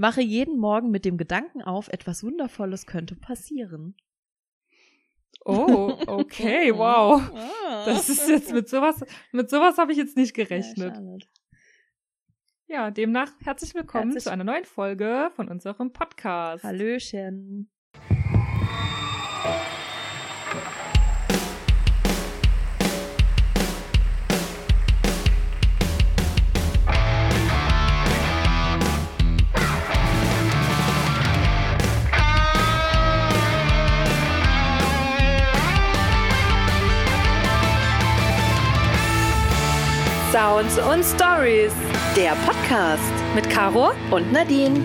Wache 0.00 0.22
jeden 0.22 0.58
Morgen 0.58 0.90
mit 0.90 1.04
dem 1.04 1.18
Gedanken 1.18 1.60
auf, 1.62 1.88
etwas 1.88 2.24
Wundervolles 2.24 2.86
könnte 2.86 3.16
passieren. 3.16 3.94
Oh, 5.44 5.94
okay, 6.06 6.72
wow. 6.74 7.20
Das 7.84 8.08
ist 8.08 8.26
jetzt 8.28 8.52
mit 8.52 8.68
sowas, 8.68 9.04
mit 9.32 9.50
sowas 9.50 9.76
habe 9.76 9.92
ich 9.92 9.98
jetzt 9.98 10.16
nicht 10.16 10.32
gerechnet. 10.32 10.96
Ja, 12.66 12.84
ja, 12.84 12.90
demnach 12.90 13.30
herzlich 13.42 13.74
willkommen 13.74 14.04
herzlich 14.04 14.24
zu 14.24 14.32
einer 14.32 14.44
neuen 14.44 14.64
Folge 14.64 15.30
von 15.34 15.48
unserem 15.48 15.92
Podcast. 15.92 16.64
Hallöchen. 16.64 17.70
Sounds 40.40 40.78
und 40.78 41.04
Stories. 41.04 41.74
Der 42.16 42.34
Podcast 42.46 43.12
mit 43.34 43.50
Caro 43.50 43.90
und 44.10 44.32
Nadine. 44.32 44.82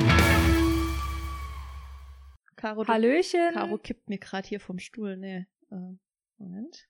Caro, 2.57 2.83
du, 2.83 2.91
Hallöchen. 2.91 3.53
Caro 3.53 3.77
kippt 3.77 4.09
mir 4.09 4.17
gerade 4.17 4.45
hier 4.45 4.59
vom 4.59 4.79
Stuhl. 4.79 5.15
Nee, 5.15 5.45
äh, 5.71 5.75
Moment. 6.37 6.89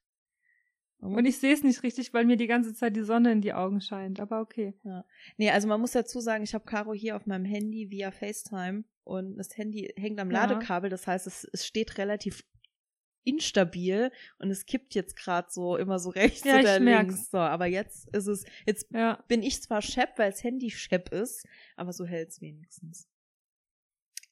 Moment. 0.98 1.18
Und 1.20 1.26
ich 1.28 1.38
sehe 1.38 1.54
es 1.54 1.62
nicht 1.62 1.84
richtig, 1.84 2.12
weil 2.16 2.26
mir 2.26 2.38
die 2.38 2.48
ganze 2.48 2.74
Zeit 2.74 2.96
die 2.96 3.04
Sonne 3.04 3.34
in 3.34 3.42
die 3.42 3.54
Augen 3.54 3.82
scheint, 3.82 4.20
aber 4.20 4.42
okay. 4.42 4.74
Ja. 4.84 5.06
Nee, 5.38 5.52
also 5.52 5.68
man 5.68 5.80
muss 5.80 5.92
dazu 5.92 6.20
sagen, 6.20 6.44
ich 6.44 6.56
habe 6.56 6.66
Caro 6.66 6.96
hier 6.96 7.18
auf 7.18 7.28
meinem 7.28 7.46
Handy 7.46 7.92
via 7.92 8.10
FaceTime 8.10 8.84
und 9.04 9.38
das 9.38 9.56
Handy 9.56 9.94
hängt 9.96 10.20
am 10.20 10.32
Ladekabel, 10.32 10.90
das 10.90 11.06
heißt, 11.06 11.28
es, 11.28 11.48
es 11.54 11.68
steht 11.68 12.00
relativ 12.00 12.44
instabil 13.26 14.12
und 14.40 14.50
es 14.50 14.66
kippt 14.66 14.96
jetzt 14.96 15.16
gerade 15.16 15.48
so 15.52 15.76
immer 15.76 16.00
so 16.00 16.10
rechts 16.12 16.46
ja, 16.46 16.60
oder 16.60 16.80
links. 16.80 17.32
So, 17.32 17.38
aber 17.38 17.66
jetzt 17.66 18.08
ist 18.16 18.28
es, 18.28 18.46
jetzt 18.66 18.88
ja. 18.92 19.24
bin 19.28 19.44
ich 19.44 19.62
zwar 19.62 19.82
Shep, 19.82 20.18
weil 20.18 20.32
es 20.32 20.44
Handy 20.44 20.70
Shep 20.70 21.10
ist, 21.10 21.46
aber 21.76 21.92
so 21.92 22.06
hält 22.06 22.30
es 22.30 22.42
wenigstens. 22.42 23.10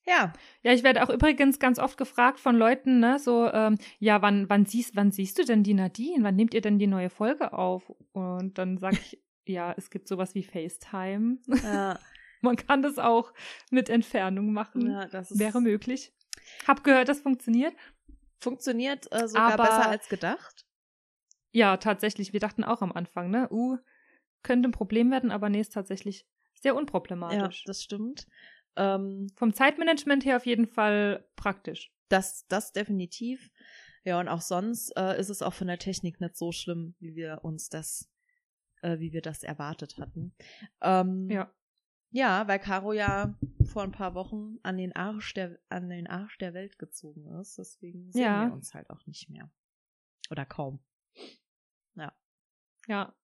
Ja. 0.06 0.34
Ja, 0.62 0.74
ich 0.74 0.84
werde 0.84 1.04
auch 1.04 1.10
übrigens 1.10 1.60
ganz 1.60 1.80
oft 1.80 1.98
gefragt 1.98 2.40
von 2.40 2.56
Leuten, 2.56 3.00
ne, 3.00 3.20
so, 3.20 3.50
ähm, 3.52 3.78
ja, 4.00 4.22
wann, 4.22 4.50
wann 4.50 4.66
siehst, 4.66 4.96
wann 4.96 5.12
siehst 5.12 5.38
du 5.40 5.46
denn 5.46 5.64
die 5.64 5.74
Nadine? 5.74 6.24
Wann 6.24 6.36
nehmt 6.36 6.54
ihr 6.54 6.62
denn 6.62 6.80
die 6.80 6.88
neue 6.88 7.10
Folge 7.10 7.54
auf? 7.54 7.90
Und 8.12 8.58
dann 8.58 8.78
sage 8.78 8.98
ich, 9.02 9.20
ja, 9.46 9.74
es 9.78 9.90
gibt 9.90 10.08
sowas 10.08 10.36
wie 10.36 10.44
FaceTime. 10.44 11.38
Ja. 11.64 12.00
Man 12.42 12.58
kann 12.58 12.82
das 12.82 13.00
auch 13.00 13.34
mit 13.72 13.90
Entfernung 13.90 14.52
machen. 14.52 14.92
Ja, 14.92 15.08
das 15.08 15.40
Wäre 15.40 15.62
möglich. 15.62 16.12
Hab 16.68 16.84
gehört, 16.84 17.08
das 17.08 17.22
funktioniert. 17.22 17.74
Funktioniert 18.44 19.12
äh, 19.12 19.28
sogar 19.28 19.54
Aber, 19.54 19.64
besser 19.64 19.90
als 19.90 20.10
gedacht. 20.10 20.66
Ja, 21.52 21.78
tatsächlich. 21.78 22.34
Wir 22.34 22.40
dachten 22.40 22.64
auch 22.64 22.82
am 22.82 22.92
Anfang, 22.92 23.30
ne? 23.30 23.48
Uh, 23.52 23.78
könnte 24.42 24.70
ein 24.70 24.74
Problem 24.74 25.12
werden, 25.12 25.32
aber 25.32 25.50
nee, 25.50 25.62
ist 25.62 25.74
tatsächlich 25.74 26.28
sehr 26.62 26.76
unproblematisch. 26.76 27.62
Ja, 27.62 27.68
das 27.68 27.84
stimmt. 27.84 28.28
Ähm, 28.76 29.28
Vom 29.36 29.54
Zeitmanagement 29.54 30.26
her 30.26 30.38
auf 30.38 30.46
jeden 30.46 30.68
Fall 30.68 31.28
praktisch. 31.36 31.92
Das, 32.10 32.46
das 32.48 32.72
definitiv. 32.72 33.50
Ja, 34.04 34.20
und 34.20 34.28
auch 34.28 34.42
sonst 34.42 34.92
äh, 34.98 35.18
ist 35.20 35.30
es 35.30 35.42
auch 35.42 35.54
von 35.54 35.68
der 35.68 35.80
Technik 35.80 36.20
nicht 36.20 36.36
so 36.36 36.52
schlimm, 36.52 36.96
wie 37.00 37.16
wir 37.16 37.40
uns 37.44 37.70
das, 37.70 38.10
äh, 38.82 39.00
wie 39.00 39.14
wir 39.14 39.22
das 39.22 39.44
erwartet 39.44 39.98
hatten. 39.98 40.36
Ähm, 40.82 41.30
ja. 41.30 41.54
Ja, 42.14 42.48
weil 42.48 42.60
Caro 42.60 42.94
ja 42.94 43.34
vor 43.66 43.82
ein 43.82 43.92
paar 43.92 44.14
Wochen 44.14 44.60
an 44.62 44.78
den 44.78 44.96
Arsch 44.96 45.34
der, 45.34 45.58
an 45.70 45.90
den 45.90 46.06
Arsch 46.08 46.38
der 46.38 46.54
Welt 46.54 46.78
gezogen 46.78 47.26
ist. 47.40 47.58
Deswegen 47.58 48.12
sehen 48.12 48.22
ja. 48.22 48.46
wir 48.46 48.54
uns 48.54 48.76
halt 48.76 48.92
auch 48.92 49.04
nicht 49.08 49.30
mehr. 49.30 49.50
Oder 50.30 50.46
kaum. 50.46 50.80
Ja. 51.96 52.14
Ja. 52.88 53.16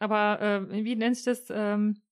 Aber 0.00 0.40
äh, 0.40 0.84
wie 0.84 0.96
nennt 0.96 1.16
sich 1.16 1.24
das? 1.24 1.46
Ähm, 1.48 2.02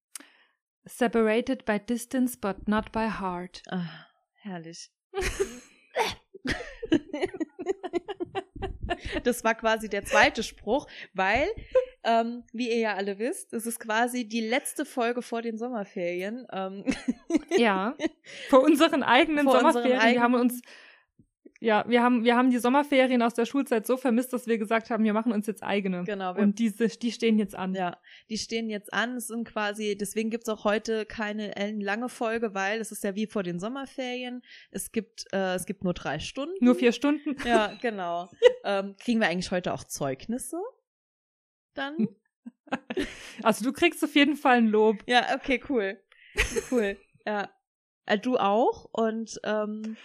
separated 0.84 1.66
by 1.66 1.78
distance, 1.78 2.38
but 2.38 2.66
not 2.68 2.90
by 2.90 3.10
heart. 3.10 3.62
Ach, 3.68 4.06
herrlich. 4.32 4.90
das 9.24 9.44
war 9.44 9.54
quasi 9.54 9.90
der 9.90 10.06
zweite 10.06 10.42
Spruch, 10.42 10.86
weil 11.12 11.48
ähm, 12.08 12.44
wie 12.52 12.70
ihr 12.70 12.78
ja 12.78 12.94
alle 12.94 13.18
wisst, 13.18 13.52
es 13.52 13.66
ist 13.66 13.78
quasi 13.78 14.26
die 14.26 14.40
letzte 14.40 14.84
Folge 14.84 15.22
vor 15.22 15.42
den 15.42 15.58
Sommerferien. 15.58 16.46
Ähm 16.50 16.84
ja, 17.56 17.94
vor 18.48 18.62
unseren 18.62 19.02
eigenen 19.02 19.44
vor 19.44 19.58
Sommerferien. 19.58 19.92
Unseren 19.92 20.00
eigenen 20.00 20.14
wir 20.14 20.22
haben 20.22 20.34
uns 20.34 20.62
ja, 21.60 21.84
wir 21.88 22.02
haben, 22.02 22.24
wir 22.24 22.36
haben 22.36 22.50
die 22.50 22.58
Sommerferien 22.58 23.20
aus 23.20 23.34
der 23.34 23.44
Schulzeit 23.44 23.86
so 23.86 23.96
vermisst, 23.96 24.32
dass 24.32 24.46
wir 24.46 24.58
gesagt 24.58 24.90
haben, 24.90 25.02
wir 25.02 25.12
machen 25.12 25.32
uns 25.32 25.46
jetzt 25.46 25.64
eigene. 25.64 26.04
Genau. 26.04 26.36
Und 26.36 26.58
diese, 26.60 26.86
die 26.86 27.10
stehen 27.10 27.36
jetzt 27.38 27.56
an. 27.56 27.74
Ja, 27.74 27.98
die 28.30 28.38
stehen 28.38 28.70
jetzt 28.70 28.92
an. 28.92 29.16
Es 29.16 29.26
sind 29.26 29.44
quasi, 29.44 29.96
deswegen 29.98 30.30
gibt's 30.30 30.48
auch 30.48 30.64
heute 30.64 31.04
keine 31.04 31.52
lange 31.80 32.08
Folge, 32.08 32.54
weil 32.54 32.80
es 32.80 32.92
ist 32.92 33.02
ja 33.02 33.16
wie 33.16 33.26
vor 33.26 33.42
den 33.42 33.58
Sommerferien. 33.58 34.42
Es 34.70 34.92
gibt, 34.92 35.24
äh, 35.32 35.54
es 35.54 35.66
gibt 35.66 35.82
nur 35.82 35.94
drei 35.94 36.20
Stunden. 36.20 36.64
Nur 36.64 36.76
vier 36.76 36.92
Stunden? 36.92 37.36
Ja, 37.44 37.72
genau. 37.82 38.28
ähm, 38.64 38.94
kriegen 39.00 39.20
wir 39.20 39.26
eigentlich 39.26 39.50
heute 39.50 39.74
auch 39.74 39.82
Zeugnisse? 39.82 40.58
Dann. 41.78 42.08
Also 43.42 43.64
du 43.64 43.72
kriegst 43.72 44.04
auf 44.04 44.14
jeden 44.14 44.36
Fall 44.36 44.58
ein 44.58 44.66
Lob. 44.66 44.98
Ja, 45.06 45.34
okay, 45.34 45.58
cool. 45.70 45.98
Cool. 46.70 46.98
ja. 47.24 47.48
Äh, 48.04 48.18
du 48.18 48.36
auch 48.36 48.84
und 48.92 49.40
ähm, 49.42 49.96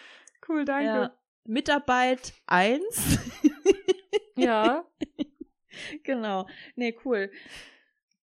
cool, 0.47 0.63
danke. 0.63 0.85
Ja. 0.85 1.17
Mitarbeit 1.45 2.34
1. 2.45 3.19
ja. 4.38 4.85
Genau. 6.03 6.47
Nee, 6.75 6.97
cool. 7.03 7.31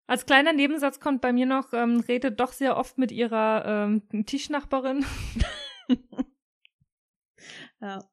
Als 0.05 0.25
kleiner 0.25 0.53
Nebensatz 0.53 0.99
kommt 0.99 1.21
bei 1.21 1.33
mir 1.33 1.45
noch, 1.45 1.73
ähm, 1.73 1.99
redet 2.07 2.39
doch 2.39 2.53
sehr 2.53 2.77
oft 2.77 2.97
mit 2.97 3.11
ihrer 3.11 3.65
ähm, 3.65 4.25
Tischnachbarin. 4.25 5.05
ja. 7.81 8.03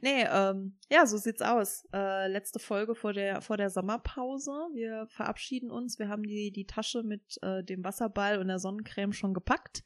Nee, 0.00 0.24
ähm, 0.30 0.78
ja, 0.90 1.06
so 1.06 1.16
sieht's 1.16 1.42
aus. 1.42 1.86
Äh, 1.92 2.28
letzte 2.28 2.58
Folge 2.58 2.94
vor 2.94 3.12
der, 3.12 3.40
vor 3.40 3.56
der 3.56 3.70
Sommerpause. 3.70 4.50
Wir 4.72 5.06
verabschieden 5.08 5.70
uns. 5.70 5.98
Wir 5.98 6.08
haben 6.08 6.22
die, 6.22 6.50
die 6.50 6.66
Tasche 6.66 7.02
mit 7.02 7.38
äh, 7.42 7.62
dem 7.64 7.84
Wasserball 7.84 8.38
und 8.38 8.48
der 8.48 8.58
Sonnencreme 8.58 9.12
schon 9.12 9.34
gepackt. 9.34 9.82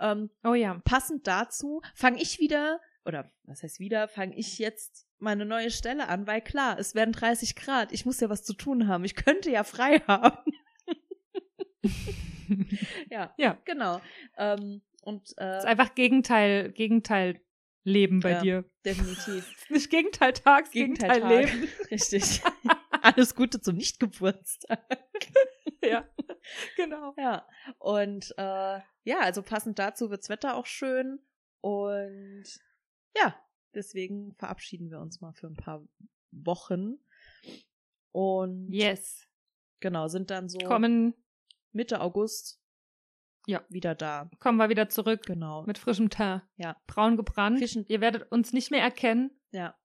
Ähm, 0.00 0.30
oh 0.44 0.54
ja. 0.54 0.80
Passend 0.84 1.26
dazu 1.26 1.82
fange 1.94 2.20
ich 2.20 2.38
wieder, 2.38 2.80
oder 3.04 3.30
was 3.44 3.62
heißt 3.62 3.80
wieder, 3.80 4.08
fange 4.08 4.36
ich 4.36 4.58
jetzt 4.58 5.06
meine 5.18 5.44
neue 5.44 5.70
Stelle 5.70 6.08
an, 6.08 6.26
weil 6.26 6.40
klar, 6.40 6.78
es 6.78 6.94
werden 6.94 7.12
30 7.12 7.56
Grad. 7.56 7.92
Ich 7.92 8.06
muss 8.06 8.20
ja 8.20 8.30
was 8.30 8.44
zu 8.44 8.54
tun 8.54 8.88
haben. 8.88 9.04
Ich 9.04 9.14
könnte 9.14 9.50
ja 9.50 9.64
frei 9.64 9.98
haben. 10.06 10.38
ja, 13.10 13.32
ja, 13.36 13.58
genau. 13.64 14.00
Ähm, 14.36 14.82
und 15.02 15.32
äh, 15.38 15.58
ist 15.58 15.66
einfach 15.66 15.94
Gegenteil, 15.94 16.72
Gegenteil 16.72 17.40
Leben 17.84 18.20
bei 18.20 18.32
ja, 18.32 18.40
dir. 18.42 18.70
Definitiv. 18.84 19.54
Nicht 19.70 19.90
Gegenteil 19.90 20.32
Tags, 20.32 20.70
Gegenteil, 20.70 21.20
Gegenteil 21.20 21.44
Leben. 21.44 21.68
Richtig. 21.90 22.42
Alles 23.02 23.34
Gute 23.34 23.60
zum 23.60 23.76
Nicht-Geburtstag. 23.76 24.80
ja, 25.82 26.06
genau. 26.76 27.14
Ja. 27.16 27.46
Und 27.78 28.34
äh, 28.36 28.80
ja, 29.04 29.20
also 29.20 29.42
passend 29.42 29.78
dazu 29.78 30.10
wird's 30.10 30.28
Wetter 30.28 30.56
auch 30.56 30.66
schön. 30.66 31.20
Und 31.62 32.44
ja, 33.16 33.40
deswegen 33.74 34.34
verabschieden 34.34 34.90
wir 34.90 35.00
uns 35.00 35.20
mal 35.20 35.32
für 35.32 35.46
ein 35.46 35.56
paar 35.56 35.86
Wochen. 36.30 36.98
Und 38.12 38.70
yes. 38.70 39.26
Genau, 39.80 40.08
sind 40.08 40.30
dann 40.30 40.50
so 40.50 40.58
kommen 40.58 41.14
Mitte 41.72 42.00
August 42.02 42.60
ja. 43.50 43.64
wieder 43.68 43.94
da. 43.94 44.30
Kommen 44.38 44.58
wir 44.58 44.68
wieder 44.68 44.88
zurück. 44.88 45.22
Genau. 45.26 45.64
Mit 45.64 45.78
frischem 45.78 46.10
Teint. 46.10 46.42
Ja. 46.56 46.76
Braun 46.86 47.16
gebrannt. 47.16 47.58
Fischen. 47.58 47.84
Ihr 47.88 48.00
werdet 48.00 48.30
uns 48.30 48.52
nicht 48.52 48.70
mehr 48.70 48.82
erkennen. 48.82 49.30
Ja. 49.50 49.76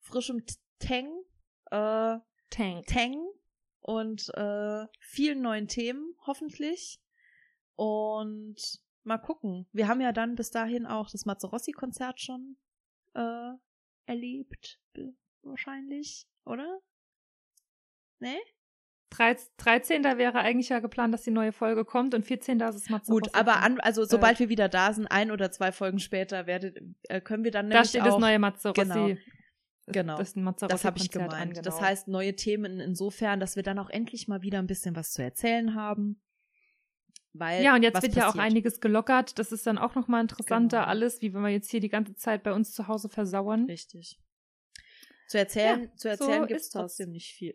Frischem 0.00 0.44
Tang. 0.78 1.08
Äh, 1.70 2.18
Tang. 2.50 2.82
Tang. 2.86 3.26
Und 3.80 4.30
äh, 4.34 4.86
vielen 5.00 5.42
neuen 5.42 5.68
Themen, 5.68 6.14
hoffentlich. 6.26 7.00
Und 7.74 8.80
mal 9.02 9.18
gucken. 9.18 9.66
Wir 9.72 9.88
haben 9.88 10.00
ja 10.00 10.12
dann 10.12 10.36
bis 10.36 10.50
dahin 10.50 10.86
auch 10.86 11.10
das 11.10 11.26
Mazzarossi-Konzert 11.26 12.20
schon 12.20 12.56
äh, 13.14 13.52
erlebt. 14.06 14.80
Wahrscheinlich, 15.42 16.26
oder? 16.44 16.80
Nee? 18.20 18.40
13. 19.16 20.04
wäre 20.04 20.38
eigentlich 20.38 20.68
ja 20.68 20.80
geplant, 20.80 21.14
dass 21.14 21.22
die 21.22 21.30
neue 21.30 21.52
Folge 21.52 21.84
kommt 21.84 22.14
und 22.14 22.24
14. 22.24 22.60
ist 22.60 22.74
es 22.74 22.90
Mazzarosi. 22.90 23.22
Gut, 23.22 23.34
aber 23.34 23.62
an, 23.62 23.80
also 23.80 24.04
sobald 24.04 24.36
äh, 24.36 24.40
wir 24.40 24.48
wieder 24.48 24.68
da 24.68 24.92
sind, 24.92 25.06
ein 25.06 25.30
oder 25.30 25.50
zwei 25.50 25.72
Folgen 25.72 25.98
später, 25.98 26.46
werdet, 26.46 26.78
äh, 27.08 27.20
können 27.20 27.44
wir 27.44 27.50
dann 27.50 27.68
nämlich 27.68 27.82
Da 27.82 27.88
steht 27.88 28.02
auch, 28.02 28.06
das 28.06 28.18
neue 28.18 28.38
Mazzarosi. 28.38 28.80
Genau. 28.82 29.16
Genau. 29.86 30.16
Das, 30.16 30.34
das 30.68 30.84
habe 30.84 30.98
ich 30.98 31.10
gemeint. 31.10 31.34
An, 31.34 31.48
genau. 31.50 31.60
Das 31.62 31.80
heißt, 31.80 32.08
neue 32.08 32.34
Themen 32.34 32.80
insofern, 32.80 33.38
dass 33.38 33.54
wir 33.56 33.62
dann 33.62 33.78
auch 33.78 33.90
endlich 33.90 34.28
mal 34.28 34.40
wieder 34.40 34.58
ein 34.58 34.66
bisschen 34.66 34.96
was 34.96 35.12
zu 35.12 35.22
erzählen 35.22 35.74
haben. 35.74 36.22
weil 37.34 37.62
Ja, 37.62 37.74
und 37.74 37.82
jetzt 37.82 38.00
wird 38.02 38.14
ja 38.14 38.22
auch 38.22 38.26
passiert. 38.28 38.44
einiges 38.44 38.80
gelockert. 38.80 39.38
Das 39.38 39.52
ist 39.52 39.66
dann 39.66 39.76
auch 39.76 39.94
nochmal 39.94 40.22
interessanter 40.22 40.78
Genau. 40.78 40.88
alles, 40.88 41.20
wie 41.20 41.34
wenn 41.34 41.42
wir 41.42 41.50
jetzt 41.50 41.70
hier 41.70 41.80
die 41.80 41.90
ganze 41.90 42.14
Zeit 42.14 42.42
bei 42.44 42.52
uns 42.54 42.72
zu 42.72 42.88
Hause 42.88 43.10
versauern. 43.10 43.66
Richtig. 43.66 44.18
Zu 45.28 45.38
erzählen, 45.38 45.90
zu 45.96 46.02
so 46.02 46.08
erzählen 46.08 46.46
gibt 46.46 46.60
es 46.60 46.70
trotzdem 46.70 47.10
nicht 47.10 47.32
viel. 47.34 47.54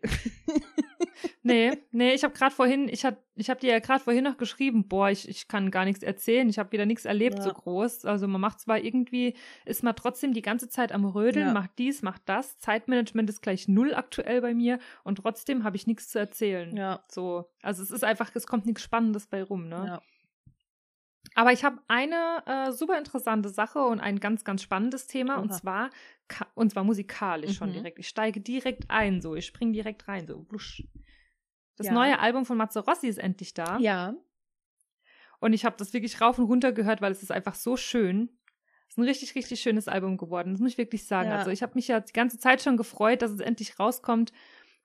Nee, 1.50 1.78
nee, 1.90 2.14
ich 2.14 2.24
habe 2.24 2.32
gerade 2.34 2.54
vorhin, 2.54 2.88
ich 2.88 3.04
hab, 3.04 3.18
ich 3.34 3.50
hab 3.50 3.60
dir 3.60 3.70
ja 3.72 3.78
gerade 3.78 4.02
vorhin 4.02 4.24
noch 4.24 4.36
geschrieben, 4.36 4.88
boah, 4.88 5.10
ich, 5.10 5.28
ich 5.28 5.48
kann 5.48 5.70
gar 5.70 5.84
nichts 5.84 6.02
erzählen, 6.02 6.48
ich 6.48 6.58
habe 6.58 6.72
wieder 6.72 6.86
nichts 6.86 7.04
erlebt 7.04 7.38
Ja. 7.38 7.44
so 7.44 7.52
groß. 7.52 8.04
Also 8.06 8.26
man 8.28 8.40
macht 8.40 8.60
zwar 8.60 8.78
irgendwie, 8.78 9.34
ist 9.64 9.82
man 9.82 9.94
trotzdem 9.96 10.32
die 10.32 10.42
ganze 10.42 10.68
Zeit 10.68 10.92
am 10.92 11.04
Rödeln, 11.04 11.48
Ja. 11.48 11.52
macht 11.52 11.70
dies, 11.78 12.02
macht 12.02 12.22
das. 12.26 12.58
Zeitmanagement 12.60 13.28
ist 13.28 13.42
gleich 13.42 13.68
null 13.68 13.94
aktuell 13.94 14.40
bei 14.40 14.54
mir 14.54 14.78
und 15.04 15.16
trotzdem 15.16 15.64
habe 15.64 15.76
ich 15.76 15.86
nichts 15.86 16.08
zu 16.08 16.18
erzählen. 16.18 16.76
Ja. 16.76 17.04
So, 17.10 17.50
also 17.62 17.82
es 17.82 17.90
ist 17.90 18.04
einfach, 18.04 18.30
es 18.34 18.46
kommt 18.46 18.66
nichts 18.66 18.82
Spannendes 18.82 19.26
bei 19.26 19.42
rum, 19.42 19.68
ne? 19.68 19.84
ja. 19.86 20.02
Aber 21.34 21.52
ich 21.52 21.64
habe 21.64 21.78
eine 21.86 22.42
äh, 22.46 22.72
super 22.72 22.98
interessante 22.98 23.50
Sache 23.50 23.78
und 23.80 24.00
ein 24.00 24.18
ganz, 24.20 24.42
ganz 24.42 24.62
spannendes 24.62 25.06
Thema 25.06 25.36
und 25.36 25.50
Oha. 25.50 25.58
zwar 25.58 25.90
und 26.54 26.70
zwar 26.72 26.82
musikalisch 26.82 27.56
schon 27.56 27.68
Mhm. 27.70 27.74
direkt. 27.74 27.98
Ich 27.98 28.08
steige 28.08 28.40
direkt 28.40 28.84
ein, 28.90 29.20
so 29.20 29.34
ich 29.36 29.46
springe 29.46 29.72
direkt 29.72 30.08
rein, 30.08 30.26
so 30.26 30.40
blusch. 30.42 30.82
Das 31.80 31.86
Ja. 31.86 31.94
neue 31.94 32.18
Album 32.18 32.44
von 32.44 32.58
Matze 32.58 32.80
Rossi 32.80 33.08
ist 33.08 33.18
endlich 33.18 33.54
da 33.54 33.78
Ja. 33.78 34.14
und 35.40 35.52
ich 35.54 35.64
habe 35.64 35.76
das 35.78 35.92
wirklich 35.94 36.20
rauf 36.20 36.38
und 36.38 36.44
runter 36.44 36.72
gehört, 36.72 37.00
weil 37.00 37.10
es 37.12 37.22
ist 37.22 37.32
einfach 37.32 37.54
so 37.54 37.76
schön. 37.76 38.28
Es 38.86 38.94
ist 38.94 38.98
ein 38.98 39.04
richtig, 39.04 39.34
richtig 39.34 39.60
schönes 39.60 39.88
Album 39.88 40.16
geworden. 40.18 40.52
Das 40.52 40.60
muss 40.60 40.72
ich 40.72 40.78
wirklich 40.78 41.06
sagen. 41.06 41.30
Ja. 41.30 41.36
Also 41.38 41.50
ich 41.50 41.62
habe 41.62 41.72
mich 41.76 41.88
ja 41.88 42.00
die 42.00 42.12
ganze 42.12 42.38
Zeit 42.38 42.60
schon 42.60 42.76
gefreut, 42.76 43.22
dass 43.22 43.30
es 43.30 43.40
endlich 43.40 43.78
rauskommt. 43.78 44.32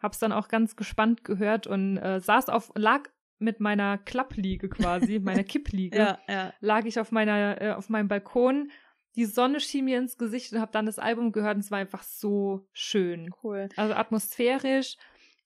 Habe 0.01 0.13
es 0.13 0.19
dann 0.19 0.31
auch 0.31 0.47
ganz 0.47 0.75
gespannt 0.75 1.23
gehört 1.23 1.67
und 1.67 1.97
äh, 1.97 2.19
saß 2.19 2.49
auf, 2.49 2.71
lag 2.75 3.09
mit 3.39 3.59
meiner 3.59 3.97
Klappliege 3.97 4.69
quasi, 4.69 5.19
meiner 5.19 5.43
Kippliege 5.43 5.97
Ja, 5.97 6.19
ja. 6.29 6.53
lag 6.61 6.85
ich 6.85 6.99
auf 6.99 7.11
meiner 7.11 7.61
äh, 7.61 7.71
auf 7.71 7.89
meinem 7.89 8.07
Balkon. 8.07 8.71
Die 9.15 9.25
Sonne 9.25 9.59
schien 9.59 9.85
mir 9.85 9.97
ins 9.97 10.17
Gesicht 10.17 10.53
und 10.53 10.61
habe 10.61 10.71
dann 10.71 10.85
das 10.85 10.99
Album 10.99 11.31
gehört 11.31 11.55
und 11.55 11.61
es 11.63 11.71
war 11.71 11.79
einfach 11.79 12.03
so 12.03 12.67
schön. 12.73 13.31
Cool. 13.43 13.69
Also 13.75 13.93
atmosphärisch, 13.95 14.97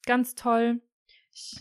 ganz 0.05 0.35
toll, 0.35 0.81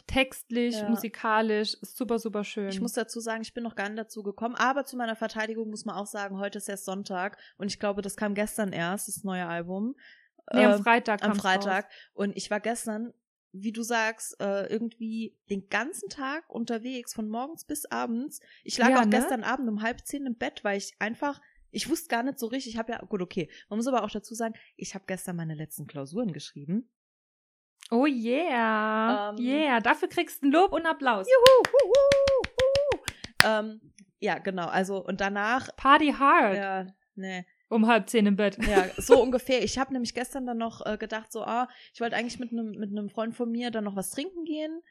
textlich, 0.07 0.77
Ja. 0.77 0.89
musikalisch, 0.89 1.75
ist 1.75 1.97
super 1.97 2.19
super 2.19 2.45
schön. 2.45 2.69
ich 2.69 2.81
muss 2.81 2.93
dazu 2.93 3.21
sagen, 3.21 3.43
ich 3.43 3.55
bin 3.55 3.63
noch 3.65 3.77
gar 3.77 3.89
nicht 3.89 3.99
dazu 3.99 4.23
gekommen. 4.23 4.55
Aber 4.55 4.85
zu 4.85 4.97
meiner 4.97 5.17
Verteidigung 5.17 5.71
muss 5.71 5.85
man 5.85 5.97
auch 5.97 6.07
sagen, 6.07 6.39
heute 6.39 6.59
ist 6.59 6.69
erst 6.69 6.85
Sonntag. 6.85 7.39
Und 7.59 7.67
ich 7.69 7.79
glaube, 7.79 8.03
das 8.03 8.17
kam 8.17 8.35
gestern 8.35 8.73
erst, 8.73 9.09
das 9.09 9.25
neue 9.25 9.47
Album. 9.47 9.95
nee, 10.53 10.65
am 10.65 10.73
Ähm, 10.79 10.83
Freitag 10.83 11.23
am 11.23 11.31
kam's 11.33 11.43
Freitag. 11.43 11.85
Raus. 11.85 11.93
Und 12.15 12.37
ich 12.37 12.51
war 12.51 12.61
gestern, 12.61 13.13
wie 13.53 13.73
du 13.73 13.83
sagst, 13.83 14.41
äh, 14.41 14.67
irgendwie 14.67 15.37
den 15.51 15.69
ganzen 15.69 16.09
Tag 16.09 16.49
unterwegs, 16.49 17.13
von 17.15 17.29
morgens 17.29 17.65
bis 17.65 17.85
abends. 17.87 18.41
Ich 18.65 18.79
lag 18.79 18.89
Ja, 18.91 19.01
auch 19.01 19.05
ne? 19.05 19.11
gestern 19.11 19.45
Abend 19.45 19.69
um 19.69 19.83
halb 19.83 20.07
zehn 20.07 20.27
im 20.27 20.37
Bett, 20.37 20.65
weil 20.65 20.79
ich 20.79 20.95
einfach, 21.01 21.41
ich 21.71 21.89
wusste 21.91 22.09
gar 22.09 22.23
nicht 22.23 22.39
so 22.39 22.47
richtig, 22.47 22.73
ich 22.75 22.79
habe 22.79 22.93
ja, 22.93 22.99
gut, 23.01 23.21
okay. 23.21 23.51
Man 23.69 23.77
muss 23.79 23.87
aber 23.87 24.03
auch 24.05 24.11
dazu 24.11 24.35
sagen, 24.35 24.55
ich 24.77 24.95
habe 24.95 25.05
gestern 25.07 25.37
meine 25.37 25.55
letzten 25.55 25.87
Klausuren 25.87 26.33
geschrieben. 26.33 26.89
Oh 27.91 28.07
yeah. 28.07 29.31
Ähm, 29.31 29.37
yeah, 29.39 29.81
dafür 29.81 30.09
kriegst 30.09 30.43
du 30.43 30.49
ein 30.49 30.53
Lob 30.53 30.73
und 30.73 30.85
Applaus. 30.87 31.27
Juhu, 31.27 31.63
huhu, 31.73 32.43
huhu. 32.61 33.03
Ähm, 33.45 33.81
ja, 34.21 34.39
genau, 34.39 34.67
also 34.67 35.05
und 35.05 35.21
danach, 35.21 35.69
Party 35.77 36.13
hard. 36.13 36.57
ja, 36.57 36.87
nee. 37.15 37.47
Um 37.71 37.87
halb 37.87 38.09
zehn 38.09 38.27
im 38.27 38.37
Bett. 38.37 38.59
Ja, 38.67 38.87
so 38.97 39.23
ungefähr. 39.23 39.63
Ich 39.63 39.79
habe 39.79 39.93
nämlich 39.93 40.15
gestern 40.15 40.47
dann 40.47 40.57
noch 40.59 40.85
äh, 40.87 40.97
gedacht, 40.97 41.31
so, 41.31 41.43
ah, 41.43 41.69
ich 41.93 42.01
wollte 42.01 42.17
eigentlich 42.17 42.39
mit 42.39 42.51
einem 42.53 42.71
mit 42.73 42.91
einem 42.91 43.11
Freund 43.11 43.35
von 43.37 43.51
mir 43.51 43.71
dann 43.71 43.85
noch 43.85 43.95
was 43.97 44.11
trinken 44.11 44.45
gehen 44.45 44.83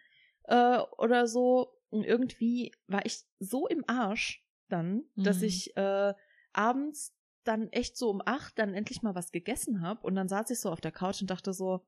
äh, 0.43 0.77
oder 0.97 1.27
so. 1.27 1.73
Und 1.89 2.03
irgendwie 2.03 2.71
war 2.87 3.05
ich 3.05 3.23
so 3.39 3.67
im 3.67 3.83
Arsch 3.87 4.43
dann, 4.69 5.03
dass 5.15 5.37
Mhm. 5.39 5.43
ich 5.45 5.75
äh, 5.77 6.13
abends 6.53 7.15
dann 7.43 7.69
echt 7.71 7.97
so 7.97 8.09
um 8.09 8.21
acht 8.25 8.59
dann 8.59 8.73
endlich 8.73 9.01
mal 9.01 9.15
was 9.15 9.31
gegessen 9.31 9.81
habe. 9.81 10.01
Und 10.05 10.15
dann 10.15 10.27
saß 10.27 10.49
ich 10.51 10.59
so 10.59 10.69
auf 10.71 10.81
der 10.81 10.91
Couch 10.91 11.21
und 11.21 11.29
dachte 11.31 11.53
so, 11.53 11.83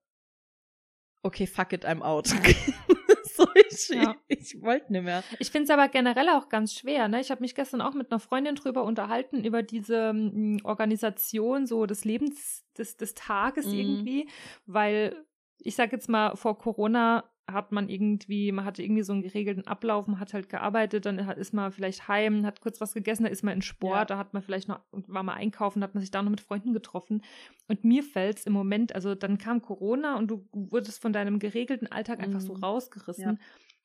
okay, 1.23 1.45
fuck 1.47 1.73
it, 1.73 1.85
I'm 1.85 2.01
out. 2.01 2.27
so, 3.35 3.47
ich, 3.69 3.89
Ja. 3.89 4.15
ich 4.27 4.61
wollte 4.61 4.91
nicht 4.91 5.03
mehr. 5.03 5.23
Ich 5.39 5.51
finde 5.51 5.65
es 5.65 5.69
aber 5.69 5.87
generell 5.89 6.29
auch 6.29 6.49
ganz 6.49 6.73
schwer. 6.73 7.07
Ne? 7.07 7.21
Ich 7.21 7.31
habe 7.31 7.41
mich 7.41 7.55
gestern 7.55 7.81
auch 7.81 7.93
mit 7.93 8.11
einer 8.11 8.19
Freundin 8.19 8.55
drüber 8.55 8.83
unterhalten, 8.83 9.43
über 9.43 9.63
diese 9.63 10.13
mm, 10.13 10.59
Organisation 10.63 11.65
so 11.67 11.85
des 11.85 12.05
Lebens 12.05 12.65
des, 12.77 12.97
des 12.97 13.13
Tages 13.13 13.67
Mhm. 13.67 13.73
irgendwie, 13.73 14.29
weil 14.65 15.15
ich 15.59 15.75
sage 15.75 15.91
jetzt 15.93 16.07
mal, 16.09 16.35
vor 16.35 16.57
Corona 16.57 17.29
hat 17.53 17.71
man 17.71 17.89
irgendwie, 17.89 18.51
man 18.51 18.65
hatte 18.65 18.83
irgendwie 18.83 19.03
so 19.03 19.13
einen 19.13 19.21
geregelten 19.21 19.65
Ablauf, 19.67 20.07
man 20.07 20.19
hat 20.19 20.33
halt 20.33 20.49
gearbeitet, 20.49 21.05
dann 21.05 21.17
ist 21.19 21.53
man 21.53 21.71
vielleicht 21.71 22.07
heim, 22.07 22.45
hat 22.45 22.61
kurz 22.61 22.79
was 22.81 22.93
gegessen, 22.93 23.23
da 23.23 23.29
ist 23.29 23.43
man 23.43 23.53
in 23.55 23.61
Sport, 23.61 23.95
Ja. 23.97 24.05
da 24.05 24.17
hat 24.17 24.33
man 24.33 24.41
vielleicht 24.41 24.67
noch, 24.67 24.79
war 24.91 25.23
mal 25.23 25.33
einkaufen, 25.33 25.81
da 25.81 25.85
hat 25.85 25.93
man 25.95 26.01
sich 26.01 26.11
da 26.11 26.21
noch 26.21 26.29
mit 26.31 26.41
Freunden 26.41 26.73
getroffen. 26.73 27.23
Und 27.67 27.83
mir 27.83 28.03
fällt 28.03 28.39
es 28.39 28.45
im 28.45 28.53
Moment, 28.53 28.93
also 28.95 29.15
dann 29.15 29.37
kam 29.37 29.61
Corona 29.61 30.17
und 30.17 30.27
du 30.29 30.47
wurdest 30.53 31.01
von 31.01 31.13
deinem 31.13 31.39
geregelten 31.39 31.91
Alltag 31.91 32.19
einfach 32.19 32.41
so 32.41 32.53
Mhm. 32.55 32.63
rausgerissen. 32.63 33.23
Ja. 33.23 33.37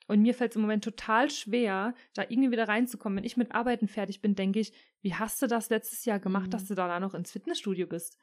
Und 0.06 0.20
mir 0.20 0.34
fällt 0.34 0.50
es 0.52 0.56
im 0.56 0.62
Moment 0.62 0.84
total 0.84 1.30
schwer, 1.30 1.94
da 2.12 2.22
irgendwie 2.28 2.50
wieder 2.50 2.68
reinzukommen. 2.68 3.16
Wenn 3.16 3.24
ich 3.24 3.38
mit 3.38 3.54
Arbeiten 3.54 3.88
fertig 3.88 4.20
bin, 4.20 4.34
denke 4.34 4.60
ich, 4.60 4.72
wie 5.00 5.14
hast 5.14 5.40
du 5.40 5.46
das 5.46 5.70
letztes 5.70 6.04
Jahr 6.04 6.18
gemacht, 6.18 6.46
Mhm. 6.48 6.50
dass 6.50 6.66
du 6.66 6.74
da 6.74 7.00
noch 7.00 7.14
ins 7.14 7.32
Fitnessstudio 7.32 7.86
bist? 7.86 8.18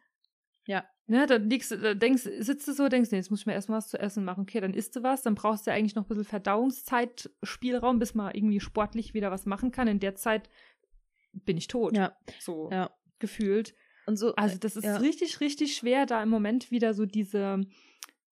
Ja. 0.71 0.85
Ne, 1.07 1.25
dann 1.25 1.49
liegst 1.49 1.71
denkst, 1.71 2.23
sitzt 2.39 2.67
du 2.67 2.73
so, 2.73 2.87
denkst, 2.87 3.11
nee, 3.11 3.17
jetzt 3.17 3.29
muss 3.31 3.41
ich 3.41 3.45
mir 3.45 3.53
erstmal 3.53 3.79
was 3.79 3.89
zu 3.89 3.99
essen 3.99 4.23
machen. 4.23 4.41
Okay, 4.43 4.61
dann 4.61 4.73
isst 4.73 4.95
du 4.95 5.03
was, 5.03 5.21
dann 5.23 5.35
brauchst 5.35 5.65
du 5.67 5.71
ja 5.71 5.75
eigentlich 5.75 5.95
noch 5.95 6.05
ein 6.05 6.07
bisschen 6.07 6.23
Verdauungszeit, 6.23 7.29
Spielraum, 7.43 7.99
bis 7.99 8.13
man 8.15 8.33
irgendwie 8.33 8.59
sportlich 8.61 9.13
wieder 9.13 9.29
was 9.31 9.45
machen 9.45 9.71
kann. 9.71 9.87
In 9.89 9.99
der 9.99 10.15
Zeit 10.15 10.49
bin 11.33 11.57
ich 11.57 11.67
tot. 11.67 11.97
Ja, 11.97 12.15
So 12.39 12.69
ja. 12.71 12.89
gefühlt. 13.19 13.75
Und 14.05 14.15
so, 14.15 14.33
Also 14.35 14.57
das 14.57 14.77
ist 14.77 14.85
ja. 14.85 14.97
richtig, 14.97 15.41
richtig 15.41 15.75
schwer, 15.75 16.05
da 16.05 16.23
im 16.23 16.29
Moment 16.29 16.71
wieder 16.71 16.93
so 16.93 17.05
diese, 17.05 17.61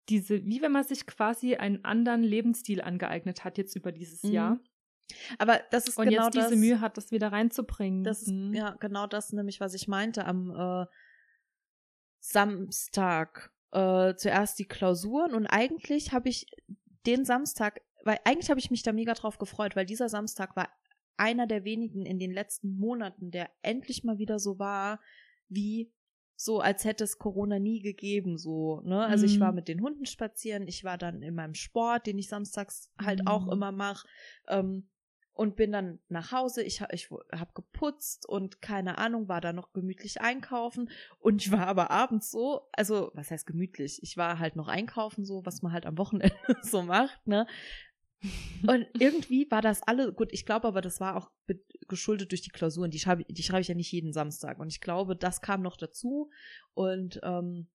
diese, 0.07 0.45
wie 0.45 0.61
wenn 0.61 0.71
man 0.71 0.83
sich 0.85 1.05
quasi 1.05 1.55
einen 1.55 1.83
anderen 1.83 2.23
Lebensstil 2.23 2.81
angeeignet 2.81 3.43
hat 3.43 3.57
jetzt 3.57 3.75
über 3.75 3.91
dieses 3.91 4.23
Mhm. 4.23 4.31
Jahr 4.31 4.59
aber 5.39 5.59
das 5.71 5.87
ist 5.87 5.97
und 5.97 6.07
genau 6.07 6.25
jetzt 6.25 6.35
diese 6.35 6.49
das. 6.51 6.55
Mühe 6.59 6.81
hat, 6.81 6.95
das 6.97 7.11
wieder 7.11 7.31
reinzubringen. 7.31 8.03
Das 8.03 8.21
ist 8.21 8.31
Mhm. 8.31 8.53
ja 8.53 8.75
genau 8.79 9.07
das 9.07 9.33
nämlich, 9.33 9.59
was 9.59 9.73
ich 9.73 9.87
meinte 9.87 10.23
am 10.25 10.51
äh, 10.51 10.85
Samstag. 12.19 13.51
Äh, 13.71 14.15
zuerst 14.15 14.57
die 14.59 14.65
Klausuren 14.67 15.35
und 15.35 15.45
eigentlich 15.45 16.11
habe 16.11 16.27
ich 16.29 16.47
den 17.05 17.23
Samstag, 17.23 17.81
weil 18.03 18.19
eigentlich 18.25 18.49
habe 18.49 18.59
ich 18.59 18.71
mich 18.71 18.81
da 18.81 18.91
mega 18.93 19.13
drauf 19.13 19.37
gefreut, 19.37 19.75
weil 19.75 19.85
dieser 19.85 20.09
Samstag 20.09 20.55
war 20.55 20.69
einer 21.17 21.47
der 21.47 21.65
wenigen 21.65 22.05
in 22.05 22.17
den 22.17 22.31
letzten 22.31 22.77
Monaten, 22.77 23.29
der 23.29 23.49
endlich 23.61 24.03
mal 24.03 24.17
wieder 24.17 24.39
so 24.39 24.57
war, 24.57 24.99
wie 25.49 25.91
so, 26.35 26.61
als 26.61 26.85
hätte 26.85 27.03
es 27.03 27.17
Corona 27.19 27.59
nie 27.59 27.81
gegeben, 27.81 28.37
so, 28.37 28.79
ne? 28.81 29.05
Also 29.05 29.25
ich 29.25 29.37
Mhm. 29.37 29.41
war 29.41 29.51
mit 29.51 29.67
den 29.67 29.81
Hunden 29.81 30.05
spazieren, 30.05 30.67
ich 30.67 30.85
war 30.85 30.97
dann 30.97 31.21
in 31.21 31.35
meinem 31.35 31.53
Sport, 31.53 32.07
den 32.07 32.17
ich 32.17 32.29
samstags 32.29 32.89
halt 32.97 33.27
auch 33.27 33.45
Mhm. 33.47 33.51
immer 33.51 33.71
mache, 33.73 34.07
ähm, 34.47 34.89
und 35.39 35.55
bin 35.55 35.71
dann 35.71 35.99
nach 36.09 36.33
Hause. 36.33 36.63
Ich, 36.63 36.81
ich 36.91 37.09
habe 37.09 37.51
geputzt 37.53 38.27
und 38.27 38.61
keine 38.61 38.97
Ahnung, 38.97 39.29
war 39.29 39.39
da 39.39 39.53
noch 39.53 39.71
gemütlich 39.71 40.19
einkaufen. 40.19 40.89
Und 41.17 41.41
ich 41.41 41.49
war 41.49 41.65
aber 41.65 41.91
abends 41.91 42.29
so, 42.29 42.67
also 42.73 43.11
was 43.13 43.31
heißt 43.31 43.47
gemütlich? 43.47 44.03
Ich 44.03 44.17
war 44.17 44.39
halt 44.39 44.57
noch 44.57 44.67
einkaufen, 44.67 45.23
so 45.23 45.45
was 45.45 45.61
man 45.61 45.71
halt 45.71 45.85
am 45.85 45.97
Wochenende 45.97 46.35
so 46.61 46.81
macht, 46.83 47.25
ne? 47.25 47.47
Und 48.67 48.85
irgendwie 48.99 49.49
war 49.49 49.61
das 49.61 49.81
alle, 49.81 50.11
gut, 50.11 50.27
ich 50.33 50.45
glaube 50.45 50.67
aber, 50.67 50.81
das 50.81 50.99
war 50.99 51.15
auch 51.15 51.31
geschuldet 51.87 52.31
durch 52.33 52.41
die 52.41 52.49
Klausuren. 52.51 52.91
Die 52.91 52.99
schreibe, 52.99 53.23
die 53.23 53.43
schreibe 53.43 53.61
ich 53.61 53.69
ja 53.69 53.75
nicht 53.75 53.93
jeden 53.93 54.11
Samstag. 54.11 54.59
Und 54.59 54.67
ich 54.67 54.81
glaube, 54.81 55.15
das 55.15 55.39
kam 55.39 55.61
noch 55.61 55.77
dazu. 55.77 56.29
Und 56.73 57.21
ähm, 57.23 57.69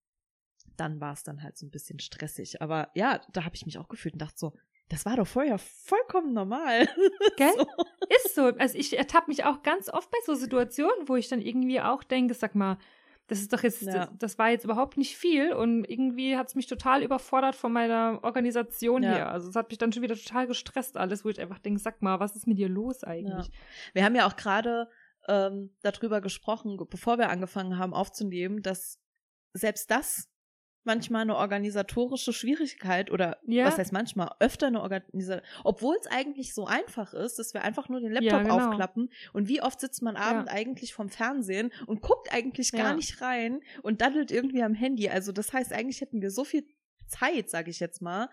dann 0.76 1.00
war 1.00 1.14
es 1.14 1.22
dann 1.22 1.42
halt 1.42 1.56
so 1.56 1.64
ein 1.64 1.70
bisschen 1.70 1.98
stressig. 1.98 2.60
Aber 2.60 2.90
ja, 2.94 3.22
da 3.32 3.46
habe 3.46 3.56
ich 3.56 3.64
mich 3.64 3.78
auch 3.78 3.88
gefühlt 3.88 4.12
und 4.12 4.20
dachte 4.20 4.36
so, 4.38 4.52
das 4.88 5.06
war 5.06 5.16
doch 5.16 5.26
vorher 5.26 5.58
vollkommen 5.58 6.32
normal. 6.34 6.88
Gell? 7.36 7.52
So. 7.56 7.66
Ist 8.16 8.34
so. 8.34 8.42
Also 8.58 8.76
ich 8.78 8.96
ertappe 8.96 9.28
mich 9.28 9.44
auch 9.44 9.62
ganz 9.62 9.88
oft 9.88 10.10
bei 10.10 10.18
so 10.24 10.34
Situationen, 10.34 11.08
wo 11.08 11.16
ich 11.16 11.28
dann 11.28 11.40
irgendwie 11.40 11.80
auch 11.80 12.02
denke, 12.04 12.34
sag 12.34 12.54
mal, 12.54 12.78
das 13.26 13.40
ist 13.40 13.52
doch 13.54 13.62
jetzt, 13.62 13.80
Ja. 13.82 13.92
das, 14.06 14.10
das 14.18 14.38
war 14.38 14.50
jetzt 14.50 14.64
überhaupt 14.64 14.98
nicht 14.98 15.16
viel 15.16 15.54
und 15.54 15.84
irgendwie 15.86 16.36
hat 16.36 16.48
es 16.48 16.54
mich 16.54 16.66
total 16.66 17.02
überfordert 17.02 17.56
von 17.56 17.72
meiner 17.72 18.20
Organisation 18.22 19.02
Ja. 19.02 19.10
her. 19.14 19.28
Also 19.32 19.48
es 19.48 19.56
hat 19.56 19.70
mich 19.70 19.78
dann 19.78 19.92
schon 19.92 20.02
wieder 20.02 20.14
total 20.16 20.46
gestresst 20.46 20.98
alles, 20.98 21.24
wo 21.24 21.30
ich 21.30 21.40
einfach 21.40 21.58
denke, 21.58 21.80
sag 21.80 22.02
mal, 22.02 22.20
was 22.20 22.36
ist 22.36 22.46
mit 22.46 22.58
dir 22.58 22.68
los 22.68 23.02
eigentlich? 23.02 23.50
Wir 23.94 24.04
haben 24.04 24.14
ja 24.14 24.26
auch 24.26 24.36
gerade 24.36 24.90
ähm, 25.26 25.74
darüber 25.80 26.20
gesprochen, 26.20 26.76
bevor 26.90 27.16
wir 27.16 27.30
angefangen 27.30 27.78
haben 27.78 27.94
aufzunehmen, 27.94 28.60
dass 28.62 29.00
selbst 29.54 29.90
das 29.90 30.28
manchmal 30.86 31.22
eine 31.22 31.36
organisatorische 31.36 32.32
Schwierigkeit 32.32 33.10
oder 33.10 33.38
Ja. 33.46 33.64
was 33.66 33.78
heißt 33.78 33.92
manchmal 33.92 34.30
öfter 34.40 34.66
eine 34.68 34.80
Organisation, 34.82 35.40
obwohl 35.64 35.96
es 36.00 36.06
eigentlich 36.06 36.54
so 36.54 36.66
einfach 36.66 37.14
ist, 37.14 37.38
dass 37.38 37.54
wir 37.54 37.62
einfach 37.62 37.88
nur 37.88 38.00
den 38.00 38.12
Laptop 38.12 38.30
Ja, 38.32 38.42
genau. 38.42 38.56
aufklappen 38.56 39.10
und 39.32 39.48
wie 39.48 39.62
oft 39.62 39.80
sitzt 39.80 40.02
man 40.02 40.16
abend 40.16 40.48
eigentlich 40.48 40.94
vom 40.94 41.08
Fernsehen 41.08 41.72
und 41.86 42.00
guckt 42.02 42.32
eigentlich 42.32 42.72
gar 42.72 42.90
Ja. 42.90 42.94
nicht 42.94 43.20
rein 43.20 43.60
und 43.82 44.00
daddelt 44.00 44.30
irgendwie 44.30 44.62
am 44.62 44.74
Handy. 44.74 45.08
Also 45.08 45.32
das 45.32 45.52
heißt, 45.52 45.72
eigentlich 45.72 46.00
hätten 46.00 46.20
wir 46.22 46.30
so 46.30 46.44
viel 46.44 46.66
Zeit, 47.06 47.50
sage 47.50 47.70
ich 47.70 47.80
jetzt 47.80 48.00
mal. 48.02 48.28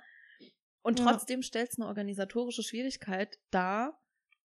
Und 0.83 0.99
Ja. 0.99 1.05
trotzdem 1.05 1.41
stellt 1.43 1.69
es 1.71 1.77
eine 1.79 1.87
organisatorische 1.87 2.63
Schwierigkeit 2.63 3.37
dar, 3.51 3.99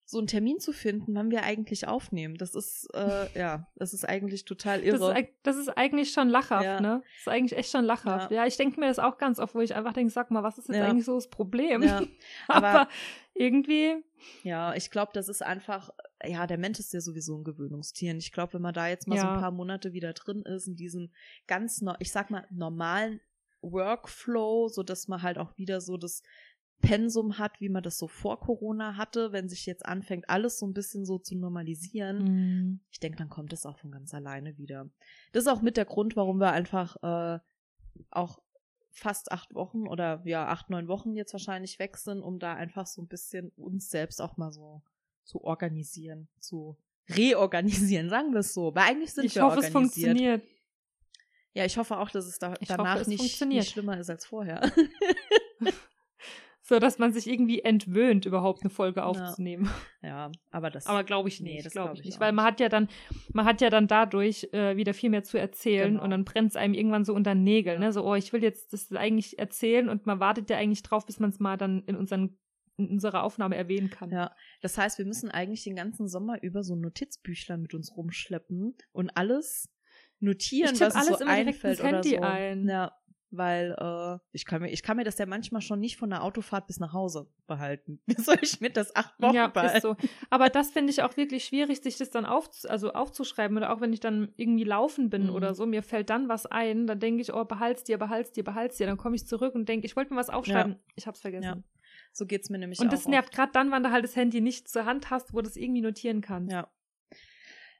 so 0.09 0.19
einen 0.19 0.27
Termin 0.27 0.57
zu 0.61 0.71
finden, 0.71 1.13
wann 1.15 1.29
wir 1.31 1.43
eigentlich 1.43 1.85
aufnehmen. 1.85 2.35
Das 2.35 2.55
ist, 2.55 2.87
äh, 2.93 3.27
ja, 3.37 3.67
das 3.75 3.93
ist 3.93 4.05
eigentlich 4.05 4.45
total 4.45 4.81
irre. 4.81 4.99
Das 4.99 5.17
ist, 5.19 5.29
das 5.43 5.55
ist 5.57 5.69
eigentlich 5.77 6.11
schon 6.13 6.29
lachhaft, 6.29 6.63
Ja. 6.63 6.79
ne? 6.79 7.01
Das 7.03 7.19
ist 7.19 7.27
eigentlich 7.27 7.59
echt 7.59 7.71
schon 7.71 7.83
lachhaft. 7.83 8.31
Ja, 8.31 8.45
ich 8.45 8.55
denke 8.55 8.79
mir 8.79 8.87
das 8.87 8.99
auch 8.99 9.17
ganz 9.17 9.37
oft, 9.37 9.53
wo 9.53 9.59
ich 9.59 9.75
einfach 9.75 9.91
denke, 9.91 10.11
sag 10.13 10.31
mal, 10.31 10.43
was 10.43 10.57
ist 10.57 10.69
jetzt 10.69 10.77
Ja. 10.77 10.85
eigentlich 10.87 11.03
so 11.05 11.15
das 11.15 11.29
Problem? 11.29 11.83
ja, 11.83 12.01
aber, 12.47 12.67
aber- 12.69 12.89
irgendwie, 13.33 13.95
ja, 14.43 14.73
ich 14.75 14.89
glaube, 14.91 15.11
das 15.13 15.27
ist 15.29 15.43
einfach, 15.43 15.89
ja, 16.25 16.47
der 16.47 16.57
Mensch 16.57 16.79
ist 16.79 16.93
ja 16.93 17.01
sowieso 17.01 17.37
ein 17.37 17.43
Gewöhnungstier. 17.43 18.11
Und 18.13 18.17
ich 18.19 18.31
glaube, 18.31 18.53
wenn 18.53 18.61
man 18.63 18.73
da 18.73 18.87
jetzt 18.87 19.07
mal 19.09 19.17
so 19.19 19.25
Ja. 19.25 19.33
ein 19.35 19.41
paar 19.41 19.51
Monate 19.51 19.91
wieder 19.93 20.13
drin 20.13 20.41
ist, 20.43 20.67
in 20.67 20.75
diesem 20.77 21.11
ganz, 21.47 21.83
ich 21.99 22.11
sag 22.13 22.31
mal, 22.31 22.47
normalen 22.49 23.19
Workflow, 23.61 24.69
so 24.69 24.83
dass 24.83 25.07
man 25.07 25.21
halt 25.21 25.37
auch 25.37 25.57
wieder 25.57 25.81
so 25.81 25.97
das 25.97 26.23
Pensum 26.81 27.37
hat, 27.39 27.59
wie 27.59 27.69
man 27.69 27.83
das 27.83 27.97
so 27.97 28.07
vor 28.07 28.39
Corona 28.39 28.97
hatte, 28.97 29.31
wenn 29.31 29.49
sich 29.49 29.65
jetzt 29.65 29.85
anfängt, 29.85 30.29
alles 30.29 30.59
so 30.59 30.67
ein 30.67 30.73
bisschen 30.73 31.05
so 31.05 31.17
zu 31.17 31.35
normalisieren. 31.35 32.17
mm, 32.71 32.79
Ich 32.91 32.99
denke, 32.99 33.17
dann 33.17 33.29
kommt 33.29 33.51
es 33.53 33.65
auch 33.65 33.77
von 33.79 33.91
ganz 33.91 34.13
alleine 34.13 34.57
wieder. 34.57 34.89
Das 35.31 35.43
ist 35.43 35.47
auch 35.49 35.61
mit 35.61 35.75
der 35.77 35.85
Grund, 35.85 36.15
warum 36.15 36.39
wir 36.39 36.51
einfach 36.51 36.95
äh, 37.03 37.39
auch 38.11 38.39
fast 38.91 39.31
acht 39.31 39.53
Wochen 39.55 39.87
oder 39.87 40.21
ja, 40.25 40.47
acht, 40.47 40.69
neun 40.69 40.87
Wochen 40.87 41.15
jetzt 41.15 41.33
wahrscheinlich 41.33 41.77
weg 41.79 41.97
sind, 41.97 42.21
um 42.21 42.39
da 42.39 42.53
einfach 42.53 42.87
so 42.87 43.01
ein 43.01 43.07
bisschen 43.07 43.49
uns 43.55 43.89
selbst 43.89 44.21
auch 44.21 44.37
mal 44.37 44.51
so 44.51 44.81
zu 45.23 45.43
organisieren, 45.43 46.29
zu 46.39 46.77
reorganisieren, 47.09 48.09
sagen 48.09 48.33
wir 48.33 48.39
es 48.39 48.53
so. 48.53 48.73
Weil 48.75 48.83
eigentlich 48.91 49.13
sind 49.13 49.25
ich 49.25 49.35
wir 49.35 49.43
hoffe, 49.43 49.59
es 49.59 49.65
organisiert. 49.65 50.09
funktioniert. 50.17 50.43
Ja, 51.53 51.65
ich 51.65 51.77
hoffe 51.77 51.97
auch, 51.97 52.09
dass 52.11 52.25
es 52.27 52.37
da 52.37 52.53
Ich 52.59 52.67
danach 52.67 52.93
hoffe, 52.93 53.01
es 53.01 53.07
nicht, 53.07 53.45
nicht 53.45 53.69
schlimmer 53.71 53.97
ist 53.99 54.09
als 54.09 54.25
vorher. 54.25 54.61
So, 56.67 56.79
dass 56.79 56.99
man 56.99 57.13
sich 57.13 57.27
irgendwie 57.27 57.61
entwöhnt, 57.61 58.25
überhaupt 58.25 58.61
eine 58.61 58.69
Folge 58.69 59.05
aufzunehmen. 59.05 59.69
ja, 60.01 60.31
aber 60.51 60.69
das. 60.69 60.85
Aber 60.87 61.05
glaube 61.05 61.29
ich 61.29 61.39
Nee, 61.39 61.53
nicht, 61.53 61.65
das 61.65 61.71
glaube 61.71 61.87
glaub 61.89 61.93
ich 61.95 61.99
ich 62.01 62.05
nicht. 62.07 62.19
Weil 62.19 62.33
man 62.33 62.43
hat 62.43 62.59
ja 62.59 62.67
dann, 62.67 62.89
man 63.31 63.45
hat 63.45 63.61
ja 63.61 63.69
dann 63.69 63.87
dadurch 63.87 64.49
äh, 64.51 64.75
wieder 64.75 64.93
viel 64.93 65.09
mehr 65.09 65.23
zu 65.23 65.39
erzählen 65.39 65.91
Genau. 65.93 66.03
und 66.03 66.09
dann 66.09 66.25
brennt 66.25 66.49
es 66.49 66.55
einem 66.57 66.73
irgendwann 66.73 67.05
so 67.05 67.13
unter 67.13 67.33
den 67.35 67.43
Nägeln, 67.45 67.81
Ja. 67.81 67.87
ne? 67.87 67.93
So, 67.93 68.03
oh, 68.05 68.15
ich 68.15 68.33
will 68.33 68.43
jetzt 68.43 68.73
das 68.73 68.91
eigentlich 68.91 69.39
erzählen 69.39 69.87
und 69.87 70.05
man 70.05 70.19
wartet 70.19 70.49
ja 70.49 70.57
eigentlich 70.57 70.83
drauf, 70.83 71.05
bis 71.05 71.19
man 71.19 71.29
es 71.29 71.39
mal 71.39 71.55
dann 71.57 71.83
in 71.85 71.95
unseren 71.95 72.37
in 72.79 72.89
unserer 72.89 73.23
Aufnahme 73.23 73.55
erwähnen 73.55 73.89
kann. 73.89 74.11
Ja, 74.11 74.35
das 74.61 74.77
heißt, 74.77 74.97
wir 74.99 75.05
müssen 75.05 75.31
eigentlich 75.31 75.63
den 75.63 75.75
ganzen 75.75 76.07
Sommer 76.07 76.43
über 76.43 76.63
so 76.63 76.75
ein 76.75 76.81
Notizbüchlein 76.81 77.59
mit 77.61 77.73
uns 77.73 77.95
rumschleppen 77.97 78.75
und 78.91 79.09
alles 79.17 79.67
notieren, 80.19 80.75
Ich 80.75 80.81
was 80.81 80.95
alles 80.95 81.07
so 81.17 81.23
immer 81.23 81.33
direkt 81.37 81.47
einfällt 81.65 81.79
ins 81.79 81.87
Handy 81.87 82.17
oder 82.17 82.27
so. 82.27 82.33
ein. 82.33 82.67
Ja, 82.69 82.91
weil 83.31 83.75
äh, 83.79 84.19
ich 84.31 84.45
kann 84.45 84.61
mir, 84.61 84.69
ich 84.69 84.83
kann 84.83 84.97
mir 84.97 85.03
das 85.03 85.17
ja 85.17 85.25
manchmal 85.25 85.61
schon 85.61 85.79
nicht 85.79 85.97
von 85.97 86.09
der 86.09 86.23
Autofahrt 86.23 86.67
bis 86.67 86.79
nach 86.79 86.93
Hause 86.93 87.27
behalten. 87.47 87.99
Wie 88.05 88.21
soll 88.21 88.37
ich 88.41 88.61
mir 88.61 88.69
das 88.69 88.95
acht 88.95 89.19
Wochen 89.21 89.33
Ja, 89.35 89.47
behalten? 89.47 89.75
ist 89.77 89.81
so. 89.81 89.95
Aber 90.29 90.49
das 90.49 90.71
finde 90.71 90.91
ich 90.91 91.01
auch 91.03 91.17
wirklich 91.17 91.45
schwierig, 91.45 91.81
sich 91.81 91.97
das 91.97 92.09
dann 92.09 92.25
auf, 92.25 92.49
also 92.67 92.93
aufzuschreiben 92.93 93.57
oder 93.57 93.73
auch 93.73 93.81
wenn 93.81 93.93
ich 93.93 93.99
dann 93.99 94.33
irgendwie 94.37 94.63
laufen 94.63 95.09
bin 95.09 95.23
Mhm. 95.27 95.29
oder 95.35 95.53
so, 95.53 95.65
mir 95.65 95.83
fällt 95.83 96.09
dann 96.09 96.29
was 96.29 96.45
ein, 96.45 96.87
dann 96.87 96.99
denke 96.99 97.21
ich, 97.21 97.33
oh, 97.33 97.43
behalt's 97.45 97.83
dir, 97.83 97.97
behalt's 97.97 98.31
dir, 98.31 98.43
behalt's 98.43 98.77
dir, 98.77 98.87
dann 98.87 98.97
komme 98.97 99.15
ich 99.15 99.27
zurück 99.27 99.55
und 99.55 99.67
denke, 99.67 99.85
ich 99.85 99.95
wollte 99.95 100.13
mir 100.13 100.19
was 100.19 100.29
aufschreiben, 100.29 100.77
ich 100.95 101.07
hab's 101.07 101.21
vergessen. 101.21 101.45
Ja, 101.45 101.63
So 102.13 102.25
geht's 102.25 102.49
mir 102.49 102.57
nämlich 102.59 102.79
Und 102.79 102.87
auch. 102.87 102.91
das 102.91 103.07
nervt 103.07 103.33
gerade 103.33 103.51
dann, 103.51 103.71
wenn 103.71 103.83
du 103.83 103.91
halt 103.91 104.03
das 104.03 104.15
Handy 104.15 104.41
nicht 104.41 104.67
zur 104.67 104.85
Hand 104.85 105.09
hast, 105.09 105.33
wo 105.33 105.41
du 105.41 105.47
es 105.47 105.55
irgendwie 105.57 105.81
notieren 105.81 106.21
kannst. 106.21 106.51
Ja. 106.53 106.67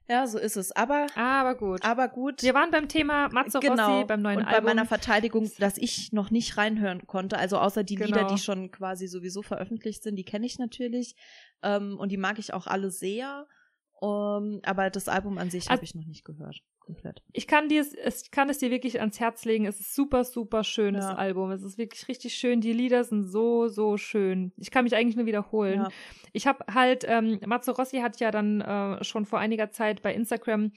Ja, 0.10 0.26
so 0.26 0.38
ist 0.40 0.56
es. 0.56 0.72
Aber, 0.72 1.08
Aber 1.16 1.56
gut. 1.56 1.84
aber 1.84 2.08
gut. 2.08 2.42
Wir 2.42 2.54
waren 2.54 2.72
beim 2.72 2.88
Thema 2.88 3.28
Mazzo 3.30 3.60
genau. 3.60 3.96
Rossi, 3.98 4.06
beim 4.08 4.22
neuen 4.22 4.38
und 4.40 4.46
Album. 4.46 4.64
bei 4.66 4.74
meiner 4.74 4.86
Verteidigung, 4.86 5.52
dass 5.60 5.78
ich 5.78 6.14
noch 6.14 6.32
nicht 6.32 6.56
reinhören 6.58 7.06
konnte, 7.08 7.38
also 7.38 7.58
außer 7.58 7.84
die 7.84 7.96
Genau. 7.96 8.08
Lieder, 8.08 8.28
die 8.28 8.38
schon 8.38 8.72
quasi 8.72 9.08
sowieso 9.08 9.42
veröffentlicht 9.42 10.04
sind, 10.04 10.16
die 10.16 10.24
kenne 10.24 10.46
ich 10.46 10.60
natürlich 10.60 11.16
ähm, 11.62 11.98
und 12.00 12.10
die 12.12 12.18
mag 12.18 12.40
ich 12.40 12.54
auch 12.54 12.68
alle 12.68 12.90
sehr. 12.92 13.48
Um, 14.00 14.60
aber 14.64 14.92
das 14.92 15.08
Album 15.10 15.40
an 15.40 15.50
sich 15.50 15.64
Also- 15.64 15.72
habe 15.72 15.84
ich 15.84 15.96
noch 15.96 16.06
nicht 16.06 16.24
gehört, 16.24 16.62
komplett. 16.88 17.22
ich 17.34 17.46
kann 17.46 17.70
dir 17.70 17.82
es, 17.82 18.24
ich 18.24 18.32
kann 18.32 18.50
es 18.50 18.58
dir 18.58 18.72
wirklich 18.72 19.00
ans 19.00 19.20
Herz 19.20 19.46
legen. 19.46 19.66
Es 19.68 19.80
ist 19.80 19.94
super, 19.94 20.24
super 20.24 20.64
schön, 20.64 20.96
das 20.96 21.06
Ja. 21.06 21.16
Album. 21.16 21.52
Es 21.52 21.62
ist 21.62 21.78
wirklich 21.78 22.08
richtig 22.08 22.34
schön. 22.34 22.60
Die 22.62 22.74
Lieder 22.74 23.04
sind 23.04 23.26
so, 23.26 23.68
so 23.68 23.98
schön. 23.98 24.52
Ich 24.58 24.72
kann 24.72 24.84
mich 24.86 24.96
eigentlich 24.96 25.16
nur 25.16 25.26
wiederholen. 25.28 25.82
Ja. 25.82 25.90
Ich 26.34 26.48
habe 26.48 26.66
halt, 26.74 27.06
ähm, 27.08 27.40
Mazzo 27.46 27.74
Rossi 27.74 27.98
hat 28.00 28.20
ja 28.20 28.32
dann 28.32 28.62
äh, 28.62 29.04
schon 29.04 29.26
vor 29.26 29.38
einiger 29.40 29.70
Zeit 29.70 30.02
bei 30.02 30.14
Instagram 30.14 30.72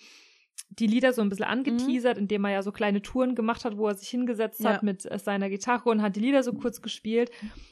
die 0.69 0.87
Lieder 0.87 1.13
so 1.15 1.23
ein 1.23 1.31
bisschen 1.31 1.47
angeteasert, 1.47 2.19
indem 2.19 2.45
er 2.45 2.51
ja 2.53 2.63
so 2.63 2.71
kleine 2.71 3.01
Touren 3.01 3.35
gemacht 3.35 3.65
hat, 3.65 3.77
wo 3.79 3.89
er 3.89 3.95
sich 3.95 4.09
hingesetzt 4.11 4.61
Ja. 4.61 4.75
hat 4.75 4.83
mit 4.83 5.11
äh, 5.11 5.19
seiner 5.19 5.49
Gitarre 5.49 5.89
und 5.89 6.03
hat 6.03 6.17
die 6.17 6.21
Lieder 6.21 6.43
so 6.43 6.53
kurz 6.53 6.83
gespielt. 6.83 7.31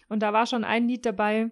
Und 0.09 0.21
da 0.23 0.33
war 0.33 0.47
schon 0.47 0.64
ein 0.64 0.88
Lied 0.88 1.04
dabei, 1.04 1.50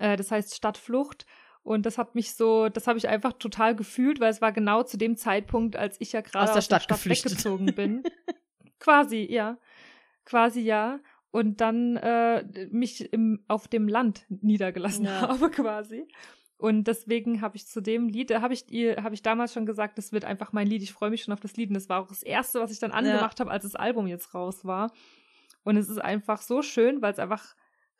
äh, 0.00 0.16
das 0.16 0.30
heißt 0.30 0.54
Stadtflucht. 0.54 1.26
Und 1.66 1.84
das 1.84 1.98
hat 1.98 2.14
mich 2.14 2.32
so, 2.34 2.68
das 2.68 2.86
habe 2.86 2.96
ich 2.96 3.08
einfach 3.08 3.32
total 3.32 3.74
gefühlt, 3.74 4.20
weil 4.20 4.30
es 4.30 4.40
war 4.40 4.52
genau 4.52 4.84
zu 4.84 4.96
dem 4.96 5.16
Zeitpunkt, 5.16 5.74
als 5.74 6.00
ich 6.00 6.12
ja 6.12 6.20
gerade 6.20 6.44
Aus 6.48 6.54
der 6.54 6.60
Stadt 6.60 6.86
geflüchtet. 6.86 7.32
weggezogen 7.32 7.74
bin. 7.74 8.04
Quasi, 8.78 9.26
ja. 9.28 9.58
Quasi, 10.24 10.60
ja. 10.60 11.00
Und 11.32 11.60
dann 11.60 11.96
äh, 11.96 12.68
mich 12.70 13.12
im, 13.12 13.44
auf 13.48 13.66
dem 13.66 13.88
Land 13.88 14.26
niedergelassen 14.28 15.06
Ja. 15.06 15.22
habe, 15.22 15.50
quasi. 15.50 16.06
Und 16.56 16.84
deswegen 16.84 17.40
habe 17.42 17.56
ich 17.56 17.66
zu 17.66 17.82
dem 17.82 18.08
Lied, 18.08 18.30
da 18.30 18.40
habe 18.42 18.54
ich 18.54 18.70
ihr, 18.70 19.02
habe 19.02 19.14
ich 19.16 19.22
damals 19.22 19.52
schon 19.52 19.66
gesagt, 19.66 19.98
das 19.98 20.12
wird 20.12 20.24
einfach 20.24 20.52
mein 20.52 20.68
Lied. 20.68 20.82
Ich 20.82 20.92
freue 20.92 21.10
mich 21.10 21.22
schon 21.24 21.34
auf 21.34 21.40
das 21.40 21.56
Lied. 21.56 21.68
Und 21.70 21.74
das 21.74 21.88
war 21.88 22.00
auch 22.00 22.06
das 22.08 22.22
erste, 22.22 22.60
was 22.60 22.70
ich 22.70 22.78
dann 22.78 22.92
angemacht 22.92 23.40
habe, 23.40 23.50
als 23.50 23.64
das 23.64 23.74
Album 23.74 24.06
jetzt 24.06 24.32
raus 24.34 24.64
war. 24.64 24.92
Und 25.64 25.76
es 25.76 25.88
ist 25.88 25.98
einfach 25.98 26.40
so 26.42 26.62
schön, 26.62 27.02
weil 27.02 27.12
es 27.12 27.18
einfach 27.18 27.56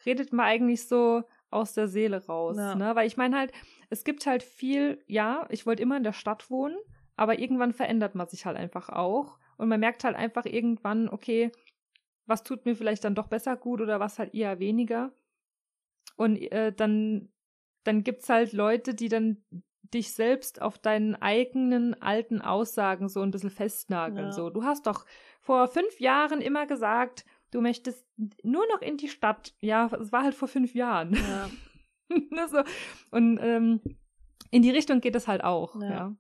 redet 0.07 0.33
man 0.33 0.47
eigentlich 0.47 0.87
so 0.87 1.25
aus 1.57 1.75
der 1.75 1.89
Seele 1.89 2.25
raus. 2.27 2.57
Ja. 2.57 2.75
Ne? 2.75 2.95
Weil 2.95 3.07
ich 3.07 3.17
meine 3.17 3.37
halt, 3.37 3.53
es 3.91 4.05
gibt 4.05 4.27
halt 4.27 4.43
viel, 4.43 5.03
ja, 5.07 5.47
ich 5.51 5.67
wollte 5.67 5.83
immer 5.83 5.97
in 5.97 6.05
der 6.05 6.13
Stadt 6.13 6.51
wohnen, 6.51 6.77
aber 7.17 7.39
irgendwann 7.39 7.73
verändert 7.73 8.15
man 8.15 8.29
sich 8.29 8.47
halt 8.47 8.57
einfach 8.57 8.89
auch. 8.89 9.39
Und 9.57 9.69
man 9.69 9.81
merkt 9.81 10.05
halt 10.05 10.17
einfach 10.17 10.45
irgendwann, 10.45 11.09
okay, 11.09 11.51
was 12.27 12.43
tut 12.43 12.67
mir 12.67 12.77
vielleicht 12.77 13.05
dann 13.05 13.15
doch 13.15 13.29
besser 13.29 13.57
gut 13.57 13.81
oder 13.81 14.01
was 14.01 14.19
halt 14.19 14.35
eher 14.35 14.59
weniger. 14.59 15.13
Und 16.17 16.37
äh, 16.37 16.73
dann, 16.73 17.33
dann 17.85 18.03
gibt's 18.03 18.29
halt 18.29 18.53
Leute, 18.53 18.95
die 18.95 19.09
dann 19.09 19.45
dich 19.95 20.13
selbst 20.13 20.61
auf 20.61 20.79
deinen 20.79 21.15
eigenen 21.15 22.01
alten 22.03 22.41
Aussagen 22.41 23.09
so 23.09 23.23
ein 23.23 23.31
bisschen 23.31 23.51
festnageln. 23.51 24.27
Ja. 24.27 24.33
So, 24.33 24.51
du 24.51 24.65
hast 24.65 24.87
doch 24.87 25.07
vor 25.41 25.69
fünf 25.69 26.01
Jahren 26.01 26.41
immer 26.41 26.67
gesagt, 26.67 27.25
du 27.51 27.61
möchtest 27.61 28.07
nur 28.43 28.65
noch 28.73 28.83
in 28.83 28.97
die 28.97 29.09
Stadt. 29.09 29.55
Ja, 29.61 29.91
es 30.01 30.13
war 30.13 30.23
halt 30.25 30.35
vor 30.35 30.49
fünf 30.49 30.75
Jahren. 30.75 31.15
Ja. 31.15 31.51
So. 32.49 32.63
Und 33.11 33.41
ähm, 33.43 33.81
in 34.53 34.63
die 34.63 34.71
Richtung 34.71 35.01
geht 35.01 35.17
es 35.17 35.27
halt 35.27 35.43
auch, 35.43 35.75
Ja. 35.83 35.91
ja. 35.91 36.17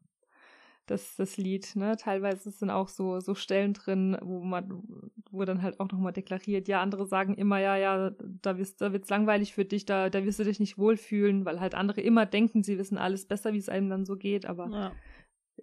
Das, 0.86 1.14
das 1.16 1.36
Lied, 1.36 1.74
ne? 1.76 1.96
Teilweise 1.96 2.50
sind 2.50 2.70
auch 2.70 2.88
so, 2.88 3.18
so 3.20 3.34
Stellen 3.34 3.72
drin, 3.72 4.16
wo 4.20 4.40
man, 4.40 4.82
wo 5.30 5.44
dann 5.44 5.62
halt 5.62 5.78
auch 5.80 5.88
nochmal 5.90 6.12
deklariert, 6.12 6.66
ja, 6.68 6.80
andere 6.80 7.06
sagen 7.06 7.34
immer, 7.34 7.58
ja, 7.60 7.76
ja, 7.76 8.10
da, 8.42 8.58
wirst, 8.58 8.80
da 8.80 8.92
wird's 8.92 9.08
langweilig 9.08 9.52
für 9.52 9.64
dich, 9.64 9.84
da, 9.84 10.10
da 10.10 10.24
wirst 10.24 10.38
du 10.38 10.44
dich 10.44 10.60
nicht 10.60 10.78
wohlfühlen, 10.78 11.44
weil 11.44 11.60
halt 11.60 11.74
andere 11.74 12.00
immer 12.00 12.26
denken, 12.26 12.62
sie 12.62 12.78
wissen 12.78 12.98
alles 12.98 13.26
besser, 13.26 13.52
wie 13.52 13.58
es 13.58 13.68
einem 13.68 13.88
dann 13.88 14.04
so 14.04 14.16
geht, 14.16 14.46
aber 14.46 14.70
Ja. 14.70 14.92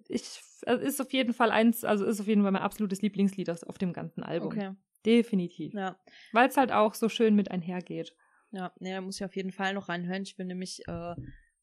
ich, 0.10 0.42
also 0.66 0.84
ist 0.84 1.02
auf 1.02 1.14
jeden 1.14 1.34
Fall 1.34 1.52
eins, 1.52 1.84
also 1.86 2.06
ist 2.06 2.20
auf 2.20 2.28
jeden 2.28 2.44
Fall 2.44 2.52
mein 2.52 2.62
absolutes 2.62 3.02
Lieblingslied 3.02 3.50
auf 3.50 3.78
dem 3.78 3.94
ganzen 3.94 4.24
Album. 4.24 4.48
Okay. 4.48 4.72
Definitiv. 5.06 5.74
Ja. 5.74 5.98
Weil 6.32 6.50
es 6.50 6.58
halt 6.58 6.72
auch 6.72 6.94
so 6.94 7.10
schön 7.10 7.36
mit 7.36 7.52
einhergeht. 7.52 8.16
Ja, 8.52 8.72
nee, 8.80 8.92
da 8.94 9.02
muss 9.02 9.18
ich 9.18 9.26
auf 9.26 9.36
jeden 9.36 9.52
Fall 9.52 9.74
noch 9.74 9.90
reinhören. 9.90 10.24
Ich 10.24 10.38
will 10.38 10.46
nämlich 10.46 10.88
äh, 10.88 11.16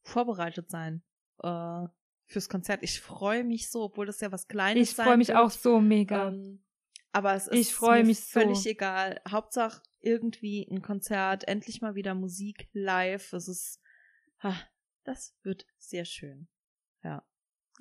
vorbereitet 0.03 0.69
sein 0.69 1.03
äh, 1.41 1.85
fürs 2.25 2.49
Konzert. 2.49 2.83
Ich 2.83 2.99
freue 3.01 3.43
mich 3.43 3.69
so, 3.71 3.83
obwohl 3.83 4.05
das 4.05 4.19
ja 4.21 4.31
was 4.31 4.47
Kleines 4.47 4.89
Ich 4.89 4.95
sein 4.95 5.05
freue 5.05 5.17
mich 5.17 5.29
wird. 5.29 5.37
auch 5.37 5.51
so 5.51 5.79
mega. 5.79 6.27
Ähm, 6.29 6.63
aber 7.13 7.33
es 7.33 7.47
ist 7.47 7.57
Ich 7.59 7.73
freu 7.73 7.99
mir 7.99 8.05
mich 8.05 8.19
so. 8.25 8.39
völlig 8.39 8.65
egal. 8.65 9.21
Hauptsache 9.29 9.81
irgendwie 10.01 10.67
ein 10.69 10.81
Konzert, 10.81 11.47
endlich 11.47 11.81
mal 11.81 11.95
wieder 11.95 12.13
Musik 12.13 12.69
live. 12.73 13.33
Es 13.33 13.47
ist, 13.47 13.81
ha, 14.43 14.55
das 15.03 15.35
wird 15.43 15.65
sehr 15.77 16.05
schön. 16.05 16.47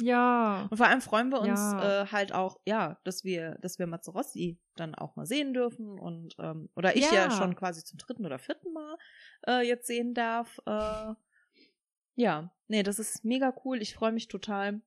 Ja. 0.00 0.66
Und 0.70 0.76
vor 0.76 0.86
allem 0.86 1.00
freuen 1.00 1.28
wir 1.30 1.40
uns 1.40 1.48
Ja. 1.58 2.02
äh, 2.02 2.06
halt 2.06 2.32
auch, 2.32 2.58
ja, 2.64 2.98
dass 3.04 3.22
wir, 3.24 3.56
dass 3.60 3.78
wir 3.78 3.86
Mazzarossi 3.86 4.58
dann 4.76 4.94
auch 4.94 5.16
mal 5.16 5.26
sehen 5.26 5.52
dürfen 5.52 5.98
und 5.98 6.34
ähm, 6.38 6.70
oder 6.74 6.96
ich 6.96 7.04
ja. 7.10 7.14
Ja. 7.14 7.30
schon 7.30 7.54
quasi 7.54 7.84
zum 7.84 7.98
dritten 7.98 8.24
oder 8.24 8.38
vierten 8.38 8.72
Mal 8.72 8.96
äh, 9.46 9.66
jetzt 9.66 9.86
sehen 9.86 10.14
darf. 10.14 10.58
Äh, 10.66 11.14
ja, 12.16 12.50
nee, 12.68 12.82
das 12.82 12.98
ist 12.98 13.24
mega 13.24 13.54
cool. 13.64 13.82
Ich 13.82 13.94
freue 13.94 14.12
mich 14.12 14.28
total. 14.28 14.80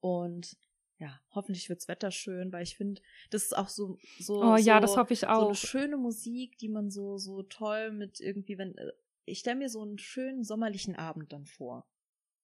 Und 0.00 0.56
ja, 0.98 1.20
hoffentlich 1.34 1.68
wird's 1.68 1.88
Wetter 1.88 2.10
schön, 2.10 2.52
weil 2.52 2.62
ich 2.62 2.76
finde, 2.76 3.02
das 3.30 3.42
ist 3.44 3.56
auch 3.56 3.68
so 3.68 3.98
so 4.20 4.42
Oh 4.42 4.56
ja, 4.56 4.76
so, 4.76 4.80
das 4.80 4.96
hoffe 4.96 5.12
ich 5.12 5.20
so 5.20 5.26
eine 5.26 5.36
auch. 5.36 5.54
schöne 5.54 5.96
Musik, 5.96 6.58
die 6.58 6.68
man 6.68 6.90
so 6.90 7.18
so 7.18 7.42
toll 7.42 7.90
mit 7.92 8.20
irgendwie, 8.20 8.56
wenn 8.58 8.76
äh, 8.78 8.92
ich 9.24 9.40
stelle 9.40 9.56
mir 9.56 9.68
so 9.68 9.82
einen 9.82 9.98
schönen 9.98 10.44
sommerlichen 10.44 10.96
Abend 10.96 11.32
dann 11.32 11.46
vor. 11.46 11.86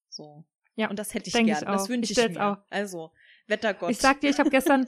So. 0.08 0.44
Ja, 0.78 0.88
Und 0.88 0.98
das 0.98 1.12
hätte 1.12 1.26
ich 1.26 1.32
denk 1.32 1.48
ich 1.48 1.54
gerne. 1.58 1.66
Das 1.76 1.88
wünsche 1.88 2.12
Ich 2.12 2.18
ich, 2.18 2.28
mir. 2.30 2.52
auch. 2.52 2.56
Also, 2.70 3.10
Wettergott. 3.48 3.90
Ich 3.90 3.98
sag 3.98 4.20
dir, 4.20 4.30
ich 4.30 4.38
habe 4.38 4.48
gestern, 4.50 4.86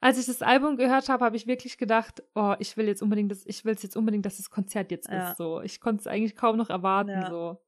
als 0.00 0.18
ich 0.18 0.26
das 0.26 0.40
Album 0.40 0.76
gehört 0.76 1.08
habe, 1.08 1.24
habe 1.24 1.36
ich 1.36 1.46
wirklich 1.46 1.78
gedacht, 1.78 2.22
oh, 2.34 2.54
ich 2.60 2.76
will 2.76 2.86
jetzt 2.86 3.02
unbedingt 3.02 3.30
das, 3.32 3.44
ich 3.46 3.64
will 3.64 3.74
es 3.74 3.82
jetzt 3.82 3.96
unbedingt, 3.96 4.24
dass 4.24 4.36
das 4.36 4.50
Konzert 4.50 4.90
jetzt 4.92 5.08
Ja. 5.10 5.30
ist. 5.32 5.38
So, 5.38 5.60
ich 5.60 5.80
konnte 5.80 6.00
es 6.00 6.06
eigentlich 6.06 6.36
kaum 6.36 6.56
noch 6.56 6.70
erwarten. 6.70 7.10
Ja. 7.10 7.28
So, 7.28 7.58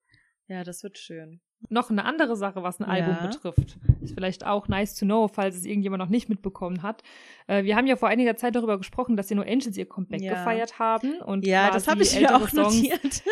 Ja, 0.46 0.62
das 0.62 0.82
wird 0.82 0.98
schön. 0.98 1.40
Noch 1.70 1.88
eine 1.90 2.04
andere 2.04 2.36
Sache, 2.36 2.62
was 2.62 2.78
ein 2.78 2.84
Album 2.84 3.14
Ja. 3.14 3.26
betrifft. 3.26 3.78
Ist 4.02 4.12
vielleicht 4.14 4.44
auch 4.44 4.68
nice 4.68 4.94
to 4.94 5.06
know, 5.06 5.26
falls 5.28 5.56
es 5.56 5.64
irgendjemand 5.64 6.02
noch 6.02 6.10
nicht 6.10 6.28
mitbekommen 6.28 6.82
hat. 6.82 7.02
Äh, 7.46 7.64
wir 7.64 7.74
haben 7.74 7.86
ja 7.86 7.96
vor 7.96 8.08
einiger 8.08 8.36
Zeit 8.36 8.54
darüber 8.54 8.76
gesprochen, 8.76 9.16
dass 9.16 9.28
die 9.28 9.34
No 9.34 9.42
Angels 9.42 9.76
ihr 9.78 9.88
Comeback 9.88 10.20
Ja. 10.20 10.34
gefeiert 10.34 10.78
haben. 10.78 11.20
Und 11.22 11.46
Ja, 11.46 11.70
das 11.70 11.88
habe 11.88 12.02
ich 12.02 12.12
mir 12.14 12.20
ältere 12.28 12.36
auch 12.36 12.48
Songs. 12.50 12.74
notiert. 12.76 13.22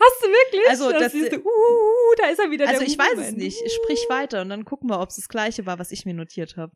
Hast 0.00 0.22
du 0.22 0.28
wirklich? 0.28 0.68
Also, 0.68 0.90
das- 0.92 1.12
siehst 1.12 1.32
du, 1.32 1.38
uh, 1.40 2.14
da 2.16 2.28
ist 2.28 2.38
er 2.38 2.50
wieder. 2.50 2.66
Also 2.68 2.82
ich 2.82 2.98
weiß 2.98 3.18
es 3.18 3.32
nicht. 3.32 3.58
Sprich 3.70 4.04
weiter 4.08 4.40
und 4.42 4.48
dann 4.48 4.64
gucken 4.64 4.88
wir, 4.88 5.00
ob 5.00 5.10
es 5.10 5.16
das 5.16 5.28
gleiche 5.28 5.66
war, 5.66 5.78
was 5.78 5.92
ich 5.92 6.04
mir 6.06 6.14
notiert 6.14 6.56
habe. 6.56 6.72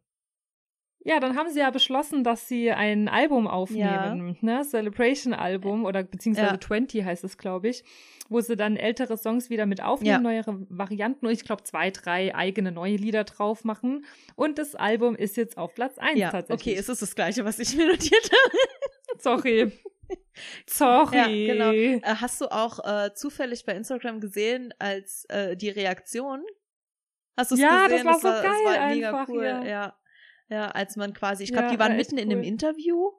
Ja, 1.06 1.20
dann 1.20 1.36
haben 1.36 1.50
sie 1.50 1.58
ja 1.60 1.68
beschlossen, 1.70 2.24
dass 2.24 2.48
sie 2.48 2.70
ein 2.70 3.08
Album 3.10 3.46
aufnehmen, 3.46 4.38
ne? 4.40 4.62
Celebration-Album 4.64 5.84
oder 5.84 6.02
beziehungsweise 6.02 6.54
Ja. 6.54 6.60
20 6.60 7.04
heißt 7.04 7.24
es, 7.24 7.36
glaube 7.36 7.68
ich, 7.68 7.84
wo 8.30 8.40
sie 8.40 8.56
dann 8.56 8.76
ältere 8.78 9.18
Songs 9.18 9.50
wieder 9.50 9.66
mit 9.66 9.82
aufnehmen, 9.82 10.22
neuere 10.22 10.64
Varianten 10.70 11.26
und 11.26 11.32
ich 11.32 11.44
glaube 11.44 11.62
zwei, 11.64 11.90
drei 11.90 12.34
eigene 12.34 12.72
neue 12.72 12.96
Lieder 12.96 13.24
drauf 13.24 13.64
machen. 13.64 14.06
Und 14.34 14.58
das 14.58 14.74
Album 14.76 15.14
ist 15.14 15.36
jetzt 15.36 15.58
auf 15.58 15.74
Platz 15.74 15.98
1 15.98 16.18
Ja, 16.18 16.30
tatsächlich. 16.30 16.72
okay, 16.74 16.80
es 16.80 16.88
ist 16.88 17.02
das 17.02 17.14
gleiche, 17.14 17.44
was 17.44 17.58
ich 17.58 17.76
mir 17.76 17.86
notiert 17.86 18.30
habe. 18.30 18.56
Sorry. 19.18 19.72
Sorry. 20.68 21.16
Ja, 21.16 21.26
genau. 21.26 21.72
Äh, 21.72 22.00
hast 22.16 22.40
du 22.40 22.46
auch 22.50 22.80
äh, 22.84 23.14
zufällig 23.14 23.64
bei 23.64 23.74
Instagram 23.74 24.20
gesehen, 24.20 24.72
als 24.78 25.24
äh, 25.28 25.56
die 25.56 25.70
Reaktion? 25.70 26.44
Hast 27.36 27.50
du 27.50 27.54
es 27.56 27.60
Ja, 27.60 27.86
gesehen? 27.86 28.04
das 28.06 28.22
war 28.22 28.42
so 28.42 28.42
das 28.42 28.44
war 28.64 28.74
geil 28.74 28.94
mega 28.94 29.08
einfach, 29.10 29.28
cool. 29.28 29.44
ja. 29.44 29.64
Ja. 29.64 29.98
ja, 30.48 30.70
als 30.70 30.96
man 30.96 31.12
quasi, 31.14 31.44
ich 31.44 31.50
Ja, 31.50 31.58
glaube, 31.60 31.74
die 31.74 31.78
waren 31.78 31.92
war 31.92 31.96
mitten 31.96 32.18
in 32.18 32.30
einem 32.30 32.40
cool. 32.40 32.46
Interview 32.46 33.10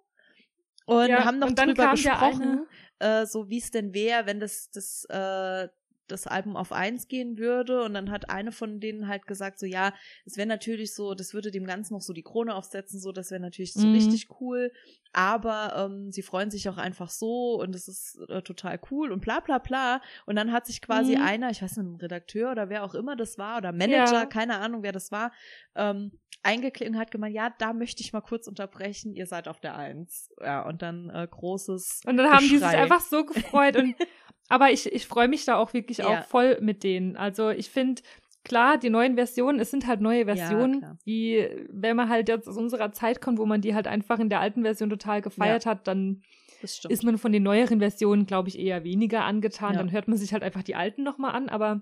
und 0.85 1.09
Ja, 1.09 1.25
haben 1.25 1.39
noch 1.39 1.47
und 1.47 1.59
drüber 1.59 1.91
gesprochen, 1.91 2.65
äh, 2.99 3.25
so 3.25 3.49
wie 3.49 3.57
es 3.57 3.71
denn 3.71 3.93
wäre, 3.93 4.25
wenn 4.25 4.39
das 4.39 4.69
das 4.71 5.05
äh, 5.09 5.67
das 6.07 6.27
Album 6.27 6.55
auf 6.55 6.71
eins 6.71 7.07
gehen 7.07 7.37
würde 7.37 7.83
und 7.83 7.93
dann 7.93 8.11
hat 8.11 8.29
eine 8.29 8.51
von 8.51 8.79
denen 8.79 9.07
halt 9.07 9.27
gesagt 9.27 9.59
so 9.59 9.65
ja 9.65 9.93
es 10.25 10.37
wäre 10.37 10.47
natürlich 10.47 10.93
so 10.93 11.13
das 11.15 11.33
würde 11.33 11.51
dem 11.51 11.65
Ganzen 11.65 11.93
noch 11.93 12.01
so 12.01 12.13
die 12.13 12.23
Krone 12.23 12.53
aufsetzen 12.55 12.99
so 12.99 13.11
das 13.11 13.31
wäre 13.31 13.41
natürlich 13.41 13.73
so 13.73 13.87
Mhm. 13.87 13.93
richtig 13.93 14.27
cool 14.39 14.71
aber 15.13 15.73
ähm, 15.89 16.11
sie 16.11 16.21
freuen 16.21 16.51
sich 16.51 16.67
auch 16.69 16.77
einfach 16.77 17.09
so 17.09 17.59
und 17.61 17.73
es 17.75 17.87
ist 17.87 18.19
äh, 18.29 18.41
total 18.41 18.79
cool 18.91 19.11
und 19.11 19.21
bla 19.21 19.39
bla 19.39 19.57
bla 19.59 20.01
und 20.25 20.35
dann 20.35 20.51
hat 20.51 20.65
sich 20.65 20.81
quasi 20.81 21.13
Mhm. 21.15 21.21
einer 21.21 21.49
ich 21.51 21.61
weiß 21.61 21.77
nicht 21.77 21.85
ein 21.87 21.95
Redakteur 21.95 22.51
oder 22.51 22.69
wer 22.69 22.83
auch 22.83 22.95
immer 22.95 23.15
das 23.15 23.37
war 23.37 23.57
oder 23.57 23.71
Manager 23.71 24.19
Ja. 24.21 24.25
keine 24.25 24.57
Ahnung 24.59 24.83
wer 24.83 24.91
das 24.91 25.11
war 25.11 25.31
ähm, 25.75 26.11
eingeklickt 26.45 26.91
und 26.91 26.97
hat 26.97 27.11
gemeint 27.11 27.35
ja 27.35 27.49
da 27.57 27.73
möchte 27.73 28.01
ich 28.01 28.13
mal 28.13 28.21
kurz 28.21 28.47
unterbrechen 28.47 29.13
ihr 29.13 29.25
seid 29.25 29.47
auf 29.47 29.59
der 29.59 29.75
Eins 29.75 30.29
ja 30.41 30.65
und 30.67 30.81
dann 30.81 31.09
äh, 31.09 31.27
großes 31.29 32.01
Und 32.05 32.17
dann 32.17 32.29
haben 32.31 32.39
die 32.43 32.57
sich 32.57 32.59
Geschrei. 32.61 32.81
einfach 32.83 33.01
so 33.01 33.25
gefreut. 33.25 33.75
Und 33.77 33.95
aber 34.49 34.71
ich, 34.71 34.91
ich 34.93 35.07
freue 35.07 35.27
mich 35.27 35.45
da 35.45 35.57
auch 35.57 35.73
wirklich 35.73 35.97
Ja. 35.97 36.07
auch 36.21 36.25
voll 36.25 36.59
mit 36.61 36.83
denen. 36.83 37.17
Also 37.17 37.49
ich 37.49 37.69
finde, 37.69 38.01
klar, 38.43 38.77
die 38.77 38.91
neuen 38.91 39.15
Versionen, 39.15 39.59
es 39.59 39.71
sind 39.71 39.87
halt 39.87 40.01
neue 40.01 40.25
Versionen, 40.25 40.79
klar. 40.81 40.97
die, 41.05 41.47
wenn 41.71 41.95
man 41.95 42.09
halt 42.09 42.29
jetzt 42.29 42.47
aus 42.47 42.57
unserer 42.57 42.91
Zeit 42.91 43.21
kommt, 43.21 43.39
wo 43.39 43.45
man 43.47 43.61
die 43.61 43.73
halt 43.73 43.87
einfach 43.87 44.19
in 44.19 44.29
der 44.29 44.39
alten 44.39 44.61
Version 44.61 44.89
total 44.91 45.21
gefeiert 45.23 45.65
hat, 45.65 45.87
dann 45.87 46.21
ist 46.61 47.03
man 47.03 47.17
von 47.17 47.31
den 47.31 47.43
neueren 47.43 47.79
Versionen, 47.79 48.25
glaube 48.27 48.49
ich, 48.49 48.57
eher 48.59 48.83
weniger 48.83 49.23
angetan. 49.23 49.73
Ja. 49.73 49.79
Dann 49.79 49.91
hört 49.91 50.07
man 50.07 50.17
sich 50.17 50.31
halt 50.33 50.43
einfach 50.43 50.63
die 50.63 50.75
alten 50.75 51.03
nochmal 51.03 51.35
an. 51.35 51.49
Aber 51.49 51.81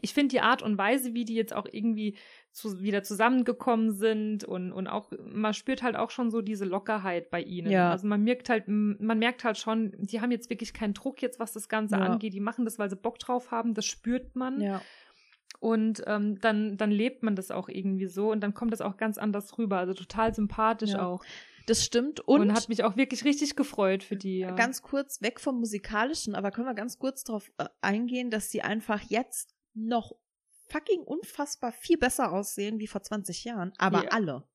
ich 0.00 0.14
finde 0.14 0.28
die 0.28 0.40
Art 0.40 0.62
und 0.62 0.78
Weise, 0.78 1.12
wie 1.14 1.24
die 1.24 1.34
jetzt 1.34 1.54
auch 1.54 1.66
irgendwie 1.70 2.16
zu, 2.50 2.80
wieder 2.82 3.02
zusammengekommen 3.02 3.92
sind 3.92 4.42
und, 4.44 4.72
und 4.72 4.86
auch, 4.86 5.10
man 5.24 5.52
spürt 5.54 5.82
halt 5.82 5.96
auch 5.96 6.10
schon 6.10 6.30
so 6.30 6.40
diese 6.40 6.64
Lockerheit 6.64 7.30
bei 7.30 7.42
ihnen. 7.42 7.70
Ja. 7.70 7.90
Also 7.90 8.06
man 8.06 8.22
merkt 8.24 8.48
halt, 8.48 8.64
man 8.68 9.18
merkt 9.18 9.44
halt 9.44 9.58
schon, 9.58 9.92
die 9.98 10.20
haben 10.20 10.30
jetzt 10.30 10.48
wirklich 10.50 10.72
keinen 10.72 10.94
Druck 10.94 11.20
jetzt, 11.20 11.38
was 11.40 11.52
das 11.52 11.68
Ganze 11.68 11.96
Ja. 11.96 12.02
angeht. 12.02 12.32
Die 12.32 12.40
machen 12.40 12.64
das, 12.64 12.78
weil 12.78 12.88
sie 12.88 12.96
Bock 12.96 13.18
drauf 13.18 13.50
haben. 13.50 13.74
Das 13.74 13.84
spürt 13.84 14.34
man. 14.34 14.60
ja 14.60 14.80
Und 15.60 16.02
ähm, 16.06 16.40
dann, 16.40 16.76
dann 16.78 16.90
lebt 16.90 17.22
man 17.22 17.36
das 17.36 17.50
auch 17.50 17.68
irgendwie 17.68 18.06
so 18.06 18.30
und 18.32 18.40
dann 18.40 18.54
kommt 18.54 18.72
das 18.72 18.80
auch 18.80 18.96
ganz 18.96 19.18
anders 19.18 19.58
rüber. 19.58 19.76
Also 19.78 19.92
total 19.94 20.34
sympathisch 20.34 20.92
Ja. 20.92 21.06
auch. 21.06 21.22
das 21.66 21.84
stimmt 21.84 22.20
Und, 22.20 22.40
und, 22.40 22.54
hat 22.54 22.68
mich 22.68 22.82
auch 22.82 22.96
wirklich 22.96 23.24
richtig 23.24 23.56
gefreut 23.56 24.02
für 24.02 24.16
die. 24.16 24.38
Ja. 24.40 24.50
ganz 24.52 24.82
kurz 24.82 25.20
weg 25.22 25.38
vom 25.38 25.58
musikalischen 25.60 26.34
aber 26.34 26.50
können 26.50 26.66
wir 26.66 26.74
ganz 26.74 26.98
kurz 26.98 27.22
darauf 27.24 27.52
äh, 27.58 27.66
eingehen 27.82 28.30
dass 28.30 28.50
sie 28.50 28.62
einfach 28.62 29.00
jetzt 29.02 29.54
noch 29.74 30.12
fucking 30.68 31.02
unfassbar 31.02 31.72
viel 31.72 31.98
besser 31.98 32.32
aussehen 32.32 32.78
wie 32.78 32.86
vor 32.86 33.02
20 33.02 33.44
Jahren 33.44 33.72
aber 33.78 34.04
Ja. 34.04 34.10
alle 34.10 34.48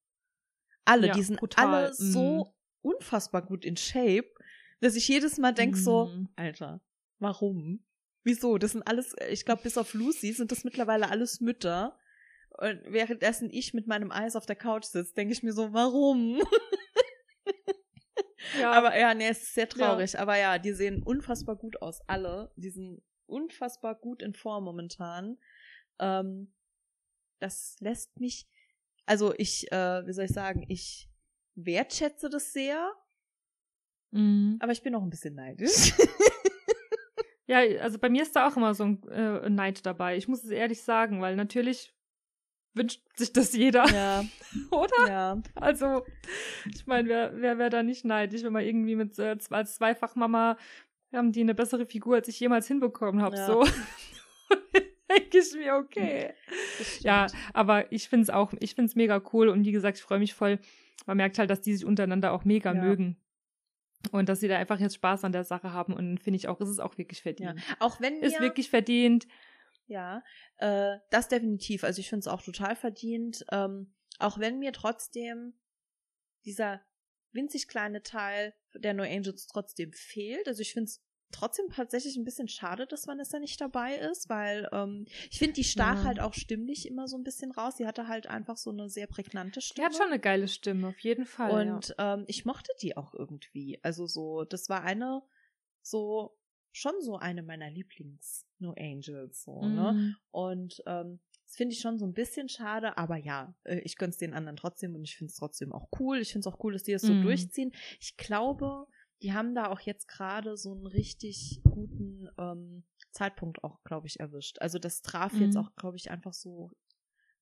alle 0.85 1.07
Ja, 1.07 1.13
die 1.13 1.23
sind 1.23 1.39
brutal. 1.39 1.65
alle 1.65 1.93
so 1.93 2.55
unfassbar 2.81 3.41
gut 3.45 3.65
in 3.65 3.77
Shape 3.77 4.27
dass 4.79 4.95
ich 4.95 5.07
jedes 5.07 5.37
Mal 5.37 5.53
denk 5.53 5.75
so 5.77 6.05
Mhm. 6.07 6.29
Alter 6.35 6.81
warum 7.19 7.83
wieso 8.23 8.57
das 8.57 8.71
sind 8.71 8.83
alles 8.87 9.15
ich 9.29 9.45
glaube 9.45 9.63
bis 9.63 9.77
auf 9.77 9.93
Lucy 9.93 10.33
sind 10.33 10.51
das 10.51 10.63
mittlerweile 10.63 11.09
alles 11.09 11.39
Mütter 11.41 11.97
und 12.59 12.81
währenddessen 12.87 13.49
ich 13.51 13.73
mit 13.73 13.85
meinem 13.87 14.11
Eis 14.11 14.35
auf 14.35 14.47
der 14.47 14.55
Couch 14.55 14.85
sitze, 14.85 15.13
denke 15.13 15.31
ich 15.33 15.43
mir 15.43 15.53
so, 15.53 15.73
warum? 15.73 16.41
ja, 18.59 18.71
Aber 18.71 18.97
ja, 18.97 19.13
nee, 19.13 19.27
es 19.27 19.43
ist 19.43 19.53
sehr 19.53 19.69
traurig. 19.69 20.17
Aber 20.17 20.37
ja, 20.37 20.57
die 20.57 20.73
sehen 20.73 21.03
unfassbar 21.03 21.55
gut 21.55 21.81
aus, 21.83 22.01
alle. 22.07 22.51
Die 22.55 22.69
sind 22.71 23.01
unfassbar 23.27 23.95
gut 23.95 24.21
in 24.21 24.33
Form 24.33 24.63
momentan. 24.63 25.37
Ähm, 25.99 26.53
das 27.39 27.75
lässt 27.79 28.19
mich, 28.19 28.47
also 29.05 29.33
ich, 29.37 29.71
äh, 29.71 30.05
wie 30.07 30.13
soll 30.13 30.25
ich 30.25 30.31
sagen, 30.33 30.65
ich 30.67 31.09
wertschätze 31.55 32.29
das 32.29 32.53
sehr, 32.53 32.91
Mhm. 34.11 34.55
aber 34.61 34.71
ich 34.71 34.83
bin 34.83 34.95
auch 34.95 35.01
ein 35.03 35.09
bisschen 35.09 35.35
neidisch. 35.35 35.93
Ja, 37.49 37.59
also 37.81 37.97
bei 37.97 38.09
mir 38.09 38.23
ist 38.23 38.35
da 38.35 38.45
auch 38.47 38.57
immer 38.57 38.73
so 38.73 38.83
ein 38.83 39.01
äh, 39.07 39.49
Neid 39.49 39.85
dabei. 39.85 40.17
Ich 40.17 40.27
muss 40.27 40.43
es 40.43 40.49
ehrlich 40.49 40.81
sagen, 40.81 41.21
weil 41.21 41.37
natürlich 41.37 41.93
wünscht 42.73 43.01
sich 43.15 43.31
das 43.31 43.53
jeder, 43.53 43.85
ja, 43.87 44.25
oder? 44.71 45.07
ja. 45.07 45.41
Also, 45.55 46.05
ich 46.65 46.85
meine, 46.85 47.07
wer, 47.07 47.41
wer 47.41 47.57
wäre 47.57 47.69
da 47.69 47.83
nicht 47.83 48.03
neidisch, 48.03 48.43
wenn 48.43 48.51
man 48.51 48.65
irgendwie 48.65 48.97
mit 48.97 49.17
äh, 49.17 49.37
als 49.49 49.75
Zweifachmama 49.75 50.57
haben 51.13 51.31
die 51.31 51.41
eine 51.41 51.55
bessere 51.55 51.85
Figur, 51.85 52.15
als 52.15 52.27
ich 52.27 52.39
jemals 52.39 52.67
hinbekommen 52.67 53.21
habe. 53.21 53.37
Ja. 53.37 53.45
So 53.47 53.63
denke 55.09 55.37
ich 55.37 55.53
mir, 55.55 55.75
okay. 55.75 56.33
Ja, 56.99 57.27
aber 57.53 57.91
ich 57.91 58.09
finde 58.09 58.23
es 58.23 58.29
auch, 58.29 58.53
ich 58.59 58.75
finde 58.75 58.89
es 58.89 58.95
mega 58.95 59.21
cool 59.33 59.49
und 59.49 59.63
wie 59.65 59.71
gesagt, 59.71 59.97
ich 59.97 60.03
freue 60.03 60.19
mich 60.19 60.33
voll. 60.33 60.59
Man 61.05 61.17
merkt 61.17 61.39
halt, 61.39 61.49
dass 61.49 61.61
die 61.61 61.73
sich 61.73 61.85
untereinander 61.85 62.33
auch 62.33 62.43
mega 62.43 62.73
Ja. 62.73 62.81
mögen. 62.81 63.17
Und 64.11 64.29
dass 64.29 64.39
sie 64.39 64.47
da 64.47 64.57
einfach 64.57 64.79
jetzt 64.79 64.95
Spaß 64.95 65.23
an 65.23 65.31
der 65.31 65.43
Sache 65.43 65.73
haben 65.73 65.93
und 65.93 66.19
finde 66.19 66.37
ich 66.37 66.47
auch, 66.47 66.61
ist 66.61 66.69
es 66.69 66.79
auch 66.79 66.97
wirklich 66.97 67.19
ja. 67.19 67.23
verdient. 67.23 67.61
Auch 67.79 67.99
wenn 67.99 68.21
Ist 68.21 68.39
mir, 68.39 68.45
wirklich 68.45 68.69
verdient. 68.69 69.27
Ja, 69.87 70.23
äh, 70.57 70.97
das 71.09 71.29
definitiv. 71.29 71.83
Also 71.83 71.99
ich 71.99 72.09
finde 72.09 72.19
es 72.21 72.27
auch 72.27 72.41
total 72.41 72.75
verdient. 72.75 73.45
Ähm, 73.51 73.93
auch 74.19 74.37
wenn 74.37 74.59
mir 74.59 74.71
trotzdem 74.71 75.53
dieser 76.45 76.81
winzig 77.31 77.67
kleine 77.67 78.03
Teil 78.03 78.53
der 78.73 78.93
No 78.93 79.03
Angels 79.03 79.47
trotzdem 79.47 79.91
fehlt. 79.93 80.47
Also 80.47 80.61
ich 80.61 80.73
finde 80.73 80.85
es 80.89 81.03
trotzdem 81.31 81.69
tatsächlich 81.69 82.15
ein 82.15 82.23
bisschen 82.23 82.47
schade, 82.47 82.87
dass 82.87 83.05
Vanessa 83.05 83.37
nicht 83.39 83.59
dabei 83.59 83.95
ist, 83.97 84.29
weil 84.29 84.69
ähm, 84.71 85.05
ich 85.29 85.39
finde, 85.39 85.53
die 85.55 85.65
stach 85.65 85.97
Ja. 85.97 86.03
halt 86.05 86.19
auch 86.21 86.33
stimmlich 86.33 86.87
immer 86.87 87.07
so 87.09 87.17
ein 87.17 87.23
bisschen 87.23 87.51
raus. 87.51 87.75
Sie 87.77 87.85
hatte 87.85 88.07
halt 88.07 88.27
einfach 88.27 88.55
so 88.55 88.69
eine 88.69 88.89
sehr 88.89 89.07
prägnante 89.07 89.59
Die 89.59 89.65
Stimme. 89.65 89.87
hat 89.87 89.95
schon 89.95 90.07
eine 90.07 90.19
geile 90.19 90.47
Stimme, 90.47 90.87
auf 90.87 90.99
jeden 90.99 91.25
Fall. 91.25 91.67
Und 91.69 91.93
ähm, 91.97 92.23
ich 92.27 92.45
mochte 92.45 92.71
die 92.81 92.95
auch 92.95 93.13
irgendwie. 93.13 93.77
Also 93.83 94.07
so, 94.07 94.45
das 94.45 94.69
war 94.69 94.83
eine, 94.83 95.21
so, 95.81 96.37
schon 96.71 96.93
so 97.01 97.17
eine 97.17 97.43
meiner 97.43 97.69
Lieblings-No 97.71 98.73
Angels, 98.77 99.43
so, 99.43 99.59
ja. 99.63 99.67
ne? 99.67 99.93
Mhm. 99.93 100.15
Und 100.31 100.83
ähm, 100.85 101.19
das 101.47 101.55
finde 101.55 101.73
ich 101.73 101.79
schon 101.79 101.97
so 101.97 102.05
ein 102.05 102.13
bisschen 102.13 102.49
schade, 102.49 102.97
aber 102.97 103.15
ja, 103.15 103.55
äh, 103.63 103.79
ich 103.79 103.95
gönn's 103.97 104.17
den 104.17 104.33
anderen 104.33 104.57
trotzdem 104.57 104.93
und 104.95 105.03
ich 105.05 105.15
finde 105.15 105.31
es 105.31 105.37
trotzdem 105.37 105.71
auch 105.71 105.87
cool. 105.99 106.19
Ich 106.19 106.33
finde 106.33 106.47
es 106.47 106.53
auch 106.53 106.61
cool, 106.63 106.73
dass 106.73 106.83
die 106.83 106.91
das 106.91 107.03
so 107.03 107.13
Mhm. 107.13 107.21
durchziehen. 107.21 107.71
Ich 108.01 108.17
glaube, 108.17 108.85
die 109.21 109.31
haben 109.33 109.55
da 109.55 109.67
auch 109.69 109.79
jetzt 109.79 110.07
gerade 110.09 110.57
so 110.57 110.73
einen 110.73 110.85
richtig 110.85 111.61
guten 111.63 112.29
ähm, 112.37 112.83
Zeitpunkt 113.11 113.63
auch, 113.63 113.81
glaube 113.83 114.07
ich, 114.07 114.19
erwischt. 114.19 114.59
Also 114.59 114.77
das 114.77 115.01
traf 115.01 115.39
jetzt 115.39 115.55
Mhm. 115.55 115.61
auch, 115.61 115.75
glaube 115.75 115.95
ich, 115.97 116.11
einfach 116.11 116.33
so 116.33 116.71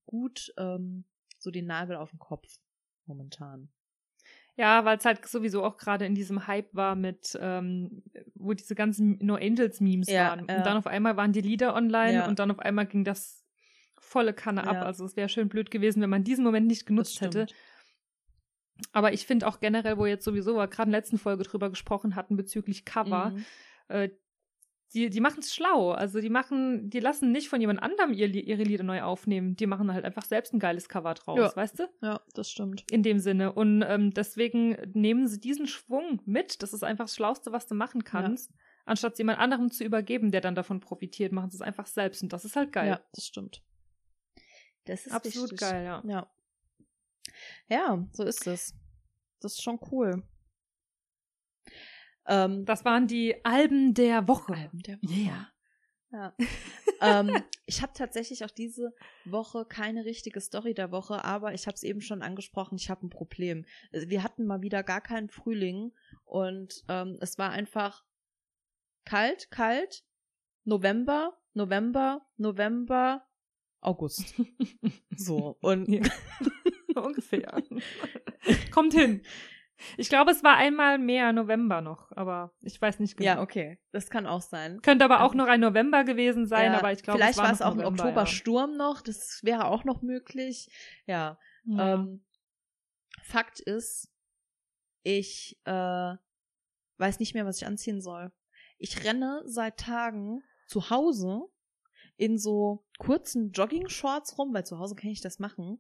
gut 0.06 0.54
ähm, 0.58 1.06
so 1.40 1.50
den 1.52 1.66
Nagel 1.66 1.96
auf 1.98 2.12
den 2.12 2.20
Kopf 2.20 2.48
momentan. 3.08 3.70
Ja, 4.56 4.86
weil 4.86 4.98
es 5.00 5.06
halt 5.06 5.26
sowieso 5.28 5.64
auch 5.66 5.78
gerade 5.78 6.06
in 6.06 6.16
diesem 6.16 6.48
Hype 6.48 6.74
war 6.74 6.96
mit, 6.96 7.38
ähm, 7.42 8.04
wo 8.36 8.54
diese 8.54 8.74
ganzen 8.76 9.18
No 9.18 9.36
Angels 9.36 9.82
Memes 9.82 10.08
Ja, 10.10 10.30
waren. 10.30 10.48
ja. 10.48 10.58
Und 10.58 10.66
dann 10.66 10.78
auf 10.78 10.88
einmal 10.88 11.18
waren 11.18 11.34
die 11.34 11.42
Lieder 11.42 11.76
online 11.76 12.14
Ja. 12.20 12.28
und 12.28 12.40
dann 12.40 12.52
auf 12.52 12.60
einmal 12.60 12.86
ging 12.86 13.04
das 13.04 13.45
volle 14.06 14.34
Kanne 14.34 14.66
ab. 14.68 14.74
Ja. 14.76 14.82
Also 14.84 15.06
es 15.06 15.16
wäre 15.16 15.30
schön 15.30 15.50
blöd 15.50 15.72
gewesen, 15.72 16.02
wenn 16.02 16.10
man 16.10 16.24
diesen 16.24 16.44
Moment 16.44 16.68
nicht 16.68 16.86
genutzt 16.86 17.20
hätte. 17.22 17.48
Aber 18.92 19.14
ich 19.14 19.26
finde 19.26 19.48
auch 19.48 19.60
generell, 19.60 19.98
wo 19.98 20.06
jetzt 20.06 20.26
sowieso, 20.26 20.56
wir 20.56 20.68
gerade 20.68 20.90
in 20.90 20.92
der 20.92 21.00
letzten 21.02 21.18
Folge 21.18 21.44
drüber 21.44 21.70
gesprochen 21.70 22.16
hatten 22.16 22.36
bezüglich 22.36 22.84
Cover, 22.86 23.30
Mhm. 23.32 23.46
äh, 23.88 24.10
die, 24.94 25.10
die 25.10 25.20
machen 25.20 25.40
es 25.40 25.54
schlau. 25.54 25.92
Also 25.92 26.22
die 26.22 26.30
machen, 26.30 26.90
die 26.90 27.00
lassen 27.00 27.32
nicht 27.32 27.50
von 27.50 27.60
jemand 27.60 27.82
anderem 27.82 28.14
ihr, 28.14 28.28
ihre 28.34 28.64
Lieder 28.64 28.84
neu 28.84 29.02
aufnehmen. 29.02 29.56
Die 29.56 29.66
machen 29.66 29.92
halt 29.94 30.06
einfach 30.06 30.24
selbst 30.26 30.54
ein 30.54 30.60
geiles 30.60 30.88
Cover 30.88 31.14
draus, 31.16 31.38
Ja. 31.38 31.56
weißt 31.56 31.80
du? 31.80 31.84
Ja, 32.02 32.22
das 32.34 32.50
stimmt. 32.52 32.84
In 32.92 33.02
dem 33.04 33.20
Sinne. 33.20 33.52
Und 33.54 33.82
ähm, 33.88 34.12
deswegen 34.14 34.78
nehmen 34.94 35.28
sie 35.28 35.40
diesen 35.40 35.68
Schwung 35.68 36.22
mit. 36.26 36.62
Das 36.62 36.72
ist 36.74 36.84
einfach 36.84 37.06
das 37.06 37.16
Schlauste, 37.16 37.52
was 37.52 37.68
du 37.68 37.76
machen 37.76 38.04
kannst. 38.04 38.52
anstatt 38.88 39.14
es 39.14 39.18
jemand 39.18 39.40
anderem 39.40 39.72
zu 39.72 39.84
übergeben, 39.84 40.30
der 40.32 40.42
dann 40.42 40.54
davon 40.54 40.80
profitiert, 40.80 41.32
machen 41.32 41.50
sie 41.50 41.58
es 41.58 41.62
einfach 41.62 41.88
selbst 41.88 42.22
und 42.22 42.32
das 42.32 42.46
ist 42.46 42.56
halt 42.56 42.72
geil. 42.72 42.88
Ja, 42.90 43.02
das 43.16 43.26
stimmt. 43.26 43.64
Das 44.86 45.06
ist 45.06 45.14
Absolut 45.14 45.52
wichtig. 45.52 45.60
geil, 45.68 45.84
ja. 45.86 46.04
Ja. 46.06 46.32
Ja, 47.68 48.08
so 48.12 48.24
ist 48.24 48.46
es. 48.48 48.74
Das 49.40 49.54
ist 49.54 49.64
schon 49.64 49.80
cool. 49.92 50.24
Ähm, 52.28 52.66
Das 52.66 52.86
waren 52.86 53.08
die 53.08 53.44
Alben 53.46 53.94
der 53.94 54.28
Woche. 54.28 54.54
Alben 54.54 54.80
der 54.80 55.02
Woche. 55.02 55.14
Yeah. 55.14 55.52
Ja. 56.12 56.36
ähm, 57.02 57.44
ich 57.66 57.82
habe 57.82 57.92
tatsächlich 57.94 58.46
auch 58.46 58.52
diese 58.52 58.94
Woche 59.26 59.66
keine 59.66 60.06
richtige 60.06 60.40
Story 60.40 60.74
der 60.74 60.92
Woche, 60.92 61.26
aber 61.26 61.54
ich 61.54 61.68
habe 61.68 61.76
es 61.76 61.84
eben 61.84 62.00
schon 62.02 62.22
angesprochen, 62.22 62.78
ich 62.78 62.90
habe 62.90 63.06
ein 63.06 63.10
Problem. 63.10 63.66
Also 63.92 64.10
Wir 64.10 64.24
hatten 64.24 64.46
mal 64.46 64.62
wieder 64.62 64.82
gar 64.84 65.02
keinen 65.02 65.30
Frühling 65.30 65.94
und 66.24 66.84
ähm, 66.88 67.18
es 67.22 67.38
war 67.38 67.50
einfach 67.52 68.06
kalt, 69.04 69.52
kalt, 69.52 70.06
November, 70.64 71.38
November, 71.54 72.26
November, 72.38 73.28
August. 73.86 74.34
So, 75.18 75.58
und 75.62 75.88
Ja. 75.88 76.02
Ungefähr. 76.96 77.62
Kommt 78.72 78.94
hin. 78.94 79.22
Ich 79.98 80.08
glaube, 80.08 80.32
es 80.32 80.44
war 80.44 80.56
einmal 80.56 80.98
mehr 80.98 81.34
November 81.34 81.82
noch, 81.82 82.10
aber 82.14 82.54
ich 82.62 82.82
weiß 82.82 83.00
nicht 83.00 83.18
genau. 83.18 83.28
ja, 83.28 83.42
okay, 83.42 83.78
das 83.92 84.10
kann 84.10 84.26
auch 84.26 84.42
sein. 84.42 84.82
Könnte 84.82 85.04
aber 85.04 85.18
auch 85.20 85.32
Also- 85.32 85.38
noch 85.38 85.48
ein 85.48 85.60
November 85.60 86.04
gewesen 86.06 86.46
sein, 86.46 86.72
Ja, 86.72 86.80
aber 86.80 86.92
ich 86.94 87.04
glaube, 87.04 87.20
vielleicht 87.20 87.34
es 87.34 87.38
war, 87.38 87.46
war 87.46 87.54
es 87.54 87.62
auch 87.62 87.72
ein 87.72 87.78
November, 87.80 88.04
Oktobersturm 88.06 88.78
noch, 88.78 89.02
das 89.02 89.42
wäre 89.44 89.66
auch 89.66 89.84
noch 89.84 90.02
möglich. 90.02 90.70
Ja, 91.06 91.38
Ja. 91.66 91.78
Ja. 91.78 91.94
Ähm, 91.96 92.26
Fakt 93.24 93.60
ist, 93.60 94.10
ich 95.04 95.60
äh, 95.66 95.72
weiß 96.98 97.20
nicht 97.20 97.34
mehr, 97.34 97.46
was 97.46 97.58
ich 97.62 97.66
anziehen 97.68 98.02
soll. 98.02 98.32
Ich 98.78 99.04
renne 99.04 99.42
seit 99.46 99.78
Tagen 99.78 100.42
zu 100.68 100.90
Hause 100.90 101.42
in 102.18 102.38
so 102.38 102.86
kurzen 102.98 103.52
Jogging-Shorts 103.52 104.38
rum, 104.38 104.54
weil 104.54 104.66
zu 104.66 104.80
Hause 104.80 104.96
kann 104.96 105.10
ich 105.10 105.22
das 105.22 105.40
machen, 105.40 105.80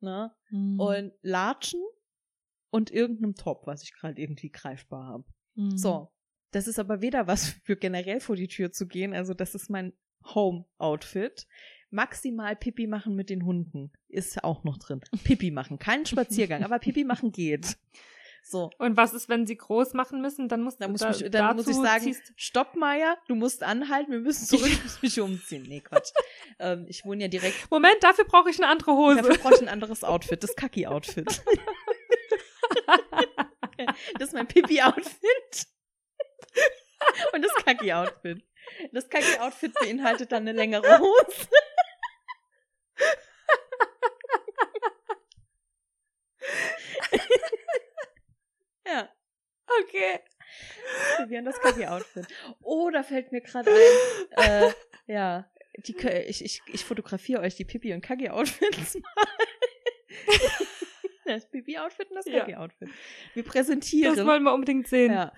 ne? 0.00 0.32
Mhm. 0.50 0.80
Und 0.80 1.12
Latschen 1.22 1.80
und 2.70 2.90
irgendeinem 2.90 3.34
Top, 3.34 3.66
was 3.66 3.82
ich 3.82 3.92
gerade 3.92 4.20
irgendwie 4.20 4.50
greifbar 4.50 5.06
habe. 5.06 5.24
Mhm. 5.54 5.76
So, 5.76 6.12
das 6.50 6.66
ist 6.66 6.78
aber 6.78 7.00
weder 7.00 7.26
was 7.26 7.50
für 7.50 7.76
generell 7.76 8.20
vor 8.20 8.36
die 8.36 8.48
Tür 8.48 8.72
zu 8.72 8.86
gehen, 8.86 9.14
also 9.14 9.34
das 9.34 9.54
ist 9.54 9.70
mein 9.70 9.92
Home-Outfit. 10.34 11.46
Maximal 11.90 12.56
Pipi 12.56 12.86
machen 12.86 13.14
mit 13.14 13.30
den 13.30 13.44
Hunden 13.44 13.92
ist 14.08 14.42
auch 14.42 14.64
noch 14.64 14.78
drin. 14.78 15.00
Pipi 15.22 15.50
machen, 15.50 15.78
keinen 15.78 16.06
Spaziergang, 16.06 16.64
aber 16.64 16.78
Pipi 16.78 17.04
machen 17.04 17.30
geht. 17.30 17.78
So, 18.48 18.70
Und 18.78 18.96
was 18.96 19.12
ist, 19.12 19.28
wenn 19.28 19.44
sie 19.44 19.56
groß 19.56 19.94
machen 19.94 20.20
müssen? 20.20 20.48
Dann 20.48 20.62
muss, 20.62 20.76
dann 20.78 20.92
muss, 20.92 21.00
da, 21.00 21.08
mich, 21.08 21.30
dann 21.32 21.56
muss 21.56 21.66
ich 21.66 21.74
sagen, 21.74 22.16
stopp 22.36 22.76
Meier, 22.76 23.18
du 23.26 23.34
musst 23.34 23.64
anhalten, 23.64 24.12
wir 24.12 24.20
müssen 24.20 24.46
zurück, 24.46 24.68
ich 24.68 24.82
muss 24.84 25.02
mich 25.02 25.20
umziehen. 25.20 25.64
Nee, 25.66 25.80
Quatsch. 25.80 26.12
ähm, 26.60 26.86
ich 26.88 27.04
wohne 27.04 27.22
ja 27.22 27.28
direkt, 27.28 27.68
Moment, 27.72 27.96
dafür 28.02 28.24
brauche 28.24 28.48
ich 28.48 28.62
eine 28.62 28.68
andere 28.68 28.92
Hose. 28.92 29.16
dafür 29.16 29.38
brauche 29.38 29.54
ich 29.56 29.62
ein 29.62 29.68
anderes 29.68 30.04
Outfit, 30.04 30.44
das 30.44 30.54
Kaki-Outfit. 30.54 31.42
Das 34.14 34.28
ist 34.28 34.32
mein 34.32 34.46
Pipi-Outfit. 34.46 35.66
Und 37.32 37.42
das 37.42 37.52
Kaki-Outfit. 37.64 38.44
Das 38.92 39.08
Kaki-Outfit 39.08 39.74
beinhaltet 39.74 40.30
dann 40.30 40.42
eine 40.42 40.52
längere 40.52 41.00
Hose. 41.00 41.48
Ja, 48.86 49.08
okay. 49.82 50.20
wir 51.28 51.38
haben 51.38 51.44
das 51.44 51.60
Kaki-Outfit. 51.60 52.26
Oh, 52.62 52.90
da 52.90 53.02
fällt 53.02 53.32
mir 53.32 53.40
gerade 53.40 53.70
ein, 53.70 53.82
äh, 54.44 54.72
ja, 55.06 55.50
die, 55.78 55.96
ich, 56.26 56.44
ich, 56.44 56.60
ich 56.72 56.84
fotografiere 56.84 57.40
euch 57.42 57.56
die 57.56 57.64
Pipi- 57.64 57.92
und 57.92 58.00
Kaki-Outfits 58.00 58.94
mal. 58.94 59.26
Das 61.24 61.50
Pipi-Outfit 61.50 62.08
und 62.10 62.16
das 62.16 62.26
Ja. 62.26 62.40
Kaki-Outfit. 62.40 62.88
Wir 63.34 63.42
präsentieren. 63.42 64.14
Das 64.14 64.24
wollen 64.24 64.44
wir 64.44 64.54
unbedingt 64.54 64.86
sehen. 64.86 65.12
Ja. 65.12 65.32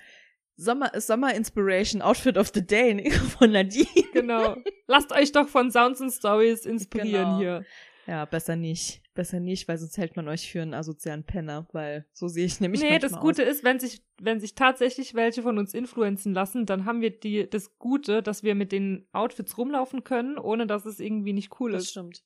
Sommer, 0.56 0.90
Sommer 1.00 1.34
Inspiration 1.34 2.02
Outfit 2.02 2.36
of 2.36 2.50
the 2.52 2.64
Day 2.66 3.10
von 3.38 3.52
Nadine. 3.52 3.86
Genau. 4.12 4.56
Lasst 4.86 5.12
euch 5.12 5.32
doch 5.32 5.48
von 5.48 5.70
Sounds 5.70 6.02
and 6.02 6.12
Stories 6.12 6.66
inspirieren 6.66 7.24
Genau. 7.24 7.38
hier. 7.38 7.64
Ja, 8.06 8.24
besser 8.26 8.56
nicht. 8.56 9.02
Besser 9.18 9.40
nicht, 9.40 9.66
weil 9.66 9.78
sonst 9.78 9.98
hält 9.98 10.14
man 10.14 10.28
euch 10.28 10.48
für 10.48 10.62
einen 10.62 10.74
asozialen 10.74 11.24
Penner, 11.24 11.66
weil 11.72 12.06
so 12.12 12.28
sehe 12.28 12.44
ich 12.46 12.60
nämlich 12.60 12.80
nee, 12.80 13.00
das 13.00 13.18
Gute 13.18 13.42
aus. 13.42 13.48
ist, 13.56 13.64
wenn 13.64 13.80
sich, 13.80 14.00
wenn 14.20 14.38
sich 14.38 14.54
tatsächlich 14.54 15.14
welche 15.14 15.42
von 15.42 15.58
uns 15.58 15.74
influenzen 15.74 16.32
lassen, 16.32 16.66
dann 16.66 16.84
haben 16.84 17.00
wir 17.00 17.10
die, 17.10 17.50
das 17.50 17.76
Gute, 17.80 18.22
dass 18.22 18.44
wir 18.44 18.54
mit 18.54 18.70
den 18.70 19.08
Outfits 19.10 19.58
rumlaufen 19.58 20.04
können, 20.04 20.38
ohne 20.38 20.68
dass 20.68 20.86
es 20.86 21.00
irgendwie 21.00 21.32
nicht 21.32 21.58
cool 21.58 21.72
Das 21.72 21.82
ist. 21.82 21.90
stimmt. 21.90 22.22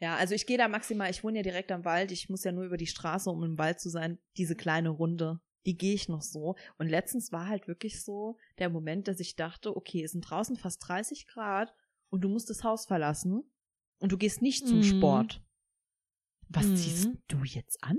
Ja, 0.00 0.16
also 0.16 0.34
ich 0.34 0.46
gehe 0.46 0.56
da 0.56 0.68
maximal, 0.68 1.10
ich 1.10 1.22
wohne 1.22 1.36
ja 1.40 1.42
direkt 1.42 1.70
am 1.70 1.84
Wald, 1.84 2.12
ich 2.12 2.30
muss 2.30 2.44
ja 2.44 2.52
nur 2.52 2.64
über 2.64 2.78
die 2.78 2.86
Straße, 2.86 3.28
um 3.28 3.44
im 3.44 3.58
Wald 3.58 3.78
zu 3.78 3.90
sein, 3.90 4.18
diese 4.38 4.56
kleine 4.56 4.88
Runde, 4.88 5.38
die 5.66 5.76
gehe 5.76 5.92
ich 5.92 6.08
noch 6.08 6.22
so. 6.22 6.56
Und 6.78 6.88
letztens 6.88 7.30
war 7.30 7.46
halt 7.46 7.68
wirklich 7.68 8.02
so 8.02 8.38
der 8.58 8.70
Moment, 8.70 9.06
dass 9.06 9.20
ich 9.20 9.36
dachte, 9.36 9.76
okay, 9.76 10.02
es 10.02 10.12
sind 10.12 10.22
draußen 10.22 10.56
fast 10.56 10.80
30 10.88 11.26
Grad 11.26 11.74
und 12.08 12.22
du 12.22 12.30
musst 12.30 12.48
das 12.48 12.64
Haus 12.64 12.86
verlassen 12.86 13.44
und 13.98 14.10
du 14.12 14.16
gehst 14.16 14.40
nicht 14.40 14.66
zum 14.66 14.78
Mhm. 14.78 14.82
Sport. 14.82 15.42
Was 16.54 16.66
Mhm. 16.66 16.76
ziehst 16.76 17.10
du 17.28 17.44
jetzt 17.44 17.82
an? 17.82 17.98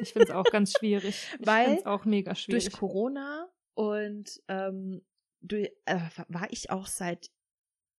Ich 0.00 0.12
finde 0.12 0.24
es 0.24 0.30
auch 0.30 0.50
ganz 0.50 0.72
schwierig. 0.72 1.14
Ich 1.40 1.46
Weil 1.46 1.64
finde 1.66 1.80
es 1.80 1.86
auch 1.86 2.04
mega 2.04 2.34
schwierig. 2.34 2.64
durch 2.64 2.72
Corona 2.72 3.48
und 3.74 4.42
ähm, 4.48 5.04
durch, 5.40 5.70
äh, 5.84 6.00
war 6.28 6.52
ich 6.52 6.70
auch 6.70 6.86
seit 6.86 7.30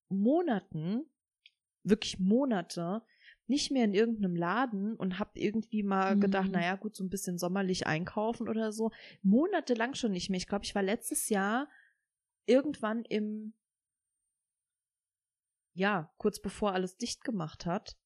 Monaten, 0.09 1.05
wirklich 1.83 2.19
Monate, 2.19 3.03
nicht 3.47 3.71
mehr 3.71 3.85
in 3.85 3.93
irgendeinem 3.93 4.35
Laden 4.35 4.95
und 4.95 5.19
hab 5.19 5.37
irgendwie 5.37 5.83
mal 5.83 6.15
Mhm. 6.15 6.21
gedacht, 6.21 6.49
naja, 6.51 6.75
gut, 6.75 6.95
so 6.95 7.03
ein 7.03 7.09
bisschen 7.09 7.37
sommerlich 7.37 7.85
einkaufen 7.85 8.49
oder 8.49 8.71
so. 8.71 8.91
Monatelang 9.21 9.93
schon 9.93 10.11
nicht 10.11 10.29
mehr. 10.29 10.37
Ich 10.37 10.47
glaube, 10.47 10.65
ich 10.65 10.73
war 10.75 10.81
letztes 10.83 11.29
Jahr 11.29 11.69
irgendwann 12.47 13.03
im, 13.05 13.53
ja, 15.73 16.11
kurz 16.17 16.39
bevor 16.39 16.73
alles 16.73 16.97
dicht 16.97 17.23
gemacht 17.23 17.65
hat, 17.65 17.97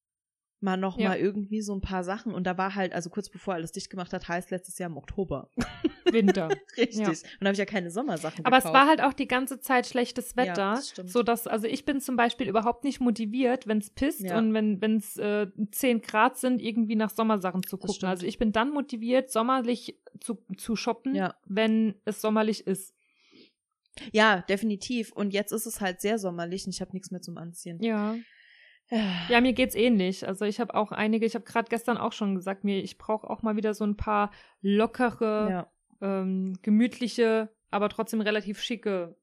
mal 0.62 0.76
noch 0.78 0.98
Ja. 1.00 1.10
mal 1.10 1.18
irgendwie 1.20 1.62
so 1.62 1.74
ein 1.74 1.82
paar 1.82 2.04
Sachen 2.04 2.34
und 2.34 2.46
da 2.46 2.58
war 2.58 2.76
halt, 2.76 2.92
also 2.94 3.10
kurz 3.10 3.30
bevor 3.30 3.54
alles 3.54 3.72
dicht 3.72 3.90
gemacht 3.90 4.12
hat, 4.14 4.28
heißt 4.28 4.52
letztes 4.52 4.78
Jahr 4.78 4.90
im 4.90 4.98
Oktober. 4.98 5.50
Winter. 6.12 6.50
Richtig. 6.78 6.98
Ja. 7.00 7.08
Und 7.10 7.18
da 7.42 7.46
habe 7.46 7.54
ich 7.54 7.60
ja 7.60 7.66
keine 7.66 7.92
Sommersachen 7.92 8.46
Aber 8.46 8.58
es 8.58 8.64
gekauft. 8.64 8.80
war 8.80 8.88
halt 8.88 9.02
auch 9.02 9.14
die 9.14 9.28
ganze 9.28 9.60
Zeit 9.60 9.86
schlechtes 9.88 10.32
Ja, 10.32 10.38
Wetter, 10.38 10.72
das 10.76 10.90
stimmt. 10.90 11.12
so 11.12 11.24
dass 11.24 11.48
also 11.48 11.68
ich 11.68 11.86
bin 11.86 12.02
zum 12.02 12.16
Beispiel 12.18 12.50
überhaupt 12.50 12.84
nicht 12.84 13.00
motiviert, 13.00 13.68
wenn 13.68 13.78
es 13.78 13.90
pisst 13.92 14.22
Ja. 14.22 14.38
und 14.38 14.54
wenn 14.54 14.82
wenn 14.82 14.98
es 14.98 15.18
äh, 15.18 15.48
10 15.72 16.02
Grad 16.02 16.38
sind, 16.38 16.62
irgendwie 16.62 16.96
nach 16.96 17.10
Sommersachen 17.12 17.64
zu 17.64 17.78
Das 17.78 17.86
gucken. 17.88 18.10
Also 18.10 18.26
ich 18.26 18.38
bin 18.40 18.52
dann 18.52 18.72
motiviert, 18.72 19.30
sommerlich 19.32 19.98
zu 20.20 20.40
zu 20.58 20.76
shoppen, 20.76 21.16
Ja. 21.16 21.36
wenn 21.46 21.96
es 22.06 22.22
sommerlich 22.22 22.66
ist. 22.68 22.96
Ja, 24.14 24.42
definitiv. 24.42 25.12
Und 25.12 25.34
jetzt 25.34 25.52
ist 25.52 25.66
es 25.66 25.82
halt 25.82 26.00
sehr 26.02 26.18
sommerlich 26.20 26.66
und 26.66 26.74
ich 26.74 26.82
habe 26.82 26.92
nichts 26.94 27.12
mehr 27.12 27.22
zum 27.22 27.38
Anziehen. 27.38 27.82
Ja. 27.82 28.16
Ja. 28.92 29.42
Mir 29.42 29.54
geht's 29.54 29.76
ähnlich. 29.76 30.28
Also 30.28 30.46
ich 30.46 30.60
habe 30.60 30.74
auch 30.74 30.92
einige, 30.92 31.26
ich 31.26 31.36
habe 31.36 31.46
gerade 31.46 31.70
gestern 31.70 31.98
auch 31.98 32.12
schon 32.12 32.36
gesagt, 32.36 32.64
mir 32.64 32.84
ich 32.84 32.98
brauche 32.98 33.30
auch 33.30 33.42
mal 33.42 33.56
wieder 33.56 33.74
so 33.74 33.84
ein 33.84 33.98
paar 33.98 34.32
lockere, 34.62 35.50
ja. 35.50 35.72
ähm, 36.02 36.58
gemütliche, 36.62 37.50
aber 37.70 37.90
trotzdem 37.90 38.22
relativ 38.22 38.62
schicke 38.62 39.16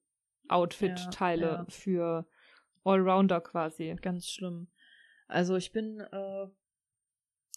Outfit-Teile 0.49 1.47
Ja, 1.47 1.53
ja. 1.55 1.67
für 1.69 2.27
Allrounder 2.85 3.41
quasi. 3.41 3.97
Ganz 4.01 4.29
schlimm. 4.29 4.69
Also 5.27 5.57
ich 5.57 5.73
bin, 5.73 6.01
äh, 6.01 6.47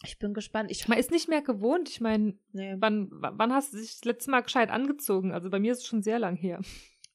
ich 0.02 0.18
bin 0.18 0.34
gespannt. 0.34 0.70
Ich 0.72 0.88
Man 0.88 0.98
ist 0.98 1.12
nicht 1.12 1.28
mehr 1.28 1.42
gewohnt. 1.42 1.88
Ich 1.88 2.00
meine, 2.00 2.36
nee, 2.52 2.74
wann, 2.78 3.08
wann 3.12 3.52
hast 3.52 3.72
du 3.72 3.76
dich 3.78 3.92
das 3.92 4.04
letzte 4.04 4.32
Mal 4.32 4.40
gescheit 4.40 4.70
angezogen? 4.70 5.32
Also 5.32 5.50
bei 5.50 5.60
mir 5.60 5.72
ist 5.72 5.78
es 5.78 5.86
schon 5.86 6.02
sehr 6.02 6.18
lang 6.18 6.34
her. 6.34 6.60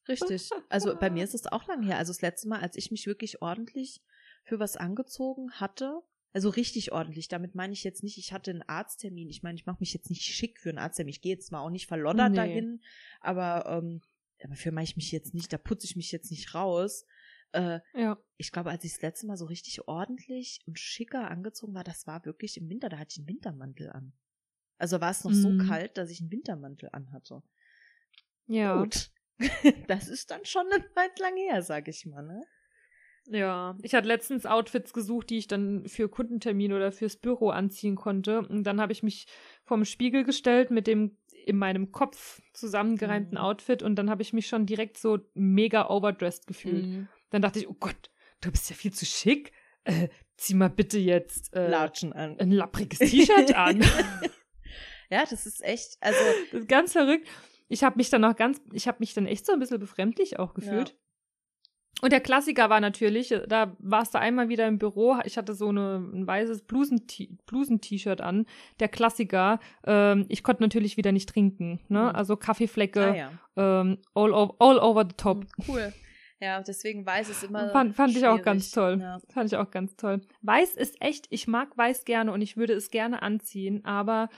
richtig. 0.07 0.49
Also 0.69 0.95
bei 0.95 1.09
mir 1.09 1.25
ist 1.25 1.35
es 1.35 1.47
auch 1.47 1.67
lang 1.67 1.83
her. 1.83 1.97
Also 1.97 2.11
das 2.11 2.21
letzte 2.21 2.47
Mal, 2.47 2.61
als 2.61 2.77
ich 2.77 2.91
mich 2.91 3.07
wirklich 3.07 3.41
ordentlich 3.41 4.01
für 4.45 4.59
was 4.59 4.77
angezogen 4.77 5.51
hatte, 5.53 6.01
also 6.31 6.49
richtig 6.49 6.91
ordentlich, 6.91 7.27
damit 7.27 7.55
meine 7.55 7.73
ich 7.73 7.83
jetzt 7.83 8.03
nicht, 8.03 8.17
ich 8.17 8.31
hatte 8.33 8.51
einen 8.51 8.61
Arzttermin. 8.61 9.29
Ich 9.29 9.41
meine, 9.43 9.55
ich 9.57 9.65
mache 9.65 9.77
mich 9.79 9.93
jetzt 9.93 10.09
nicht 10.09 10.21
schick 10.23 10.59
für 10.59 10.69
einen 10.69 10.77
Arzttermin. 10.79 11.11
Ich 11.11 11.21
gehe 11.21 11.33
jetzt 11.33 11.47
zwar 11.47 11.61
auch 11.61 11.69
nicht 11.69 11.87
verloddert 11.87 12.31
Nee. 12.31 12.35
dahin, 12.37 12.81
aber 13.21 13.65
ähm, 13.67 14.01
dafür 14.39 14.71
mache 14.71 14.83
ich 14.83 14.95
mich 14.97 15.11
jetzt 15.11 15.33
nicht, 15.33 15.51
da 15.53 15.57
putze 15.57 15.85
ich 15.85 15.95
mich 15.95 16.11
jetzt 16.11 16.31
nicht 16.31 16.53
raus. 16.53 17.05
Äh, 17.53 17.79
Ja. 17.93 18.17
ich 18.37 18.51
glaube, 18.51 18.69
als 18.69 18.83
ich 18.83 18.91
das 18.93 19.01
letzte 19.01 19.27
Mal 19.27 19.37
so 19.37 19.45
richtig 19.45 19.87
ordentlich 19.87 20.59
und 20.67 20.77
schicker 20.77 21.31
angezogen 21.31 21.73
war, 21.73 21.85
das 21.85 22.05
war 22.05 22.25
wirklich 22.25 22.57
im 22.57 22.69
Winter, 22.69 22.89
da 22.89 22.97
hatte 22.97 23.13
ich 23.13 23.19
einen 23.19 23.27
Wintermantel 23.29 23.89
an. 23.91 24.11
Also 24.77 24.99
war 24.99 25.11
es 25.11 25.23
noch 25.23 25.31
so 25.31 25.49
Mhm. 25.49 25.67
kalt, 25.69 25.97
dass 25.97 26.09
ich 26.09 26.19
einen 26.19 26.31
Wintermantel 26.31 26.89
anhatte. 26.91 27.41
Ja. 28.47 28.81
Gut. 28.81 29.11
Das 29.89 30.07
ist 30.07 30.31
dann 30.31 30.45
schon 30.45 30.65
eine 30.71 30.85
Zeit 30.93 31.17
lang 31.19 31.35
her, 31.37 31.61
sag 31.61 31.87
ich 31.87 32.05
mal, 32.05 32.23
ne? 32.23 32.45
Ja. 33.27 33.75
Ich 33.81 33.93
hatte 33.95 34.07
letztens 34.07 34.45
Outfits 34.45 34.93
gesucht, 34.93 35.29
die 35.29 35.37
ich 35.37 35.47
dann 35.47 35.87
für 35.87 36.07
Kundentermin 36.09 36.73
oder 36.73 36.91
fürs 36.91 37.17
Büro 37.17 37.49
anziehen 37.49 37.95
konnte. 37.95 38.39
Und 38.47 38.63
dann 38.63 38.79
habe 38.79 38.91
ich 38.91 39.01
mich 39.03 39.27
vorm 39.63 39.85
Spiegel 39.85 40.23
gestellt 40.23 40.69
mit 40.71 40.87
dem 40.87 41.17
in 41.45 41.57
meinem 41.57 41.91
Kopf 41.91 42.41
zusammengereimten 42.53 43.37
Mhm. 43.37 43.43
Outfit 43.43 43.83
und 43.83 43.95
dann 43.97 44.09
habe 44.09 44.23
ich 44.23 44.33
mich 44.33 44.47
schon 44.47 44.65
direkt 44.65 44.97
so 44.97 45.19
mega 45.35 45.89
overdressed 45.89 46.47
gefühlt. 46.47 46.85
Mhm. 46.85 47.07
Dann 47.29 47.41
dachte 47.43 47.59
ich, 47.59 47.69
oh 47.69 47.75
Gott, 47.79 48.09
du 48.41 48.49
bist 48.51 48.69
ja 48.69 48.75
viel 48.75 48.91
zu 48.93 49.05
schick. 49.05 49.51
Äh, 49.83 50.09
zieh 50.37 50.55
mal 50.55 50.69
bitte 50.71 50.97
jetzt 50.97 51.53
äh, 51.55 51.67
Latschen 51.69 52.13
an. 52.13 52.39
ein 52.39 52.51
lappriges 52.51 52.97
T-Shirt 52.99 53.55
an. 53.55 53.83
Ja, 55.11 55.23
das 55.29 55.45
ist 55.45 55.63
echt, 55.63 55.97
also 56.01 56.17
Das 56.51 56.61
ist 56.61 56.67
ganz 56.67 56.93
verrückt. 56.93 57.27
Ich 57.67 57.83
habe 57.83 57.97
mich 57.97 58.09
dann 58.09 58.23
auch 58.25 58.35
ganz, 58.35 58.59
ich 58.73 58.87
habe 58.87 58.97
mich 58.99 59.13
dann 59.13 59.27
echt 59.27 59.45
so 59.45 59.53
ein 59.53 59.59
bisschen 59.59 59.79
befremdlich 59.79 60.39
auch 60.39 60.55
gefühlt. 60.55 60.97
Und 62.05 62.11
der 62.11 62.21
Klassiker 62.21 62.69
war 62.69 62.81
natürlich, 62.81 63.31
äh, 63.31 63.47
da 63.47 63.75
warst 63.79 64.13
du 64.13 64.19
einmal 64.19 64.47
wieder 64.47 64.67
im 64.67 64.77
Büro, 64.77 65.17
ich 65.25 65.39
hatte 65.39 65.55
so 65.55 65.69
eine, 65.69 65.95
ein 66.13 66.27
weißes 66.27 66.61
Blusen-T- 66.61 67.31
Blusen-T-Shirt 67.47 68.21
an. 68.21 68.45
Der 68.79 68.89
Klassiker, 68.89 69.59
ähm, 69.87 70.27
ich 70.29 70.43
konnte 70.43 70.61
natürlich 70.61 70.97
wieder 70.97 71.11
nicht 71.11 71.27
trinken, 71.27 71.79
ne? 71.87 72.01
Mhm. 72.01 72.15
Also 72.15 72.37
Kaffeeflecke, 72.37 73.01
ah, 73.03 73.15
ja. 73.15 73.31
ähm, 73.81 73.97
all, 74.13 74.31
over, 74.33 74.53
all 74.59 74.77
over 74.77 75.03
the 75.03 75.15
top. 75.17 75.45
Mhm, 75.57 75.63
Cool. 75.67 75.93
Ja, 76.39 76.61
deswegen 76.61 77.07
weiß 77.07 77.27
es 77.29 77.41
immer. 77.41 77.69
Fand, 77.69 77.95
fand 77.95 78.15
ich 78.15 78.27
auch 78.27 78.39
ganz 78.43 78.69
toll. 78.69 78.99
Ja. 79.01 79.17
Fand 79.33 79.51
ich 79.51 79.57
auch 79.57 79.71
ganz 79.71 79.95
toll. 79.95 80.21
Weiß 80.43 80.75
ist 80.75 81.01
echt, 81.01 81.25
ich 81.31 81.47
mag 81.47 81.75
Weiß 81.75 82.05
gerne 82.05 82.31
und 82.31 82.41
ich 82.43 82.55
würde 82.55 82.73
es 82.73 82.91
gerne 82.91 83.23
anziehen, 83.23 83.83
aber 83.83 84.29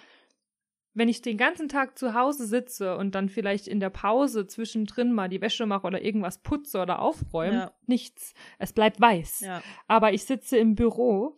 wenn 0.98 1.10
ich 1.10 1.22
den 1.22 1.38
ganzen 1.38 1.70
Tag 1.70 1.98
zu 1.98 2.14
Hause 2.16 2.48
sitze 2.48 2.98
und 2.98 3.14
dann 3.14 3.30
vielleicht 3.30 3.68
in 3.68 3.80
der 3.80 3.92
Pause 3.92 4.48
zwischendrin 4.48 5.14
mal 5.14 5.30
die 5.30 5.42
Wäsche 5.42 5.68
mache 5.68 5.86
oder 5.86 6.02
irgendwas 6.04 6.42
putze 6.42 6.80
oder 6.82 7.00
aufräume, 7.00 7.54
Ja. 7.56 7.72
nichts. 7.86 8.34
Es 8.58 8.74
bleibt 8.74 9.00
weiß. 9.00 9.42
ja. 9.42 9.62
Aber 9.88 10.14
ich 10.14 10.26
sitze 10.26 10.58
im 10.58 10.74
Büro, 10.74 11.36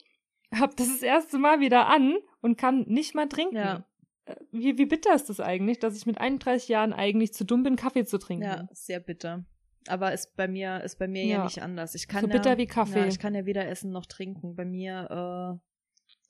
hab 0.57 0.75
das 0.77 0.87
das 0.87 1.01
erste 1.01 1.37
Mal 1.37 1.59
wieder 1.59 1.87
an 1.87 2.15
und 2.41 2.57
kann 2.57 2.85
nicht 2.87 3.15
mal 3.15 3.27
trinken. 3.27 3.57
Ja. 3.57 3.85
Äh, 4.25 4.35
Wie, 4.51 4.77
wie 4.77 4.85
bitter 4.85 5.13
ist 5.13 5.29
das 5.29 5.39
eigentlich, 5.41 5.79
dass 5.79 5.97
ich 5.97 6.05
mit 6.05 6.17
31 6.19 6.69
Jahren 6.69 6.93
eigentlich 6.93 7.33
zu 7.33 7.43
dumm 7.43 7.63
bin, 7.63 7.75
Kaffee 7.75 8.05
zu 8.05 8.17
trinken? 8.17 8.45
Ja, 8.45 8.67
sehr 8.71 8.99
bitter. 9.01 9.43
Aber 9.87 10.13
ist 10.13 10.35
bei 10.37 10.47
mir, 10.47 10.81
ist 10.83 10.99
bei 10.99 11.07
mir 11.07 11.25
ja, 11.25 11.43
nicht 11.43 11.61
anders. 11.61 11.95
Ich 11.95 12.07
kann 12.07 12.21
So 12.21 12.27
ja, 12.27 12.33
bitter 12.33 12.57
wie 12.57 12.67
Kaffee. 12.67 13.07
Ich 13.07 13.19
kann 13.19 13.35
ja 13.35 13.45
weder 13.45 13.67
essen 13.67 13.91
noch 13.91 14.05
trinken. 14.05 14.55
Bei 14.55 14.63
mir, 14.65 15.59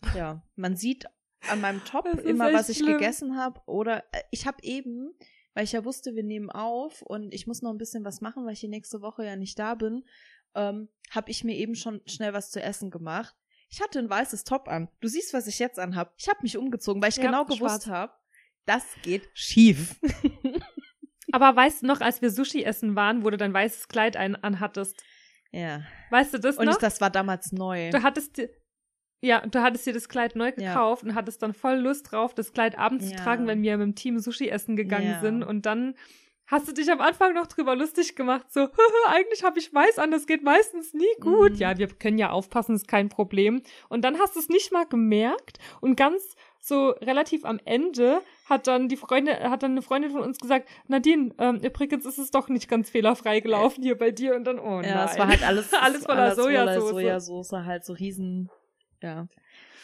äh, 0.04 0.18
ja, 0.18 0.42
man 0.56 0.76
sieht 0.76 1.06
an 1.48 1.62
meinem 1.62 1.84
Top 1.86 2.06
immer, 2.06 2.52
was 2.54 2.70
ich 2.70 2.78
schlimm. 2.80 2.94
gegessen 2.98 3.38
habe. 3.38 3.62
Oder 3.66 4.04
äh, 4.12 4.22
ich 4.32 4.46
habe 4.46 4.58
eben, 4.64 5.14
weil 5.54 5.64
ich 5.64 5.72
ja 5.72 5.86
wusste, 5.86 6.16
wir 6.16 6.24
nehmen 6.24 6.50
auf 6.50 7.02
und 7.02 7.34
ich 7.34 7.48
muss 7.48 7.62
noch 7.62 7.72
ein 7.72 7.78
bisschen 7.78 8.04
was 8.06 8.22
machen, 8.22 8.46
weil 8.46 8.54
ich 8.54 8.60
die 8.60 8.68
nächste 8.68 9.02
Woche 9.02 9.26
ja 9.26 9.36
nicht 9.36 9.58
da 9.58 9.76
bin, 9.76 10.04
ähm, 10.56 10.90
habe 11.12 11.32
ich 11.32 11.44
mir 11.44 11.56
eben 11.56 11.76
schon 11.76 12.02
schnell 12.06 12.34
was 12.34 12.52
zu 12.52 12.62
essen 12.62 12.92
gemacht. 12.92 13.36
Ich 13.70 13.82
hatte 13.82 14.00
ein 14.00 14.10
weißes 14.10 14.44
Top 14.44 14.68
an. 14.68 14.90
Du 15.00 15.08
siehst, 15.08 15.34
was 15.34 15.48
ich 15.48 15.60
jetzt 15.60 15.78
anhab. 15.80 16.14
Ich 16.18 16.28
habe 16.28 16.40
mich 16.42 16.58
umgezogen, 16.58 17.02
weil 17.02 17.10
ich 17.10 17.18
Ja, 17.18 17.24
genau 17.26 17.46
gewusst 17.46 17.88
habe, 17.88 18.14
das 18.66 18.84
geht 19.04 19.30
schief. 19.34 19.96
Aber 21.32 21.56
weißt 21.56 21.84
du 21.84 21.88
noch, 21.88 22.02
als 22.02 22.22
wir 22.22 22.32
Sushi 22.32 22.64
essen 22.64 22.96
waren, 22.96 23.24
wo 23.24 23.30
du 23.30 23.38
dein 23.38 23.54
weißes 23.54 23.88
Kleid 23.88 24.18
ein, 24.18 24.36
anhattest? 24.36 25.04
ja. 25.52 25.84
Weißt 26.10 26.34
du 26.34 26.40
das 26.40 26.58
Und 26.58 26.66
noch? 26.66 26.74
ich, 26.74 26.80
das 26.80 27.00
war 27.02 27.12
damals 27.12 27.52
neu. 27.52 27.92
du 27.92 28.02
hattest 28.02 28.42
ja, 29.22 29.42
du 29.46 29.62
hattest 29.62 29.86
dir 29.86 29.94
das 29.94 30.10
Kleid 30.10 30.36
neu 30.36 30.48
Ja. 30.58 30.74
gekauft 30.74 31.04
und 31.04 31.16
hattest 31.16 31.42
dann 31.44 31.54
voll 31.54 31.76
Lust 31.76 32.12
drauf, 32.12 32.34
das 32.34 32.54
Kleid 32.54 32.78
abends 32.78 33.10
Ja. 33.10 33.18
zu 33.18 33.24
tragen, 33.24 33.48
wenn 33.48 33.62
wir 33.62 33.78
mit 33.78 33.86
dem 33.88 33.96
Team 33.96 34.20
Sushi 34.20 34.50
essen 34.50 34.76
gegangen 34.76 35.12
Ja. 35.12 35.20
sind. 35.20 35.44
Und 35.44 35.66
dann 35.66 35.96
hast 36.48 36.68
du 36.68 36.74
dich 36.74 36.92
am 36.92 37.00
Anfang 37.00 37.34
noch 37.36 37.46
drüber 37.48 37.76
lustig 37.76 38.16
gemacht, 38.16 38.52
so, 38.52 38.62
eigentlich 39.08 39.44
habe 39.44 39.60
ich 39.60 39.72
weiß 39.74 40.00
an, 40.00 40.10
das 40.12 40.26
geht 40.26 40.44
meistens 40.44 40.94
nie 40.94 41.06
gut. 41.20 41.52
Mhm. 41.52 41.58
Ja, 41.58 41.78
wir 41.78 41.88
können 41.90 42.18
ja 42.18 42.32
aufpassen, 42.32 42.76
ist 42.76 42.88
kein 42.88 43.10
Problem. 43.10 43.62
Und 43.88 44.04
dann 44.04 44.18
hast 44.20 44.36
du 44.36 44.40
es 44.40 44.50
nicht 44.50 44.72
mal 44.72 44.86
gemerkt 44.86 45.60
und 45.82 45.96
ganz 45.96 46.36
so 46.62 46.90
relativ 46.90 47.46
am 47.46 47.60
Ende 47.66 48.22
hat 48.46 48.68
dann 48.68 48.90
die 48.90 48.98
Freundin, 48.98 49.36
hat 49.50 49.64
dann 49.64 49.72
eine 49.72 49.82
Freundin 49.82 50.12
von 50.12 50.22
uns 50.22 50.40
gesagt, 50.40 50.68
Nadine, 50.88 51.34
ähm, 51.38 51.58
übrigens 51.64 52.06
ist 52.06 52.18
es 52.18 52.32
doch 52.32 52.50
nicht 52.50 52.68
ganz 52.68 52.90
fehlerfrei 52.90 53.40
gelaufen 53.40 53.82
hier 53.84 53.98
bei 53.98 54.12
dir 54.12 54.36
und 54.36 54.44
dann, 54.44 54.60
oh 54.60 54.82
ja, 54.82 54.96
nein. 54.96 55.08
es 55.10 55.18
war 55.20 55.28
halt 55.28 55.44
alles, 55.48 55.72
alles 55.82 56.06
voller 56.06 56.36
Sojasauce. 56.36 56.90
Sojasauce, 56.90 57.52
halt 57.66 57.86
so 57.86 57.94
riesen, 57.94 58.50
ja. 59.02 59.28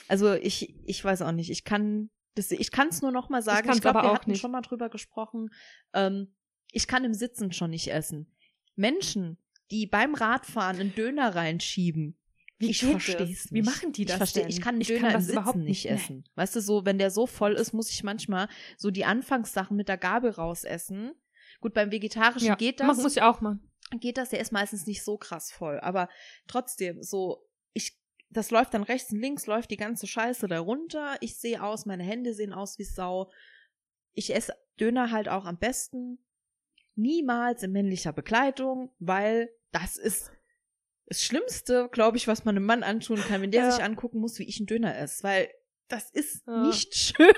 Also 0.08 0.34
ich, 0.34 0.76
ich 0.86 1.04
weiß 1.04 1.22
auch 1.24 1.32
nicht, 1.32 1.50
ich 1.50 1.64
kann, 1.64 2.10
das, 2.36 2.52
ich 2.52 2.72
kann 2.72 2.90
es 2.90 3.02
nur 3.02 3.12
noch 3.12 3.30
mal 3.30 3.42
sagen, 3.42 3.66
kann's 3.66 3.78
ich 3.78 3.82
glaube, 3.82 4.00
wir 4.02 4.12
auch 4.12 4.16
hatten 4.16 4.32
nicht. 4.32 4.42
schon 4.42 4.52
mal 4.52 4.62
drüber 4.62 4.90
gesprochen, 4.90 5.50
ähm, 5.94 6.36
ich 6.72 6.88
kann 6.88 7.04
im 7.06 7.14
Sitzen 7.14 7.52
schon 7.54 7.72
nicht 7.72 7.88
essen. 7.92 8.36
Menschen, 8.76 9.38
die 9.72 9.88
beim 9.88 10.14
Radfahren 10.14 10.80
einen 10.80 10.94
Döner 10.94 11.34
reinschieben, 11.36 12.18
Wie 12.60 12.70
ich 12.70 12.84
verstehe 12.86 13.32
es 13.32 13.52
Wie 13.52 13.62
nicht. 13.62 13.66
machen 13.66 13.94
die 13.94 14.04
ich 14.04 14.08
das? 14.10 14.36
Ich 14.36 14.62
kann 14.62 14.76
einen 14.76 14.82
Ich 14.82 14.90
kann 14.90 14.98
Döner 14.98 15.08
im 15.10 15.14
das 15.14 15.26
Sitzen 15.26 15.38
überhaupt 15.38 15.58
nicht 15.58 15.68
nicht, 15.68 15.86
nee. 15.86 15.92
essen. 15.92 16.24
Weißt 16.36 16.56
du, 16.56 16.62
so, 16.62 16.86
wenn 16.86 16.98
der 16.98 17.10
so 17.12 17.26
voll 17.26 17.54
ist, 17.54 17.74
muss 17.74 17.90
ich 17.90 18.04
manchmal 18.04 18.48
so 18.78 18.92
die 18.92 19.06
Anfangssachen 19.06 19.76
mit 19.76 19.88
der 19.88 19.98
Gabel 19.98 20.32
rausessen. 20.32 21.14
Gut, 21.62 21.74
beim 21.74 21.92
Vegetarischen 21.92 22.48
Ja, 22.48 22.56
geht 22.56 22.80
das 22.80 22.98
muss 22.98 23.16
ich 23.16 23.22
auch 23.24 23.42
mal. 23.42 23.60
geht 24.00 24.18
das, 24.18 24.30
der 24.30 24.40
ist 24.42 24.52
meistens 24.52 24.86
nicht 24.86 25.04
so 25.04 25.18
krass 25.18 25.52
voll. 25.52 25.80
Aber 25.80 26.10
trotzdem, 26.48 27.02
so, 27.02 27.42
ich, 27.42 27.55
das 28.36 28.52
läuft 28.52 28.74
dann 28.74 28.84
rechts 28.84 29.12
und 29.12 29.20
links, 29.20 29.48
läuft 29.48 29.72
die 29.72 29.78
ganze 29.78 30.08
Scheiße 30.08 30.48
da 30.48 30.60
runter. 30.60 31.16
Ich 31.22 31.38
sehe 31.38 31.62
aus, 31.64 31.86
meine 31.86 32.04
Hände 32.04 32.34
sehen 32.34 32.54
aus 32.54 32.78
wie 32.78 32.84
Sau. 32.84 33.32
Ich 34.14 34.34
esse 34.36 34.56
Döner 34.80 35.12
halt 35.12 35.30
auch 35.30 35.46
am 35.46 35.58
besten 35.58 36.20
niemals 36.96 37.64
in 37.64 37.72
männlicher 37.72 38.14
Bekleidung, 38.14 38.92
weil 39.00 39.50
das 39.72 39.98
ist 39.98 40.32
das 41.08 41.22
Schlimmste, 41.22 41.90
glaube 41.92 42.18
ich, 42.18 42.28
was 42.28 42.46
man 42.46 42.56
einem 42.56 42.66
Mann 42.66 42.84
antun 42.84 43.18
kann, 43.20 43.42
wenn 43.42 43.52
der 43.52 43.66
Ja. 43.66 43.72
sich 43.72 43.84
angucken 43.84 44.20
muss, 44.20 44.40
wie 44.40 44.48
ich 44.48 44.60
einen 44.60 44.68
Döner 44.68 44.98
esse, 44.98 45.24
weil 45.24 45.50
das 45.88 46.10
ist 46.10 46.46
Ja. 46.48 46.62
nicht 46.62 46.96
schön. 46.96 47.34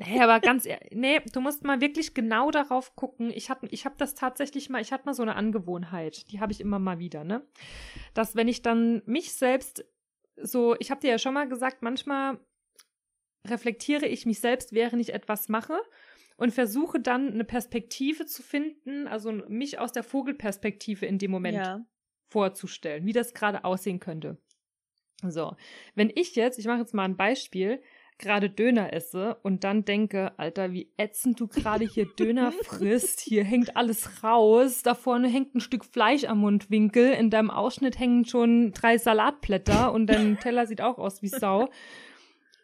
Nee, 0.00 0.20
aber 0.20 0.40
ganz 0.40 0.66
ehrlich, 0.66 0.90
nee, 0.92 1.20
du 1.32 1.40
musst 1.40 1.62
mal 1.62 1.80
wirklich 1.80 2.14
genau 2.14 2.50
darauf 2.50 2.96
gucken. 2.96 3.30
Ich 3.30 3.50
habe 3.50 3.68
ich 3.68 3.84
hab 3.86 3.96
das 3.98 4.14
tatsächlich 4.14 4.68
mal, 4.68 4.80
ich 4.82 4.90
hatte 4.92 5.04
mal 5.04 5.14
so 5.14 5.22
eine 5.22 5.36
Angewohnheit, 5.36 6.30
die 6.32 6.40
habe 6.40 6.50
ich 6.50 6.60
immer 6.60 6.80
mal 6.80 6.98
wieder, 6.98 7.22
ne? 7.22 7.46
Dass 8.14 8.34
wenn 8.34 8.48
ich 8.48 8.62
dann 8.62 9.02
mich 9.06 9.32
selbst 9.34 9.84
so, 10.36 10.76
ich 10.78 10.90
habe 10.90 11.00
dir 11.00 11.10
ja 11.10 11.18
schon 11.18 11.34
mal 11.34 11.48
gesagt, 11.48 11.82
manchmal 11.82 12.40
reflektiere 13.46 14.06
ich 14.06 14.26
mich 14.26 14.40
selbst, 14.40 14.72
während 14.72 15.00
ich 15.02 15.12
etwas 15.14 15.48
mache 15.48 15.80
und 16.36 16.52
versuche 16.52 17.00
dann 17.00 17.32
eine 17.32 17.44
Perspektive 17.44 18.26
zu 18.26 18.42
finden, 18.42 19.08
also 19.08 19.32
mich 19.32 19.78
aus 19.78 19.92
der 19.92 20.04
Vogelperspektive 20.04 21.06
in 21.06 21.18
dem 21.18 21.30
Moment 21.30 21.56
Ja. 21.56 21.84
vorzustellen, 22.30 23.04
wie 23.06 23.12
das 23.12 23.34
gerade 23.34 23.64
aussehen 23.64 24.00
könnte. 24.00 24.38
So, 25.24 25.56
wenn 25.94 26.10
ich 26.14 26.34
jetzt, 26.34 26.58
ich 26.58 26.66
mache 26.66 26.80
jetzt 26.80 26.94
mal 26.94 27.04
ein 27.04 27.16
Beispiel, 27.16 27.80
gerade 28.18 28.48
Döner 28.50 28.92
esse 28.92 29.36
und 29.42 29.64
dann 29.64 29.84
denke, 29.84 30.32
Alter, 30.36 30.72
wie 30.72 30.88
ätzend 30.96 31.40
du 31.40 31.46
gerade 31.48 31.84
hier 31.84 32.06
Döner 32.18 32.52
frisst, 32.52 33.20
hier 33.20 33.44
hängt 33.44 33.76
alles 33.76 34.22
raus, 34.22 34.82
da 34.82 34.94
vorne 34.94 35.28
hängt 35.28 35.54
ein 35.54 35.60
Stück 35.60 35.84
Fleisch 35.84 36.24
am 36.24 36.38
Mundwinkel, 36.38 37.12
in 37.12 37.30
deinem 37.30 37.50
Ausschnitt 37.50 37.98
hängen 37.98 38.24
schon 38.24 38.72
drei 38.72 38.98
Salatblätter 38.98 39.92
und 39.92 40.06
dein 40.06 40.38
Teller 40.40 40.66
sieht 40.66 40.80
auch 40.80 40.98
aus 40.98 41.22
wie 41.22 41.28
Sau. 41.28 41.68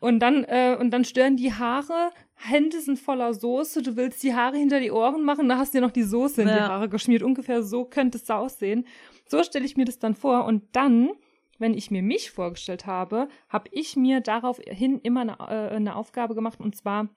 Und 0.00 0.20
dann, 0.20 0.44
äh, 0.44 0.76
und 0.78 0.90
dann 0.92 1.04
stören 1.04 1.37
die 1.37 1.52
Haare, 1.52 2.11
Hände 2.37 2.80
sind 2.80 3.00
voller 3.00 3.34
Soße, 3.34 3.82
du 3.82 3.96
willst 3.96 4.22
die 4.22 4.32
Haare 4.32 4.56
hinter 4.56 4.78
die 4.78 4.92
Ohren 4.92 5.24
machen, 5.24 5.48
da 5.48 5.58
hast 5.58 5.74
du 5.74 5.78
dir 5.78 5.84
noch 5.84 5.90
die 5.90 6.04
Soße 6.04 6.42
in 6.42 6.48
die 6.48 6.54
Ja. 6.54 6.68
Haare 6.68 6.88
geschmiert. 6.88 7.24
Ungefähr 7.24 7.64
so 7.64 7.84
könnte 7.84 8.18
es 8.18 8.30
aussehen. 8.30 8.87
So 9.26 9.42
stelle 9.42 9.64
ich 9.64 9.76
mir 9.76 9.84
das 9.87 9.98
dann 9.98 10.14
vor. 10.14 10.44
Und 10.44 10.62
dann, 10.72 11.11
wenn 11.59 11.75
ich 11.75 11.90
mir 11.90 12.03
mich 12.03 12.31
vorgestellt 12.31 12.87
habe, 12.87 13.29
habe 13.49 13.68
ich 13.73 13.97
mir 13.97 14.21
daraufhin 14.21 15.01
immer 15.01 15.21
eine, 15.23 15.33
äh, 15.40 15.75
eine 15.77 15.97
Aufgabe 15.97 16.35
gemacht, 16.35 16.61
und 16.61 16.77
zwar 16.77 17.09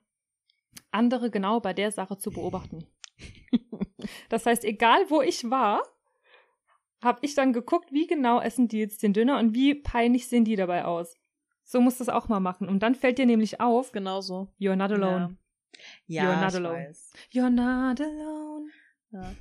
andere 0.90 1.30
genau 1.30 1.60
bei 1.60 1.72
der 1.72 1.92
Sache 1.92 2.18
zu 2.18 2.30
beobachten. 2.30 2.86
das 4.28 4.46
heißt, 4.46 4.64
egal 4.64 5.08
wo 5.08 5.22
ich 5.22 5.50
war, 5.50 5.82
habe 7.02 7.18
ich 7.22 7.34
dann 7.34 7.52
geguckt, 7.52 7.92
wie 7.92 8.06
genau 8.06 8.40
essen 8.40 8.68
die 8.68 8.78
jetzt 8.78 9.02
den 9.02 9.12
Döner 9.12 9.38
und 9.38 9.54
wie 9.54 9.74
peinlich 9.74 10.28
sehen 10.28 10.44
die 10.44 10.56
dabei 10.56 10.84
aus. 10.84 11.16
So 11.64 11.80
musst 11.80 12.00
du 12.00 12.04
es 12.04 12.08
auch 12.08 12.28
mal 12.28 12.40
machen. 12.40 12.68
Und 12.68 12.82
dann 12.82 12.94
fällt 12.94 13.18
dir 13.18 13.26
nämlich 13.26 13.60
auf, 13.60 13.92
Genau 13.92 14.20
so. 14.20 14.48
you're 14.60 14.76
not 14.76 14.92
alone. 14.92 15.36
Ja, 16.06 16.24
You're 16.24 16.44
not 16.44 16.54
alone. 16.54 16.74
weiß. 16.88 17.12
You're 17.32 17.50
not 17.50 18.00
alone. 18.00 18.68
Ja. 19.10 19.34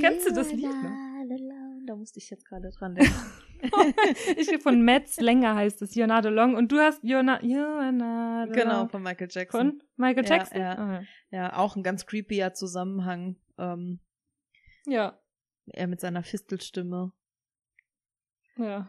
Kennst 0.00 0.28
du 0.28 0.32
das 0.32 0.52
Lied, 0.52 0.64
ne? 0.70 1.84
Da 1.86 1.96
musste 1.96 2.18
ich 2.18 2.28
jetzt 2.30 2.44
gerade 2.44 2.70
dran 2.70 2.94
denken. 2.96 3.14
ich 4.36 4.62
von 4.62 4.84
Matt 4.84 5.16
länger 5.18 5.54
heißt 5.54 5.82
es, 5.82 5.94
not 5.96 6.26
alone. 6.26 6.56
Und 6.56 6.70
du 6.72 6.78
hast 6.78 7.02
not 7.22 7.42
alone. 7.42 8.52
genau, 8.52 8.86
von 8.88 9.02
Michael 9.02 9.28
Jackson. 9.30 9.60
Von 9.60 9.82
Michael 9.96 10.24
Ja, 10.24 10.36
Jackson? 10.36 10.60
ja. 10.60 10.72
Ah, 10.78 11.02
Ja, 11.30 11.56
auch 11.56 11.76
ein 11.76 11.82
ganz 11.82 12.06
creepyer 12.06 12.54
Zusammenhang. 12.54 13.36
Ähm, 13.58 14.00
ja. 14.86 15.18
er 15.66 15.86
mit 15.86 16.00
seiner 16.00 16.22
Fistelstimme. 16.22 17.12
Ja. 18.56 18.88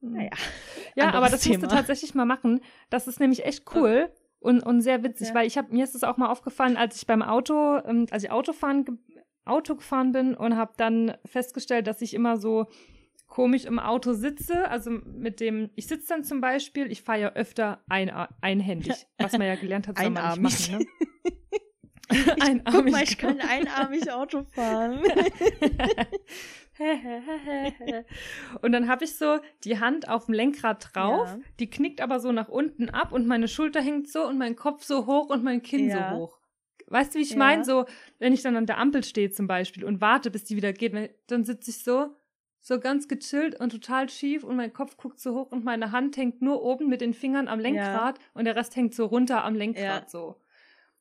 Naja. 0.00 0.30
Ja, 0.94 1.10
aber 1.12 1.26
das 1.26 1.32
musst 1.32 1.44
Thema. 1.44 1.66
du 1.68 1.74
tatsächlich 1.74 2.14
mal 2.14 2.24
machen. 2.24 2.60
Das 2.88 3.06
ist 3.06 3.20
nämlich 3.20 3.44
echt 3.44 3.64
cool 3.74 4.10
und, 4.38 4.60
und 4.62 4.80
sehr 4.80 5.02
witzig, 5.02 5.28
Ja. 5.28 5.34
weil 5.34 5.46
ich 5.46 5.58
habe 5.58 5.72
mir 5.72 5.84
ist 5.84 5.94
es 5.94 6.04
auch 6.04 6.16
mal 6.16 6.30
aufgefallen, 6.30 6.76
als 6.76 6.96
ich 6.96 7.06
beim 7.06 7.22
Auto, 7.22 7.76
ähm, 7.84 8.06
als 8.10 8.24
ich 8.24 8.30
Autofahren, 8.30 8.98
Auto 9.44 9.74
gefahren 9.76 10.12
bin 10.12 10.34
und 10.34 10.56
habe 10.56 10.72
dann 10.78 11.16
festgestellt, 11.26 11.86
dass 11.86 12.00
ich 12.02 12.14
immer 12.14 12.38
so 12.38 12.66
komisch 13.30 13.64
im 13.64 13.78
Auto 13.78 14.12
sitze. 14.12 14.68
Also 14.68 14.90
mit 14.90 15.40
dem, 15.40 15.70
ich 15.76 15.86
sitze 15.86 16.08
dann 16.08 16.24
zum 16.24 16.42
Beispiel, 16.42 16.92
ich 16.92 17.00
fahre 17.00 17.20
ja 17.20 17.32
öfter 17.32 17.82
ein, 17.88 18.10
einhändig, 18.42 19.06
was 19.16 19.32
man 19.32 19.46
ja 19.46 19.54
gelernt 19.54 19.88
hat, 19.88 19.96
soll 19.96 20.10
man 20.10 20.42
nicht 20.42 20.70
Einarmig. 20.70 20.70
machen. 20.70 20.78
Ne? 20.78 20.86
Ich, 22.12 22.64
guck 22.64 22.90
mal, 22.90 23.04
ich 23.04 23.18
kann 23.18 23.40
einarmig 23.40 24.10
Auto 24.10 24.42
fahren. 24.42 25.00
und 28.62 28.72
dann 28.72 28.88
habe 28.88 29.04
ich 29.04 29.14
so 29.14 29.38
die 29.62 29.78
Hand 29.78 30.08
auf 30.08 30.26
dem 30.26 30.34
Lenkrad 30.34 30.88
drauf, 30.92 31.28
ja. 31.28 31.38
die 31.60 31.70
knickt 31.70 32.00
aber 32.00 32.18
so 32.18 32.32
nach 32.32 32.48
unten 32.48 32.90
ab 32.90 33.12
und 33.12 33.28
meine 33.28 33.46
Schulter 33.46 33.80
hängt 33.80 34.08
so 34.08 34.26
und 34.26 34.38
mein 34.38 34.56
Kopf 34.56 34.82
so 34.82 35.06
hoch 35.06 35.30
und 35.30 35.44
mein 35.44 35.62
Kinn 35.62 35.88
ja. 35.88 36.10
so 36.10 36.16
hoch. 36.16 36.40
Weißt 36.88 37.14
du, 37.14 37.20
wie 37.20 37.22
ich 37.22 37.30
ja. 37.30 37.38
meine? 37.38 37.64
So, 37.64 37.84
wenn 38.18 38.32
ich 38.32 38.42
dann 38.42 38.56
an 38.56 38.66
der 38.66 38.78
Ampel 38.78 39.04
stehe 39.04 39.30
zum 39.30 39.46
Beispiel 39.46 39.84
und 39.84 40.00
warte, 40.00 40.32
bis 40.32 40.42
die 40.42 40.56
wieder 40.56 40.72
geht, 40.72 41.14
dann 41.28 41.44
sitze 41.44 41.70
ich 41.70 41.84
so, 41.84 42.16
so 42.60 42.78
ganz 42.78 43.08
gechillt 43.08 43.58
und 43.58 43.70
total 43.70 44.08
schief 44.08 44.44
und 44.44 44.56
mein 44.56 44.72
Kopf 44.72 44.96
guckt 44.96 45.18
so 45.18 45.34
hoch 45.34 45.50
und 45.50 45.64
meine 45.64 45.92
Hand 45.92 46.16
hängt 46.16 46.42
nur 46.42 46.62
oben 46.62 46.88
mit 46.88 47.00
den 47.00 47.14
Fingern 47.14 47.48
am 47.48 47.58
Lenkrad 47.58 48.18
und 48.34 48.44
der 48.44 48.56
Rest 48.56 48.76
hängt 48.76 48.94
so 48.94 49.06
runter 49.06 49.44
am 49.44 49.54
Lenkrad 49.54 50.10
so. 50.10 50.36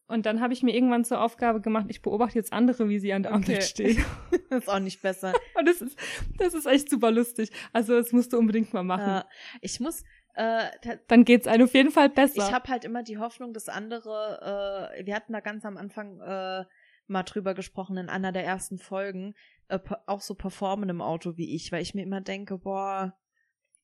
Und 0.10 0.26
dann 0.26 0.42
habe 0.42 0.54
ich 0.54 0.64
mir 0.64 0.74
irgendwann 0.74 1.06
zur 1.06 1.22
Aufgabe 1.22 1.62
gemacht, 1.62 1.86
ich 1.90 2.02
beobachte 2.02 2.40
jetzt 2.40 2.52
andere, 2.52 2.90
wie 2.90 2.98
sie 2.98 3.14
an 3.14 3.22
der 3.22 3.32
Ampel 3.32 3.56
okay. 3.58 3.62
stehen. 3.62 4.06
das 4.50 4.64
ist 4.64 4.68
auch 4.68 4.80
nicht 4.80 5.04
besser. 5.04 5.34
Und 5.56 5.68
das 5.68 5.82
ist, 5.82 6.00
das 6.40 6.56
ist 6.56 6.66
echt 6.66 6.90
super 6.90 7.12
lustig. 7.12 7.52
Also 7.74 7.96
das 7.96 8.12
musst 8.12 8.34
du 8.34 8.40
unbedingt 8.40 8.74
mal 8.74 8.82
machen. 8.82 9.08
Ja, 9.08 9.26
ich 9.62 9.80
muss. 9.80 10.04
Äh, 10.34 10.66
dann 11.08 11.26
geht's 11.26 11.46
einem 11.46 11.66
auf 11.66 11.76
jeden 11.76 11.92
Fall 11.92 12.10
besser. 12.10 12.38
Ich 12.38 12.52
habe 12.52 12.70
halt 12.70 12.86
immer 12.86 13.04
die 13.04 13.20
Hoffnung, 13.20 13.54
dass 13.54 13.70
andere, 13.70 14.96
äh, 14.98 15.06
wir 15.06 15.14
hatten 15.14 15.34
da 15.34 15.42
ganz 15.42 15.64
am 15.64 15.78
Anfang 15.78 16.20
äh, 16.22 16.66
mal 17.10 17.24
drüber 17.24 17.54
gesprochen 17.54 17.98
in 17.98 18.10
einer 18.10 18.32
der 18.32 18.46
ersten 18.46 18.78
Folgen, 18.78 19.36
äh, 19.68 19.80
auch 20.06 20.22
so 20.22 20.36
performen 20.36 20.90
im 20.90 21.02
Auto 21.02 21.38
wie 21.38 21.56
ich, 21.56 21.72
weil 21.72 21.82
ich 21.82 21.96
mir 21.96 22.04
immer 22.04 22.22
denke, 22.22 22.58
boah, 22.58 23.18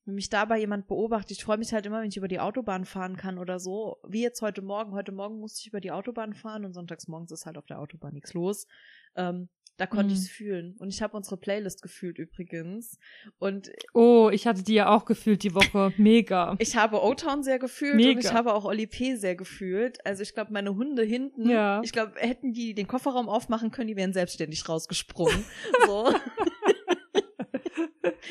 wenn 0.06 0.16
mich 0.16 0.30
dabei 0.30 0.60
jemand 0.60 0.88
beobachtet, 0.88 1.32
ich 1.32 1.44
freue 1.44 1.58
mich 1.58 1.74
halt 1.74 1.86
immer, 1.86 2.02
wenn 2.02 2.10
ich 2.10 2.18
über 2.18 2.28
die 2.28 2.40
Autobahn 2.40 2.86
fahren 2.86 3.18
kann 3.18 3.40
oder 3.40 3.60
so. 3.60 3.98
Wie 4.08 4.22
jetzt 4.22 4.42
heute 4.42 4.62
Morgen. 4.62 4.94
Heute 4.94 5.12
Morgen 5.12 5.40
musste 5.40 5.62
ich 5.62 5.68
über 5.68 5.82
die 5.82 5.92
Autobahn 5.92 6.36
fahren 6.36 6.64
und 6.64 6.74
sonntags 6.74 7.08
morgens 7.08 7.32
ist 7.32 7.48
halt 7.48 7.58
auf 7.58 7.66
der 7.66 7.80
Autobahn 7.80 8.14
nichts 8.14 8.34
los. 8.34 8.68
Ähm, 9.16 9.50
da 9.78 9.88
konnte 9.88 10.06
mhm. 10.06 10.14
ich 10.14 10.20
es 10.20 10.30
fühlen. 10.30 10.76
Und 10.80 10.90
ich 10.90 11.02
habe 11.02 11.18
unsere 11.18 11.38
Playlist 11.38 11.82
gefühlt 11.82 12.18
übrigens. 12.18 12.98
Und 13.40 13.72
oh, 13.94 14.30
ich 14.32 14.48
hatte 14.48 14.64
die 14.64 14.76
ja 14.76 14.90
auch 14.90 15.06
gefühlt 15.06 15.44
die 15.44 15.54
Woche. 15.54 15.94
Mega. 15.98 16.56
ich 16.60 16.76
habe 16.76 17.04
O-Town 17.04 17.44
sehr 17.44 17.60
gefühlt 17.60 17.96
Mega. 17.96 18.12
und 18.12 18.20
ich 18.20 18.34
habe 18.34 18.54
auch 18.54 18.64
Oli 18.64 18.88
P. 18.88 19.16
sehr 19.16 19.36
gefühlt. 19.36 20.06
Also 20.06 20.24
ich 20.24 20.34
glaube, 20.34 20.54
meine 20.54 20.76
Hunde 20.76 21.04
hinten, 21.04 21.50
ja. 21.50 21.82
ich 21.84 21.92
glaube, 21.92 22.14
hätten 22.18 22.54
die 22.54 22.74
den 22.74 22.88
Kofferraum 22.88 23.28
aufmachen 23.28 23.72
können, 23.72 23.88
die 23.88 23.98
wären 23.98 24.14
selbstständig 24.14 24.68
rausgesprungen. 24.68 25.44
so. 25.86 26.14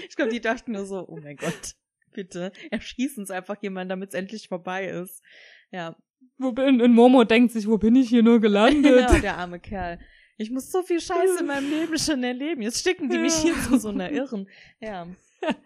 Ich 0.09 0.16
glaube, 0.16 0.30
die 0.30 0.40
dachten 0.40 0.72
nur 0.72 0.87
so, 0.87 1.07
oh 1.09 1.18
mein 1.22 1.37
Gott, 1.37 1.74
bitte, 2.12 2.52
erschießen 2.70 3.22
uns 3.22 3.30
einfach 3.30 3.57
jemand, 3.62 3.90
damit 3.90 4.11
es 4.11 4.14
endlich 4.14 4.48
vorbei 4.48 4.87
ist. 4.87 5.22
Ja. 5.70 5.96
Wo 6.38 6.52
bin, 6.52 6.80
und 6.80 6.92
Momo 6.92 7.24
denkt 7.24 7.52
sich, 7.52 7.66
wo 7.66 7.78
bin 7.78 7.96
ich 7.96 8.09
hier 8.09 8.22
nur 8.22 8.40
gelandet? 8.40 9.09
genau, 9.09 9.20
der 9.20 9.37
arme 9.38 9.61
Kerl. 9.61 9.98
Ich 10.37 10.51
muss 10.51 10.70
so 10.70 10.83
viel 10.83 11.01
Scheiße 11.01 11.40
in 11.40 11.47
meinem 11.47 11.70
Leben 11.70 11.99
schon 11.99 12.25
erleben. 12.25 12.62
Jetzt 12.62 12.81
sticken 12.81 13.09
die 13.09 13.18
mich 13.18 13.35
hier 13.35 13.55
zu 13.62 13.79
so 13.79 13.90
einer 13.90 14.11
Irren. 14.11 14.49
Ja. 14.81 15.07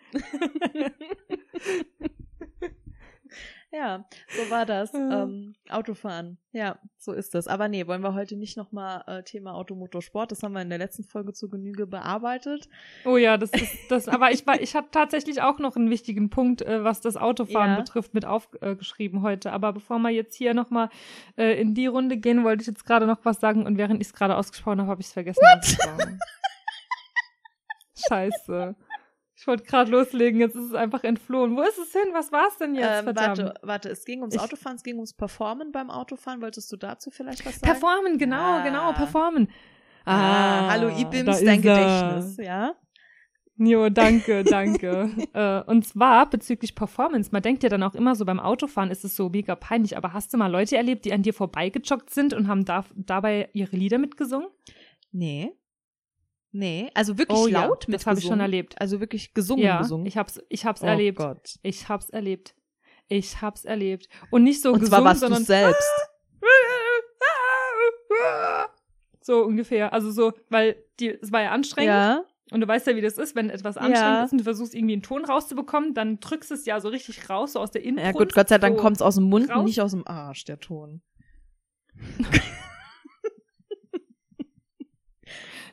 Ja, 3.70 4.06
so 4.28 4.50
war 4.50 4.64
das. 4.64 4.94
Ähm, 4.94 5.54
Autofahren. 5.68 6.38
Ja, 6.52 6.78
so 6.96 7.12
ist 7.12 7.34
das. 7.34 7.48
Aber 7.48 7.68
nee, 7.68 7.86
wollen 7.86 8.02
wir 8.02 8.14
heute 8.14 8.34
nicht 8.36 8.56
nochmal 8.56 9.04
äh, 9.06 9.22
Thema 9.22 9.54
Automotorsport. 9.54 10.32
Das 10.32 10.42
haben 10.42 10.52
wir 10.52 10.62
in 10.62 10.70
der 10.70 10.78
letzten 10.78 11.04
Folge 11.04 11.34
zu 11.34 11.50
Genüge 11.50 11.86
bearbeitet. 11.86 12.70
Oh 13.04 13.18
ja, 13.18 13.36
das 13.36 13.50
ist 13.50 13.90
das. 13.90 14.08
aber 14.08 14.32
ich 14.32 14.46
war, 14.46 14.58
ich 14.60 14.74
habe 14.74 14.88
tatsächlich 14.90 15.42
auch 15.42 15.58
noch 15.58 15.76
einen 15.76 15.90
wichtigen 15.90 16.30
Punkt, 16.30 16.62
äh, 16.62 16.82
was 16.82 17.02
das 17.02 17.18
Autofahren 17.18 17.72
ja. 17.72 17.80
betrifft, 17.80 18.14
mit 18.14 18.24
aufgeschrieben 18.24 19.20
äh, 19.20 19.22
heute. 19.22 19.52
Aber 19.52 19.74
bevor 19.74 19.98
wir 19.98 20.10
jetzt 20.10 20.34
hier 20.34 20.54
nochmal 20.54 20.88
äh, 21.36 21.60
in 21.60 21.74
die 21.74 21.86
Runde 21.86 22.16
gehen, 22.16 22.44
wollte 22.44 22.62
ich 22.62 22.68
jetzt 22.68 22.86
gerade 22.86 23.06
noch 23.06 23.18
was 23.24 23.38
sagen 23.38 23.66
und 23.66 23.76
während 23.76 24.00
ich 24.00 24.08
es 24.08 24.14
gerade 24.14 24.36
ausgesprochen 24.36 24.80
habe, 24.80 24.90
habe 24.90 25.02
ich 25.02 25.08
es 25.08 25.12
vergessen. 25.12 25.44
Scheiße. 28.08 28.76
Ich 29.40 29.46
wollte 29.46 29.62
gerade 29.62 29.88
loslegen, 29.92 30.40
jetzt 30.40 30.56
ist 30.56 30.64
es 30.64 30.74
einfach 30.74 31.04
entflohen. 31.04 31.56
Wo 31.56 31.62
ist 31.62 31.78
es 31.78 31.92
hin? 31.92 32.08
Was 32.12 32.32
war 32.32 32.48
es 32.48 32.56
denn 32.56 32.74
jetzt? 32.74 33.06
Ähm, 33.06 33.14
warte, 33.14 33.54
warte, 33.62 33.88
es 33.88 34.04
ging 34.04 34.18
ums 34.20 34.34
ich 34.34 34.40
Autofahren, 34.40 34.76
es 34.76 34.82
ging 34.82 34.96
ums 34.96 35.12
Performen 35.12 35.70
beim 35.70 35.90
Autofahren. 35.90 36.42
Wolltest 36.42 36.72
du 36.72 36.76
dazu 36.76 37.12
vielleicht 37.12 37.46
was 37.46 37.60
sagen? 37.60 37.72
Performen, 37.72 38.18
genau, 38.18 38.36
ah. 38.36 38.64
genau, 38.64 38.92
performen. 38.94 39.48
Ah, 40.04 40.66
ah 40.66 40.70
hallo 40.72 40.88
Ibims, 40.88 41.40
dein 41.44 41.62
Gedächtnis, 41.62 42.36
ja? 42.38 42.74
Jo, 43.58 43.88
danke, 43.90 44.42
danke. 44.50 45.10
äh, 45.32 45.62
und 45.70 45.86
zwar 45.86 46.28
bezüglich 46.28 46.74
Performance. 46.74 47.30
Man 47.30 47.42
denkt 47.42 47.62
ja 47.62 47.68
dann 47.68 47.84
auch 47.84 47.94
immer 47.94 48.16
so, 48.16 48.24
beim 48.24 48.40
Autofahren 48.40 48.90
ist 48.90 49.04
es 49.04 49.14
so 49.14 49.28
mega 49.28 49.54
peinlich, 49.54 49.96
aber 49.96 50.14
hast 50.14 50.34
du 50.34 50.36
mal 50.36 50.50
Leute 50.50 50.76
erlebt, 50.76 51.04
die 51.04 51.12
an 51.12 51.22
dir 51.22 51.32
vorbeigejoggt 51.32 52.10
sind 52.10 52.34
und 52.34 52.48
haben 52.48 52.64
da, 52.64 52.84
dabei 52.96 53.50
ihre 53.52 53.76
Lieder 53.76 53.98
mitgesungen? 53.98 54.48
Nee. 55.12 55.52
Nee, 56.50 56.90
also 56.94 57.18
wirklich 57.18 57.38
oh, 57.38 57.46
laut 57.46 57.86
ja, 57.86 57.92
Das 57.92 58.06
habe 58.06 58.18
ich 58.18 58.24
schon 58.24 58.40
erlebt. 58.40 58.80
Also 58.80 59.00
wirklich 59.00 59.34
gesungen, 59.34 59.64
ja, 59.64 59.78
gesungen. 59.78 60.06
Ich 60.06 60.16
hab's, 60.16 60.40
ich 60.48 60.64
hab's 60.64 60.82
oh 60.82 60.86
erlebt. 60.86 61.18
Gott. 61.18 61.56
Ich 61.62 61.88
hab's 61.88 62.08
erlebt. 62.08 62.54
Ich 63.08 63.42
hab's 63.42 63.64
erlebt. 63.64 64.08
Und 64.30 64.44
nicht 64.44 64.62
so 64.62 64.72
Und 64.72 64.80
gesungen, 64.80 64.98
zwar 64.98 65.04
warst 65.04 65.20
sondern 65.20 65.44
selbst. 65.44 65.90
So 69.20 69.44
ungefähr. 69.44 69.92
Also 69.92 70.10
so, 70.10 70.32
weil 70.48 70.82
die, 71.00 71.10
es 71.10 71.30
war 71.30 71.42
ja 71.42 71.50
anstrengend. 71.50 71.90
Ja. 71.90 72.24
Und 72.50 72.62
du 72.62 72.66
weißt 72.66 72.86
ja, 72.86 72.96
wie 72.96 73.02
das 73.02 73.18
ist, 73.18 73.36
wenn 73.36 73.50
etwas 73.50 73.76
anstrengend 73.76 74.16
ja. 74.16 74.24
ist 74.24 74.32
und 74.32 74.38
du 74.38 74.44
versuchst 74.44 74.74
irgendwie 74.74 74.94
einen 74.94 75.02
Ton 75.02 75.26
rauszubekommen, 75.26 75.92
dann 75.92 76.18
drückst 76.18 76.50
du 76.50 76.54
es 76.54 76.64
ja 76.64 76.80
so 76.80 76.88
richtig 76.88 77.28
raus, 77.28 77.52
so 77.52 77.60
aus 77.60 77.70
der 77.70 77.82
Innenbrust. 77.82 78.06
Ja 78.06 78.12
gut, 78.12 78.34
Gott 78.34 78.48
sei 78.48 78.56
Dank 78.56 78.76
so 78.76 78.82
kommt's 78.82 79.02
aus 79.02 79.16
dem 79.16 79.24
Mund 79.24 79.50
raus. 79.50 79.58
und 79.58 79.64
nicht 79.66 79.82
aus 79.82 79.90
dem 79.90 80.06
Arsch, 80.06 80.46
der 80.46 80.60
Ton. 80.60 81.02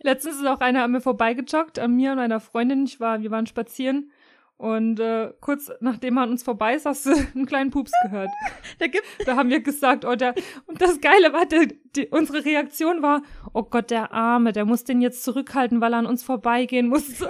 Letztens 0.06 0.36
ist 0.36 0.46
auch 0.46 0.60
einer 0.60 0.84
an 0.84 0.92
mir 0.92 1.02
vorbeigejoggt, 1.02 1.80
an 1.80 1.96
mir 1.96 2.12
und 2.12 2.20
einer 2.20 2.40
Freundin. 2.40 2.86
Ich 2.86 3.00
war, 3.00 3.24
wir 3.24 3.32
waren 3.32 3.48
spazieren. 3.48 4.12
Und 4.56 5.00
äh, 5.00 5.34
kurz 5.42 5.72
nachdem 5.80 6.14
man 6.14 6.30
uns 6.30 6.44
vorbei 6.44 6.76
ist, 6.76 6.86
hast 6.86 7.08
du 7.08 7.12
einen 7.34 7.48
kleinen 7.48 7.72
Pups 7.72 7.92
gehört. 8.04 8.30
da, 8.80 8.86
gibt 8.86 9.04
da 9.26 9.36
haben 9.36 9.50
wir 9.50 9.62
gesagt, 9.62 10.06
oh, 10.06 10.14
der, 10.14 10.36
und 10.68 10.80
das 10.80 11.02
Geile 11.02 11.34
war, 11.34 11.48
der, 11.48 11.70
die, 11.96 12.08
unsere 12.10 12.46
Reaktion 12.46 13.02
war, 13.02 13.24
oh 13.52 13.64
Gott, 13.64 13.90
der 13.90 14.12
Arme, 14.12 14.52
der 14.52 14.66
muss 14.66 14.84
den 14.84 15.02
jetzt 15.02 15.24
zurückhalten, 15.24 15.82
weil 15.82 15.94
er 15.94 16.00
an 16.00 16.06
uns 16.06 16.22
vorbeigehen 16.22 16.88
muss. 16.88 17.26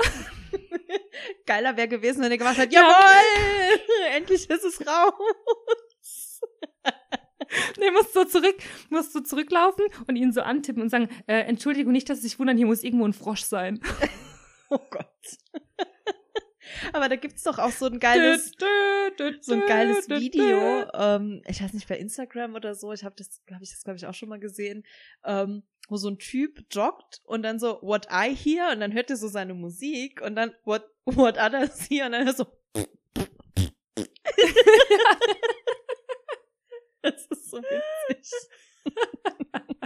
Geiler 1.45 1.77
wäre 1.77 1.87
gewesen, 1.87 2.23
wenn 2.23 2.31
er 2.31 2.37
gemacht 2.37 2.57
hat, 2.57 2.73
jawohl, 2.73 2.91
endlich 4.17 4.49
ist 4.49 4.65
es 4.65 4.85
raus. 4.85 6.41
nee, 7.79 7.91
musst 7.91 8.15
du 8.15 8.25
zurück, 8.25 8.57
musst 8.89 9.15
du 9.15 9.21
zurücklaufen 9.21 9.85
und 10.07 10.15
ihn 10.15 10.31
so 10.31 10.41
antippen 10.41 10.81
und 10.81 10.89
sagen, 10.89 11.09
äh, 11.27 11.41
Entschuldigung, 11.41 11.91
nicht, 11.91 12.09
dass 12.09 12.21
Sie 12.21 12.27
sich 12.27 12.39
wundern, 12.39 12.57
hier 12.57 12.65
muss 12.65 12.83
irgendwo 12.83 13.05
ein 13.05 13.13
Frosch 13.13 13.43
sein. 13.43 13.79
oh 14.69 14.79
Gott. 14.89 15.05
Aber 16.93 17.09
da 17.09 17.15
gibt's 17.15 17.43
doch 17.43 17.59
auch 17.59 17.71
so 17.71 17.85
ein 17.85 17.99
geiles, 17.99 18.51
so 19.41 19.53
ein 19.53 19.65
geiles 19.67 20.09
Video. 20.09 20.89
Ähm, 20.93 21.41
ich 21.47 21.61
weiß 21.61 21.73
nicht 21.73 21.87
bei 21.87 21.97
Instagram 21.97 22.55
oder 22.55 22.75
so. 22.75 22.91
Ich 22.91 23.03
habe 23.03 23.15
das, 23.17 23.41
habe 23.51 23.63
ich 23.63 23.71
das 23.71 23.83
glaube 23.83 23.97
ich 23.97 24.05
auch 24.05 24.13
schon 24.13 24.29
mal 24.29 24.39
gesehen, 24.39 24.83
ähm, 25.23 25.63
wo 25.87 25.97
so 25.97 26.09
ein 26.09 26.17
Typ 26.17 26.65
joggt 26.71 27.21
und 27.23 27.43
dann 27.43 27.59
so 27.59 27.79
What 27.81 28.07
I 28.11 28.35
hear 28.35 28.71
und 28.71 28.79
dann 28.79 28.93
hört 28.93 29.09
er 29.09 29.17
so 29.17 29.27
seine 29.27 29.53
Musik 29.53 30.21
und 30.21 30.35
dann 30.35 30.53
What 30.63 30.89
What 31.05 31.37
others 31.37 31.87
hear 31.87 32.07
und 32.07 32.13
dann 32.13 32.25
hört 32.25 32.39
er 32.39 32.45
so. 32.45 32.47
Das 37.05 37.25
ist 37.27 37.51
so 37.51 37.57
witzig. 37.57 38.31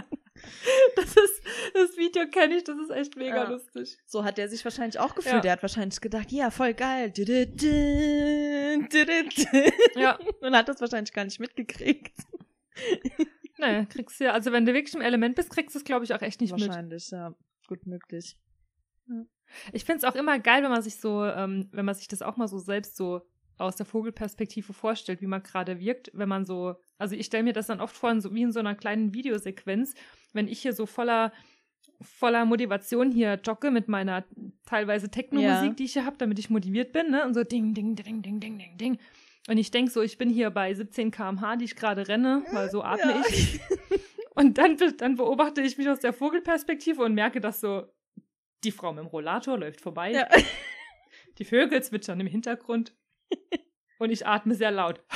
Das 0.96 1.16
ist, 1.16 1.42
das 1.74 1.96
Video 1.96 2.26
kenne 2.28 2.56
ich, 2.56 2.64
das 2.64 2.78
ist 2.78 2.90
echt 2.90 3.16
mega 3.16 3.44
ja. 3.44 3.50
lustig. 3.50 3.98
So 4.06 4.24
hat 4.24 4.38
er 4.38 4.48
sich 4.48 4.64
wahrscheinlich 4.64 4.98
auch 4.98 5.14
gefühlt. 5.14 5.34
Ja. 5.34 5.40
Der 5.40 5.52
hat 5.52 5.62
wahrscheinlich 5.62 6.00
gedacht, 6.00 6.32
ja, 6.32 6.50
voll 6.50 6.74
geil. 6.74 7.12
Ja. 9.96 10.18
Und 10.40 10.56
hat 10.56 10.68
das 10.68 10.80
wahrscheinlich 10.80 11.12
gar 11.12 11.24
nicht 11.24 11.40
mitgekriegt. 11.40 12.16
Nee, 13.58 13.84
kriegst 13.90 14.18
du 14.18 14.24
ja, 14.24 14.32
also 14.32 14.52
wenn 14.52 14.64
du 14.64 14.72
wirklich 14.72 14.94
im 14.94 15.02
Element 15.02 15.34
bist, 15.36 15.50
kriegst 15.50 15.74
du 15.74 15.78
es, 15.80 15.84
glaube 15.84 16.06
ich, 16.06 16.14
auch 16.14 16.22
echt 16.22 16.40
nicht 16.40 16.52
wahrscheinlich, 16.52 16.78
mit. 16.78 17.12
Wahrscheinlich, 17.12 17.36
ja. 17.36 17.68
Gut 17.68 17.86
möglich. 17.86 18.38
Ja. 19.06 19.26
Ich 19.74 19.84
finde 19.84 19.98
es 19.98 20.04
auch 20.04 20.14
immer 20.14 20.38
geil, 20.38 20.62
wenn 20.62 20.70
man 20.70 20.80
sich 20.80 20.98
so, 20.98 21.26
ähm, 21.26 21.68
wenn 21.70 21.84
man 21.84 21.94
sich 21.94 22.08
das 22.08 22.22
auch 22.22 22.38
mal 22.38 22.48
so 22.48 22.58
selbst 22.58 22.96
so 22.96 23.20
aus 23.60 23.76
der 23.76 23.86
Vogelperspektive 23.86 24.72
vorstellt, 24.72 25.20
wie 25.20 25.26
man 25.26 25.42
gerade 25.42 25.78
wirkt, 25.80 26.10
wenn 26.14 26.28
man 26.28 26.44
so, 26.44 26.76
also 26.98 27.14
ich 27.14 27.26
stelle 27.26 27.44
mir 27.44 27.52
das 27.52 27.66
dann 27.66 27.80
oft 27.80 27.96
vor, 27.96 28.20
so, 28.20 28.34
wie 28.34 28.42
in 28.42 28.52
so 28.52 28.60
einer 28.60 28.74
kleinen 28.74 29.14
Videosequenz, 29.14 29.94
wenn 30.32 30.48
ich 30.48 30.60
hier 30.60 30.72
so 30.72 30.86
voller 30.86 31.32
voller 32.02 32.44
Motivation 32.46 33.12
hier 33.12 33.38
jogge 33.44 33.70
mit 33.70 33.88
meiner 33.88 34.24
teilweise 34.64 35.10
Techno-Musik, 35.10 35.68
ja. 35.68 35.74
die 35.74 35.84
ich 35.84 35.92
hier 35.92 36.06
habe, 36.06 36.16
damit 36.16 36.38
ich 36.38 36.48
motiviert 36.48 36.92
bin, 36.92 37.10
ne? 37.10 37.24
Und 37.26 37.34
so 37.34 37.44
ding, 37.44 37.74
ding, 37.74 37.94
ding, 37.94 38.22
ding, 38.22 38.40
ding, 38.40 38.58
ding, 38.58 38.78
ding. 38.78 38.98
Und 39.48 39.58
ich 39.58 39.70
denke 39.70 39.90
so, 39.90 40.00
ich 40.02 40.16
bin 40.18 40.30
hier 40.30 40.50
bei 40.50 40.72
17 40.72 41.10
km/h, 41.10 41.56
die 41.56 41.64
ich 41.64 41.76
gerade 41.76 42.08
renne, 42.08 42.44
weil 42.52 42.70
so 42.70 42.82
atme 42.82 43.12
ja. 43.12 43.22
ich. 43.28 43.60
Und 44.34 44.56
dann, 44.58 44.78
dann 44.96 45.16
beobachte 45.16 45.60
ich 45.60 45.76
mich 45.76 45.88
aus 45.88 45.98
der 45.98 46.12
Vogelperspektive 46.12 47.02
und 47.02 47.14
merke, 47.14 47.40
dass 47.40 47.60
so 47.60 47.82
die 48.64 48.70
Frau 48.70 48.92
mit 48.92 49.04
dem 49.04 49.08
Rollator 49.08 49.58
läuft 49.58 49.82
vorbei. 49.82 50.12
Ja. 50.12 50.28
Die 51.38 51.44
Vögel 51.44 51.82
zwitschern 51.82 52.20
im 52.20 52.26
Hintergrund. 52.26 52.94
Und 53.98 54.10
ich 54.10 54.26
atme 54.26 54.54
sehr 54.54 54.70
laut. 54.70 55.02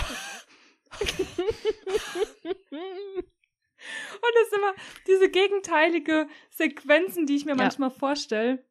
das 4.34 4.46
ist 4.46 4.52
immer 4.54 4.74
diese 5.06 5.30
gegenteilige 5.30 6.28
Sequenzen, 6.50 7.26
die 7.26 7.36
ich 7.36 7.44
mir 7.44 7.52
Ja. 7.52 7.56
manchmal 7.56 7.90
vorstelle. 7.90 8.64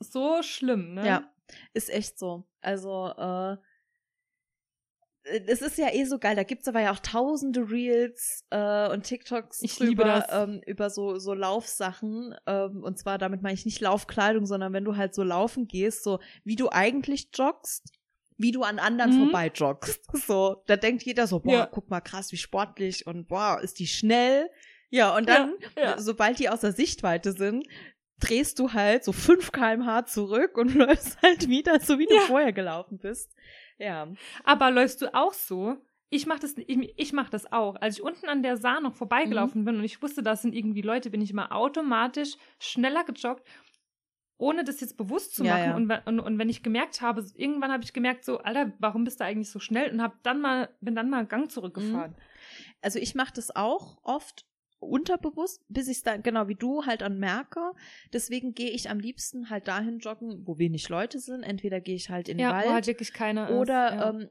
So 0.00 0.42
schlimm, 0.42 0.94
ne? 0.94 1.06
Ja, 1.06 1.34
ist 1.74 1.90
echt 1.90 2.18
so. 2.18 2.46
Also, 2.60 3.08
äh, 3.16 3.56
es 5.22 5.60
ist 5.60 5.76
ja 5.76 5.92
eh 5.92 6.04
so 6.04 6.18
geil. 6.18 6.34
Da 6.34 6.42
gibt's 6.44 6.66
aber 6.66 6.80
ja 6.80 6.92
auch 6.92 6.98
tausende 6.98 7.70
Reels 7.70 8.46
äh, 8.50 8.90
und 8.90 9.04
TikToks 9.04 9.62
Ich 9.62 9.76
drüber. 9.76 10.26
Ähm, 10.30 10.62
über 10.66 10.88
so, 10.88 11.18
so 11.18 11.34
Laufsachen. 11.34 12.34
Ähm, 12.46 12.82
und 12.82 12.98
zwar 12.98 13.18
damit 13.18 13.42
meine 13.42 13.54
ich 13.54 13.66
nicht 13.66 13.80
Laufkleidung, 13.80 14.46
sondern 14.46 14.72
wenn 14.72 14.84
du 14.84 14.96
halt 14.96 15.14
so 15.14 15.22
laufen 15.22 15.66
gehst, 15.68 16.04
so 16.04 16.20
wie 16.44 16.56
du 16.56 16.70
eigentlich 16.70 17.28
joggst, 17.34 17.92
wie 18.40 18.52
du 18.52 18.62
an 18.62 18.78
anderen 18.78 19.12
Mhm. 19.14 19.24
vorbei 19.24 19.50
joggst. 19.54 20.00
So, 20.26 20.62
da 20.66 20.76
denkt 20.76 21.02
jeder 21.02 21.26
so, 21.26 21.40
boah, 21.40 21.52
Ja. 21.52 21.66
guck 21.66 21.90
mal 21.90 22.00
krass, 22.00 22.32
wie 22.32 22.36
sportlich 22.36 23.06
und 23.06 23.28
boah, 23.28 23.60
ist 23.62 23.78
die 23.78 23.86
schnell. 23.86 24.48
Ja, 24.88 25.14
und 25.16 25.28
dann, 25.28 25.54
Ja, 25.76 25.82
ja. 25.82 25.98
sobald 25.98 26.38
die 26.38 26.48
außer 26.48 26.72
Sichtweite 26.72 27.32
sind, 27.32 27.66
drehst 28.18 28.58
du 28.58 28.72
halt 28.72 29.04
so 29.04 29.12
5 29.12 29.52
kmh 29.52 30.04
zurück 30.06 30.56
und 30.58 30.74
läufst 30.74 31.20
halt 31.22 31.48
wieder, 31.48 31.80
so 31.80 31.98
wie 31.98 32.06
du 32.06 32.18
vorher 32.20 32.52
gelaufen 32.52 32.98
bist. 32.98 33.30
Ja. 33.78 34.08
Aber 34.44 34.70
läufst 34.70 35.00
du 35.02 35.14
auch 35.14 35.32
so? 35.32 35.76
Ich 36.12 36.26
mach 36.26 36.38
das, 36.40 36.54
ich, 36.56 36.92
ich 36.96 37.12
mach 37.12 37.30
das 37.30 37.52
auch. 37.52 37.76
Als 37.80 37.96
ich 37.98 38.02
unten 38.02 38.28
an 38.28 38.42
der 38.42 38.56
Saar 38.56 38.80
noch 38.80 38.94
vorbeigelaufen 38.94 39.64
bin 39.64 39.76
und 39.76 39.84
ich 39.84 40.02
wusste, 40.02 40.22
das 40.24 40.42
sind 40.42 40.54
irgendwie 40.56 40.82
Leute, 40.82 41.08
bin 41.10 41.20
ich 41.22 41.30
immer 41.30 41.52
automatisch 41.54 42.34
schneller 42.58 43.04
gejoggt, 43.04 43.46
ohne 44.40 44.64
das 44.64 44.80
jetzt 44.80 44.96
bewusst 44.96 45.34
zu 45.34 45.44
Ja, 45.44 45.54
machen. 45.54 45.90
ja. 45.90 45.98
Und, 46.06 46.06
und, 46.06 46.20
und 46.20 46.38
wenn 46.38 46.48
ich 46.48 46.62
gemerkt 46.62 47.00
habe, 47.02 47.24
irgendwann 47.34 47.70
habe 47.70 47.84
ich 47.84 47.92
gemerkt, 47.92 48.24
so, 48.24 48.38
Alter, 48.38 48.72
warum 48.78 49.04
bist 49.04 49.20
du 49.20 49.24
eigentlich 49.24 49.50
so 49.50 49.58
schnell? 49.58 49.92
Und 49.92 50.02
hab 50.02 50.22
dann 50.22 50.40
mal, 50.40 50.70
bin 50.80 50.94
dann 50.94 51.10
mal 51.10 51.18
einen 51.18 51.28
Gang 51.28 51.50
zurückgefahren. 51.50 52.14
Also 52.80 52.98
ich 52.98 53.14
mache 53.14 53.32
das 53.34 53.54
auch 53.54 53.98
oft 54.02 54.46
unterbewusst, 54.78 55.62
bis 55.68 55.88
ich 55.88 55.98
es 55.98 56.02
dann, 56.02 56.22
genau 56.22 56.48
wie 56.48 56.54
du, 56.54 56.86
halt 56.86 57.02
dann 57.02 57.18
merke. 57.18 57.72
Deswegen 58.14 58.54
gehe 58.54 58.70
ich 58.70 58.88
am 58.88 58.98
liebsten 58.98 59.50
halt 59.50 59.68
dahin 59.68 59.98
joggen, 59.98 60.46
wo 60.46 60.56
wenig 60.58 60.88
Leute 60.88 61.18
sind. 61.18 61.42
Entweder 61.42 61.80
gehe 61.82 61.96
ich 61.96 62.08
halt 62.08 62.28
in 62.30 62.38
den 62.38 62.44
Ja, 62.44 62.52
Wald 62.54 62.66
wo 62.66 62.72
halt 62.72 62.86
wirklich 62.86 63.12
keiner 63.12 63.50
Oder 63.50 63.88
ist. 63.88 63.94
Ja. 63.94 64.08
ähm, 64.10 64.30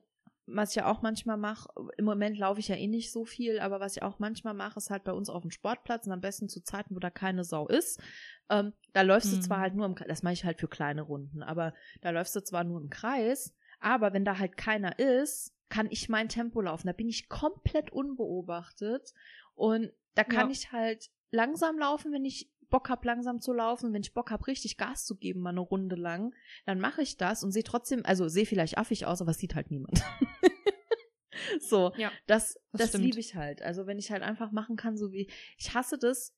was 0.54 0.72
ich 0.72 0.76
ja 0.78 0.91
auch 0.91 1.02
manchmal 1.02 1.38
mache, 1.38 1.70
im 1.97 2.06
Moment 2.06 2.38
laufe 2.38 2.60
ich 2.60 2.68
ja 2.68 2.76
eh 2.76 2.88
nicht 2.88 3.12
so 3.12 3.26
viel, 3.26 3.60
aber 3.60 3.80
was 3.80 3.95
ich 3.95 4.04
auch 4.04 4.20
manchmal 4.20 4.54
mache, 4.54 4.78
ist 4.78 4.89
halt 4.89 5.04
bei 5.04 5.12
uns 5.14 5.30
auf 5.30 5.41
dem 5.41 5.52
Sportplatz 5.52 6.06
und 6.08 6.14
am 6.14 6.22
besten 6.22 6.50
zu 6.50 6.62
Zeiten, 6.62 6.95
wo 6.95 7.00
da 7.00 7.10
keine 7.10 7.43
Sau 7.43 7.68
ist. 7.68 8.02
Ähm, 8.50 8.74
da 8.93 9.02
läufst 9.02 9.32
du 9.32 9.36
Hm. 9.36 9.41
zwar 9.41 9.60
halt 9.60 9.76
nur 9.76 9.86
im 9.86 9.95
Kreis, 9.95 10.08
das 10.08 10.24
mache 10.24 10.34
ich 10.34 10.45
halt 10.45 10.60
für 10.60 10.68
kleine 10.68 11.02
Runden, 11.04 11.43
aber 11.43 11.74
da 12.02 12.10
läufst 12.10 12.36
du 12.36 12.43
zwar 12.43 12.64
nur 12.64 12.82
im 12.82 12.89
Kreis, 12.89 13.56
aber 13.80 14.14
wenn 14.14 14.26
da 14.26 14.38
halt 14.38 14.58
keiner 14.58 14.97
ist, 15.00 15.54
kann 15.70 15.88
ich 15.91 16.10
mein 16.10 16.30
Tempo 16.30 16.62
laufen. 16.62 16.88
Da 16.88 16.93
bin 16.93 17.08
ich 17.08 17.30
komplett 17.30 17.91
unbeobachtet 17.91 19.14
und 19.54 19.91
da 20.16 20.24
kann 20.24 20.47
Ja. 20.47 20.52
ich 20.52 20.72
halt 20.72 21.10
langsam 21.32 21.78
laufen, 21.78 22.12
wenn 22.12 22.26
ich 22.26 22.50
Bock 22.70 22.89
hab, 22.89 23.03
langsam 23.05 23.41
zu 23.41 23.53
laufen. 23.53 23.93
Wenn 23.93 24.01
ich 24.01 24.13
Bock 24.13 24.32
hab, 24.32 24.47
richtig 24.47 24.78
Gas 24.78 25.05
zu 25.05 25.15
geben, 25.15 25.41
mal 25.41 25.49
eine 25.49 25.59
Runde 25.59 25.95
lang, 25.95 26.34
dann 26.65 26.80
mache 26.80 27.01
ich 27.01 27.17
das 27.17 27.43
und 27.43 27.51
sehe 27.51 27.63
trotzdem, 27.63 28.05
also 28.05 28.28
sehe 28.28 28.45
vielleicht 28.45 28.78
affig 28.78 29.05
aus, 29.05 29.22
aber 29.22 29.32
es 29.32 29.38
sieht 29.38 29.55
halt 29.55 29.72
niemand. 29.72 30.01
so, 31.59 31.93
Ja, 31.97 32.11
das, 32.28 32.59
das 32.72 32.91
das 32.91 33.01
liebe 33.01 33.20
ich 33.20 33.36
halt. 33.36 33.61
Also 33.61 33.88
wenn 33.88 33.99
ich 33.99 34.11
halt 34.11 34.24
einfach 34.24 34.51
machen 34.51 34.76
kann, 34.76 34.97
so 34.97 35.11
wie, 35.11 35.30
ich 35.57 35.74
hasse 35.74 35.97
das 35.97 36.36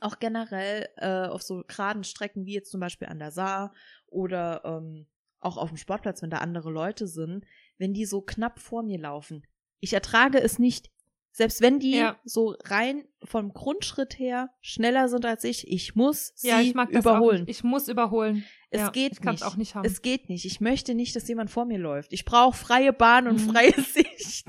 auch 0.00 0.18
generell 0.18 0.88
äh, 0.96 1.26
auf 1.28 1.42
so 1.42 1.62
geraden 1.66 2.04
Strecken, 2.04 2.46
wie 2.46 2.54
jetzt 2.54 2.70
zum 2.70 2.80
Beispiel 2.80 3.08
an 3.08 3.18
der 3.18 3.30
Saar 3.30 3.72
oder 4.06 4.62
ähm, 4.64 5.06
auch 5.40 5.56
auf 5.56 5.68
dem 5.68 5.76
Sportplatz, 5.76 6.22
wenn 6.22 6.30
da 6.30 6.38
andere 6.38 6.70
Leute 6.70 7.06
sind, 7.06 7.44
wenn 7.78 7.92
die 7.92 8.06
so 8.06 8.22
knapp 8.22 8.58
vor 8.58 8.82
mir 8.82 8.98
laufen. 8.98 9.46
Ich 9.80 9.92
ertrage 9.92 10.40
es 10.40 10.58
nicht. 10.58 10.90
Selbst 11.36 11.60
wenn 11.62 11.80
die 11.80 11.96
Ja. 11.96 12.16
so 12.24 12.54
rein 12.64 13.08
vom 13.24 13.52
Grundschritt 13.52 14.16
her 14.20 14.50
schneller 14.60 15.08
sind 15.08 15.26
als 15.26 15.42
ich, 15.42 15.66
ich 15.66 15.96
muss 15.96 16.32
sie 16.36 16.46
ja, 16.48 16.60
ich 16.60 16.70
überholen. 16.74 17.42
Ich 17.48 17.64
muss 17.64 17.88
überholen. 17.88 18.44
Es 18.70 18.80
ja, 18.82 18.90
geht 18.90 19.12
Ich 19.14 19.20
kann 19.20 19.34
es 19.34 19.40
nicht. 19.40 19.50
auch 19.50 19.56
nicht 19.56 19.74
haben. 19.74 19.84
Es 19.84 20.00
geht 20.00 20.28
nicht. 20.28 20.44
Ich 20.44 20.60
möchte 20.60 20.94
nicht, 20.94 21.16
dass 21.16 21.26
jemand 21.26 21.50
vor 21.50 21.64
mir 21.64 21.78
läuft. 21.78 22.12
Ich 22.12 22.24
brauche 22.24 22.56
freie 22.56 22.92
Bahn 22.92 23.26
und 23.26 23.44
Mhm. 23.44 23.50
freie 23.50 23.72
Sicht. 23.80 24.46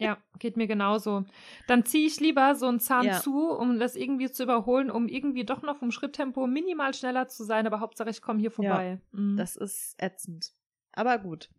Ja, 0.00 0.16
geht 0.38 0.56
mir 0.56 0.68
genauso. 0.68 1.24
Dann 1.66 1.84
ziehe 1.84 2.06
ich 2.06 2.20
lieber 2.20 2.54
so 2.54 2.66
einen 2.66 2.78
Zahn 2.78 3.04
Ja. 3.06 3.20
zu, 3.20 3.48
um 3.50 3.80
das 3.80 3.96
irgendwie 3.96 4.30
zu 4.30 4.44
überholen, 4.44 4.92
um 4.92 5.08
irgendwie 5.08 5.44
doch 5.44 5.62
noch 5.62 5.78
vom 5.78 5.90
Schritttempo 5.90 6.46
minimal 6.46 6.94
schneller 6.94 7.26
zu 7.26 7.42
sein, 7.42 7.66
aber 7.66 7.80
Hauptsache 7.80 8.08
ich 8.10 8.22
komme 8.22 8.38
hier 8.38 8.52
vorbei. 8.52 9.00
Mhm. 9.10 9.36
Das 9.36 9.56
ist 9.56 9.96
ätzend. 9.98 10.52
Aber 10.92 11.18
gut. 11.18 11.50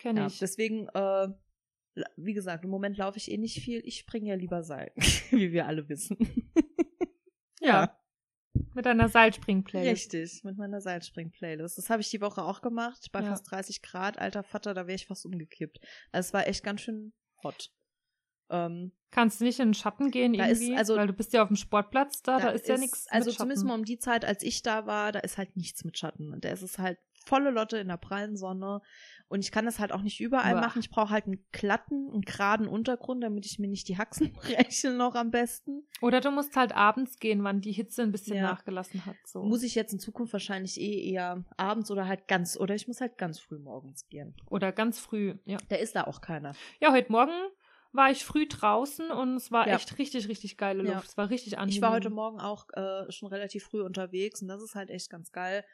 kenne 0.00 0.20
Ja, 0.20 0.26
ich. 0.28 0.38
deswegen, 0.38 0.88
äh, 0.94 1.28
wie 2.16 2.32
gesagt, 2.34 2.64
im 2.64 2.70
Moment 2.70 2.96
laufe 2.96 3.18
ich 3.18 3.30
eh 3.30 3.36
nicht 3.38 3.62
viel. 3.62 3.80
Ich 3.84 3.98
springe 3.98 4.28
ja 4.30 4.34
lieber 4.34 4.62
Seil, 4.62 4.92
wie 5.30 5.52
wir 5.52 5.66
alle 5.66 5.88
wissen. 5.88 6.16
ja. 7.60 7.98
Mit 8.74 8.86
einer 8.86 9.08
Seilspring-Playlist. 9.08 10.12
Richtig, 10.14 10.44
mit 10.44 10.58
meiner 10.58 10.80
Seilspring-Playlist. 10.80 11.78
Das 11.78 11.88
habe 11.90 12.02
ich 12.02 12.10
die 12.10 12.20
Woche 12.20 12.42
auch 12.42 12.60
gemacht, 12.60 13.08
bei 13.12 13.20
Ja. 13.20 13.28
fast 13.30 13.50
30 13.50 13.80
Grad. 13.82 14.18
Alter 14.18 14.42
Vater, 14.42 14.74
da 14.74 14.86
wäre 14.86 14.94
ich 14.96 15.06
fast 15.06 15.24
umgekippt. 15.24 15.80
Also 16.10 16.28
es 16.28 16.34
war 16.34 16.46
echt 16.46 16.62
ganz 16.62 16.82
schön 16.82 17.12
hot. 17.42 17.70
Ähm, 18.50 18.92
Kannst 19.10 19.40
du 19.40 19.44
nicht 19.44 19.58
in 19.60 19.68
den 19.68 19.74
Schatten 19.74 20.10
gehen 20.10 20.34
Da 20.34 20.46
ist- 20.46 20.60
irgendwie? 20.60 20.76
also- 20.76 20.96
Weil 20.96 21.06
du 21.06 21.12
bist 21.14 21.32
ja 21.32 21.42
auf 21.42 21.48
dem 21.48 21.56
Sportplatz 21.56 22.22
da, 22.22 22.38
da, 22.38 22.48
ist, 22.50 22.68
ja 22.68 22.76
nichts 22.78 23.06
Also 23.08 23.30
mit 23.30 23.36
zumindest 23.38 23.60
Schatten. 23.62 23.68
mal 23.68 23.74
um 23.78 23.84
die 23.84 23.98
Zeit, 23.98 24.24
als 24.24 24.42
ich 24.42 24.62
da 24.62 24.86
war, 24.86 25.12
da 25.12 25.20
ist 25.20 25.38
halt 25.38 25.56
nichts 25.56 25.84
mit 25.84 25.96
Schatten. 25.98 26.32
Und 26.32 26.44
da 26.44 26.50
ist 26.50 26.62
es 26.62 26.78
halt 26.78 26.98
volle 27.28 27.50
Lotte 27.50 27.78
in 27.78 27.88
der 27.88 27.96
prallen 27.96 28.36
Sonne. 28.36 28.80
Und 29.28 29.40
ich 29.40 29.50
kann 29.50 29.64
das 29.64 29.78
halt 29.78 29.92
auch 29.92 30.02
nicht 30.02 30.20
überall 30.20 30.54
Uah. 30.56 30.60
machen. 30.60 30.80
Ich 30.80 30.90
brauche 30.90 31.08
halt 31.10 31.24
einen 31.26 31.42
glatten, 31.52 32.10
einen 32.12 32.20
geraden 32.20 32.68
Untergrund, 32.68 33.22
damit 33.24 33.46
ich 33.46 33.58
mir 33.58 33.68
nicht 33.68 33.88
die 33.88 33.96
Haxen 33.96 34.32
breche 34.34 34.90
noch 34.92 35.14
am 35.14 35.30
besten. 35.30 35.86
Oder 36.02 36.20
du 36.20 36.30
musst 36.30 36.54
halt 36.54 36.76
abends 36.76 37.18
gehen, 37.18 37.42
wann 37.42 37.60
die 37.62 37.72
Hitze 37.72 38.02
ein 38.02 38.12
bisschen 38.12 38.36
Ja. 38.36 38.42
nachgelassen 38.42 39.06
hat. 39.06 39.16
So. 39.24 39.42
Muss 39.42 39.62
ich 39.62 39.74
jetzt 39.74 39.92
in 39.94 39.98
Zukunft 39.98 40.32
wahrscheinlich 40.34 40.78
eh 40.78 41.10
eher 41.12 41.44
abends 41.56 41.90
oder 41.90 42.06
halt 42.06 42.28
ganz, 42.28 42.58
oder 42.58 42.74
ich 42.74 42.86
muss 42.88 43.00
halt 43.00 43.16
ganz 43.16 43.38
früh 43.40 43.58
morgens 43.58 44.06
gehen. 44.08 44.34
Oder 44.50 44.70
ganz 44.72 44.98
früh, 45.00 45.34
ja. 45.46 45.56
Da 45.70 45.76
ist 45.76 45.96
da 45.96 46.04
auch 46.04 46.20
keiner. 46.20 46.52
Ja, 46.80 46.92
heute 46.92 47.10
Morgen 47.10 47.32
war 47.94 48.10
ich 48.10 48.24
früh 48.24 48.46
draußen 48.46 49.10
und 49.10 49.36
es 49.36 49.50
war 49.50 49.66
Ja. 49.68 49.76
echt 49.76 49.98
richtig, 49.98 50.28
richtig 50.28 50.56
geile 50.58 50.82
Ja. 50.84 50.94
Luft. 50.94 51.08
Es 51.08 51.16
war 51.16 51.30
richtig 51.30 51.58
angenehm. 51.58 51.74
Ich 51.76 51.80
war 51.82 51.92
heute 51.92 52.10
Morgen 52.10 52.40
auch 52.40 52.66
äh, 52.74 53.10
schon 53.10 53.28
relativ 53.28 53.64
früh 53.64 53.82
unterwegs 53.82 54.42
und 54.42 54.48
das 54.48 54.62
ist 54.62 54.74
halt 54.74 54.90
echt 54.90 55.08
ganz 55.10 55.30
geil. 55.32 55.64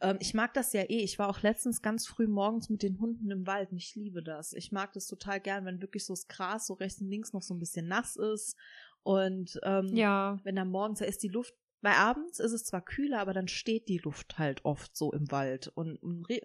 Ähm, 0.00 0.16
ich 0.20 0.34
mag 0.34 0.54
das 0.54 0.72
ja 0.72 0.82
eh. 0.82 1.02
Ich 1.02 1.18
war 1.18 1.28
auch 1.28 1.42
letztens 1.42 1.82
ganz 1.82 2.06
früh 2.06 2.26
morgens 2.26 2.68
mit 2.70 2.82
den 2.82 2.98
Hunden 3.00 3.30
im 3.30 3.46
Wald 3.46 3.70
und 3.72 3.76
ich 3.78 3.94
liebe 3.94 4.22
das. 4.22 4.52
Ich 4.52 4.72
mag 4.72 4.92
das 4.92 5.06
total 5.06 5.40
gern, 5.40 5.64
wenn 5.64 5.80
wirklich 5.82 6.04
so 6.06 6.12
das 6.14 6.26
Gras 6.28 6.66
so 6.66 6.74
rechts 6.74 7.00
und 7.00 7.08
links 7.08 7.32
noch 7.32 7.42
so 7.42 7.54
ein 7.54 7.58
bisschen 7.58 7.86
nass 7.88 8.16
ist 8.16 8.56
und 9.02 9.58
ähm, 9.62 9.94
Ja, 9.96 10.38
wenn 10.44 10.56
dann 10.56 10.70
morgens, 10.70 10.98
da 11.00 11.04
ist 11.04 11.22
die 11.22 11.28
Luft, 11.28 11.54
bei 11.82 11.92
abends 11.96 12.40
ist 12.40 12.52
es 12.52 12.64
zwar 12.64 12.82
kühler, 12.84 13.20
aber 13.20 13.32
dann 13.32 13.48
steht 13.48 13.88
die 13.88 13.98
Luft 13.98 14.38
halt 14.38 14.64
oft 14.66 14.94
so 14.96 15.12
im 15.12 15.30
Wald 15.30 15.68
und 15.74 15.98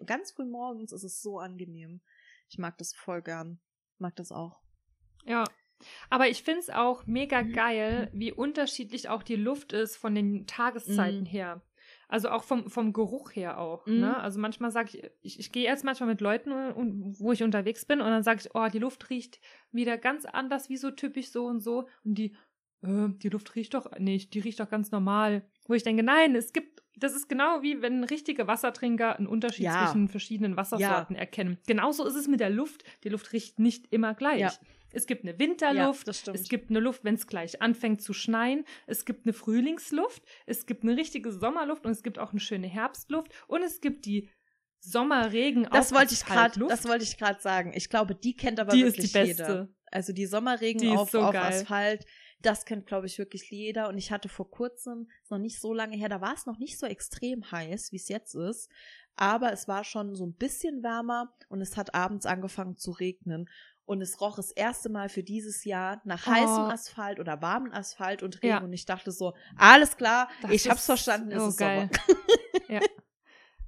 ganz 0.06 0.32
früh 0.32 0.46
morgens 0.46 0.92
ist 0.92 1.02
es 1.04 1.20
so 1.20 1.38
angenehm. 1.38 2.00
Ich 2.48 2.58
mag 2.58 2.78
das 2.78 2.94
voll 2.94 3.20
gern. 3.22 3.60
Mag 3.98 4.16
das 4.16 4.32
auch. 4.32 4.60
ja. 5.24 5.44
Aber 6.08 6.26
ich 6.26 6.42
finde 6.42 6.60
es 6.60 6.70
auch 6.70 7.04
mega 7.06 7.42
Mhm. 7.42 7.52
geil, 7.52 8.10
wie 8.14 8.32
unterschiedlich 8.32 9.10
auch 9.10 9.22
die 9.22 9.36
Luft 9.36 9.74
ist 9.74 9.96
von 9.96 10.14
den 10.14 10.46
Tageszeiten 10.46 11.20
Mhm. 11.20 11.26
her. 11.26 11.62
Also 12.08 12.28
auch 12.28 12.44
vom, 12.44 12.70
vom 12.70 12.92
Geruch 12.92 13.34
her 13.34 13.58
auch. 13.58 13.84
Mhm. 13.86 14.00
Ne? 14.00 14.16
Also 14.16 14.38
manchmal 14.38 14.70
sage 14.70 14.90
ich, 14.92 15.10
ich, 15.22 15.40
ich 15.40 15.52
gehe 15.52 15.64
jetzt 15.64 15.84
manchmal 15.84 16.08
mit 16.08 16.20
Leuten, 16.20 16.52
und- 16.52 17.18
wo 17.18 17.32
ich 17.32 17.42
unterwegs 17.42 17.84
bin, 17.84 18.00
und 18.00 18.06
dann 18.08 18.22
sage 18.22 18.42
ich, 18.44 18.54
oh, 18.54 18.68
die 18.72 18.78
Luft 18.78 19.10
riecht 19.10 19.40
wieder 19.72 19.98
ganz 19.98 20.24
anders, 20.24 20.68
wie 20.68 20.76
so 20.76 20.90
typisch 20.92 21.30
so 21.30 21.46
und 21.46 21.60
so. 21.60 21.88
Und 22.04 22.14
die, 22.16 22.36
äh, 22.82 23.08
die 23.08 23.28
Luft 23.28 23.54
riecht 23.56 23.74
doch 23.74 23.90
nicht, 23.98 24.34
die 24.34 24.40
riecht 24.40 24.60
doch 24.60 24.70
ganz 24.70 24.92
normal. 24.92 25.42
Wo 25.66 25.74
ich 25.74 25.82
denke, 25.82 26.04
nein, 26.04 26.36
es 26.36 26.52
gibt, 26.52 26.82
das 26.96 27.14
ist 27.16 27.28
genau 27.28 27.62
wie 27.62 27.82
wenn 27.82 28.04
richtige 28.04 28.46
Wassertrinker 28.46 29.16
einen 29.16 29.26
Unterschied 29.26 29.64
Ja. 29.64 29.86
zwischen 29.86 30.08
verschiedenen 30.08 30.56
Wassersorten 30.56 31.16
erkennen. 31.16 31.58
Genauso 31.66 32.06
ist 32.06 32.14
es 32.14 32.28
mit 32.28 32.38
der 32.38 32.50
Luft. 32.50 32.84
Die 33.02 33.08
Luft 33.08 33.32
riecht 33.32 33.58
nicht 33.58 33.92
immer 33.92 34.14
gleich. 34.14 34.40
Ja. 34.40 34.52
Es 34.92 35.06
gibt 35.06 35.24
eine 35.24 35.38
Winterluft, 35.38 36.08
das 36.08 36.20
stimmt. 36.20 36.38
es 36.38 36.48
gibt 36.48 36.70
eine 36.70 36.80
Luft, 36.80 37.04
wenn 37.04 37.16
es 37.16 37.26
gleich 37.26 37.60
anfängt 37.60 38.02
zu 38.02 38.12
schneien. 38.12 38.64
Es 38.86 39.04
gibt 39.04 39.26
eine 39.26 39.32
Frühlingsluft. 39.32 40.22
Es 40.46 40.66
gibt 40.66 40.84
eine 40.84 40.96
richtige 40.96 41.32
Sommerluft 41.32 41.84
und 41.84 41.92
es 41.92 42.02
gibt 42.02 42.18
auch 42.18 42.30
eine 42.30 42.40
schöne 42.40 42.66
Herbstluft. 42.66 43.32
Und 43.48 43.62
es 43.62 43.80
gibt 43.80 44.06
die 44.06 44.30
Sommerregen 44.80 45.64
das 45.64 45.92
auf 45.92 45.98
wollte 45.98 46.14
ich 46.14 46.24
gerade, 46.24 46.60
das 46.68 46.86
wollte 46.86 47.04
ich 47.04 47.18
gerade 47.18 47.40
sagen. 47.40 47.72
Ich 47.74 47.88
glaube, 47.88 48.14
die 48.14 48.36
kennt 48.36 48.60
aber 48.60 48.72
Die 48.72 48.82
ist 48.82 48.96
wirklich 48.96 49.12
die 49.12 49.18
beste. 49.18 49.42
jeder. 49.42 49.68
Also 49.90 50.12
die 50.12 50.26
Sommerregen 50.26 50.80
Die 50.80 50.88
ist 50.88 50.96
auf, 50.96 51.10
so 51.10 51.20
auf. 51.20 51.34
Asphalt, 51.34 52.04
das 52.40 52.64
kennt, 52.64 52.86
glaube 52.86 53.06
ich, 53.06 53.18
wirklich 53.18 53.50
jeder. 53.50 53.88
Und 53.88 53.98
ich 53.98 54.12
hatte 54.12 54.28
vor 54.28 54.50
kurzem, 54.50 55.08
ist 55.22 55.30
noch 55.30 55.38
nicht 55.38 55.60
so 55.60 55.72
lange 55.72 55.96
her, 55.96 56.08
da 56.08 56.20
war 56.20 56.34
es 56.34 56.46
noch 56.46 56.58
nicht 56.58 56.78
so 56.78 56.86
extrem 56.86 57.50
heiß, 57.50 57.92
wie 57.92 57.96
es 57.96 58.08
jetzt 58.08 58.34
ist. 58.34 58.70
Aber 59.16 59.52
es 59.52 59.66
war 59.66 59.82
schon 59.82 60.14
so 60.14 60.26
ein 60.26 60.34
bisschen 60.34 60.82
wärmer 60.82 61.34
und 61.48 61.60
es 61.60 61.76
hat 61.76 61.94
abends 61.94 62.26
angefangen 62.26 62.76
zu 62.76 62.90
regnen. 62.90 63.48
Und 63.86 64.02
es 64.02 64.20
roch 64.20 64.36
das 64.36 64.50
erste 64.50 64.88
Mal 64.88 65.08
für 65.08 65.22
dieses 65.22 65.64
Jahr 65.64 66.00
nach 66.04 66.26
Oh. 66.26 66.30
heißem 66.30 66.64
Asphalt 66.64 67.20
oder 67.20 67.40
warmen 67.40 67.72
Asphalt 67.72 68.22
und 68.22 68.36
Regen. 68.42 68.48
Ja. 68.48 68.58
Und 68.58 68.72
ich 68.72 68.84
dachte 68.84 69.12
so, 69.12 69.32
alles 69.56 69.96
klar, 69.96 70.28
Das 70.42 70.50
ich 70.50 70.68
hab's 70.68 70.84
verstanden, 70.86 71.30
es 71.30 71.42
so 71.42 71.48
ist 71.50 71.56
geil. 71.56 71.88
Sommer. 72.06 72.20
ja. 72.68 72.80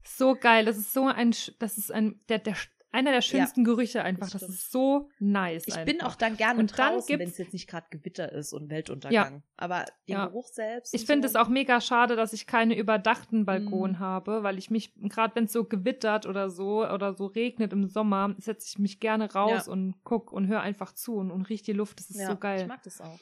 So 0.05 0.35
geil. 0.35 0.64
Das 0.64 0.77
ist 0.77 0.93
so 0.93 1.07
ein, 1.07 1.35
das 1.61 1.79
ist 1.79 1.93
ein, 1.93 2.21
der, 2.29 2.41
der, 2.41 2.57
einer 2.91 3.12
der 3.12 3.20
schönsten 3.20 3.64
Gerüche 3.64 4.03
einfach. 4.03 4.30
das 4.30 4.43
ist 4.43 4.72
so 4.72 5.11
nice. 5.18 5.64
Ich 5.66 5.74
einfach. 5.74 5.84
bin 5.86 6.01
auch 6.03 6.14
dann 6.14 6.36
gerne 6.36 6.59
Und 6.61 6.78
dann 6.78 6.93
draußen, 6.95 7.18
wenn 7.18 7.28
es 7.28 7.36
jetzt 7.39 7.53
nicht 7.53 7.68
gerade 7.68 7.86
Gewitter 7.91 8.32
ist 8.32 8.53
und 8.53 8.70
Weltuntergang. 8.70 9.43
Aber 9.57 9.84
den 10.09 10.12
Ja. 10.14 10.26
Geruch 10.26 10.49
selbst. 10.49 10.95
Ich 10.95 11.05
finde 11.05 11.28
so, 11.28 11.32
es 11.32 11.36
auch 11.45 11.49
mega 11.49 11.80
schade, 11.80 12.16
dass 12.16 12.32
ich 12.32 12.47
keine 12.47 12.76
überdachten 12.78 13.45
Balkon 13.45 13.93
Mhm. 13.93 13.99
habe, 13.99 14.43
weil 14.43 14.57
ich 14.59 14.70
mich, 14.70 14.93
gerade 14.97 15.34
wenn 15.36 15.45
es 15.45 15.53
so 15.53 15.64
gewittert 15.64 16.26
oder 16.26 16.49
so 16.51 16.86
oder 16.86 17.14
so 17.14 17.26
regnet 17.26 17.72
im 17.72 17.86
Sommer, 17.89 18.34
setze 18.39 18.66
ich 18.68 18.78
mich 18.78 19.01
gerne 19.01 19.32
raus 19.32 19.66
Ja. 19.66 19.72
und 19.72 19.95
guck 20.05 20.32
und 20.32 20.47
höre 20.49 20.61
einfach 20.61 20.93
zu 20.93 21.16
und, 21.16 21.30
und 21.30 21.43
riech 21.49 21.62
die 21.62 21.72
Luft. 21.74 21.99
Das 22.01 22.09
ist 22.11 22.20
ja, 22.20 22.28
so 22.28 22.36
geil. 22.36 22.62
Ich 22.62 22.66
mag 22.68 22.82
das 22.82 23.01
auch. 23.01 23.18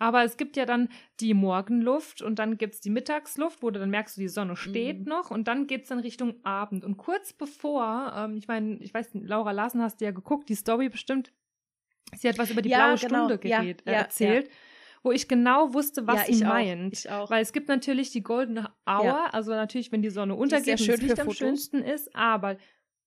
Aber 0.00 0.24
es 0.24 0.36
gibt 0.38 0.56
ja 0.56 0.64
dann 0.66 0.88
die 1.20 1.34
Morgenluft 1.34 2.22
und 2.22 2.38
dann 2.38 2.56
gibt's 2.56 2.80
die 2.80 2.90
Mittagsluft, 2.90 3.62
wo 3.62 3.70
du 3.70 3.78
dann 3.78 3.90
merkst, 3.90 4.16
du, 4.16 4.22
die 4.22 4.28
Sonne 4.28 4.56
steht 4.56 5.02
Mhm. 5.02 5.08
noch 5.10 5.30
und 5.30 5.46
dann 5.46 5.66
geht's 5.66 5.90
dann 5.90 6.00
Richtung 6.00 6.42
Abend. 6.44 6.84
Und 6.84 6.96
kurz 6.96 7.32
bevor, 7.34 8.12
ähm, 8.16 8.36
ich 8.36 8.48
meine, 8.48 8.78
ich 8.78 8.92
weiß, 8.94 9.10
Laura 9.14 9.52
Larsen 9.52 9.82
hast 9.82 10.00
du 10.00 10.06
ja 10.06 10.10
geguckt, 10.10 10.48
die 10.48 10.54
Story 10.54 10.88
bestimmt, 10.88 11.32
sie 12.16 12.28
hat 12.28 12.38
was 12.38 12.50
über 12.50 12.62
die 12.62 12.70
Ja, 12.70 12.86
blaue 12.86 12.98
genau. 12.98 13.26
Stunde 13.28 13.38
Ja, 13.48 13.60
geredet, 13.60 13.86
äh, 13.86 13.92
ja, 13.92 13.98
erzählt, 13.98 14.50
wo 15.02 15.12
ich 15.12 15.28
genau 15.28 15.74
wusste, 15.74 16.06
was 16.06 16.20
ja, 16.20 16.26
sie 16.26 16.32
ich 16.32 16.40
meint. 16.44 16.94
Ich 16.94 17.10
auch. 17.10 17.30
Weil 17.30 17.42
es 17.42 17.52
gibt 17.52 17.68
natürlich 17.68 18.10
die 18.10 18.22
goldene 18.22 18.70
Hour, 18.86 19.04
Ja. 19.04 19.26
also 19.32 19.52
natürlich, 19.52 19.92
wenn 19.92 20.02
die 20.02 20.10
Sonne 20.10 20.34
untergeht 20.34 20.80
und 20.80 20.86
schön 20.86 20.88
das 20.88 20.96
für 20.96 21.06
Licht 21.06 21.20
am 21.20 21.26
Fotos. 21.26 21.38
schönsten 21.38 21.82
ist, 21.82 22.14
aber 22.16 22.56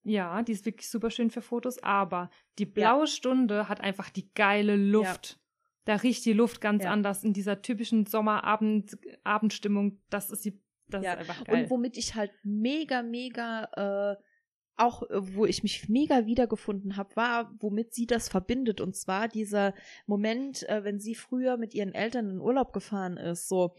ja, 0.04 0.42
die 0.42 0.52
ist 0.52 0.64
wirklich 0.66 0.88
super 0.88 1.10
schön 1.10 1.30
für 1.30 1.40
Fotos, 1.42 1.82
aber 1.82 2.30
die 2.58 2.66
blaue 2.66 3.06
Stunde 3.06 3.68
hat 3.68 3.80
einfach 3.80 4.10
die 4.10 4.32
geile 4.34 4.76
Luft. 4.76 5.40
Da 5.84 5.96
riecht 5.96 6.24
die 6.24 6.32
Luft 6.32 6.60
ganz 6.60 6.84
Ja. 6.84 6.90
anders 6.90 7.24
in 7.24 7.32
dieser 7.32 7.60
typischen 7.62 8.06
Sommerabend 8.06 8.96
Abendstimmung. 9.22 10.00
Das 10.10 10.30
ist 10.30 10.44
die 10.44 10.60
das 10.88 11.02
Ja. 11.02 11.14
ist 11.14 11.20
einfach 11.20 11.44
geil. 11.44 11.64
Und 11.64 11.70
womit 11.70 11.96
ich 11.96 12.14
halt 12.14 12.30
mega, 12.42 13.02
mega, 13.02 14.14
äh, 14.14 14.22
auch 14.76 15.02
äh, 15.04 15.34
wo 15.34 15.46
ich 15.46 15.62
mich 15.62 15.88
mega 15.88 16.26
wiedergefunden 16.26 16.96
habe, 16.96 17.16
war, 17.16 17.54
womit 17.60 17.94
sie 17.94 18.06
das 18.06 18.28
verbindet. 18.28 18.80
Und 18.80 18.94
zwar 18.96 19.28
dieser 19.28 19.72
Moment, 20.06 20.68
äh, 20.68 20.84
wenn 20.84 21.00
sie 21.00 21.14
früher 21.14 21.56
mit 21.56 21.74
ihren 21.74 21.94
Eltern 21.94 22.28
in 22.28 22.40
Urlaub 22.40 22.72
gefahren 22.72 23.16
ist, 23.16 23.48
so 23.48 23.74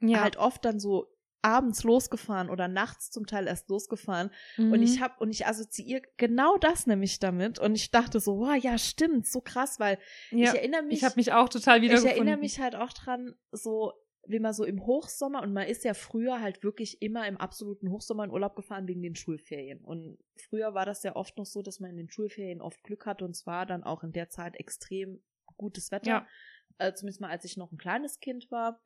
ja. 0.00 0.20
halt 0.20 0.36
oft 0.36 0.64
dann 0.64 0.80
so 0.80 1.06
abends 1.42 1.84
losgefahren 1.84 2.50
oder 2.50 2.68
nachts 2.68 3.10
zum 3.10 3.26
Teil 3.26 3.46
erst 3.46 3.68
losgefahren. 3.68 4.30
Mhm. 4.56 4.72
Und 4.72 4.82
ich 4.82 5.00
habe 5.00 5.14
und 5.18 5.30
ich 5.30 5.46
assoziiere 5.46 6.02
genau 6.16 6.56
das 6.58 6.86
nämlich 6.86 7.18
damit. 7.18 7.58
Und 7.58 7.74
ich 7.74 7.90
dachte 7.90 8.20
so, 8.20 8.38
wow, 8.38 8.56
ja, 8.56 8.78
stimmt, 8.78 9.26
so 9.26 9.40
krass, 9.40 9.78
weil 9.78 9.98
ja. 10.30 10.52
ich 10.52 10.58
erinnere 10.58 10.82
mich. 10.82 10.98
ich 10.98 11.04
habe 11.04 11.14
mich 11.16 11.32
auch 11.32 11.48
total 11.48 11.78
Ich 11.78 11.84
wiedergefunden. 11.84 12.16
erinnere 12.16 12.40
mich 12.40 12.60
halt 12.60 12.74
auch 12.74 12.92
dran, 12.92 13.34
so 13.52 13.92
wie 14.28 14.40
man 14.40 14.52
so 14.52 14.64
im 14.64 14.84
Hochsommer 14.84 15.42
und 15.42 15.54
man 15.54 15.66
ist 15.66 15.84
ja 15.84 15.94
früher 15.94 16.40
halt 16.40 16.62
wirklich 16.62 17.00
immer 17.00 17.26
im 17.26 17.38
absoluten 17.38 17.90
Hochsommer 17.90 18.24
in 18.24 18.30
Urlaub 18.30 18.56
gefahren 18.56 18.86
wegen 18.86 19.02
den 19.02 19.14
Schulferien. 19.14 19.82
Und 19.82 20.18
früher 20.36 20.74
war 20.74 20.84
das 20.84 21.02
ja 21.02 21.16
oft 21.16 21.38
noch 21.38 21.46
so, 21.46 21.62
dass 21.62 21.80
man 21.80 21.90
in 21.90 21.96
den 21.96 22.10
Schulferien 22.10 22.60
oft 22.60 22.82
Glück 22.84 23.06
hatte 23.06 23.24
und 23.24 23.34
zwar 23.34 23.64
dann 23.64 23.82
auch 23.84 24.04
in 24.04 24.12
der 24.12 24.28
Zeit 24.28 24.56
extrem 24.56 25.22
gutes 25.56 25.90
Wetter. 25.90 26.10
Ja. 26.10 26.26
Äh, 26.76 26.92
zumindest 26.92 27.22
mal 27.22 27.30
als 27.30 27.44
ich 27.44 27.56
noch 27.56 27.72
ein 27.72 27.78
kleines 27.78 28.20
Kind 28.20 28.50
war. 28.50 28.82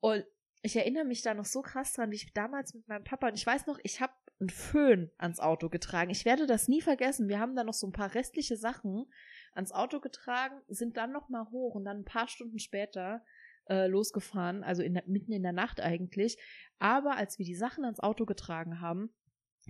Und 0.00 0.24
ich 0.64 0.76
erinnere 0.76 1.04
mich 1.04 1.20
da 1.20 1.34
noch 1.34 1.44
so 1.44 1.60
krass 1.60 1.92
dran, 1.92 2.10
wie 2.10 2.16
ich 2.16 2.32
damals 2.32 2.72
mit 2.72 2.88
meinem 2.88 3.04
Papa 3.04 3.28
und 3.28 3.34
ich 3.34 3.46
weiß 3.46 3.66
noch, 3.66 3.78
ich 3.82 4.00
habe 4.00 4.14
einen 4.40 4.48
Föhn 4.48 5.10
ans 5.18 5.38
Auto 5.38 5.68
getragen. 5.68 6.10
Ich 6.10 6.24
werde 6.24 6.46
das 6.46 6.68
nie 6.68 6.80
vergessen. 6.80 7.28
Wir 7.28 7.38
haben 7.38 7.54
da 7.54 7.64
noch 7.64 7.74
so 7.74 7.86
ein 7.86 7.92
paar 7.92 8.14
restliche 8.14 8.56
Sachen 8.56 9.06
ans 9.52 9.72
Auto 9.72 10.00
getragen, 10.00 10.60
sind 10.68 10.96
dann 10.96 11.12
noch 11.12 11.28
mal 11.28 11.50
hoch 11.50 11.74
und 11.74 11.84
dann 11.84 11.98
ein 11.98 12.04
paar 12.04 12.28
Stunden 12.28 12.58
später 12.58 13.22
äh, 13.68 13.86
losgefahren, 13.86 14.64
also 14.64 14.82
in 14.82 15.00
mitten 15.06 15.32
in 15.32 15.42
der 15.42 15.52
Nacht 15.52 15.80
eigentlich. 15.80 16.38
Aber 16.78 17.16
als 17.16 17.38
wir 17.38 17.44
die 17.44 17.54
Sachen 17.54 17.84
ans 17.84 18.00
Auto 18.00 18.24
getragen 18.24 18.80
haben, 18.80 19.14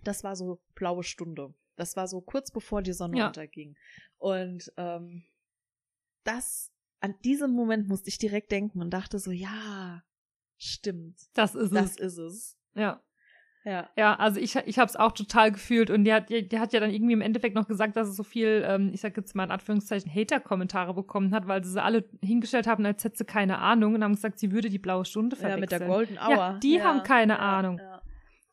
das 0.04 0.22
war 0.22 0.36
so 0.36 0.62
blaue 0.76 1.02
Stunde. 1.02 1.54
Das 1.76 1.96
war 1.96 2.06
so 2.06 2.20
kurz 2.20 2.52
bevor 2.52 2.82
die 2.82 2.92
Sonne 2.92 3.18
Ja. 3.18 3.26
unterging. 3.26 3.76
Und 4.18 4.72
ähm, 4.76 5.24
das, 6.22 6.72
an 7.00 7.16
diesem 7.24 7.50
Moment 7.50 7.88
musste 7.88 8.08
ich 8.08 8.18
direkt 8.18 8.52
denken 8.52 8.80
und 8.80 8.90
dachte 8.90 9.18
so, 9.18 9.32
ja, 9.32 10.02
stimmt, 10.58 11.16
das 11.34 11.54
ist 11.54 11.74
das 11.74 11.92
es. 11.98 11.98
ist 11.98 12.18
es. 12.18 12.58
Ja. 12.74 13.00
Ja. 13.64 13.88
Ja, 13.96 14.14
also 14.16 14.38
ich, 14.40 14.56
ich 14.56 14.78
habe 14.78 14.90
es 14.90 14.96
auch 14.96 15.12
total 15.12 15.50
gefühlt 15.50 15.88
und 15.88 16.04
die 16.04 16.12
hat, 16.12 16.28
die, 16.28 16.46
die 16.46 16.58
hat 16.58 16.74
ja 16.74 16.80
dann 16.80 16.90
irgendwie 16.90 17.14
im 17.14 17.22
Endeffekt 17.22 17.54
noch 17.54 17.66
gesagt, 17.66 17.96
dass 17.96 18.08
es 18.08 18.14
so 18.16 18.22
viel, 18.22 18.62
ähm, 18.66 18.90
ich 18.92 19.00
sag 19.00 19.16
jetzt 19.16 19.34
mal 19.34 19.44
in 19.44 19.50
Anführungszeichen, 19.50 20.14
Hater-Kommentare 20.14 20.92
bekommen 20.92 21.34
hat, 21.34 21.46
weil 21.48 21.64
sie 21.64 21.70
sie 21.72 21.82
alle 21.82 22.04
hingestellt 22.22 22.66
haben, 22.66 22.84
als 22.84 23.02
hätte 23.04 23.16
sie 23.16 23.24
keine 23.24 23.58
Ahnung 23.60 23.94
und 23.94 24.04
haben 24.04 24.14
gesagt, 24.16 24.38
sie 24.38 24.52
würde 24.52 24.68
die 24.68 24.78
blaue 24.78 25.06
Stunde 25.06 25.36
Ja, 25.36 25.40
verwechseln. 25.40 25.60
mit 25.60 25.70
der 25.70 25.80
Golden 25.80 26.18
Hour. 26.18 26.30
Ja, 26.30 26.58
die 26.58 26.82
haben 26.82 27.02
keine 27.04 27.32
ja, 27.34 27.38
Ahnung. 27.38 27.78
Ja, 27.78 28.02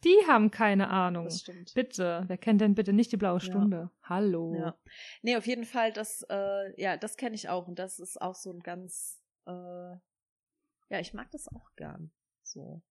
Die 0.06 0.16
haben 0.30 0.50
keine 0.50 0.90
Ahnung. 0.90 1.26
das 1.26 1.42
stimmt. 1.42 1.74
Bitte, 1.76 2.24
wer 2.28 2.38
kennt 2.38 2.62
denn 2.62 2.74
bitte 2.74 2.94
nicht 2.94 3.12
die 3.12 3.18
blaue 3.18 3.42
Stunde? 3.42 3.92
Hallo. 4.04 4.56
Ja. 4.56 4.76
Nee, 5.24 5.36
auf 5.36 5.46
jeden 5.46 5.66
Fall, 5.66 5.92
das, 5.92 6.26
äh, 6.30 6.82
ja, 6.82 6.96
das 6.96 7.18
kenne 7.18 7.36
ich 7.36 7.50
auch 7.50 7.68
und 7.68 7.80
das 7.80 8.00
ist 8.00 8.22
auch 8.22 8.36
so 8.36 8.50
ein 8.54 8.62
ganz, 8.62 9.20
äh, 9.46 9.96
ja, 10.92 11.00
ich 11.00 11.14
mag 11.14 11.32
das 11.32 11.48
auch 11.48 11.74
gern. 11.76 12.12
So. 12.44 12.82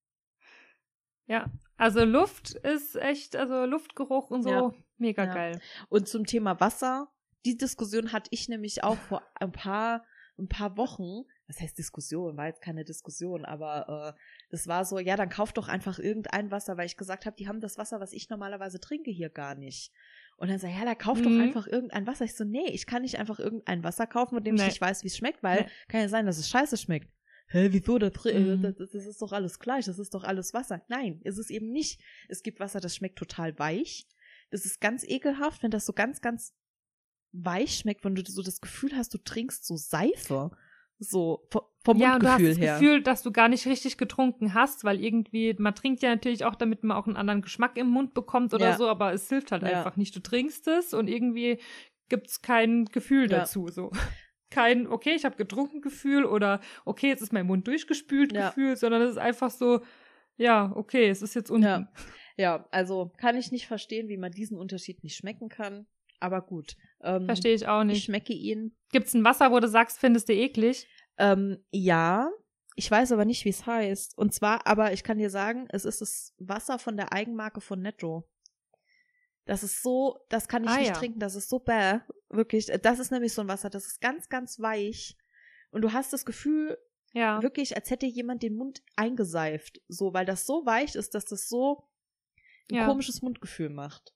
Ja, 1.26 1.50
also 1.76 2.04
Luft 2.04 2.52
ist 2.54 2.96
echt, 2.96 3.36
also 3.36 3.64
Luftgeruch 3.66 4.30
und 4.30 4.42
so, 4.42 4.50
Ja. 4.50 4.72
mega 4.96 5.24
Ja. 5.26 5.34
geil. 5.34 5.60
Und 5.88 6.08
zum 6.08 6.24
Thema 6.26 6.58
Wasser, 6.60 7.12
die 7.44 7.56
Diskussion 7.56 8.12
hatte 8.12 8.28
ich 8.32 8.48
nämlich 8.48 8.82
auch 8.82 8.96
vor 8.96 9.22
ein 9.34 9.52
paar, 9.52 10.04
ein 10.38 10.48
paar 10.48 10.76
Wochen. 10.76 11.24
Was 11.46 11.60
heißt 11.60 11.76
Diskussion? 11.78 12.36
War 12.36 12.46
jetzt 12.46 12.62
keine 12.62 12.84
Diskussion, 12.84 13.44
aber 13.44 14.14
äh, 14.16 14.20
das 14.50 14.66
war 14.66 14.84
so, 14.84 14.98
ja, 14.98 15.16
dann 15.16 15.28
kauf 15.28 15.52
doch 15.52 15.68
einfach 15.68 15.98
irgendein 15.98 16.50
Wasser, 16.50 16.76
weil 16.76 16.86
ich 16.86 16.96
gesagt 16.96 17.26
habe, 17.26 17.36
die 17.36 17.48
haben 17.48 17.60
das 17.60 17.76
Wasser, 17.76 18.00
was 18.00 18.12
ich 18.12 18.28
normalerweise 18.30 18.80
trinke, 18.80 19.10
hier 19.10 19.30
gar 19.30 19.54
nicht. 19.54 19.92
Und 20.36 20.48
dann 20.48 20.58
sagt, 20.58 20.74
ja, 20.74 20.84
da 20.84 20.94
kauf 20.94 21.20
doch 21.20 21.30
Mhm. 21.30 21.40
einfach 21.42 21.66
irgendein 21.66 22.06
Wasser. 22.06 22.24
Ich 22.24 22.34
so, 22.34 22.44
nee, 22.44 22.66
ich 22.70 22.86
kann 22.86 23.02
nicht 23.02 23.18
einfach 23.18 23.38
irgendein 23.38 23.84
Wasser 23.84 24.06
kaufen, 24.06 24.36
von 24.36 24.44
dem 24.44 24.54
Nee. 24.54 24.62
ich 24.62 24.68
nicht 24.68 24.80
weiß, 24.80 25.02
wie 25.02 25.08
es 25.08 25.16
schmeckt, 25.16 25.42
weil 25.42 25.64
Nee. 25.64 25.70
kann 25.88 26.00
ja 26.00 26.08
sein, 26.08 26.24
dass 26.26 26.38
es 26.38 26.48
scheiße 26.48 26.76
schmeckt. 26.76 27.10
Hä, 27.50 27.68
wieso? 27.72 27.98
Das, 27.98 28.12
äh, 28.26 28.38
Mhm. 28.38 28.62
das, 28.62 28.76
das 28.76 29.06
ist 29.06 29.20
doch 29.20 29.32
alles 29.32 29.58
gleich, 29.58 29.84
das 29.86 29.98
ist 29.98 30.14
doch 30.14 30.24
alles 30.24 30.54
Wasser. 30.54 30.82
Nein, 30.88 31.20
ist 31.24 31.36
es 31.38 31.50
eben 31.50 31.70
nicht. 31.70 32.00
Es 32.28 32.42
gibt 32.42 32.60
Wasser, 32.60 32.80
das 32.80 32.94
schmeckt 32.94 33.18
total 33.18 33.58
weich. 33.58 34.06
Das 34.50 34.64
ist 34.64 34.80
ganz 34.80 35.04
ekelhaft, 35.04 35.62
wenn 35.62 35.70
das 35.70 35.84
so 35.86 35.92
ganz, 35.92 36.20
ganz 36.20 36.54
weich 37.32 37.76
schmeckt, 37.76 38.04
wenn 38.04 38.14
du 38.14 38.22
so 38.24 38.42
das 38.42 38.60
Gefühl 38.60 38.96
hast, 38.96 39.12
du 39.14 39.18
trinkst 39.18 39.64
so 39.66 39.76
Seife. 39.76 40.50
So 41.02 41.48
vom, 41.82 41.96
ja, 41.96 42.14
und 42.14 42.22
du 42.22 42.28
hast 42.28 42.40
Mundgefühl 42.40 42.48
das 42.50 42.58
her. 42.58 42.78
Gefühl, 42.78 43.02
dass 43.02 43.22
du 43.22 43.32
gar 43.32 43.48
nicht 43.48 43.66
richtig 43.66 43.96
getrunken 43.96 44.52
hast, 44.52 44.84
weil 44.84 45.02
irgendwie, 45.02 45.54
man 45.58 45.74
trinkt 45.74 46.02
ja 46.02 46.10
natürlich 46.10 46.44
auch, 46.44 46.54
damit 46.54 46.84
man 46.84 46.94
auch 46.96 47.06
einen 47.06 47.16
anderen 47.16 47.40
Geschmack 47.40 47.78
im 47.78 47.86
Mund 47.88 48.12
bekommt 48.12 48.52
oder 48.52 48.70
Ja. 48.70 48.76
so, 48.76 48.86
aber 48.86 49.12
es 49.14 49.26
hilft 49.28 49.50
halt 49.50 49.62
Ja. 49.62 49.70
einfach 49.78 49.96
nicht. 49.96 50.14
Du 50.14 50.20
trinkst 50.20 50.68
es 50.68 50.92
und 50.92 51.08
irgendwie 51.08 51.58
gibt's 52.10 52.42
kein 52.42 52.84
Gefühl 52.84 53.30
Ja. 53.30 53.38
dazu. 53.40 53.68
So. 53.68 53.90
Kein, 54.50 54.86
okay, 54.88 55.14
ich 55.14 55.24
habe 55.24 55.36
getrunken 55.36 55.80
Gefühl 55.80 56.24
oder 56.24 56.60
okay, 56.84 57.08
jetzt 57.08 57.22
ist 57.22 57.32
mein 57.32 57.46
Mund 57.46 57.66
durchgespült 57.66 58.32
Ja. 58.32 58.48
Gefühl, 58.48 58.76
sondern 58.76 59.02
es 59.02 59.12
ist 59.12 59.18
einfach 59.18 59.50
so, 59.50 59.80
ja, 60.36 60.72
okay, 60.74 61.08
es 61.08 61.22
ist 61.22 61.34
jetzt 61.34 61.50
unten. 61.50 61.66
Ja. 61.66 61.92
ja, 62.36 62.68
also 62.70 63.12
kann 63.18 63.36
ich 63.36 63.52
nicht 63.52 63.66
verstehen, 63.66 64.08
wie 64.08 64.16
man 64.16 64.32
diesen 64.32 64.58
Unterschied 64.58 65.02
nicht 65.04 65.16
schmecken 65.16 65.48
kann. 65.48 65.86
Aber 66.18 66.42
gut. 66.42 66.76
Ähm, 67.02 67.24
Verstehe 67.26 67.54
ich 67.54 67.66
auch 67.66 67.80
Ich 67.82 67.86
nicht. 67.86 68.04
schmecke 68.04 68.32
ihn. 68.34 68.76
Gibt's 68.92 69.14
ein 69.14 69.24
Wasser, 69.24 69.52
wo 69.52 69.60
du 69.60 69.68
sagst, 69.68 69.98
findest 69.98 70.28
du 70.28 70.34
eklig? 70.34 70.86
Ähm, 71.16 71.58
ja, 71.70 72.30
ich 72.76 72.90
weiß 72.90 73.12
aber 73.12 73.24
nicht, 73.24 73.44
wie 73.44 73.50
es 73.50 73.66
heißt. 73.66 74.16
Und 74.18 74.34
zwar, 74.34 74.66
aber 74.66 74.92
ich 74.92 75.02
kann 75.02 75.18
dir 75.18 75.30
sagen, 75.30 75.66
es 75.70 75.84
ist 75.84 76.00
das 76.00 76.34
Wasser 76.38 76.78
von 76.78 76.96
der 76.96 77.12
Eigenmarke 77.12 77.60
von 77.60 77.80
Netto. 77.80 78.28
Das 79.46 79.62
ist 79.62 79.82
so, 79.82 80.24
das 80.28 80.48
kann 80.48 80.64
ich 80.64 80.70
Ah, 80.70 80.78
nicht 80.78 80.88
ja. 80.88 80.94
trinken, 80.94 81.18
das 81.18 81.34
ist 81.34 81.48
so 81.48 81.58
bäh. 81.58 82.00
Wirklich, 82.28 82.66
das 82.82 82.98
ist 82.98 83.10
nämlich 83.10 83.32
so 83.34 83.42
ein 83.42 83.48
Wasser, 83.48 83.70
das 83.70 83.86
ist 83.86 84.00
ganz, 84.00 84.28
ganz 84.28 84.60
weich. 84.60 85.16
Und 85.70 85.82
du 85.82 85.92
hast 85.92 86.12
das 86.12 86.24
Gefühl, 86.24 86.78
Ja. 87.12 87.42
wirklich, 87.42 87.74
als 87.76 87.90
hätte 87.90 88.06
jemand 88.06 88.42
den 88.42 88.54
Mund 88.54 88.82
eingeseift. 88.96 89.80
So, 89.88 90.12
weil 90.14 90.26
das 90.26 90.46
so 90.46 90.64
weich 90.66 90.94
ist, 90.94 91.14
dass 91.14 91.24
das 91.24 91.48
so 91.48 91.88
ein 92.70 92.76
Ja. 92.76 92.86
komisches 92.86 93.22
Mundgefühl 93.22 93.70
macht. 93.70 94.14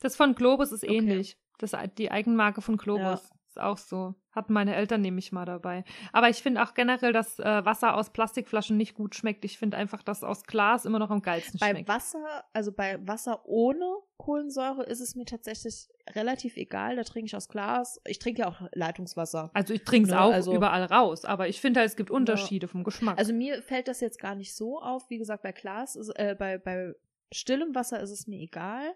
Das 0.00 0.16
von 0.16 0.34
Globus 0.34 0.72
ist 0.72 0.82
Okay. 0.82 0.96
ähnlich. 0.96 1.38
Das, 1.58 1.76
die 1.96 2.10
Eigenmarke 2.10 2.60
von 2.60 2.76
Globus 2.76 3.30
ist 3.46 3.58
auch 3.60 3.78
so. 3.78 4.14
Hatten 4.32 4.54
meine 4.54 4.74
Eltern 4.74 5.02
nämlich 5.02 5.30
mal 5.30 5.44
dabei. 5.44 5.84
Aber 6.12 6.30
ich 6.30 6.42
finde 6.42 6.62
auch 6.62 6.72
generell, 6.74 7.12
dass 7.12 7.38
äh, 7.38 7.64
Wasser 7.64 7.94
aus 7.96 8.10
Plastikflaschen 8.10 8.76
nicht 8.78 8.94
gut 8.94 9.14
schmeckt. 9.14 9.44
Ich 9.44 9.58
finde 9.58 9.76
einfach, 9.76 10.02
dass 10.02 10.24
aus 10.24 10.44
Glas 10.44 10.86
immer 10.86 10.98
noch 10.98 11.10
am 11.10 11.20
geilsten 11.20 11.60
Bei 11.60 11.70
schmeckt. 11.70 11.88
Wasser, 11.88 12.44
also 12.54 12.72
bei 12.72 12.98
Wasser 13.06 13.46
ohne 13.46 13.84
Kohlensäure 14.16 14.84
ist 14.84 15.00
es 15.00 15.14
mir 15.16 15.26
tatsächlich 15.26 15.88
relativ 16.14 16.56
egal. 16.56 16.96
Da 16.96 17.02
trinke 17.02 17.26
ich 17.26 17.36
aus 17.36 17.48
Glas. 17.48 18.00
Ich 18.06 18.18
trinke 18.18 18.40
ja 18.40 18.48
auch 18.48 18.60
Leitungswasser. 18.72 19.50
Also 19.52 19.74
ich 19.74 19.84
trinke 19.84 20.08
es 20.08 20.14
Ne, 20.14 20.20
auch 20.22 20.32
also- 20.32 20.54
überall 20.54 20.84
raus, 20.84 21.24
aber 21.26 21.48
ich 21.48 21.60
finde 21.60 21.80
halt, 21.80 21.90
es 21.90 21.96
gibt 21.96 22.10
Unterschiede 22.10 22.68
vom 22.68 22.84
Geschmack. 22.84 23.18
Also 23.18 23.34
mir 23.34 23.62
fällt 23.62 23.86
das 23.88 24.00
jetzt 24.00 24.18
gar 24.18 24.34
nicht 24.34 24.54
so 24.54 24.80
auf. 24.80 25.10
Wie 25.10 25.18
gesagt, 25.18 25.42
bei 25.42 25.52
Glas, 25.52 25.94
ist, 25.96 26.08
äh, 26.10 26.34
bei, 26.38 26.56
bei 26.58 26.94
stillem 27.32 27.74
Wasser 27.74 28.00
ist 28.00 28.10
es 28.10 28.26
mir 28.26 28.40
egal. 28.40 28.94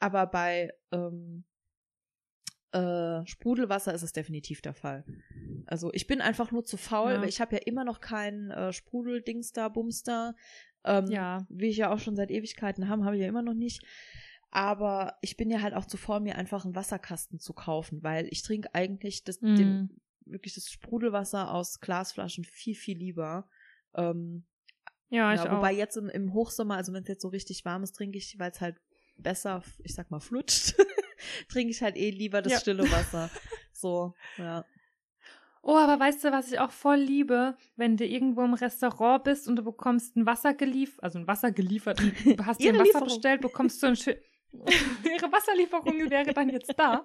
Aber 0.00 0.26
bei 0.26 0.74
ähm, 0.92 1.44
äh, 2.76 3.26
Sprudelwasser 3.26 3.94
ist 3.94 4.02
es 4.02 4.12
definitiv 4.12 4.60
der 4.60 4.74
Fall. 4.74 5.04
Also 5.66 5.92
ich 5.92 6.06
bin 6.06 6.20
einfach 6.20 6.50
nur 6.52 6.64
zu 6.64 6.76
faul, 6.76 7.12
Ja. 7.12 7.20
weil 7.20 7.28
ich 7.28 7.40
habe 7.40 7.56
ja 7.56 7.62
immer 7.64 7.84
noch 7.84 8.00
keinen 8.00 8.50
äh, 8.50 8.72
Sprudeldings 8.72 9.52
da, 9.52 9.68
Bums 9.68 10.02
da. 10.02 10.34
Ähm, 10.84 11.06
ja. 11.06 11.46
Wie 11.48 11.68
ich 11.68 11.76
ja 11.78 11.92
auch 11.92 11.98
schon 11.98 12.16
seit 12.16 12.30
Ewigkeiten 12.30 12.88
haben, 12.88 13.04
habe 13.04 13.16
ich 13.16 13.22
ja 13.22 13.28
immer 13.28 13.42
noch 13.42 13.54
nicht. 13.54 13.82
Aber 14.50 15.16
ich 15.22 15.36
bin 15.36 15.50
ja 15.50 15.60
halt 15.62 15.74
auch 15.74 15.86
zuvor, 15.86 16.20
mir 16.20 16.36
einfach 16.36 16.64
einen 16.64 16.74
Wasserkasten 16.74 17.38
zu 17.40 17.52
kaufen, 17.52 18.02
weil 18.02 18.28
ich 18.30 18.42
trinke 18.42 18.74
eigentlich 18.74 19.24
das, 19.24 19.40
Mm. 19.40 19.54
den, 19.56 20.00
wirklich 20.24 20.54
das 20.54 20.70
Sprudelwasser 20.70 21.52
aus 21.52 21.80
Glasflaschen 21.80 22.44
viel, 22.44 22.74
viel 22.74 22.96
lieber. 22.98 23.48
Ähm, 23.94 24.44
Ja, 25.08 25.32
ich 25.34 25.40
ja, 25.44 25.50
auch. 25.52 25.56
wobei 25.58 25.72
jetzt 25.72 25.96
im, 25.96 26.08
im 26.08 26.32
Hochsommer, 26.32 26.76
also 26.76 26.92
wenn 26.92 27.02
es 27.02 27.08
jetzt 27.08 27.22
so 27.22 27.28
richtig 27.28 27.64
warm 27.64 27.82
ist, 27.82 27.92
trinke 27.92 28.18
ich, 28.18 28.38
weil 28.38 28.50
es 28.50 28.60
halt 28.60 28.76
besser, 29.18 29.62
ich 29.82 29.94
sag 29.94 30.10
mal, 30.10 30.20
flutscht, 30.20 30.74
trinke 31.48 31.70
ich 31.70 31.82
halt 31.82 31.96
eh 31.96 32.10
lieber 32.10 32.42
das 32.42 32.52
Ja. 32.54 32.58
stille 32.60 32.90
Wasser. 32.90 33.30
So, 33.72 34.14
ja. 34.38 34.64
Oh, 35.60 35.76
aber 35.76 36.00
weißt 36.00 36.24
du, 36.24 36.32
was 36.32 36.50
ich 36.50 36.58
auch 36.58 36.70
voll 36.70 36.96
liebe, 36.96 37.56
wenn 37.76 37.96
du 37.98 38.06
irgendwo 38.06 38.42
im 38.42 38.54
Restaurant 38.54 39.24
bist 39.24 39.46
und 39.48 39.56
du 39.56 39.62
bekommst 39.62 40.16
ein 40.16 40.24
Wasser 40.24 40.54
geliefert, 40.54 41.02
also 41.04 41.18
ein 41.18 41.26
Wasser 41.26 41.50
geliefert, 41.52 42.00
und 42.00 42.14
du 42.38 42.46
hast 42.46 42.58
dir 42.62 42.70
ein 42.72 42.76
Wasser 42.76 42.84
Lieferung. 42.84 43.08
bestellt, 43.08 43.40
bekommst 43.42 43.80
so 43.80 43.88
ein 43.88 43.96
schön 43.96 44.16
Ihre 44.52 45.30
Wasserlieferung 45.30 46.08
wäre 46.08 46.32
dann 46.32 46.48
jetzt 46.48 46.72
da. 46.78 47.04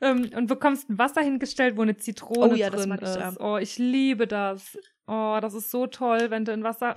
Ähm, 0.00 0.30
und 0.36 0.46
bekommst 0.46 0.88
ein 0.88 0.98
Wasser 0.98 1.22
hingestellt, 1.22 1.76
wo 1.76 1.82
eine 1.82 1.96
Zitrone 1.96 2.52
Oh 2.52 2.54
ja, 2.54 2.70
das 2.70 2.82
drin 2.82 2.94
ich 2.94 3.02
ist. 3.02 3.16
auch. 3.16 3.40
Oh, 3.54 3.56
ich 3.58 3.78
liebe 3.78 4.28
das. 4.28 4.78
Oh, 5.08 5.38
das 5.40 5.54
ist 5.54 5.72
so 5.72 5.88
toll, 5.88 6.30
wenn 6.30 6.44
du 6.44 6.52
ein 6.52 6.62
Wasser. 6.62 6.94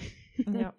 Ja. 0.53 0.73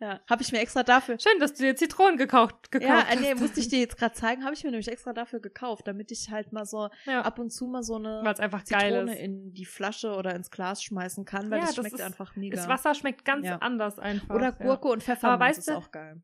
Ja, 0.00 0.20
habe 0.30 0.42
ich 0.42 0.52
mir 0.52 0.60
extra 0.60 0.84
dafür. 0.84 1.18
Schön, 1.18 1.40
dass 1.40 1.54
du 1.54 1.64
dir 1.64 1.74
Zitronen 1.74 2.16
gekauft, 2.16 2.70
gekauft 2.70 2.88
Ja, 2.88 3.00
äh, 3.00 3.04
hast. 3.16 3.20
nee, 3.20 3.34
musste 3.34 3.58
ich 3.58 3.68
dir 3.68 3.80
jetzt 3.80 3.96
gerade 3.96 4.14
zeigen, 4.14 4.44
habe 4.44 4.54
ich 4.54 4.62
mir 4.62 4.70
nämlich 4.70 4.86
extra 4.88 5.12
dafür 5.12 5.40
gekauft, 5.40 5.88
damit 5.88 6.12
ich 6.12 6.30
halt 6.30 6.52
mal 6.52 6.64
so 6.64 6.88
ja, 7.06 7.22
ab 7.22 7.40
und 7.40 7.50
zu 7.50 7.66
mal 7.66 7.82
so 7.82 7.96
eine 7.96 8.20
weil 8.22 8.32
es 8.32 8.38
einfach 8.38 8.62
Zitrone 8.62 9.18
in 9.18 9.52
die 9.54 9.64
Flasche 9.64 10.14
oder 10.14 10.36
ins 10.36 10.52
Glas 10.52 10.82
schmeißen 10.84 11.24
kann, 11.24 11.50
weil 11.50 11.58
Ja, 11.58 11.66
das 11.66 11.74
das 11.74 11.82
schmeckt 11.82 11.96
ist- 11.96 12.04
einfach 12.04 12.36
mega. 12.36 12.54
Das 12.56 12.68
Wasser 12.68 12.94
schmeckt 12.94 13.24
ganz 13.24 13.44
Ja. 13.46 13.56
anders 13.56 13.98
einfach. 13.98 14.32
oder 14.34 14.44
ja. 14.44 14.50
Gurke 14.52 14.86
und 14.88 15.02
Pfefferminz 15.02 15.40
weißt 15.40 15.58
ist 15.58 15.68
du- 15.68 15.74
auch 15.76 15.90
geil. 15.90 16.22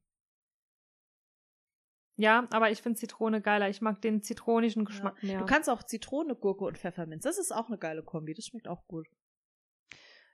Ja, 2.17 2.47
aber 2.53 2.71
ich 2.71 2.81
finde 2.81 2.97
Zitrone 3.01 3.41
geiler. 3.41 3.69
Ich 3.69 3.81
mag 3.81 4.01
den 4.01 4.23
zitronischen 4.23 4.85
Geschmack 4.85 5.21
mehr. 5.25 5.41
Du 5.41 5.47
kannst 5.47 5.69
auch 5.69 5.83
Zitrone, 5.83 6.37
Gurke 6.37 6.65
und 6.65 6.79
Pfefferminz. 6.79 7.25
Das 7.25 7.39
ist 7.39 7.51
auch 7.53 7.67
eine 7.67 7.77
geile 7.77 8.05
Kombi. 8.05 8.35
Das 8.35 8.45
schmeckt 8.47 8.69
auch 8.69 8.87
gut. 8.87 9.09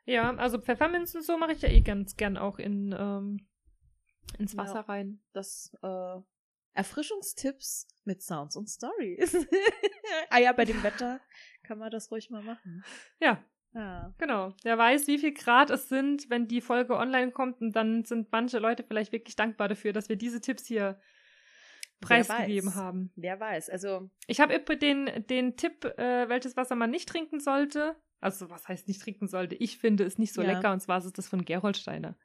Ja, 0.05 0.35
also 0.37 0.59
Pfefferminz 0.61 1.15
und 1.15 1.23
so 1.23 1.37
mache 1.39 1.53
ich 1.53 1.63
ja 1.63 1.69
eh 1.69 1.81
ganz 1.81 2.17
gern 2.17 2.37
auch 2.37 2.59
in, 2.59 2.95
ähm, 2.99 3.49
ins 4.39 4.53
Ja. 4.53 4.59
Wasser 4.59 4.81
rein. 4.81 5.23
Das 5.33 5.73
äh, 5.83 6.17
Erfrischungstipps 6.73 7.89
mit 8.05 8.23
Sounds 8.23 8.57
und 8.57 8.69
Stories. 8.69 9.35
ah 10.31 10.39
ja, 10.39 10.53
bei 10.53 10.65
dem 10.65 10.83
Wetter 10.83 11.21
kann 11.63 11.79
man 11.79 11.91
das 11.91 12.11
ruhig 12.11 12.31
mal 12.31 12.43
machen. 12.43 12.85
Ja, 13.21 13.45
Ja. 13.73 14.15
genau. 14.19 14.55
Wer 14.63 14.79
weiß, 14.79 15.07
wie 15.07 15.19
viel 15.19 15.35
Grad 15.35 15.71
es 15.71 15.89
sind, 15.89 16.31
wenn 16.31 16.49
die 16.49 16.61
Folge 16.61 16.97
online 16.97 17.33
kommt 17.33 17.61
und 17.61 17.73
dann 17.73 18.05
sind 18.05 18.31
manche 18.33 18.59
Leute 18.59 18.85
vielleicht 18.85 19.13
wirklich 19.13 19.37
dankbar 19.37 19.69
dafür, 19.69 19.93
dass 19.93 20.09
wir 20.09 20.17
diese 20.17 20.41
Tipps 20.41 20.67
hier 20.67 21.01
preisgegeben 22.01 22.75
haben. 22.75 23.13
Wer 23.17 23.39
weiß. 23.39 23.69
Also, 23.69 24.11
Ich 24.27 24.41
habe 24.41 24.59
den, 24.77 25.27
den 25.29 25.57
Tipp, 25.57 25.85
äh, 25.85 26.29
welches 26.29 26.57
Wasser 26.57 26.75
man 26.75 26.91
nicht 26.91 27.09
trinken 27.09 27.41
sollte. 27.41 27.97
Also, 28.21 28.51
was 28.51 28.69
heißt 28.69 28.87
nicht 28.89 29.01
trinken 29.03 29.29
sollte? 29.29 29.55
Ich 29.55 29.79
finde 29.79 30.05
es 30.05 30.19
nicht 30.19 30.33
so 30.33 30.43
Ja. 30.43 30.53
lecker 30.53 30.73
und 30.73 30.81
zwar 30.81 30.99
ist 30.99 31.07
es 31.07 31.13
das 31.13 31.29
von 31.29 31.45
Gerolsteiner. 31.45 32.17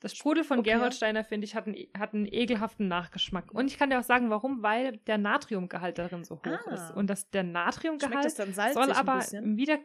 Das 0.00 0.16
Sprudel 0.16 0.42
von 0.42 0.58
Okay. 0.58 0.72
Gerolsteiner, 0.72 1.22
finde 1.22 1.44
ich, 1.44 1.54
hat 1.54 1.66
einen, 1.68 1.76
hat 1.96 2.12
einen 2.12 2.26
ekelhaften 2.26 2.88
Nachgeschmack. 2.88 3.52
Und 3.52 3.68
ich 3.68 3.78
kann 3.78 3.90
dir 3.90 4.00
auch 4.00 4.04
sagen, 4.04 4.30
warum, 4.30 4.60
weil 4.64 4.96
der 5.06 5.16
Natriumgehalt 5.18 5.98
darin 5.98 6.24
so 6.24 6.36
hoch 6.38 6.66
Ah. 6.66 6.74
ist. 6.74 6.90
Und 6.90 7.06
das, 7.08 7.30
der 7.30 7.44
Natriumgehalt 7.44 8.24
das 8.24 8.34
dann 8.34 8.52
salzig 8.52 8.74
soll 8.82 8.92
aber 8.92 9.20
wieder. 9.56 9.78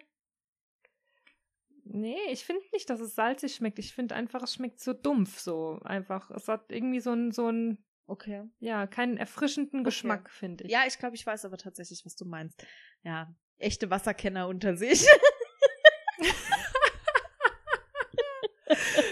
Nee, 1.83 2.17
ich 2.31 2.43
finde 2.45 2.63
nicht, 2.73 2.89
dass 2.89 2.99
es 2.99 3.15
salzig 3.15 3.55
schmeckt. 3.55 3.79
Ich 3.79 3.93
finde 3.93 4.15
einfach, 4.15 4.41
es 4.43 4.53
schmeckt 4.55 4.79
so 4.79 4.93
dumpf, 4.93 5.39
so 5.39 5.79
einfach. 5.83 6.31
Es 6.31 6.47
hat 6.47 6.71
irgendwie 6.71 6.99
so 6.99 7.11
einen, 7.11 7.31
so 7.31 7.47
einen, 7.47 7.77
Okay. 8.07 8.43
ja, 8.59 8.87
keinen 8.87 9.17
erfrischenden 9.17 9.81
Okay. 9.81 9.85
Geschmack, 9.85 10.29
finde 10.29 10.63
ich. 10.65 10.71
Ja, 10.71 10.81
ich 10.87 10.97
glaube, 10.97 11.15
ich 11.15 11.25
weiß 11.25 11.45
aber 11.45 11.57
tatsächlich, 11.57 12.03
was 12.05 12.15
du 12.15 12.25
meinst. 12.25 12.65
Ja, 13.03 13.33
echte 13.59 13.89
Wasserkenner 13.89 14.47
unter 14.47 14.75
sich. 14.75 15.05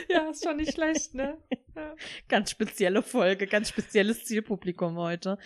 ja, 0.09 0.29
ist 0.29 0.43
schon 0.43 0.57
nicht 0.57 0.73
schlecht, 0.73 1.13
ne? 1.13 1.37
Ja. 1.75 1.95
ganz 2.29 2.51
spezielle 2.51 3.01
Folge, 3.01 3.47
ganz 3.47 3.69
spezielles 3.69 4.23
Zielpublikum 4.25 4.97
heute. 4.97 5.37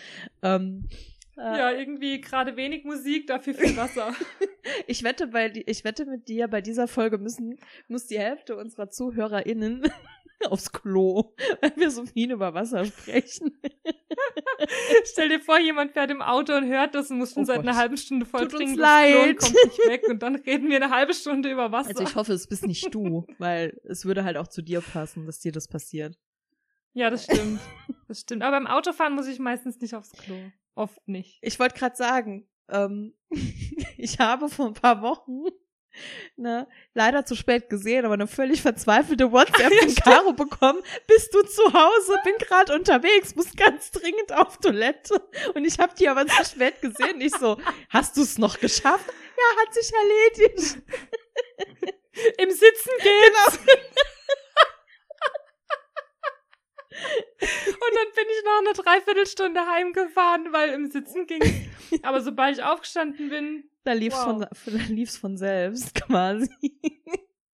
Ähm, 0.42 0.88
äh, 1.36 1.40
Ja, 1.40 1.72
irgendwie 1.72 2.20
gerade 2.20 2.56
wenig 2.56 2.84
Musik, 2.84 3.26
dafür 3.26 3.54
viel 3.54 3.76
Wasser. 3.76 4.14
Ich 4.86 5.02
wette 5.02 5.26
bei 5.26 5.50
ich 5.66 5.84
wette 5.84 6.04
mit 6.04 6.28
dir, 6.28 6.46
bei 6.46 6.60
dieser 6.60 6.86
Folge 6.86 7.16
müssen 7.16 7.58
muss 7.88 8.06
die 8.06 8.18
Hälfte 8.18 8.56
unserer 8.56 8.90
ZuhörerInnen 8.90 9.90
aufs 10.50 10.72
Klo, 10.72 11.34
weil 11.60 11.72
wir 11.76 11.90
so 11.90 12.06
viel 12.06 12.32
über 12.32 12.54
Wasser 12.54 12.84
sprechen. 12.84 13.60
Stell 15.04 15.28
dir 15.28 15.40
vor, 15.40 15.58
jemand 15.58 15.92
fährt 15.92 16.10
im 16.10 16.22
Auto 16.22 16.54
und 16.54 16.66
hört 16.68 16.94
das 16.94 17.10
und 17.10 17.18
muss 17.18 17.32
schon 17.32 17.42
Oh 17.42 17.46
seit 17.46 17.56
Gott. 17.56 17.66
einer 17.68 17.76
halben 17.76 17.96
Stunde 17.96 18.26
voll 18.26 18.42
Tut 18.48 18.54
uns 18.54 18.74
trinken, 18.74 18.78
das 18.78 19.10
Klo 19.10 19.20
und 19.20 19.26
leid. 19.26 19.38
kommt 19.38 19.54
nicht 19.64 19.88
weg 19.88 20.02
und 20.08 20.22
dann 20.22 20.36
reden 20.36 20.68
wir 20.68 20.76
eine 20.76 20.90
halbe 20.90 21.14
Stunde 21.14 21.50
über 21.50 21.72
Wasser. 21.72 21.88
Also 21.90 22.02
ich 22.02 22.14
hoffe, 22.14 22.32
es 22.32 22.46
bist 22.46 22.66
nicht 22.66 22.94
du, 22.94 23.26
weil 23.38 23.78
es 23.84 24.04
würde 24.04 24.24
halt 24.24 24.36
auch 24.36 24.48
zu 24.48 24.62
dir 24.62 24.80
passen, 24.80 25.26
dass 25.26 25.40
dir 25.40 25.52
das 25.52 25.68
passiert. 25.68 26.18
ja, 26.92 27.10
das 27.10 27.24
stimmt. 27.24 27.60
Das 28.08 28.20
stimmt. 28.20 28.42
Aber 28.42 28.56
beim 28.58 28.66
Autofahren 28.66 29.14
muss 29.14 29.26
ich 29.28 29.38
meistens 29.38 29.80
nicht 29.80 29.94
aufs 29.94 30.12
Klo. 30.12 30.36
Oft 30.74 31.06
nicht. 31.06 31.38
Ich 31.42 31.58
wollte 31.58 31.78
gerade 31.78 31.96
sagen, 31.96 32.48
ähm, 32.68 33.14
ich 33.96 34.18
habe 34.18 34.48
vor 34.48 34.66
ein 34.68 34.74
paar 34.74 35.02
Wochen 35.02 35.44
ne, 36.36 36.66
leider 36.94 37.24
zu 37.24 37.34
spät 37.34 37.68
gesehen, 37.68 38.04
aber 38.04 38.14
eine 38.14 38.26
völlig 38.26 38.62
verzweifelte 38.62 39.32
WhatsApp 39.32 39.72
von 39.72 39.94
Caro 39.96 40.32
bekommen. 40.32 40.82
Bist 41.06 41.34
du 41.34 41.42
zu 41.42 41.62
Hause? 41.72 42.14
Bin 42.24 42.34
gerade 42.38 42.74
unterwegs, 42.74 43.34
muss 43.34 43.54
ganz 43.56 43.90
dringend 43.90 44.32
auf 44.32 44.58
Toilette. 44.58 45.22
Und 45.54 45.64
ich 45.64 45.78
habe 45.78 45.94
die 45.98 46.08
aber 46.08 46.26
zu 46.26 46.44
spät 46.44 46.80
gesehen. 46.80 47.20
Ich 47.20 47.34
so, 47.34 47.58
hast 47.88 48.16
du 48.16 48.22
es 48.22 48.38
noch 48.38 48.58
geschafft? 48.58 49.06
Ja, 49.08 49.62
hat 49.62 49.74
sich 49.74 49.90
erledigt. 49.92 50.82
Im 52.38 52.50
Sitzen 52.50 52.90
geht's. 53.02 53.60
Und 56.90 57.94
dann 57.94 58.14
bin 58.14 58.24
ich 58.28 58.44
noch 58.44 58.58
eine 58.58 58.72
Dreiviertelstunde 58.74 59.60
heimgefahren, 59.66 60.52
weil 60.52 60.70
im 60.70 60.90
Sitzen 60.90 61.26
ging. 61.26 61.42
Aber 62.02 62.20
sobald 62.20 62.58
ich 62.58 62.64
aufgestanden 62.64 63.28
bin, 63.30 63.64
Da 63.84 63.92
lief's 63.92 64.16
Wow. 64.16 64.24
von, 64.24 64.40
da 64.40 64.48
lief's 64.88 65.16
von 65.16 65.36
selbst 65.36 65.94
quasi. 66.06 66.50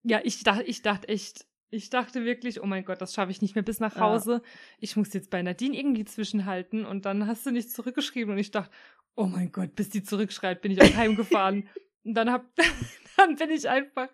ja, 0.03 0.21
ich 0.23 0.43
dachte, 0.43 0.63
ich 0.63 0.81
dachte 0.81 1.07
echt, 1.09 1.45
ich 1.69 1.89
dachte 1.89 2.23
wirklich, 2.23 2.61
oh 2.61 2.65
mein 2.65 2.86
Gott, 2.86 3.01
das 3.01 3.13
schaffe 3.13 3.31
ich 3.31 3.41
nicht 3.41 3.55
mehr 3.55 3.63
bis 3.63 3.79
nach 3.79 3.95
Ja. 3.95 4.01
Hause. 4.01 4.41
Ich 4.79 4.95
muss 4.95 5.13
jetzt 5.13 5.29
bei 5.29 5.41
Nadine 5.41 5.77
irgendwie 5.77 6.05
zwischenhalten 6.05 6.86
und 6.86 7.05
dann 7.05 7.27
hast 7.27 7.45
du 7.45 7.51
nichts 7.51 7.73
zurückgeschrieben 7.73 8.33
und 8.33 8.39
ich 8.39 8.51
dachte, 8.51 8.71
oh 9.15 9.25
mein 9.25 9.51
Gott, 9.51 9.75
bis 9.75 9.89
die 9.89 10.03
zurückschreibt, 10.03 10.61
bin 10.61 10.71
ich 10.71 10.81
auch 10.81 10.95
heimgefahren. 10.95 11.67
Und 12.05 12.13
dann 12.13 12.31
hab, 12.31 12.45
dann 13.17 13.35
bin 13.35 13.49
ich 13.49 13.67
einfach, 13.67 14.09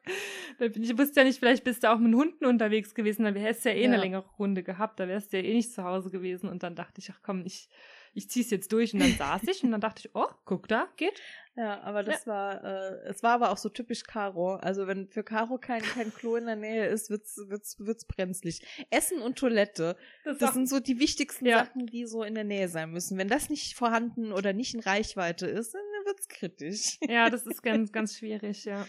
dann 0.59 0.71
bin 0.71 0.83
ich, 0.83 0.91
ich 0.91 0.97
wusste 0.97 1.19
ja 1.19 1.23
nicht, 1.25 1.39
vielleicht 1.39 1.63
bist 1.63 1.83
du 1.83 1.91
auch 1.91 1.99
mit 1.99 2.13
Hunden 2.15 2.45
unterwegs 2.45 2.95
gewesen, 2.95 3.23
dann 3.25 3.35
hättest 3.35 3.65
du 3.65 3.69
ja 3.69 3.75
eh 3.75 3.85
eine 3.85 3.95
Ja. 3.95 4.01
längere 4.01 4.25
Runde 4.39 4.63
gehabt, 4.63 4.99
da 4.99 5.07
wärst 5.07 5.33
du 5.33 5.37
ja 5.37 5.43
eh 5.43 5.53
nicht 5.53 5.73
zu 5.73 5.83
Hause 5.83 6.09
gewesen. 6.09 6.49
Und 6.49 6.63
dann 6.63 6.75
dachte 6.75 6.99
ich, 7.01 7.11
ach 7.11 7.19
komm, 7.21 7.43
ich, 7.45 7.69
ich 8.13 8.29
zieh's 8.29 8.49
jetzt 8.49 8.71
durch. 8.73 8.93
Und 8.93 9.01
dann 9.01 9.11
saß 9.11 9.43
ich 9.43 9.63
und 9.63 9.71
dann 9.71 9.81
dachte 9.81 10.01
ich, 10.05 10.15
oh, 10.15 10.27
guck 10.45 10.67
da, 10.67 10.87
geht. 10.97 11.19
Ja, 11.57 11.81
aber 11.81 12.01
das 12.03 12.25
war, 12.27 12.63
äh, 12.63 13.09
es 13.09 13.23
war 13.23 13.33
aber 13.33 13.51
auch 13.51 13.57
so 13.57 13.67
typisch 13.67 14.03
Caro. 14.03 14.55
Also 14.55 14.87
wenn 14.87 15.09
für 15.09 15.21
Caro 15.21 15.57
kein, 15.57 15.81
kein 15.81 16.13
Klo 16.13 16.37
in 16.37 16.45
der 16.45 16.55
Nähe 16.55 16.85
ist, 16.87 17.09
wird's, 17.09 17.37
wird's, 17.49 17.77
wird's 17.79 18.05
brenzlig. 18.05 18.61
Essen 18.89 19.21
und 19.21 19.37
Toilette, 19.37 19.97
das 20.23 20.39
war- 20.39 20.53
sind 20.53 20.69
so 20.69 20.79
die 20.79 20.97
wichtigsten 20.99 21.45
Ja. 21.45 21.65
Sachen, 21.65 21.87
die 21.87 22.05
so 22.05 22.23
in 22.23 22.35
der 22.35 22.45
Nähe 22.45 22.69
sein 22.69 22.91
müssen. 22.91 23.17
Wenn 23.17 23.27
das 23.27 23.49
nicht 23.49 23.75
vorhanden 23.75 24.31
oder 24.31 24.53
nicht 24.53 24.73
in 24.75 24.79
Reichweite 24.79 25.45
ist, 25.45 25.73
dann 25.73 25.81
wird's 26.11 26.27
kritisch. 26.27 26.97
Ja, 27.07 27.29
das 27.29 27.45
ist 27.45 27.63
ganz, 27.63 27.91
ganz 27.91 28.17
schwierig, 28.17 28.65
ja. 28.65 28.85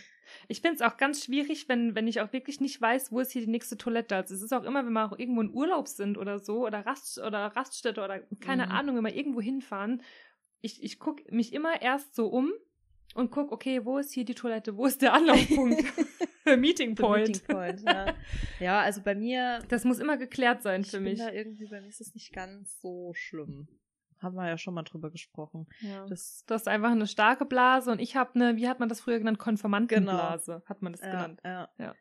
Ich 0.48 0.60
finde 0.60 0.76
es 0.76 0.80
auch 0.82 0.96
ganz 0.96 1.24
schwierig, 1.24 1.68
wenn, 1.68 1.94
wenn 1.94 2.08
ich 2.08 2.20
auch 2.20 2.32
wirklich 2.32 2.60
nicht 2.60 2.80
weiß, 2.80 3.12
wo 3.12 3.20
ist 3.20 3.32
hier 3.32 3.42
die 3.42 3.50
nächste 3.50 3.76
Toilette. 3.76 4.16
Also 4.16 4.34
es 4.34 4.42
ist 4.42 4.52
auch 4.52 4.64
immer, 4.64 4.84
wenn 4.86 4.92
wir 4.92 5.04
auch 5.04 5.18
irgendwo 5.18 5.42
in 5.42 5.52
Urlaub 5.52 5.88
sind 5.88 6.16
oder 6.16 6.38
so, 6.38 6.66
oder 6.66 6.86
Rast 6.86 7.18
oder 7.18 7.46
Raststätte 7.54 8.02
oder 8.02 8.20
keine 8.40 8.66
Mhm. 8.66 8.72
Ahnung, 8.72 8.96
wenn 8.96 9.04
wir 9.04 9.14
irgendwo 9.14 9.40
hinfahren. 9.40 10.02
Ich, 10.60 10.82
ich 10.82 10.98
gucke 10.98 11.22
mich 11.34 11.52
immer 11.52 11.82
erst 11.82 12.14
so 12.14 12.28
um 12.28 12.52
und 13.14 13.30
guck, 13.30 13.52
okay, 13.52 13.84
wo 13.84 13.98
ist 13.98 14.12
hier 14.12 14.24
die 14.24 14.34
Toilette? 14.34 14.76
Wo 14.76 14.86
ist 14.86 15.02
der 15.02 15.12
Anlaufpunkt? 15.12 15.84
Meeting 16.56 16.94
Point. 16.94 17.28
Meeting 17.28 17.46
Point, 17.46 17.82
ja. 17.86 18.14
ja, 18.58 18.80
also 18.80 19.02
bei 19.02 19.14
mir, 19.14 19.60
Das 19.68 19.84
muss 19.84 19.98
immer 19.98 20.16
geklärt 20.16 20.62
sein 20.62 20.82
für 20.84 20.98
mich. 21.00 21.18
da 21.18 21.30
irgendwie, 21.30 21.66
bei 21.66 21.80
mir 21.80 21.88
ist 21.88 22.00
es 22.00 22.14
nicht 22.14 22.32
ganz 22.32 22.80
so 22.80 23.12
schlimm. 23.14 23.68
Haben 24.22 24.36
wir 24.36 24.48
ja 24.48 24.58
schon 24.58 24.74
mal 24.74 24.82
drüber 24.82 25.10
gesprochen. 25.10 25.66
Ja. 25.80 26.06
Das, 26.06 26.44
Du 26.46 26.54
hast 26.54 26.68
einfach 26.68 26.90
eine 26.90 27.06
starke 27.06 27.44
Blase 27.44 27.90
und 27.90 28.00
ich 28.00 28.16
habe 28.16 28.34
eine, 28.34 28.56
wie 28.56 28.68
hat 28.68 28.80
man 28.80 28.88
das 28.88 29.00
früher 29.00 29.18
genannt, 29.18 29.38
Konformantenblase, 29.38 30.62
hat 30.66 30.82
man 30.82 30.92
das 30.92 31.02
ja, 31.02 31.10
genannt. 31.10 31.40
ja, 31.44 31.68
Ja. 31.78 31.94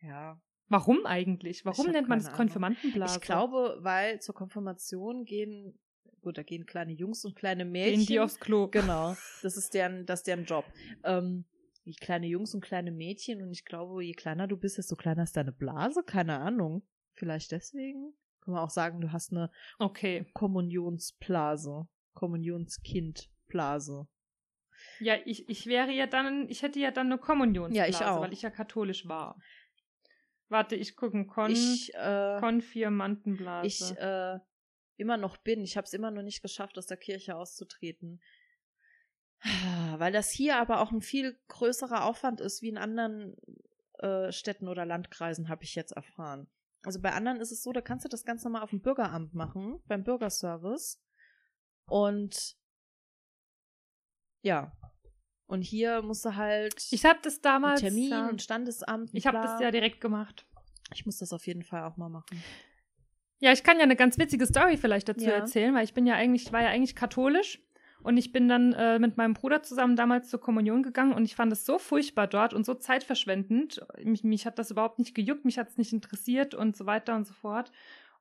ja. 0.00 0.40
Warum 0.68 1.06
eigentlich? 1.06 1.64
Warum 1.64 1.90
nennt 1.90 2.08
man 2.08 2.18
das. 2.18 2.30
Konfirmandenblase? 2.32 3.18
Ich 3.18 3.24
glaube, 3.24 3.78
weil 3.80 4.20
zur 4.20 4.34
Konfirmation 4.34 5.24
gehen, 5.24 5.78
gut, 6.20 6.36
da 6.36 6.42
gehen 6.42 6.66
kleine 6.66 6.92
Jungs 6.92 7.24
und 7.24 7.36
kleine 7.36 7.64
Mädchen. 7.64 8.00
Gehen 8.00 8.06
die 8.06 8.20
aufs 8.20 8.38
Klo. 8.38 8.68
Genau, 8.68 9.16
das 9.42 9.56
ist 9.56 9.72
deren, 9.72 10.04
das 10.04 10.20
ist 10.20 10.26
deren 10.26 10.44
Job. 10.44 10.64
Ähm, 11.04 11.46
die 11.86 11.94
kleine 11.94 12.26
Jungs 12.26 12.54
und 12.54 12.60
kleine 12.60 12.92
Mädchen 12.92 13.40
und 13.42 13.50
ich 13.50 13.64
glaube, 13.64 14.04
je 14.04 14.12
kleiner 14.12 14.46
du 14.46 14.58
bist, 14.58 14.76
desto 14.76 14.94
kleiner 14.94 15.22
ist 15.22 15.36
deine 15.38 15.52
Blase. 15.52 16.02
Keine 16.02 16.38
Ahnung. 16.38 16.82
Vielleicht 17.14 17.50
deswegen. 17.50 18.12
Kann 18.48 18.54
man 18.54 18.64
auch 18.64 18.70
sagen, 18.70 19.02
du 19.02 19.12
hast 19.12 19.30
eine 19.30 19.50
Okay. 19.78 20.24
Kommunionsblase. 20.32 21.86
Kommunionskindblase. 22.14 24.08
Ja, 25.00 25.16
ich, 25.26 25.46
ich 25.50 25.66
wäre 25.66 25.92
ja 25.92 26.06
dann, 26.06 26.48
ich 26.48 26.62
hätte 26.62 26.78
ja 26.80 26.90
dann 26.90 27.08
eine 27.08 27.18
Kommunionsblase, 27.18 27.76
Ja, 27.76 27.86
ich 27.86 28.02
auch. 28.06 28.22
weil 28.22 28.32
ich 28.32 28.40
ja 28.40 28.48
katholisch 28.50 29.06
war. 29.06 29.38
Warte, 30.48 30.76
ich 30.76 30.96
gucke, 30.96 31.26
Kon 31.26 31.50
ich, 31.50 31.92
äh, 31.94 32.38
Konfirmandenblase. 32.40 33.66
ich 33.66 33.98
äh, 33.98 34.38
immer 34.96 35.18
noch 35.18 35.36
bin. 35.36 35.60
Ich 35.62 35.76
habe 35.76 35.84
es 35.84 35.92
immer 35.92 36.10
noch 36.10 36.22
nicht 36.22 36.40
geschafft, 36.40 36.78
aus 36.78 36.86
der 36.86 36.96
Kirche 36.96 37.36
auszutreten. 37.36 38.22
Weil 39.98 40.12
das 40.12 40.30
hier 40.30 40.56
aber 40.56 40.80
auch 40.80 40.90
ein 40.90 41.02
viel 41.02 41.38
größerer 41.48 42.06
Aufwand 42.06 42.40
ist 42.40 42.62
wie 42.62 42.70
in 42.70 42.78
anderen 42.78 43.36
äh, 43.98 44.32
Städten 44.32 44.68
oder 44.68 44.86
Landkreisen, 44.86 45.50
habe 45.50 45.64
ich 45.64 45.74
jetzt 45.74 45.92
erfahren. 45.92 46.48
Also 46.82 47.00
bei 47.00 47.12
anderen 47.12 47.40
ist 47.40 47.50
es 47.52 47.62
so, 47.62 47.72
da 47.72 47.80
kannst 47.80 48.04
du 48.04 48.08
das 48.08 48.24
ganz 48.24 48.44
normal 48.44 48.62
auf 48.62 48.70
dem 48.70 48.80
Bürgeramt 48.80 49.34
machen, 49.34 49.80
beim 49.86 50.04
Bürgerservice. 50.04 51.02
Und 51.86 52.56
ja. 54.42 54.72
Und 55.46 55.62
hier 55.62 56.02
musst 56.02 56.24
du 56.24 56.36
halt 56.36 56.86
ich 56.90 57.04
habe 57.04 57.18
das 57.22 57.34
einen 57.36 57.42
damals. 57.42 57.80
Termin 57.80 58.10
ja, 58.10 58.28
und 58.28 58.42
Standesamt. 58.42 59.10
und 59.10 59.16
ich 59.16 59.26
habe 59.26 59.38
das 59.38 59.60
ja 59.60 59.70
direkt 59.70 60.00
gemacht. 60.00 60.46
Ich 60.94 61.06
muss 61.06 61.18
das 61.18 61.32
auf 61.32 61.46
jeden 61.46 61.64
Fall 61.64 61.84
auch 61.84 61.96
mal 61.96 62.08
machen. 62.08 62.42
Ja, 63.40 63.52
ich 63.52 63.62
kann 63.62 63.76
ja 63.76 63.84
eine 63.84 63.96
ganz 63.96 64.18
witzige 64.18 64.46
Story 64.46 64.76
vielleicht 64.76 65.08
dazu 65.08 65.24
Ja. 65.26 65.32
erzählen, 65.32 65.74
weil 65.74 65.84
ich 65.84 65.94
bin 65.94 66.06
ja 66.06 66.14
eigentlich, 66.14 66.46
ich 66.46 66.52
war 66.52 66.62
ja 66.62 66.68
eigentlich 66.68 66.96
katholisch 66.96 67.62
und 68.08 68.16
ich 68.16 68.32
bin 68.32 68.48
dann 68.48 68.72
äh, 68.72 68.98
mit 68.98 69.16
meinem 69.18 69.34
Bruder 69.34 69.62
zusammen 69.62 69.94
damals 69.94 70.28
zur 70.30 70.40
Kommunion 70.40 70.82
gegangen 70.82 71.12
und 71.12 71.24
ich 71.26 71.36
fand 71.36 71.52
es 71.52 71.66
so 71.66 71.78
furchtbar 71.78 72.26
dort 72.26 72.54
und 72.54 72.64
so 72.64 72.74
zeitverschwendend. 72.74 73.86
Mich, 74.02 74.24
mich 74.24 74.46
hat 74.46 74.58
das 74.58 74.70
überhaupt 74.70 74.98
nicht 74.98 75.14
gejuckt, 75.14 75.44
mich 75.44 75.58
hat 75.58 75.68
es 75.68 75.76
nicht 75.76 75.92
interessiert 75.92 76.54
und 76.54 76.74
so 76.74 76.86
weiter 76.86 77.14
und 77.14 77.26
so 77.26 77.34
fort. 77.34 77.70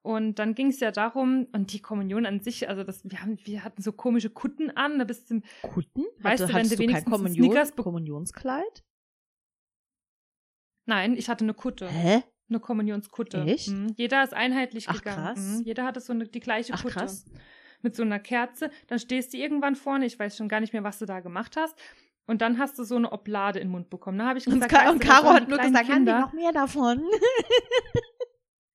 Und 0.01 0.39
dann 0.39 0.55
ging 0.55 0.67
es 0.67 0.79
ja 0.81 0.91
darum, 0.91 1.47
und 1.53 1.71
die 1.73 1.81
Kommunion 1.81 2.25
an 2.25 2.39
sich, 2.41 2.69
also 2.69 2.83
das, 2.83 3.01
wir, 3.09 3.21
haben, 3.21 3.37
wir 3.45 3.63
hatten 3.63 3.81
so 3.81 3.91
komische 3.93 4.29
Kutten 4.29 4.69
an, 4.71 4.99
da 4.99 5.05
bist 5.05 5.31
du, 5.31 5.41
Kutten? 5.63 6.03
Weißt 6.19 6.43
du, 6.43 6.53
wenn 6.53 6.69
du 6.69 6.77
wenigstens 6.77 7.11
Kommunion, 7.11 7.45
Snickers 7.45 7.71
be- 7.71 7.83
Kommunionskleid? 7.83 8.83
nein, 10.85 11.15
ich 11.17 11.29
hatte 11.29 11.43
eine 11.45 11.53
Kutte. 11.53 11.87
Hä? 11.89 12.23
Eine 12.49 12.59
Kommunionskutte. 12.61 13.41
Echt? 13.43 13.69
Mhm. 13.69 13.93
Jeder 13.97 14.23
ist 14.23 14.33
einheitlich 14.33 14.87
Ach, 14.87 14.95
gegangen. 14.95 15.17
krass. 15.23 15.39
Mhm. 15.39 15.63
Jeder 15.63 15.83
hatte 15.85 15.99
so 15.99 16.13
eine, 16.13 16.27
die 16.27 16.39
gleiche 16.39 16.73
Ach, 16.73 16.81
Kutte. 16.83 16.93
krass. 16.95 17.25
Mit 17.87 17.95
so 17.95 18.03
einer 18.03 18.19
Kerze. 18.19 18.69
Dann 18.87 18.99
stehst 18.99 19.31
du 19.31 19.37
irgendwann 19.37 19.77
vorne, 19.77 20.05
ich 20.05 20.19
weiß 20.19 20.35
schon 20.35 20.49
gar 20.49 20.59
nicht 20.59 20.73
mehr, 20.73 20.83
was 20.83 20.99
du 20.99 21.05
da 21.05 21.21
gemacht 21.21 21.55
hast. 21.55 21.73
Und 22.25 22.41
dann 22.41 22.59
hast 22.59 22.77
du 22.77 22.83
so 22.83 22.97
eine 22.97 23.13
Oblade 23.13 23.59
in 23.59 23.67
den 23.67 23.71
Mund 23.71 23.89
bekommen. 23.89 24.17
Da 24.19 24.25
habe 24.27 24.39
ich 24.39 24.45
Und, 24.47 24.55
gesagt, 24.55 24.73
Ka 24.73 24.89
und 24.89 25.01
das 25.01 25.09
Caro 25.09 25.29
hat 25.29 25.45
die 25.45 25.49
nur 25.51 25.57
gesagt, 25.59 25.77
haben 25.77 25.87
wir 25.87 25.95
Kinder. 25.95 26.19
noch 26.19 26.33
mehr 26.33 26.51
davon? 26.51 27.01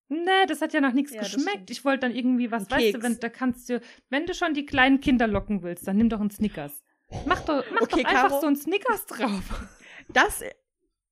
Nee, 0.09 0.47
das 0.47 0.61
hat 0.61 0.73
ja 0.75 0.81
noch 0.81 0.93
nichts 0.93 1.13
Ja, 1.13 1.21
geschmeckt. 1.23 1.71
Ich 1.71 1.85
wollte 1.85 2.01
dann 2.01 2.15
irgendwie 2.15 2.51
was, 2.51 2.71
weißt 2.71 2.95
du, 2.95 3.03
wenn, 3.03 3.19
da 3.21 3.29
kannst 3.31 3.69
du, 3.69 3.81
wenn 4.11 4.27
du 4.27 4.35
schon 4.35 4.53
die 4.55 4.67
kleinen 4.67 5.01
Kinder 5.01 5.27
locken 5.27 5.63
willst, 5.63 5.87
dann 5.87 5.97
nimm 5.97 6.09
doch 6.11 6.21
einen 6.21 6.31
Snickers. 6.31 6.83
Mach 7.27 7.41
doch, 7.41 7.65
mach 7.73 7.83
Okay, 7.83 8.03
doch 8.03 8.09
einfach 8.11 8.29
Caro. 8.29 8.41
so 8.41 8.47
einen 8.47 8.57
Snickers 8.57 9.07
drauf. 9.07 9.67
Das, 10.09 10.43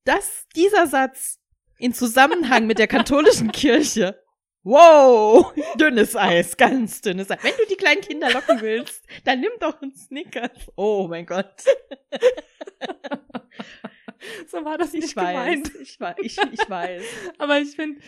das, 0.03 0.47
dieser 0.55 0.85
Satz 0.87 1.39
in 1.77 1.93
Zusammenhang 1.93 2.67
mit 2.67 2.77
der 2.79 2.87
katholischen 2.87 3.51
Kirche. 3.51 4.20
Wow, 4.63 5.53
dünnes 5.79 6.15
Eis, 6.15 6.55
ganz 6.55 7.01
dünnes 7.01 7.31
Eis. 7.31 7.43
Wenn 7.43 7.53
du 7.57 7.65
die 7.69 7.75
kleinen 7.77 8.01
Kinder 8.01 8.31
locken 8.31 8.61
willst, 8.61 9.03
dann 9.23 9.39
nimm 9.39 9.51
doch 9.59 9.81
einen 9.81 9.93
Snickers. 9.93 10.51
Oh 10.75 11.07
mein 11.09 11.25
Gott. 11.25 11.63
So 14.47 14.63
war 14.63 14.77
das 14.77 14.93
nicht 14.93 15.05
Ich 15.05 15.15
weiß, 15.15 15.33
gemeint. 15.33 15.71
ich 15.81 15.99
weiß, 15.99 16.15
ich, 16.21 16.37
ich 16.37 16.69
weiß. 16.69 17.03
Aber 17.39 17.59
ich 17.59 17.75
finde, 17.75 17.99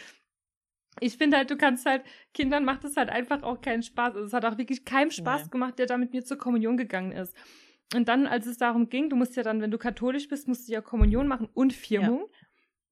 ich 0.99 1.17
finde 1.17 1.37
halt, 1.37 1.49
du 1.49 1.57
kannst 1.57 1.87
halt, 1.87 2.03
Kindern 2.35 2.65
macht 2.65 2.83
es 2.83 2.95
halt 2.97 3.09
einfach 3.09 3.41
auch 3.41 3.61
keinen 3.61 3.81
Spaß. 3.81 4.13
Also 4.15 4.27
es 4.27 4.33
hat 4.33 4.45
auch 4.45 4.57
wirklich 4.59 4.85
keinem 4.85 5.09
Spaß 5.09 5.45
Nee. 5.45 5.49
gemacht, 5.49 5.79
der 5.79 5.87
da 5.87 5.97
mit 5.97 6.13
mir 6.13 6.23
zur 6.23 6.37
Kommunion 6.37 6.77
gegangen 6.77 7.11
ist. 7.13 7.35
Und 7.95 8.07
dann, 8.09 8.27
als 8.27 8.45
es 8.45 8.57
darum 8.57 8.89
ging, 8.89 9.09
du 9.09 9.15
musst 9.15 9.35
ja 9.35 9.41
dann, 9.43 9.59
wenn 9.61 9.71
du 9.71 9.79
katholisch 9.79 10.27
bist, 10.27 10.47
musst 10.47 10.67
du 10.67 10.73
ja 10.73 10.81
Kommunion 10.81 11.27
machen 11.27 11.49
und 11.53 11.73
Firmung. 11.73 12.29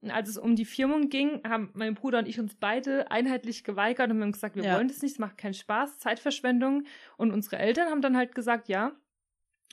Und 0.01 0.09
als 0.11 0.29
es 0.29 0.37
um 0.37 0.55
die 0.55 0.65
Firmung 0.65 1.09
ging, 1.09 1.41
haben 1.47 1.69
mein 1.73 1.93
Bruder 1.93 2.19
und 2.19 2.27
ich 2.27 2.39
uns 2.39 2.55
beide 2.55 3.11
einheitlich 3.11 3.63
geweigert 3.63 4.09
und 4.09 4.19
haben 4.21 4.31
gesagt, 4.31 4.55
wir 4.55 4.63
Ja. 4.63 4.75
wollen 4.77 4.87
das 4.87 5.01
nicht, 5.01 5.11
es 5.13 5.19
macht 5.19 5.37
keinen 5.37 5.53
Spaß, 5.53 5.99
Zeitverschwendung. 5.99 6.85
Und 7.17 7.31
unsere 7.31 7.57
Eltern 7.59 7.87
haben 7.89 8.01
dann 8.01 8.17
halt 8.17 8.33
gesagt, 8.33 8.67
ja, 8.67 8.93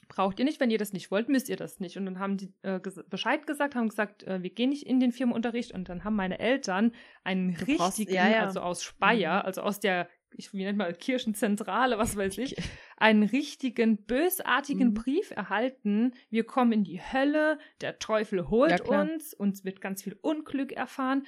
braucht 0.09 0.39
ihr 0.39 0.45
nicht, 0.45 0.61
wenn 0.61 0.71
ihr 0.71 0.79
das 0.79 0.93
nicht 0.93 1.11
wollt, 1.11 1.29
müsst 1.29 1.49
ihr 1.49 1.57
das 1.57 1.81
nicht. 1.81 1.97
Und 1.97 2.07
dann 2.07 2.19
haben 2.19 2.37
die 2.37 2.53
äh, 2.63 2.79
ges 2.81 3.03
Bescheid 3.09 3.47
gesagt, 3.47 3.75
haben 3.75 3.89
gesagt, 3.89 4.23
äh, 4.25 4.43
wir 4.43 4.51
gehen 4.51 4.71
nicht 4.71 4.87
in 4.87 5.01
den 5.01 5.13
Firmenunterricht. 5.13 5.73
Und 5.73 5.89
dann 5.89 6.05
haben 6.05 6.17
meine 6.17 6.39
Eltern 6.39 6.93
einen 7.25 7.55
Du 7.55 7.65
brauchst- 7.77 7.99
richtigen, 7.99 8.15
ja, 8.15 8.29
ja. 8.29 8.45
also 8.45 8.61
aus 8.61 8.83
Speyer, 8.83 9.41
Mhm. 9.41 9.47
also 9.47 9.63
aus 9.63 9.81
der, 9.81 10.09
ich, 10.35 10.53
wie 10.53 10.65
nennt 10.65 10.79
man, 10.79 10.97
Kirchenzentrale, 10.97 11.99
was 11.99 12.17
weiß 12.17 12.39
ich, 12.39 12.57
einen 12.97 13.23
richtigen 13.23 14.05
bösartigen 14.05 14.89
Mhm. 14.91 14.95
Brief 14.95 15.31
erhalten. 15.31 16.13
Wir 16.31 16.45
kommen 16.45 16.73
in 16.73 16.85
die 16.85 17.01
Hölle, 17.01 17.59
der 17.81 17.99
Teufel 17.99 18.49
holt 18.49 18.71
Ja, 18.89 19.01
uns, 19.01 19.35
uns 19.35 19.65
wird 19.65 19.81
ganz 19.81 20.03
viel 20.03 20.17
Unglück 20.21 20.73
erfahren. 20.73 21.27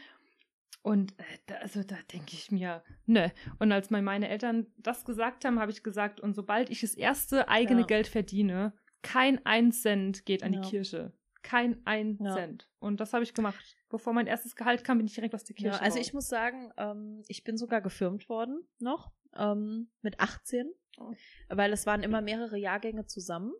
Und 0.83 1.13
äh, 1.19 1.25
da, 1.47 1.57
also 1.57 1.83
da 1.83 1.97
denke 2.13 2.33
ich 2.33 2.51
mir, 2.51 2.83
ne. 3.05 3.33
Und 3.59 3.71
als 3.71 3.91
meine 3.91 4.29
Eltern 4.29 4.67
das 4.79 5.05
gesagt 5.05 5.45
haben, 5.45 5.61
habe 5.61 5.71
ich 5.73 5.83
gesagt, 5.83 6.21
und 6.21 6.35
sobald 6.35 6.71
ich 6.71 6.81
das 6.81 6.95
erste 6.95 7.49
eigene 7.49 7.81
Ja. 7.81 7.87
Geld 7.87 8.07
verdiene, 8.09 8.73
kein 9.03 9.45
ein 9.45 9.73
Cent 9.73 10.25
geht 10.25 10.43
an 10.43 10.53
Ja. 10.55 10.61
die 10.61 10.69
Kirche. 10.69 11.13
Kein 11.43 11.81
ein. 11.87 12.19
Cent. 12.19 12.69
Und 12.79 13.01
das 13.01 13.13
habe 13.13 13.25
ich 13.25 13.35
gemacht. 13.35 13.77
Bevor 13.91 14.13
mein 14.15 14.27
erstes 14.27 14.57
Gehalt 14.57 14.85
kam, 14.85 14.99
bin 14.99 15.07
ich 15.07 15.15
direkt 15.15 15.35
aus 15.35 15.45
der 15.45 15.55
Kirche. 15.55 15.77
Ja, 15.77 15.83
also 15.83 15.99
raus. 15.99 16.07
ich 16.07 16.15
muss 16.15 16.29
sagen, 16.29 16.73
ähm, 16.79 17.23
ich 17.29 17.45
bin 17.45 17.57
sogar 17.59 17.81
gefirmt 17.83 18.29
worden 18.29 18.67
noch 18.79 19.11
ähm, 19.37 19.91
mit 20.01 20.19
18, 20.21 20.73
Oh. 20.99 21.13
weil 21.49 21.73
es 21.73 21.87
waren 21.87 22.03
immer 22.03 22.21
mehrere 22.21 22.59
Jahrgänge 22.59 23.07
zusammen. 23.07 23.53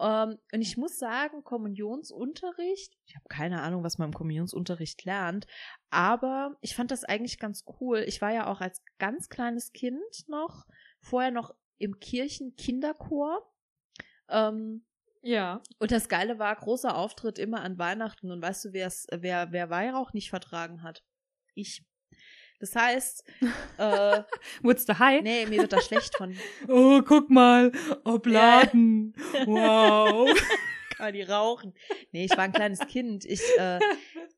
Ähm, 0.00 0.38
und 0.52 0.60
ich 0.62 0.76
muss 0.76 0.98
sagen, 0.98 1.42
Kommunionsunterricht, 1.44 2.96
ich 3.06 3.14
habe 3.14 3.24
keine 3.28 3.62
Ahnung, 3.62 3.82
was 3.82 3.98
man 3.98 4.08
im 4.08 4.14
Kommunionsunterricht 4.14 5.04
lernt, 5.04 5.46
aber 5.90 6.56
ich 6.60 6.74
fand 6.74 6.90
das 6.90 7.04
eigentlich 7.04 7.38
ganz 7.38 7.64
cool. 7.80 8.04
Ich 8.06 8.20
war 8.22 8.32
ja 8.32 8.46
auch 8.46 8.60
als 8.60 8.82
ganz 8.98 9.28
kleines 9.28 9.72
Kind 9.72 10.28
noch, 10.28 10.66
vorher 11.00 11.30
noch 11.30 11.54
im 11.78 11.98
Kirchenkinderchor. 11.98 13.52
Ähm, 14.28 14.84
Ja. 15.26 15.60
und 15.78 15.90
das 15.90 16.08
Geile 16.08 16.38
war, 16.38 16.54
großer 16.54 16.96
Auftritt 16.96 17.38
immer 17.38 17.60
an 17.62 17.78
Weihnachten. 17.78 18.30
Und 18.30 18.40
weißt 18.40 18.66
du, 18.66 18.72
wer's, 18.72 19.06
wer, 19.10 19.50
wer 19.50 19.70
Weihrauch 19.70 20.12
nicht 20.12 20.30
vertragen 20.30 20.82
hat? 20.82 21.02
Ich. 21.54 21.84
Das 22.60 22.74
heißt, 22.76 23.24
äh, 23.78 24.22
Wurdest 24.62 24.88
du 24.88 24.98
high? 24.98 25.22
nee, 25.22 25.44
mir 25.46 25.62
wird 25.62 25.72
da 25.72 25.80
schlecht 25.80 26.16
von. 26.16 26.36
Oh, 26.68 27.02
guck 27.02 27.28
mal. 27.28 27.72
Obladen. 28.04 29.14
Wow. 29.46 30.30
Kann 30.96 31.12
die 31.12 31.22
rauchen. 31.22 31.74
Nee, 32.12 32.24
ich 32.24 32.30
war 32.36 32.44
ein 32.44 32.52
kleines 32.52 32.80
Kind. 32.86 33.24
Ich, 33.26 33.42
äh, 33.58 33.80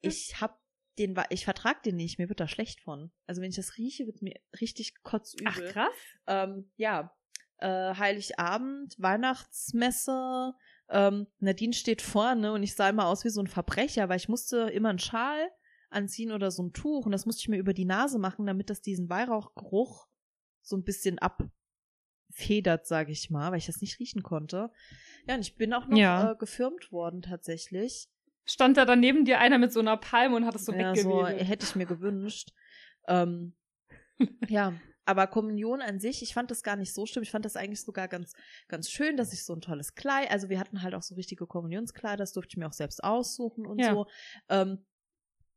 ich 0.01 0.41
hab 0.41 0.59
den, 0.99 1.15
ich 1.31 1.45
vertrag 1.45 1.83
den 1.85 1.97
nicht. 1.97 2.19
Mir 2.19 2.29
wird 2.29 2.41
da 2.41 2.49
schlecht 2.49 2.81
von. 2.81 3.13
Also 3.27 3.41
wenn 3.43 3.51
ich 3.51 3.57
das 3.57 3.77
rieche, 3.77 4.07
wird 4.07 4.23
mir 4.23 4.41
richtig 4.61 4.95
kotzübel. 5.05 5.53
Ach, 5.69 5.73
krass. 5.73 5.95
ähm, 6.27 6.71
ja, 6.77 7.15
äh, 7.59 7.95
Heiligabend, 7.95 8.97
Weihnachtsmesse. 8.99 10.55
Ähm, 10.91 11.27
Nadine 11.39 11.73
steht 11.75 12.01
vorne 12.03 12.53
und 12.53 12.63
ich 12.63 12.75
sah 12.75 12.89
immer 12.89 13.07
aus 13.07 13.25
wie 13.25 13.29
so 13.31 13.41
ein 13.41 13.47
Verbrecher, 13.47 14.09
weil 14.09 14.17
ich 14.17 14.29
musste 14.29 14.71
immer 14.71 14.89
einen 14.91 14.99
Schal 14.99 15.51
anziehen 15.91 16.33
oder 16.33 16.51
so 16.51 16.63
ein 16.63 16.73
Tuch 16.73 17.07
und 17.07 17.13
das 17.13 17.27
musste 17.27 17.41
ich 17.41 17.49
mir 17.49 17.59
über 17.59 17.75
die 17.75 17.85
Nase 17.85 18.19
machen, 18.19 18.47
damit 18.47 18.71
das 18.71 18.81
diesen 18.83 19.09
Weihrauchgeruch 19.09 20.07
so 20.63 20.77
ein 20.77 20.85
bisschen 20.85 21.19
abfedert, 21.19 22.87
sage 22.87 23.13
ich 23.13 23.31
mal, 23.31 23.51
weil 23.51 23.59
ich 23.59 23.67
das 23.67 23.81
nicht 23.81 23.99
riechen 23.99 24.23
konnte. 24.23 24.71
Ja, 25.27 25.35
und 25.35 25.41
ich 25.41 25.57
bin 25.57 25.73
auch 25.73 25.87
noch 25.87 25.97
Ja. 25.97 26.33
äh, 26.33 26.37
gefirmt 26.37 26.93
worden 26.93 27.23
tatsächlich. 27.23 28.09
Stand 28.45 28.77
da 28.79 28.85
dann 28.87 29.01
neben 29.01 29.25
dir 29.25 29.39
einer 29.41 29.59
mit 29.59 29.73
so 29.73 29.81
einer 29.81 29.97
Palme 29.99 30.37
und 30.37 30.47
hat 30.47 30.55
es 30.55 30.65
so 30.65 30.73
ja, 30.73 30.95
so 30.95 31.11
weggewedelt. 31.11 31.49
hätte 31.49 31.67
ich 31.67 31.77
mir 31.77 31.87
gewünscht. 31.87 32.53
Ähm, 33.07 33.55
ja, 34.49 34.73
aber 35.09 35.27
Kommunion 35.27 35.81
an 35.81 35.99
sich, 36.01 36.23
ich 36.23 36.35
fand 36.35 36.51
das 36.51 36.63
gar 36.63 36.77
nicht 36.77 36.93
so 36.93 37.07
schlimm. 37.07 37.23
Ich 37.23 37.31
fand 37.31 37.45
das 37.47 37.57
eigentlich 37.57 37.81
sogar 37.83 38.09
ganz, 38.09 38.35
ganz 38.69 38.91
schön, 38.91 39.17
dass 39.17 39.33
ich 39.33 39.43
so 39.43 39.55
ein 39.55 39.63
tolles 39.63 39.95
Kleid, 39.95 40.31
also 40.31 40.51
wir 40.51 40.61
hatten 40.61 40.83
halt 40.83 40.95
auch 40.95 41.03
so 41.03 41.15
richtige 41.15 41.47
Kommunionskleider, 41.47 42.19
das 42.19 42.35
durfte 42.35 42.53
ich 42.53 42.57
mir 42.59 42.67
auch 42.69 42.75
selbst 42.75 43.03
aussuchen 43.03 43.67
und 43.67 43.79
Ja. 43.79 43.95
so. 43.95 44.07
Ähm, 44.51 44.85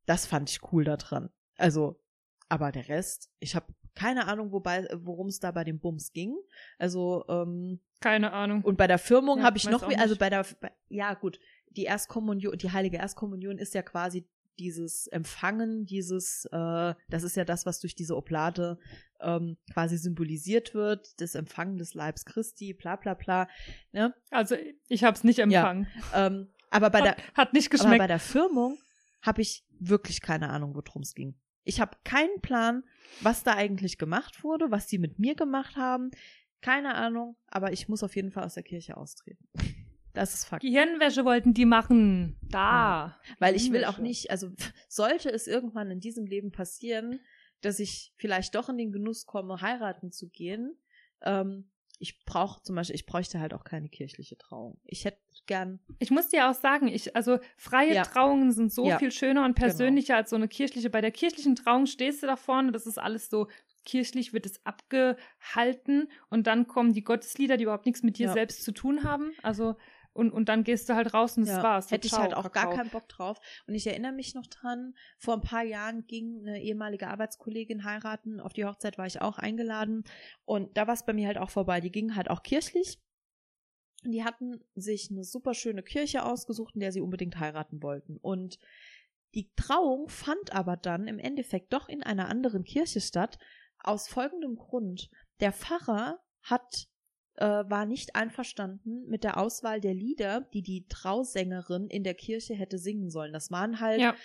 das 0.05 0.25
fand 0.25 0.49
ich 0.49 0.71
cool 0.71 0.85
daran. 0.85 1.29
Also, 1.57 2.01
aber 2.47 2.71
der 2.71 2.87
Rest, 2.87 3.29
ich 3.39 3.53
habe 3.55 3.67
keine 3.93 4.27
Ahnung, 4.27 4.53
wobei, 4.53 4.87
worum 4.93 5.27
es 5.27 5.39
da 5.41 5.51
bei 5.51 5.65
dem 5.65 5.79
Bums 5.81 6.13
ging. 6.13 6.33
Also, 6.77 7.25
ähm, 7.27 7.81
Keine 7.99 8.31
Ahnung. 8.31 8.63
und 8.63 8.77
bei 8.77 8.87
der 8.87 8.99
Firmung 8.99 9.39
Ja, 9.39 9.43
habe 9.43 9.57
ich 9.57 9.69
noch, 9.69 9.83
also 9.83 10.15
bei 10.15 10.29
der, 10.29 10.45
bei, 10.61 10.71
ja 10.87 11.13
gut, 11.13 11.39
die 11.71 11.83
Erstkommunion, 11.83 12.57
die 12.57 12.71
heilige 12.71 12.97
Erstkommunion 12.97 13.57
ist 13.57 13.73
ja 13.73 13.81
quasi 13.81 14.25
dieses 14.61 15.07
Empfangen, 15.07 15.85
dieses, 15.85 16.45
äh, 16.51 16.93
das 17.09 17.23
ist 17.23 17.35
ja 17.35 17.45
das, 17.45 17.65
was 17.65 17.79
durch 17.79 17.95
diese 17.95 18.15
Oblate 18.15 18.77
ähm, 19.19 19.57
quasi 19.73 19.97
symbolisiert 19.97 20.75
wird, 20.75 21.19
das 21.19 21.33
Empfangen 21.33 21.77
des 21.77 21.95
Leibs 21.95 22.25
Christi, 22.25 22.73
bla 22.73 22.95
bla 22.95 23.15
bla. 23.15 23.47
Ne? 23.91 24.13
Also 24.29 24.55
ich 24.87 25.03
habe 25.03 25.17
es 25.17 25.23
nicht 25.23 25.39
empfangen. 25.39 25.87
Ähm, 26.13 26.49
aber 26.69 26.91
bei 26.91 27.01
der, 27.01 27.17
hat, 27.33 27.53
nicht 27.53 27.67
aber 27.67 27.77
geschmeckt. 27.77 27.99
bei 27.99 28.07
der 28.07 28.19
Firmung 28.19 28.77
habe 29.23 29.41
ich 29.41 29.65
wirklich 29.79 30.21
keine 30.21 30.49
Ahnung, 30.49 30.75
worum 30.75 31.01
es 31.01 31.15
ging. 31.15 31.35
Ich 31.63 31.81
habe 31.81 31.97
keinen 32.03 32.41
Plan, 32.41 32.83
was 33.21 33.43
da 33.43 33.55
eigentlich 33.55 33.97
gemacht 33.97 34.43
wurde, 34.43 34.69
was 34.69 34.87
die 34.87 34.99
mit 34.99 35.19
mir 35.19 35.35
gemacht 35.35 35.75
haben. 35.75 36.11
Keine 36.61 36.93
Ahnung, 36.93 37.35
aber 37.47 37.73
ich 37.73 37.89
muss 37.89 38.03
auf 38.03 38.15
jeden 38.15 38.31
Fall 38.31 38.43
aus 38.43 38.53
der 38.53 38.63
Kirche 38.63 38.97
austreten. 38.97 39.47
Das 40.13 40.33
ist 40.33 40.45
Fakt. 40.45 40.61
Gehirnwäsche 40.61 41.23
wollten 41.25 41.53
die 41.53 41.65
machen. 41.65 42.37
Da. 42.41 43.17
Weil 43.39 43.55
ich 43.55 43.71
will 43.71 43.85
auch 43.85 43.97
nicht, 43.97 44.29
also 44.31 44.49
sollte 44.89 45.31
es 45.31 45.47
irgendwann 45.47 45.89
in 45.91 45.99
diesem 45.99 46.25
Leben 46.25 46.51
passieren, 46.51 47.19
dass 47.61 47.79
ich 47.79 48.13
vielleicht 48.17 48.55
doch 48.55 48.69
in 48.69 48.77
den 48.77 48.91
Genuss 48.91 49.25
komme, 49.25 49.61
heiraten 49.61 50.11
zu 50.11 50.29
gehen, 50.29 50.75
ähm, 51.21 51.69
ich 52.03 52.25
brauche 52.25 52.63
zum 52.63 52.75
Beispiel, 52.75 52.95
ich 52.95 53.05
bräuchte 53.05 53.39
halt 53.39 53.53
auch 53.53 53.63
keine 53.63 53.87
kirchliche 53.87 54.35
Trauung. 54.35 54.79
Ich 54.85 55.05
hätte 55.05 55.19
gern, 55.45 55.79
Ich 55.99 56.09
muss 56.09 56.29
dir 56.29 56.49
auch 56.49 56.55
sagen, 56.55 56.87
ich, 56.87 57.15
also 57.15 57.37
freie 57.57 57.93
Ja. 57.93 58.01
Trauungen 58.01 58.51
sind 58.51 58.73
so 58.73 58.87
Ja. 58.89 58.97
viel 58.97 59.11
schöner 59.11 59.45
und 59.45 59.53
persönlicher 59.53 60.15
als 60.15 60.31
so 60.31 60.35
eine 60.35 60.47
kirchliche. 60.47 60.89
Bei 60.89 61.01
der 61.01 61.11
kirchlichen 61.11 61.55
Trauung 61.55 61.85
stehst 61.85 62.23
du 62.23 62.27
da 62.27 62.37
vorne, 62.37 62.71
das 62.71 62.87
ist 62.87 62.97
alles 62.97 63.29
so 63.29 63.47
kirchlich, 63.85 64.33
wird 64.33 64.47
es 64.47 64.65
abgehalten 64.65 66.09
und 66.29 66.47
dann 66.47 66.67
kommen 66.67 66.93
die 66.93 67.03
Gotteslieder, 67.03 67.57
die 67.57 67.63
überhaupt 67.63 67.85
nichts 67.85 68.01
mit 68.03 68.17
dir 68.17 68.27
Ja. 68.27 68.33
selbst 68.33 68.63
zu 68.63 68.71
tun 68.71 69.03
haben. 69.03 69.31
Also, 69.43 69.75
und, 70.13 70.31
und 70.31 70.49
dann 70.49 70.63
gehst 70.63 70.89
du 70.89 70.95
halt 70.95 71.13
raus 71.13 71.37
und 71.37 71.47
das 71.47 71.57
ja, 71.57 71.63
war's. 71.63 71.89
So, 71.89 71.91
hätte 71.95 72.05
ich 72.05 72.11
ciao, 72.11 72.23
halt 72.23 72.33
auch 72.33 72.51
gar 72.51 72.65
Kakao. 72.65 72.75
keinen 72.75 72.89
Bock 72.89 73.07
drauf. 73.07 73.39
Und 73.65 73.75
ich 73.75 73.87
erinnere 73.87 74.11
mich 74.11 74.35
noch 74.35 74.47
dran, 74.47 74.93
vor 75.17 75.35
ein 75.35 75.41
paar 75.41 75.63
Jahren 75.63 76.05
ging 76.05 76.41
eine 76.41 76.61
ehemalige 76.61 77.07
Arbeitskollegin 77.07 77.85
heiraten. 77.85 78.41
Auf 78.41 78.53
die 78.53 78.65
Hochzeit 78.65 78.97
war 78.97 79.05
ich 79.05 79.21
auch 79.21 79.37
eingeladen. 79.37 80.03
Und 80.43 80.75
da 80.75 80.87
war 80.87 80.93
es 80.93 81.05
bei 81.05 81.13
mir 81.13 81.27
halt 81.27 81.37
auch 81.37 81.49
vorbei. 81.49 81.79
Die 81.79 81.91
gingen 81.91 82.15
halt 82.15 82.29
auch 82.29 82.43
kirchlich. 82.43 82.99
Und 84.03 84.11
die 84.11 84.23
hatten 84.23 84.59
sich 84.75 85.09
eine 85.11 85.23
super 85.23 85.53
schöne 85.53 85.83
Kirche 85.83 86.25
ausgesucht, 86.25 86.73
in 86.73 86.81
der 86.81 86.91
sie 86.91 87.01
unbedingt 87.01 87.39
heiraten 87.39 87.81
wollten. 87.81 88.17
Und 88.17 88.59
die 89.33 89.49
Trauung 89.55 90.09
fand 90.09 90.53
aber 90.53 90.75
dann 90.75 91.07
im 91.07 91.19
Endeffekt 91.19 91.71
doch 91.71 91.87
in 91.87 92.03
einer 92.03 92.27
anderen 92.27 92.63
Kirche 92.63 92.99
statt. 92.99 93.37
Aus 93.79 94.09
folgendem 94.09 94.57
Grund. 94.57 95.09
Der 95.39 95.53
Pfarrer 95.53 96.19
hat 96.43 96.90
äh, 97.35 97.45
war 97.45 97.85
nicht 97.85 98.15
einverstanden 98.15 99.07
mit 99.07 99.23
der 99.23 99.37
Auswahl 99.37 99.81
der 99.81 99.93
Lieder, 99.93 100.41
die 100.53 100.61
die 100.61 100.85
Trausängerin 100.87 101.87
in 101.87 102.03
der 102.03 102.13
Kirche 102.13 102.53
hätte 102.53 102.77
singen 102.77 103.09
sollen. 103.09 103.33
Das 103.33 103.51
waren 103.51 103.79
halt, 103.79 103.99
Ja, 103.99 104.15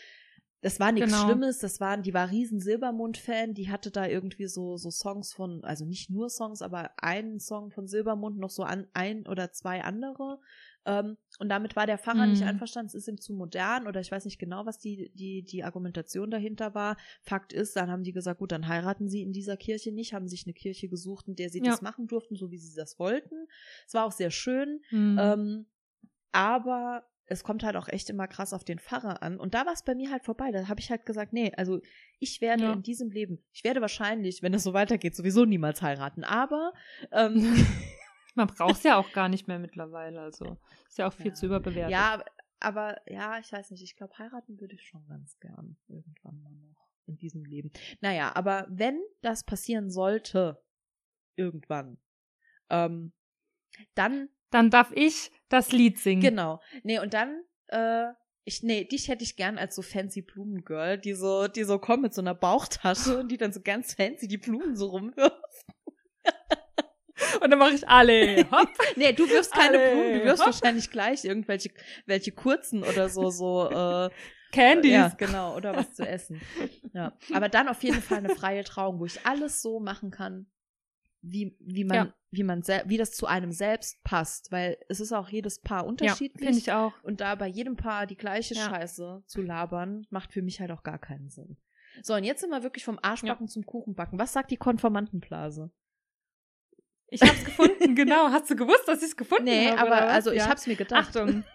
das 0.63 0.81
war 0.81 0.91
nichts 0.91 1.13
genau. 1.13 1.27
Schlimmes, 1.27 1.59
das 1.59 1.81
waren, 1.81 2.03
die 2.03 2.15
war 2.15 2.31
riesen 2.31 2.61
Silbermond-Fan, 2.61 3.55
die 3.55 3.71
hatte 3.71 3.91
da 3.91 4.07
irgendwie 4.07 4.49
so, 4.49 4.77
so 4.77 4.91
Songs 4.91 5.33
von, 5.33 5.63
also 5.63 5.85
nicht 5.85 6.11
nur 6.11 6.29
Songs, 6.29 6.63
aber 6.63 6.91
einen 6.97 7.39
Song 7.39 7.71
von 7.71 7.87
Silbermond, 7.87 8.39
noch 8.39 8.51
so 8.51 8.63
an, 8.63 8.89
ein 8.95 9.27
oder 9.27 9.53
zwei 9.53 9.85
andere. 9.85 10.41
Ähm, 10.87 11.17
und 11.41 11.49
damit 11.51 11.77
war 11.77 11.87
der 11.87 11.99
Pfarrer 11.99 12.27
nicht 12.27 12.43
Mhm. 12.43 12.49
einverstanden, 12.49 12.87
es 12.87 12.95
ist 12.95 13.09
ihm 13.09 13.21
zu 13.21 13.35
modern 13.35 13.87
oder 13.87 14.01
ich 14.01 14.11
weiß 14.11 14.25
nicht 14.25 14.39
genau, 14.39 14.65
was 14.65 14.79
die, 14.79 15.11
die, 15.15 15.43
die 15.43 15.65
Argumentation 15.65 16.31
dahinter 16.31 16.75
war. 16.75 16.97
Fakt 17.23 17.53
ist, 17.53 17.75
dann 17.77 17.91
haben 17.91 18.05
die 18.05 18.13
gesagt, 18.13 18.39
gut, 18.39 18.53
dann 18.53 18.69
heiraten 18.69 19.09
sie 19.09 19.23
in 19.23 19.33
dieser 19.33 19.57
Kirche 19.57 19.93
nicht, 19.93 20.15
haben 20.15 20.29
sich 20.29 20.47
eine 20.47 20.55
Kirche 20.55 20.89
gesucht, 20.89 21.29
in 21.29 21.35
der 21.35 21.51
sie 21.51 21.59
Ja. 21.59 21.73
das 21.73 21.83
machen 21.83 22.07
durften, 22.07 22.37
so 22.37 22.51
wie 22.51 22.59
sie 22.59 22.75
das 22.77 22.99
wollten. 22.99 23.35
Es 23.87 23.95
war 23.95 24.05
auch 24.07 24.13
sehr 24.13 24.31
schön, 24.31 24.81
Hm. 24.91 25.19
ähm, 25.21 25.67
aber 26.33 27.05
es 27.29 27.43
kommt 27.43 27.65
halt 27.65 27.75
auch 27.75 27.89
echt 27.89 28.09
immer 28.09 28.29
krass 28.29 28.53
auf 28.53 28.63
den 28.63 28.79
Pfarrer 28.79 29.21
an. 29.23 29.41
Und 29.41 29.55
da 29.55 29.67
war 29.67 29.73
es 29.73 29.83
bei 29.83 29.97
mir 29.97 30.13
halt 30.13 30.25
vorbei. 30.25 30.53
Da 30.53 30.69
habe 30.69 30.79
ich 30.79 30.91
halt 30.91 31.05
gesagt, 31.07 31.33
nee, 31.33 31.53
also 31.57 31.81
ich 32.21 32.41
werde 32.41 32.65
Ja. 32.65 32.73
in 32.73 32.83
diesem 32.83 33.11
Leben, 33.11 33.45
ich 33.53 33.65
werde 33.65 33.81
wahrscheinlich, 33.81 34.43
wenn 34.43 34.55
es 34.55 34.63
so 34.63 34.73
weitergeht, 34.73 35.17
sowieso 35.17 35.45
niemals 35.45 35.83
heiraten. 35.83 36.23
Aber 36.23 36.73
ähm, 37.11 37.35
Man 38.37 38.47
braucht 38.47 38.77
es 38.77 38.83
ja 38.85 38.97
auch 38.99 39.11
gar 39.13 39.29
nicht 39.29 39.49
mehr 39.49 39.59
mittlerweile. 39.59 40.21
Also 40.21 40.57
ist 40.87 40.99
ja 40.99 41.09
auch 41.09 41.13
viel 41.13 41.29
Ja. 41.29 41.35
zu 41.35 41.47
überbewertet. 41.47 41.91
ja, 41.91 42.23
aber 42.61 43.01
ja, 43.09 43.39
ich 43.39 43.51
weiß 43.53 43.71
nicht, 43.73 43.83
ich 43.83 43.97
glaube, 43.97 44.17
heiraten 44.19 44.61
würde 44.61 44.75
ich 44.77 44.87
schon 44.87 45.07
ganz 45.09 45.39
gern 45.41 45.77
irgendwann 45.89 46.41
mal 46.43 46.53
noch 46.53 46.89
in 47.07 47.17
diesem 47.19 47.45
Leben. 47.45 47.71
Naja, 48.01 48.35
aber 48.35 48.67
wenn 48.69 49.01
das 49.23 49.45
passieren 49.45 49.91
sollte, 49.91 50.63
irgendwann, 51.37 51.99
ähm, 52.71 53.13
dann 53.95 54.29
Dann 54.51 54.71
darf 54.71 54.91
ich 54.93 55.31
das 55.49 55.73
Lied 55.73 55.99
singen. 55.99 56.23
Genau. 56.23 56.61
Nee, 56.83 56.99
und 56.99 57.13
dann, 57.15 57.43
äh, 57.69 58.07
ich, 58.45 58.63
nee, 58.63 58.85
dich 58.85 59.09
hätte 59.09 59.23
ich 59.25 59.37
gern 59.37 59.59
als 59.59 59.75
so 59.75 59.83
fancy 59.83 60.23
Blumengirl, 60.23 60.99
die 60.99 61.15
so, 61.15 61.49
die 61.49 61.65
so 61.65 61.79
kommt 61.79 62.03
mit 62.03 62.15
so 62.15 62.21
einer 62.23 62.35
Bauchtasche 62.35 63.19
und 63.19 63.29
die 63.29 63.37
dann 63.37 63.53
so 63.53 63.61
ganz 63.61 63.95
fancy 63.95 64.29
die 64.29 64.39
Blumen 64.39 64.77
so 64.77 64.87
rumwirft. 64.87 65.67
Und 67.43 67.51
dann 67.51 67.59
mache 67.59 67.73
ich 67.75 67.89
alle. 67.89 68.47
Hopp. 68.51 68.69
Nee, 68.97 69.13
du 69.13 69.29
wirfst 69.29 69.53
keine 69.53 69.79
Alle, 69.79 69.91
Blumen, 69.93 70.13
du 70.21 70.25
wirfst 70.25 70.45
hopp. 70.47 70.53
wahrscheinlich 70.55 70.91
gleich 70.91 71.25
irgendwelche, 71.25 71.71
welche 72.07 72.33
kurzen 72.33 72.83
oder 72.83 73.09
so, 73.09 73.31
so, 73.31 73.69
äh, 73.71 74.11
Candies. 74.53 74.93
ja, 74.93 75.09
genau, 75.17 75.57
oder 75.57 75.75
was 75.77 75.93
zu 75.93 76.07
essen. 76.07 76.41
Ja. 76.93 77.13
Aber 77.35 77.49
dann 77.49 77.69
auf 77.69 77.83
jeden 77.83 78.01
Fall 78.01 78.19
eine 78.19 78.31
freie 78.35 78.65
Trauung, 78.65 79.01
wo 79.01 79.07
ich 79.07 79.27
alles 79.27 79.61
so 79.63 79.81
machen 79.81 80.11
kann, 80.11 80.47
wie, 81.23 81.57
wie 81.61 81.85
man, 81.85 81.97
Ja. 81.97 82.15
wie 82.31 82.43
man, 82.45 82.63
wie 82.87 82.97
das 82.97 83.13
zu 83.13 83.27
einem 83.27 83.51
selbst 83.53 84.03
passt, 84.05 84.53
weil 84.53 84.79
es 84.89 85.01
ist 85.01 85.13
auch 85.13 85.29
jedes 85.29 85.61
Paar 85.61 85.83
Ja, 85.83 85.89
unterschiedlich. 85.89 86.45
finde 86.45 86.59
ich 86.59 86.73
auch. 86.73 86.93
Und 87.03 87.21
da 87.21 87.35
bei 87.35 87.49
jedem 87.49 87.77
Paar 87.77 88.07
die 88.07 88.17
gleiche 88.17 88.55
Ja. 88.55 88.69
Scheiße 88.69 89.23
zu 89.27 89.43
labern, 89.43 90.07
macht 90.11 90.33
für 90.33 90.43
mich 90.43 90.61
halt 90.61 90.71
auch 90.71 90.83
gar 90.85 90.99
keinen 90.99 91.29
Sinn. 91.29 91.57
So, 92.03 92.15
und 92.15 92.25
jetzt 92.25 92.41
sind 92.43 92.51
wir 92.51 92.63
wirklich 92.63 92.85
vom 92.85 92.99
Arschbacken 93.03 93.49
zum 93.49 93.65
Kuchenbacken. 93.67 94.19
Was 94.19 94.33
sagt 94.35 94.51
die 94.51 94.57
Konformantenblase? 94.59 95.71
Ich 97.09 97.23
hab's 97.23 97.45
gefunden, 97.45 97.95
genau. 97.95 98.31
Hast 98.31 98.51
du 98.51 98.57
gewusst, 98.57 98.87
dass 98.87 98.99
ich 99.03 99.09
es 99.11 99.17
gefunden 99.17 99.45
Nee, 99.45 99.69
habe? 99.69 99.79
aber 99.81 99.91
oder 99.91 100.07
was? 100.07 100.13
also 100.15 100.31
ich 100.33 100.39
Ja. 100.39 100.49
hab's 100.49 100.67
mir 100.67 100.77
gedacht. 100.77 101.09
Achtung. 101.17 101.45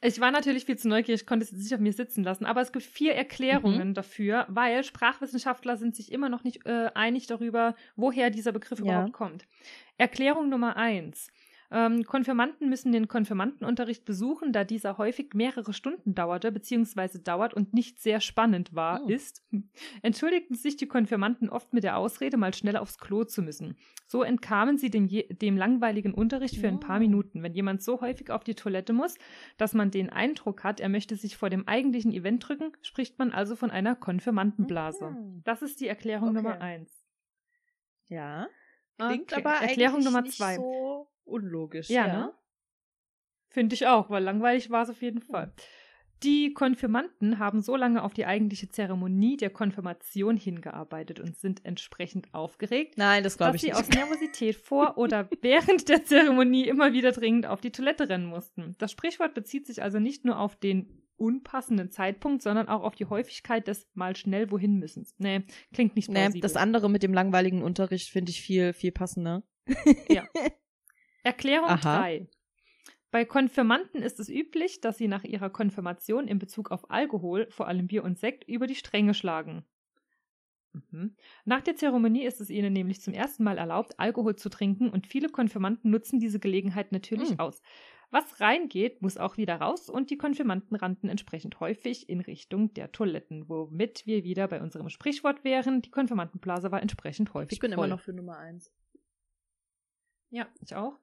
Ich 0.00 0.20
war 0.20 0.30
natürlich 0.30 0.66
viel 0.66 0.76
zu 0.76 0.88
neugierig, 0.88 1.26
konnte 1.26 1.44
es 1.44 1.52
nicht 1.52 1.72
auf 1.74 1.80
mir 1.80 1.92
sitzen 1.92 2.24
lassen, 2.24 2.44
aber 2.44 2.60
es 2.60 2.72
gibt 2.72 2.84
vier 2.84 3.14
Erklärungen 3.14 3.88
Mhm. 3.90 3.94
dafür, 3.94 4.44
weil 4.48 4.84
Sprachwissenschaftler 4.84 5.76
sind 5.78 5.94
sich 5.96 6.12
immer 6.12 6.28
noch 6.28 6.44
nicht 6.44 6.66
äh, 6.66 6.90
einig 6.94 7.26
darüber, 7.26 7.74
woher 7.96 8.28
dieser 8.30 8.52
Begriff 8.52 8.78
Ja. 8.80 8.84
überhaupt 8.84 9.12
kommt. 9.14 9.46
Erklärung 9.96 10.48
Nummer 10.50 10.76
eins. 10.76 11.30
Ähm, 11.76 12.04
Konfirmanden 12.04 12.68
müssen 12.68 12.92
den 12.92 13.08
Konfirmandenunterricht 13.08 14.04
besuchen, 14.04 14.52
da 14.52 14.62
dieser 14.62 14.96
häufig 14.96 15.34
mehrere 15.34 15.72
Stunden 15.72 16.14
dauerte 16.14 16.52
bzw. 16.52 17.18
dauert 17.18 17.52
und 17.52 17.74
nicht 17.74 17.98
sehr 18.00 18.20
spannend 18.20 18.74
war, 18.76 19.00
Oh. 19.02 19.08
ist, 19.08 19.42
entschuldigten 20.02 20.54
sich 20.56 20.76
die 20.76 20.86
Konfirmanden 20.86 21.48
oft 21.48 21.72
mit 21.72 21.82
der 21.82 21.96
Ausrede, 21.96 22.36
mal 22.36 22.54
schnell 22.54 22.76
aufs 22.76 22.98
Klo 22.98 23.24
zu 23.24 23.42
müssen. 23.42 23.76
So 24.06 24.22
entkamen 24.22 24.78
sie 24.78 24.88
dem, 24.88 25.08
dem 25.08 25.56
langweiligen 25.56 26.14
Unterricht 26.14 26.56
für 26.58 26.68
ein 26.68 26.78
paar 26.78 26.98
Oh. 26.98 27.00
Minuten. 27.00 27.42
Wenn 27.42 27.54
jemand 27.54 27.82
so 27.82 28.00
häufig 28.00 28.30
auf 28.30 28.44
die 28.44 28.54
Toilette 28.54 28.92
muss, 28.92 29.16
dass 29.56 29.74
man 29.74 29.90
den 29.90 30.10
Eindruck 30.10 30.62
hat, 30.62 30.78
er 30.78 30.88
möchte 30.88 31.16
sich 31.16 31.36
vor 31.36 31.50
dem 31.50 31.66
eigentlichen 31.66 32.12
Event 32.12 32.46
drücken, 32.48 32.70
spricht 32.82 33.18
man 33.18 33.32
also 33.32 33.56
von 33.56 33.72
einer 33.72 33.96
Konfirmandenblase. 33.96 35.10
Mhm. 35.10 35.40
Das 35.42 35.60
ist 35.60 35.80
die 35.80 35.88
Erklärung 35.88 36.28
Okay. 36.28 36.36
Nummer 36.36 36.60
eins. 36.60 37.04
Ja. 38.08 38.46
Klingt 38.98 39.32
Okay. 39.32 39.40
aber 39.44 39.54
Erklärung 39.54 40.04
Nummer 40.04 40.24
zwei. 40.26 40.54
so 40.54 41.08
unlogisch. 41.24 41.88
Ja, 41.90 42.06
ne? 42.06 42.32
Finde 43.48 43.74
ich 43.74 43.86
auch, 43.86 44.10
weil 44.10 44.22
langweilig 44.24 44.70
war 44.70 44.82
es 44.82 44.90
auf 44.90 45.00
jeden 45.02 45.20
Fall. 45.22 45.52
Die 46.22 46.54
Konfirmanden 46.54 47.38
haben 47.38 47.60
so 47.60 47.76
lange 47.76 48.02
auf 48.02 48.14
die 48.14 48.24
eigentliche 48.24 48.68
Zeremonie 48.68 49.36
der 49.36 49.50
Konfirmation 49.50 50.36
hingearbeitet 50.36 51.20
und 51.20 51.36
sind 51.36 51.64
entsprechend 51.66 52.32
aufgeregt, 52.32 52.94
Nein, 52.96 53.22
das 53.22 53.36
glaube 53.36 53.52
dass 53.52 53.62
ich 53.62 53.72
sie 53.74 53.76
nicht. 53.76 53.76
aus 53.76 53.88
Nervosität 53.90 54.56
vor 54.64 54.96
oder 54.96 55.28
während 55.42 55.88
der 55.88 56.04
Zeremonie 56.04 56.66
immer 56.66 56.92
wieder 56.94 57.12
dringend 57.12 57.46
auf 57.46 57.60
die 57.60 57.72
Toilette 57.72 58.08
rennen 58.08 58.26
mussten. 58.26 58.74
Das 58.78 58.90
Sprichwort 58.92 59.34
bezieht 59.34 59.66
sich 59.66 59.82
also 59.82 59.98
nicht 59.98 60.24
nur 60.24 60.38
auf 60.38 60.56
den 60.56 61.02
unpassenden 61.16 61.90
Zeitpunkt, 61.90 62.42
sondern 62.42 62.68
auch 62.68 62.82
auf 62.82 62.94
die 62.96 63.06
Häufigkeit 63.06 63.68
des 63.68 63.86
mal 63.94 64.16
schnell 64.16 64.50
wohin 64.50 64.78
müssens. 64.78 65.14
Nee, 65.18 65.42
klingt 65.72 65.94
nicht 65.94 66.08
Nee, 66.08 66.22
plausibel. 66.22 66.40
das 66.40 66.56
andere 66.56 66.88
mit 66.90 67.02
dem 67.02 67.12
langweiligen 67.12 67.62
Unterricht 67.62 68.08
finde 68.08 68.30
ich 68.30 68.40
viel, 68.40 68.72
viel 68.72 68.92
passender. 68.92 69.42
Erklärung 71.24 71.68
Aha. 71.68 71.98
3. 72.00 72.28
Bei 73.10 73.24
Konfirmanden 73.24 74.02
ist 74.02 74.18
es 74.20 74.28
üblich, 74.28 74.80
dass 74.80 74.98
sie 74.98 75.08
nach 75.08 75.24
ihrer 75.24 75.50
Konfirmation 75.50 76.26
in 76.28 76.38
Bezug 76.38 76.70
auf 76.70 76.90
Alkohol, 76.90 77.46
vor 77.50 77.68
allem 77.68 77.86
Bier 77.86 78.04
und 78.04 78.18
Sekt, 78.18 78.44
über 78.48 78.66
die 78.66 78.74
Stränge 78.74 79.14
schlagen. 79.14 79.64
Mhm. 80.72 81.14
Nach 81.44 81.60
der 81.60 81.76
Zeremonie 81.76 82.24
ist 82.24 82.40
es 82.40 82.50
ihnen 82.50 82.72
nämlich 82.72 83.00
zum 83.00 83.14
ersten 83.14 83.44
Mal 83.44 83.58
erlaubt, 83.58 84.00
Alkohol 84.00 84.34
zu 84.34 84.48
trinken 84.48 84.90
und 84.90 85.06
viele 85.06 85.28
Konfirmanden 85.28 85.90
nutzen 85.90 86.18
diese 86.18 86.40
Gelegenheit 86.40 86.90
natürlich 86.90 87.30
Hm. 87.30 87.38
aus. 87.38 87.62
Was 88.10 88.40
reingeht, 88.40 89.00
muss 89.00 89.16
auch 89.16 89.36
wieder 89.36 89.56
raus 89.56 89.88
und 89.88 90.10
die 90.10 90.16
Konfirmanden 90.18 90.76
rannten 90.76 91.08
entsprechend 91.08 91.60
häufig 91.60 92.08
in 92.08 92.20
Richtung 92.20 92.74
der 92.74 92.90
Toiletten, 92.92 93.48
womit 93.48 94.04
wir 94.06 94.24
wieder 94.24 94.48
bei 94.48 94.60
unserem 94.60 94.88
Sprichwort 94.88 95.44
wären, 95.44 95.80
die 95.82 95.90
Konfirmandenblase 95.90 96.72
war 96.72 96.82
entsprechend 96.82 97.34
häufig 97.34 97.52
Ich 97.52 97.60
bin 97.60 97.72
voll. 97.72 97.86
immer 97.86 97.94
noch 97.94 98.00
für 98.00 98.12
Nummer 98.12 98.38
eins. 98.38 98.72
Ja, 100.30 100.48
ich 100.60 100.74
auch. 100.74 100.98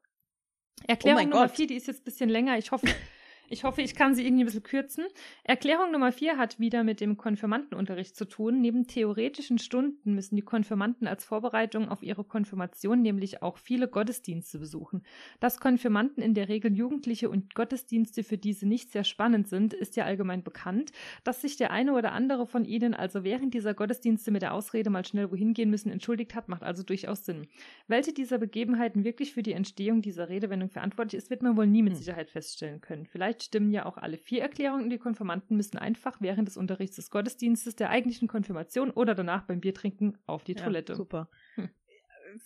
Erklärung 0.87 1.25
Oh 1.27 1.29
Nummer 1.29 1.47
Gott. 1.47 1.55
vier, 1.55 1.67
die 1.67 1.75
ist 1.75 1.87
jetzt 1.87 2.01
ein 2.01 2.05
bisschen 2.05 2.29
länger. 2.29 2.57
Ich 2.57 2.71
hoffe, 2.71 2.87
Ich 3.51 3.65
hoffe, 3.65 3.81
ich 3.81 3.95
kann 3.95 4.15
sie 4.15 4.25
irgendwie 4.25 4.43
ein 4.43 4.45
bisschen 4.45 4.63
kürzen. 4.63 5.03
Erklärung 5.43 5.91
Nummer 5.91 6.13
vier 6.13 6.37
hat 6.37 6.57
wieder 6.61 6.85
mit 6.85 7.01
dem 7.01 7.17
Konfirmandenunterricht 7.17 8.15
zu 8.15 8.23
tun. 8.23 8.61
Neben 8.61 8.87
theoretischen 8.87 9.57
Stunden 9.57 10.15
müssen 10.15 10.37
die 10.37 10.41
Konfirmanden 10.41 11.05
als 11.05 11.25
Vorbereitung 11.25 11.89
auf 11.89 12.01
ihre 12.01 12.23
Konfirmation 12.23 13.01
nämlich 13.01 13.41
auch 13.41 13.57
viele 13.57 13.89
Gottesdienste 13.89 14.57
besuchen. 14.57 15.03
Dass 15.41 15.59
Konfirmanden 15.59 16.23
in 16.23 16.33
der 16.33 16.47
Regel 16.47 16.73
Jugendliche 16.73 17.29
und 17.29 17.53
Gottesdienste 17.53 18.23
für 18.23 18.37
diese 18.37 18.65
nicht 18.65 18.89
sehr 18.89 19.03
spannend 19.03 19.49
sind, 19.49 19.73
ist 19.73 19.97
ja 19.97 20.05
allgemein 20.05 20.43
bekannt. 20.43 20.93
Dass 21.25 21.41
sich 21.41 21.57
der 21.57 21.71
eine 21.71 21.91
oder 21.91 22.13
andere 22.13 22.47
von 22.47 22.63
ihnen 22.63 22.93
also 22.93 23.25
während 23.25 23.53
dieser 23.53 23.73
Gottesdienste 23.73 24.31
mit 24.31 24.43
der 24.43 24.53
Ausrede 24.53 24.89
mal 24.89 25.05
schnell 25.05 25.29
wohin 25.29 25.53
gehen 25.53 25.69
müssen 25.69 25.91
entschuldigt 25.91 26.35
hat, 26.35 26.47
macht 26.47 26.63
also 26.63 26.83
durchaus 26.83 27.25
Sinn. 27.25 27.47
Welche 27.89 28.13
dieser 28.13 28.37
Begebenheiten 28.37 29.03
wirklich 29.03 29.33
für 29.33 29.43
die 29.43 29.51
Entstehung 29.51 30.01
dieser 30.01 30.29
Redewendung 30.29 30.69
verantwortlich 30.69 31.17
ist, 31.21 31.29
wird 31.29 31.43
man 31.43 31.57
wohl 31.57 31.67
nie 31.67 31.83
mit 31.83 31.91
hm. 31.91 31.99
Sicherheit 31.99 32.29
feststellen 32.29 32.79
können. 32.79 33.05
Vielleicht 33.05 33.40
stimmen 33.43 33.71
ja 33.71 33.85
auch 33.85 33.97
alle 33.97 34.17
vier 34.17 34.41
Erklärungen 34.41 34.83
und 34.83 34.89
die 34.89 34.97
Konfirmanden 34.97 35.57
müssen 35.57 35.77
einfach 35.77 36.21
während 36.21 36.47
des 36.47 36.57
Unterrichts 36.57 36.95
des 36.95 37.09
Gottesdienstes, 37.09 37.75
der 37.75 37.89
eigentlichen 37.89 38.27
Konfirmation 38.27 38.91
oder 38.91 39.15
danach 39.15 39.43
beim 39.43 39.59
Biertrinken 39.59 40.17
auf 40.25 40.43
die 40.43 40.53
ja, 40.53 40.63
Toilette. 40.63 40.95
Super. 40.95 41.29
Hm. 41.55 41.69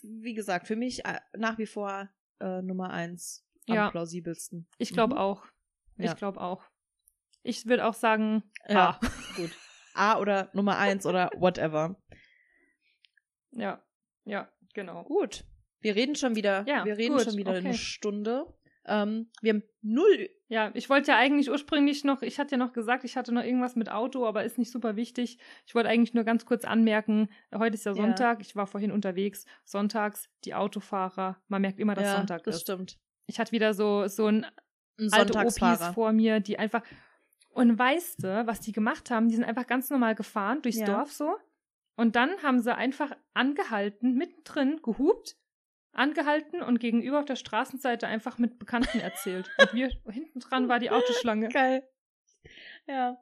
Wie 0.02 0.34
gesagt, 0.34 0.66
für 0.66 0.76
mich 0.76 1.04
äh, 1.04 1.20
nach 1.36 1.58
wie 1.58 1.66
vor 1.66 2.08
äh, 2.40 2.62
Nummer 2.62 2.90
eins 2.90 3.46
am 3.68 3.74
ja. 3.74 3.90
plausibelsten. 3.90 4.68
Ich 4.78 4.92
glaube 4.92 5.14
mhm. 5.14 5.20
auch. 5.20 5.46
Ich 5.96 6.06
ja. 6.06 6.14
glaube 6.14 6.40
auch. 6.40 6.64
Ich 7.42 7.66
würde 7.66 7.86
auch 7.86 7.94
sagen, 7.94 8.42
ja, 8.68 8.90
A. 8.90 9.00
gut. 9.36 9.50
A 9.94 10.18
oder 10.18 10.50
Nummer 10.52 10.78
eins 10.78 11.06
oder 11.06 11.30
whatever. 11.36 11.96
Ja, 13.52 13.82
ja, 14.24 14.50
genau. 14.74 15.04
Gut. 15.04 15.44
Wir 15.80 15.94
reden 15.94 16.16
schon 16.16 16.34
wieder, 16.34 16.66
ja, 16.66 16.84
wir 16.84 16.96
reden 16.98 17.16
gut, 17.16 17.24
schon 17.24 17.36
wieder 17.36 17.52
okay. 17.52 17.60
eine 17.60 17.74
Stunde. 17.74 18.46
Ähm, 18.86 19.30
wir 19.40 19.54
haben 19.54 19.62
null. 19.82 20.30
Ja, 20.48 20.70
ich 20.74 20.88
wollte 20.88 21.10
ja 21.10 21.18
eigentlich 21.18 21.50
ursprünglich 21.50 22.04
noch, 22.04 22.22
ich 22.22 22.38
hatte 22.38 22.52
ja 22.52 22.56
noch 22.56 22.72
gesagt, 22.72 23.04
ich 23.04 23.16
hatte 23.16 23.32
noch 23.32 23.42
irgendwas 23.42 23.74
mit 23.74 23.90
Auto, 23.90 24.26
aber 24.26 24.44
ist 24.44 24.58
nicht 24.58 24.70
super 24.70 24.94
wichtig. 24.94 25.38
Ich 25.66 25.74
wollte 25.74 25.88
eigentlich 25.88 26.14
nur 26.14 26.22
ganz 26.22 26.46
kurz 26.46 26.64
anmerken, 26.64 27.28
heute 27.52 27.74
ist 27.74 27.84
ja 27.84 27.94
Sonntag, 27.94 28.38
ja. 28.38 28.40
ich 28.42 28.54
war 28.54 28.68
vorhin 28.68 28.92
unterwegs, 28.92 29.44
sonntags, 29.64 30.28
die 30.44 30.54
Autofahrer, 30.54 31.36
man 31.48 31.62
merkt 31.62 31.80
immer, 31.80 31.94
dass 31.94 32.04
ja, 32.04 32.16
Sonntag 32.16 32.44
das 32.44 32.56
ist. 32.56 32.62
stimmt. 32.62 32.96
Ich 33.26 33.40
hatte 33.40 33.50
wieder 33.50 33.74
so, 33.74 34.06
so 34.06 34.26
ein, 34.26 34.46
ein 35.00 35.12
alte 35.12 35.36
Opis 35.36 35.84
vor 35.94 36.12
mir, 36.12 36.38
die 36.38 36.60
einfach, 36.60 36.82
und 37.50 37.76
weißt 37.76 38.22
du, 38.22 38.46
was 38.46 38.60
die 38.60 38.72
gemacht 38.72 39.10
haben? 39.10 39.28
Die 39.28 39.34
sind 39.34 39.44
einfach 39.44 39.66
ganz 39.66 39.90
normal 39.90 40.14
gefahren 40.14 40.62
durchs 40.62 40.78
ja. 40.78 40.86
Dorf 40.86 41.10
so. 41.10 41.34
Und 41.96 42.14
dann 42.14 42.30
haben 42.42 42.60
sie 42.60 42.74
einfach 42.74 43.10
angehalten, 43.32 44.14
mittendrin 44.14 44.80
gehupt 44.82 45.36
angehalten 45.98 46.62
und 46.62 46.78
gegenüber 46.78 47.18
auf 47.20 47.24
der 47.24 47.36
Straßenseite 47.36 48.06
einfach 48.06 48.38
mit 48.38 48.58
Bekannten 48.58 49.00
erzählt. 49.00 49.50
Und 49.58 49.74
wir 49.74 49.88
hinten 50.10 50.40
dran 50.40 50.68
war 50.68 50.78
die 50.78 50.90
Autoschlange. 50.90 51.48
Geil. 51.48 51.82
Ja. 52.86 53.18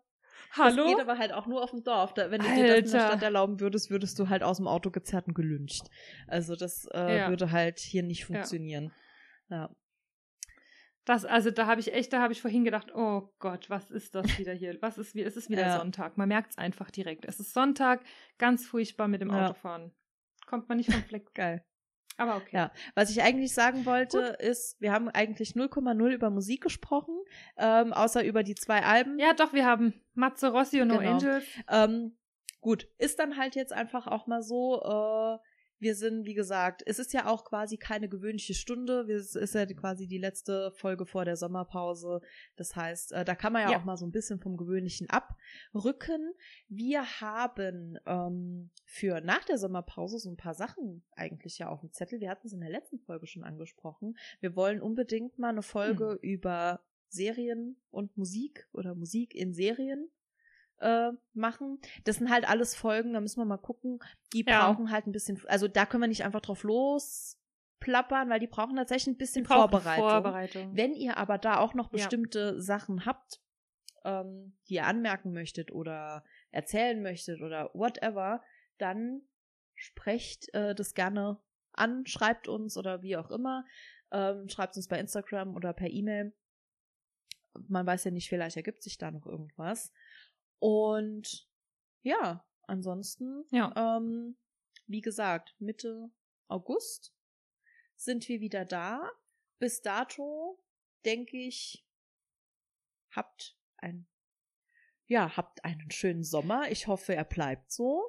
Hallo? 0.56 0.84
Das 0.84 0.86
geht 0.86 1.00
aber 1.00 1.18
halt 1.18 1.32
auch 1.32 1.46
nur 1.46 1.62
auf 1.62 1.70
dem 1.70 1.82
Dorf. 1.82 2.14
Da, 2.14 2.30
wenn 2.30 2.40
du 2.40 2.46
Alter. 2.46 2.62
dir 2.62 2.82
das 2.82 2.92
in 2.92 2.98
der 2.98 3.06
Stadt 3.06 3.22
erlauben 3.22 3.60
würdest, 3.60 3.90
würdest 3.90 4.18
du 4.18 4.28
halt 4.28 4.42
aus 4.42 4.58
dem 4.58 4.68
Auto 4.68 4.90
gezerrt 4.90 5.26
und 5.26 5.34
gelünscht. 5.34 5.86
Also 6.28 6.54
das 6.54 6.86
äh, 6.92 7.18
ja. 7.18 7.28
würde 7.28 7.50
halt 7.50 7.80
hier 7.80 8.02
nicht 8.02 8.24
funktionieren. 8.24 8.92
Ja. 9.48 9.56
ja. 9.56 9.76
Das, 11.04 11.26
also 11.26 11.50
da 11.50 11.66
habe 11.66 11.80
ich 11.80 11.92
echt, 11.92 12.12
da 12.12 12.22
habe 12.22 12.32
ich 12.32 12.40
vorhin 12.40 12.64
gedacht, 12.64 12.94
oh 12.94 13.34
Gott, 13.38 13.68
was 13.68 13.90
ist 13.90 14.14
das 14.14 14.26
wieder 14.38 14.54
hier? 14.54 14.80
Was 14.80 14.96
ist 14.96 15.14
wie, 15.14 15.22
es 15.22 15.36
ist 15.36 15.50
wieder 15.50 15.62
ja. 15.66 15.78
Sonntag. 15.78 16.16
Man 16.16 16.28
merkt 16.28 16.52
es 16.52 16.58
einfach 16.58 16.90
direkt. 16.90 17.24
Es 17.26 17.40
ist 17.40 17.52
Sonntag, 17.52 18.02
ganz 18.38 18.66
furchtbar 18.66 19.08
mit 19.08 19.20
dem 19.20 19.30
Autofahren. 19.30 19.92
Kommt 20.46 20.68
man 20.68 20.78
nicht 20.78 20.90
vom 20.90 21.02
Fleck. 21.02 21.34
Geil. 21.34 21.64
Aber 22.16 22.36
okay. 22.36 22.50
Ja, 22.52 22.72
was 22.94 23.10
ich 23.10 23.22
eigentlich 23.22 23.54
sagen 23.54 23.86
wollte, 23.86 24.18
Gut. 24.18 24.42
ist, 24.42 24.80
wir 24.80 24.92
haben 24.92 25.08
eigentlich 25.08 25.52
0,0 25.52 26.10
über 26.10 26.30
Musik 26.30 26.62
gesprochen, 26.62 27.16
ähm, 27.56 27.92
außer 27.92 28.24
über 28.24 28.42
die 28.42 28.54
zwei 28.54 28.82
Alben. 28.82 29.18
Ja, 29.18 29.34
doch, 29.34 29.52
wir 29.52 29.66
haben 29.66 29.94
Matze 30.14 30.52
Rossi 30.52 30.80
und 30.80 30.90
genau. 30.90 31.02
No 31.02 31.08
Angels. 31.08 31.44
Ähm, 31.68 32.16
gut, 32.60 32.88
ist 32.98 33.18
dann 33.18 33.36
halt 33.36 33.56
jetzt 33.56 33.72
einfach 33.72 34.06
auch 34.06 34.26
mal 34.26 34.42
so, 34.42 34.80
äh, 34.82 35.38
wir 35.84 35.94
sind, 35.94 36.24
wie 36.24 36.34
gesagt, 36.34 36.82
es 36.86 36.98
ist 36.98 37.12
ja 37.12 37.26
auch 37.26 37.44
quasi 37.44 37.76
keine 37.76 38.08
gewöhnliche 38.08 38.54
Stunde. 38.54 39.02
Es 39.12 39.36
ist 39.36 39.54
ja 39.54 39.66
quasi 39.66 40.08
die 40.08 40.18
letzte 40.18 40.72
Folge 40.72 41.04
vor 41.04 41.26
der 41.26 41.36
Sommerpause. 41.36 42.22
Das 42.56 42.74
heißt, 42.74 43.12
äh, 43.12 43.24
da 43.24 43.34
kann 43.34 43.52
man 43.52 43.62
ja, 43.62 43.72
ja, 43.72 43.78
auch 43.78 43.84
mal 43.84 43.98
so 43.98 44.06
ein 44.06 44.10
bisschen 44.10 44.40
vom 44.40 44.56
Gewöhnlichen 44.56 45.08
abrücken. 45.10 46.32
Wir 46.68 47.04
haben 47.20 47.98
ähm, 48.06 48.70
für 48.86 49.20
nach 49.20 49.44
der 49.44 49.58
Sommerpause 49.58 50.18
so 50.18 50.30
ein 50.30 50.38
paar 50.38 50.54
Sachen 50.54 51.04
eigentlich 51.12 51.58
ja 51.58 51.68
auf 51.68 51.80
dem 51.80 51.92
Zettel. 51.92 52.18
Wir 52.18 52.30
hatten 52.30 52.46
es 52.46 52.54
in 52.54 52.60
der 52.60 52.70
letzten 52.70 52.98
Folge 52.98 53.26
schon 53.26 53.44
angesprochen. 53.44 54.16
Wir 54.40 54.56
wollen 54.56 54.80
unbedingt 54.80 55.38
mal 55.38 55.50
eine 55.50 55.62
Folge 55.62 56.12
hm. 56.12 56.18
über 56.22 56.80
Serien 57.08 57.76
und 57.90 58.16
Musik 58.16 58.66
oder 58.72 58.94
Musik 58.94 59.34
in 59.34 59.52
Serien 59.52 60.10
äh, 60.80 61.10
machen. 61.32 61.80
Das 62.04 62.16
sind 62.16 62.30
halt 62.30 62.48
alles 62.48 62.74
Folgen, 62.74 63.12
da 63.12 63.20
müssen 63.20 63.40
wir 63.40 63.44
mal 63.44 63.58
gucken. 63.58 63.98
Die 64.32 64.44
ja. 64.46 64.66
brauchen 64.66 64.90
halt 64.90 65.06
ein 65.06 65.12
bisschen, 65.12 65.40
also 65.46 65.68
da 65.68 65.86
können 65.86 66.02
wir 66.02 66.08
nicht 66.08 66.24
einfach 66.24 66.40
drauf 66.40 66.62
losplappern, 66.62 68.28
weil 68.28 68.40
die 68.40 68.46
brauchen 68.46 68.76
tatsächlich 68.76 69.14
ein 69.14 69.18
bisschen 69.18 69.44
Vorbereitung. 69.44 70.08
Vorbereitung. 70.08 70.76
Wenn 70.76 70.94
ihr 70.94 71.16
aber 71.16 71.38
da 71.38 71.58
auch 71.58 71.74
noch 71.74 71.88
bestimmte 71.88 72.54
ja. 72.54 72.60
Sachen 72.60 73.06
habt, 73.06 73.40
ähm, 74.04 74.56
die 74.68 74.74
ihr 74.74 74.86
anmerken 74.86 75.32
möchtet 75.32 75.72
oder 75.72 76.24
erzählen 76.50 77.02
möchtet 77.02 77.40
oder 77.40 77.70
whatever, 77.74 78.42
dann 78.78 79.22
sprecht 79.74 80.52
äh, 80.54 80.74
das 80.74 80.94
gerne 80.94 81.38
an, 81.72 82.06
schreibt 82.06 82.48
uns 82.48 82.76
oder 82.76 83.02
wie 83.02 83.16
auch 83.16 83.30
immer. 83.30 83.64
Ähm, 84.12 84.48
schreibt 84.48 84.76
uns 84.76 84.88
bei 84.88 84.98
Instagram 84.98 85.54
oder 85.54 85.72
per 85.72 85.90
E-Mail. 85.90 86.32
Man 87.68 87.86
weiß 87.86 88.04
ja 88.04 88.10
nicht, 88.10 88.28
vielleicht 88.28 88.56
ergibt 88.56 88.82
sich 88.82 88.98
da 88.98 89.10
noch 89.10 89.26
irgendwas. 89.26 89.92
Und 90.58 91.48
ja, 92.02 92.44
ansonsten, 92.62 93.44
ja. 93.50 93.72
Ähm, 93.76 94.36
wie 94.86 95.00
gesagt, 95.00 95.54
Mitte 95.58 96.10
August 96.48 97.14
sind 97.96 98.28
wir 98.28 98.40
wieder 98.40 98.64
da. 98.64 99.10
Bis 99.58 99.82
dato, 99.82 100.62
denke 101.04 101.36
ich, 101.38 101.86
habt 103.10 103.56
ein, 103.78 104.06
ja, 105.06 105.36
habt 105.36 105.64
einen 105.64 105.90
schönen 105.90 106.24
Sommer. 106.24 106.70
Ich 106.70 106.86
hoffe, 106.86 107.14
er 107.14 107.24
bleibt 107.24 107.70
so. 107.72 108.06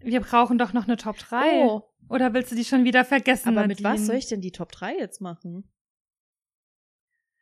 Wir 0.00 0.20
brauchen 0.20 0.58
doch 0.58 0.72
noch 0.72 0.84
eine 0.84 0.96
Top 0.96 1.16
3. 1.18 1.64
Oh. 1.64 1.82
Oder 2.08 2.32
willst 2.32 2.52
du 2.52 2.56
die 2.56 2.64
schon 2.64 2.84
wieder 2.84 3.04
vergessen? 3.04 3.48
Aber 3.48 3.66
mit 3.66 3.82
was 3.82 4.06
soll 4.06 4.16
ich 4.16 4.28
denn 4.28 4.40
die 4.40 4.52
Top 4.52 4.72
3 4.72 4.96
jetzt 4.96 5.20
machen? 5.20 5.70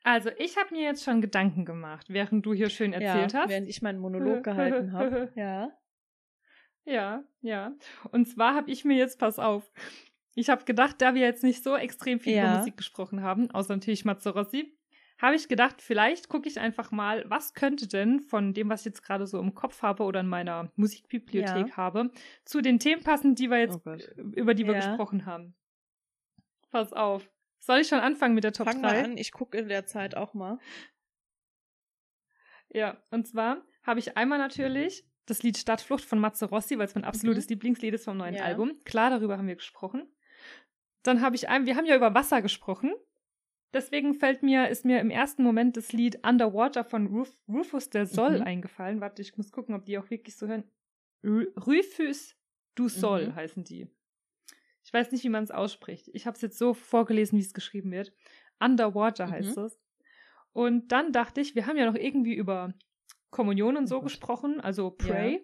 Also, 0.03 0.29
ich 0.37 0.57
habe 0.57 0.73
mir 0.73 0.83
jetzt 0.83 1.03
schon 1.03 1.21
Gedanken 1.21 1.65
gemacht, 1.65 2.07
während 2.09 2.45
du 2.45 2.53
hier 2.53 2.69
schön 2.69 2.93
erzählt 2.93 3.33
ja, 3.33 3.39
hast. 3.41 3.49
Während 3.49 3.67
ich 3.67 3.81
meinen 3.81 3.99
Monolog 3.99 4.43
gehalten 4.43 4.93
habe. 4.93 5.31
Ja. 5.35 5.71
Ja, 6.85 7.23
ja. 7.41 7.73
Und 8.11 8.27
zwar 8.29 8.55
habe 8.55 8.71
ich 8.71 8.85
mir 8.85 8.95
jetzt, 8.95 9.19
pass 9.19 9.39
auf, 9.39 9.69
ich 10.35 10.49
habe 10.49 10.63
gedacht, 10.63 11.01
da 11.01 11.15
wir 11.15 11.21
jetzt 11.21 11.43
nicht 11.43 11.63
so 11.63 11.75
extrem 11.75 12.19
viel 12.19 12.35
ja. 12.35 12.43
über 12.43 12.57
Musik 12.59 12.77
gesprochen 12.77 13.21
haben, 13.21 13.51
außer 13.51 13.75
natürlich 13.75 14.05
Mazzarossi, 14.05 14.77
habe 15.19 15.35
ich 15.35 15.47
gedacht, 15.47 15.81
vielleicht 15.81 16.29
gucke 16.29 16.47
ich 16.47 16.59
einfach 16.59 16.91
mal, 16.91 17.25
was 17.27 17.53
könnte 17.53 17.87
denn 17.87 18.21
von 18.21 18.53
dem, 18.53 18.69
was 18.69 18.81
ich 18.81 18.85
jetzt 18.85 19.01
gerade 19.01 19.25
so 19.25 19.39
im 19.39 19.55
Kopf 19.55 19.81
habe 19.81 20.03
oder 20.03 20.19
in 20.19 20.27
meiner 20.27 20.71
Musikbibliothek 20.75 21.69
ja. 21.69 21.77
habe, 21.77 22.11
zu 22.45 22.61
den 22.61 22.79
Themen 22.79 23.03
passen, 23.03 23.35
die 23.35 23.49
wir 23.49 23.59
jetzt, 23.59 23.79
oh 23.85 23.97
über 24.35 24.53
die 24.53 24.65
wir 24.65 24.75
ja. 24.75 24.79
gesprochen 24.79 25.25
haben. 25.25 25.55
Pass 26.69 26.93
auf. 26.93 27.27
Soll 27.59 27.79
ich 27.79 27.87
schon 27.87 27.99
anfangen 27.99 28.35
mit 28.35 28.43
der 28.43 28.53
Top 28.53 28.67
Fang 28.67 28.81
3? 28.81 28.89
Fang 28.89 28.97
mal 28.97 29.03
an, 29.11 29.17
ich 29.17 29.31
gucke 29.31 29.57
in 29.57 29.67
der 29.67 29.85
Zeit 29.85 30.15
auch 30.15 30.33
mal. 30.33 30.59
Ja, 32.69 33.01
und 33.11 33.27
zwar 33.27 33.63
habe 33.83 33.99
ich 33.99 34.17
einmal 34.17 34.37
natürlich 34.37 35.05
das 35.25 35.43
Lied 35.43 35.57
Stadtflucht 35.57 36.03
von 36.03 36.19
Matze 36.19 36.45
Rossi, 36.45 36.77
weil 36.77 36.87
es 36.87 36.95
mein 36.95 37.03
absolutes 37.03 37.45
mhm. 37.45 37.53
Lieblingslied 37.53 37.93
ist 37.93 38.05
vom 38.05 38.17
neuen 38.17 38.35
ja. 38.35 38.43
Album. 38.43 38.79
Klar, 38.85 39.09
darüber 39.09 39.37
haben 39.37 39.47
wir 39.47 39.55
gesprochen. 39.55 40.07
Dann 41.03 41.21
habe 41.21 41.35
ich 41.35 41.49
ein, 41.49 41.65
wir 41.65 41.75
haben 41.75 41.85
ja 41.85 41.95
über 41.95 42.13
Wasser 42.13 42.41
gesprochen. 42.41 42.93
Deswegen 43.73 44.13
fällt 44.13 44.43
mir, 44.43 44.69
ist 44.69 44.85
mir 44.85 44.99
im 44.99 45.09
ersten 45.09 45.43
Moment 45.43 45.75
das 45.75 45.91
Lied 45.91 46.25
Underwater 46.25 46.83
von 46.83 47.07
Ruf, 47.07 47.35
Rufus 47.47 47.89
der 47.89 48.05
Soll 48.05 48.39
mhm. 48.39 48.45
eingefallen. 48.45 49.01
Warte, 49.01 49.21
ich 49.21 49.37
muss 49.37 49.51
gucken, 49.51 49.75
ob 49.75 49.85
die 49.85 49.97
auch 49.97 50.09
wirklich 50.09 50.37
so 50.37 50.47
hören. 50.47 50.63
Rufus 51.23 52.35
du 52.75 52.87
Soll 52.87 53.27
mhm. 53.27 53.35
heißen 53.35 53.63
die. 53.63 53.87
Ich 54.87 54.93
weiß 54.93 55.11
nicht, 55.11 55.25
wie 55.25 55.29
man 55.29 55.43
es 55.43 55.51
ausspricht. 55.51 56.09
Ich 56.13 56.27
habe 56.27 56.35
es 56.35 56.41
jetzt 56.41 56.57
so 56.57 56.73
vorgelesen, 56.73 57.37
wie 57.37 57.41
es 57.41 57.53
geschrieben 57.53 57.91
wird. 57.91 58.13
Underwater 58.57 59.27
mhm. 59.27 59.31
heißt 59.31 59.57
es. 59.57 59.77
Und 60.53 60.93
dann 60.93 61.11
dachte 61.11 61.41
ich, 61.41 61.55
wir 61.55 61.67
haben 61.67 61.75
ja 61.75 61.85
noch 61.85 61.99
irgendwie 61.99 62.35
über 62.35 62.73
Kommunion 63.29 63.75
und 63.75 63.87
so 63.87 63.97
oh 63.97 64.01
gesprochen, 64.01 64.61
also 64.61 64.89
Pray. 64.89 65.33
Ja. 65.33 65.39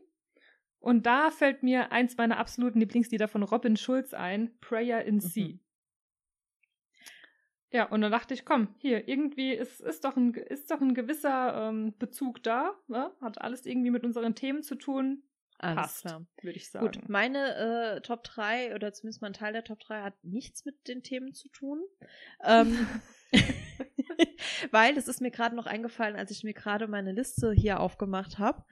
Und 0.79 1.05
da 1.05 1.29
fällt 1.29 1.61
mir 1.61 1.91
eins 1.91 2.15
meiner 2.15 2.37
absoluten 2.37 2.79
Lieblingslieder 2.79 3.27
von 3.27 3.43
Robin 3.43 3.75
Schulz 3.75 4.13
ein, 4.13 4.57
Prayer 4.61 5.03
in 5.03 5.15
mhm. 5.15 5.19
Sea. 5.19 5.59
Ja, 7.69 7.89
und 7.89 7.99
dann 7.99 8.13
dachte 8.13 8.33
ich, 8.33 8.45
komm, 8.45 8.69
hier, 8.77 9.09
irgendwie 9.09 9.51
ist, 9.51 9.81
ist, 9.81 10.05
doch, 10.05 10.15
ein, 10.15 10.33
ist 10.35 10.71
doch 10.71 10.79
ein 10.79 10.93
gewisser 10.93 11.67
ähm, 11.67 11.93
Bezug 11.99 12.41
da, 12.43 12.79
ne? 12.87 13.11
hat 13.19 13.41
alles 13.41 13.65
irgendwie 13.65 13.91
mit 13.91 14.05
unseren 14.05 14.35
Themen 14.35 14.63
zu 14.63 14.75
tun. 14.75 15.23
Alles 15.63 15.75
passt, 15.75 16.01
klar. 16.01 16.25
würde 16.41 16.57
ich 16.57 16.69
sagen. 16.69 16.85
Gut, 16.85 17.09
meine 17.09 17.95
äh, 17.95 18.01
Top 18.01 18.23
3 18.23 18.75
oder 18.75 18.93
zumindest 18.93 19.21
mein 19.21 19.33
Teil 19.33 19.53
der 19.53 19.63
Top 19.63 19.79
3 19.79 20.01
hat 20.01 20.23
nichts 20.23 20.65
mit 20.65 20.87
den 20.87 21.03
Themen 21.03 21.33
zu 21.33 21.49
tun. 21.49 21.81
Ähm, 22.43 22.87
Weil 24.71 24.97
es 24.97 25.07
ist 25.07 25.21
mir 25.21 25.31
gerade 25.31 25.55
noch 25.55 25.65
eingefallen, 25.65 26.15
als 26.15 26.31
ich 26.31 26.43
mir 26.43 26.53
gerade 26.53 26.87
meine 26.87 27.11
Liste 27.11 27.51
hier 27.53 27.79
aufgemacht 27.79 28.39
habe. 28.39 28.63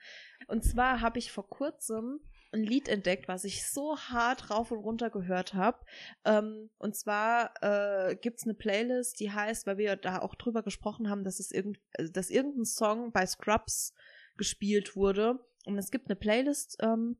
Und 0.47 0.63
zwar 0.63 1.01
habe 1.01 1.19
ich 1.19 1.31
vor 1.31 1.49
kurzem 1.49 2.19
ein 2.53 2.63
Lied 2.63 2.89
entdeckt, 2.89 3.27
was 3.27 3.45
ich 3.45 3.65
so 3.65 3.97
hart 3.97 4.49
rauf 4.49 4.71
und 4.71 4.79
runter 4.79 5.09
gehört 5.09 5.53
habe. 5.53 5.79
Ähm, 6.25 6.69
und 6.77 6.95
zwar 6.95 7.53
äh, 7.61 8.15
gibt's 8.15 8.43
eine 8.43 8.53
Playlist, 8.53 9.19
die 9.19 9.31
heißt, 9.31 9.65
weil 9.67 9.77
wir 9.77 9.95
da 9.95 10.19
auch 10.19 10.35
drüber 10.35 10.61
gesprochen 10.61 11.09
haben, 11.09 11.23
dass 11.23 11.39
es 11.39 11.51
irgend, 11.51 11.79
dass 11.97 12.29
irgendein 12.29 12.65
Song 12.65 13.11
bei 13.11 13.25
Scrubs 13.25 13.93
gespielt 14.37 14.95
wurde. 14.95 15.39
Und 15.65 15.77
es 15.77 15.91
gibt 15.91 16.07
eine 16.07 16.15
Playlist, 16.15 16.77
ähm, 16.81 17.17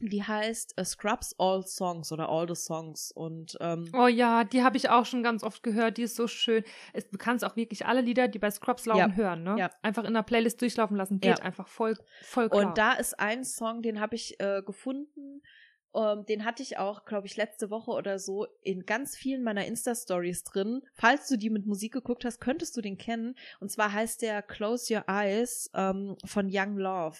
die 0.00 0.22
heißt 0.22 0.80
uh, 0.80 0.84
Scrubs 0.84 1.34
All 1.38 1.66
Songs 1.66 2.12
oder 2.12 2.28
All 2.28 2.46
the 2.46 2.54
Songs 2.54 3.10
und 3.10 3.56
ähm, 3.60 3.90
oh 3.92 4.06
ja, 4.06 4.44
die 4.44 4.62
habe 4.62 4.76
ich 4.76 4.90
auch 4.90 5.04
schon 5.04 5.24
ganz 5.24 5.42
oft 5.42 5.62
gehört. 5.64 5.96
Die 5.96 6.02
ist 6.02 6.14
so 6.14 6.28
schön. 6.28 6.62
Es, 6.92 7.08
du 7.10 7.18
kannst 7.18 7.44
auch 7.44 7.56
wirklich 7.56 7.84
alle 7.86 8.00
Lieder, 8.00 8.28
die 8.28 8.38
bei 8.38 8.50
Scrubs 8.50 8.86
laufen, 8.86 9.10
Ja. 9.10 9.16
hören, 9.16 9.42
ne? 9.42 9.56
Ja. 9.58 9.70
Einfach 9.82 10.04
in 10.04 10.14
der 10.14 10.22
Playlist 10.22 10.60
durchlaufen 10.62 10.96
lassen. 10.96 11.18
Geht 11.18 11.38
Ja. 11.38 11.44
einfach 11.44 11.66
voll, 11.66 11.96
voll 12.22 12.48
klar. 12.48 12.66
Und 12.68 12.78
da 12.78 12.92
ist 12.92 13.18
ein 13.18 13.44
Song, 13.44 13.82
den 13.82 13.98
habe 13.98 14.14
ich 14.14 14.38
äh, 14.38 14.62
gefunden. 14.62 15.42
Ähm, 15.94 16.24
den 16.26 16.44
hatte 16.44 16.62
ich 16.62 16.78
auch, 16.78 17.04
glaube 17.04 17.26
ich, 17.26 17.36
letzte 17.36 17.70
Woche 17.70 17.90
oder 17.90 18.20
so 18.20 18.46
in 18.62 18.84
ganz 18.86 19.16
vielen 19.16 19.42
meiner 19.42 19.66
Insta-Stories 19.66 20.44
drin. 20.44 20.82
Falls 20.94 21.26
du 21.28 21.36
die 21.36 21.50
mit 21.50 21.66
Musik 21.66 21.92
geguckt 21.94 22.24
hast, 22.24 22.40
könntest 22.40 22.76
du 22.76 22.82
den 22.82 22.98
kennen. 22.98 23.34
Und 23.58 23.70
zwar 23.70 23.92
heißt 23.92 24.22
der 24.22 24.42
Close 24.42 24.94
Your 24.94 25.04
Eyes 25.08 25.70
ähm, 25.74 26.16
von 26.24 26.48
Young 26.52 26.76
Love. 26.76 27.18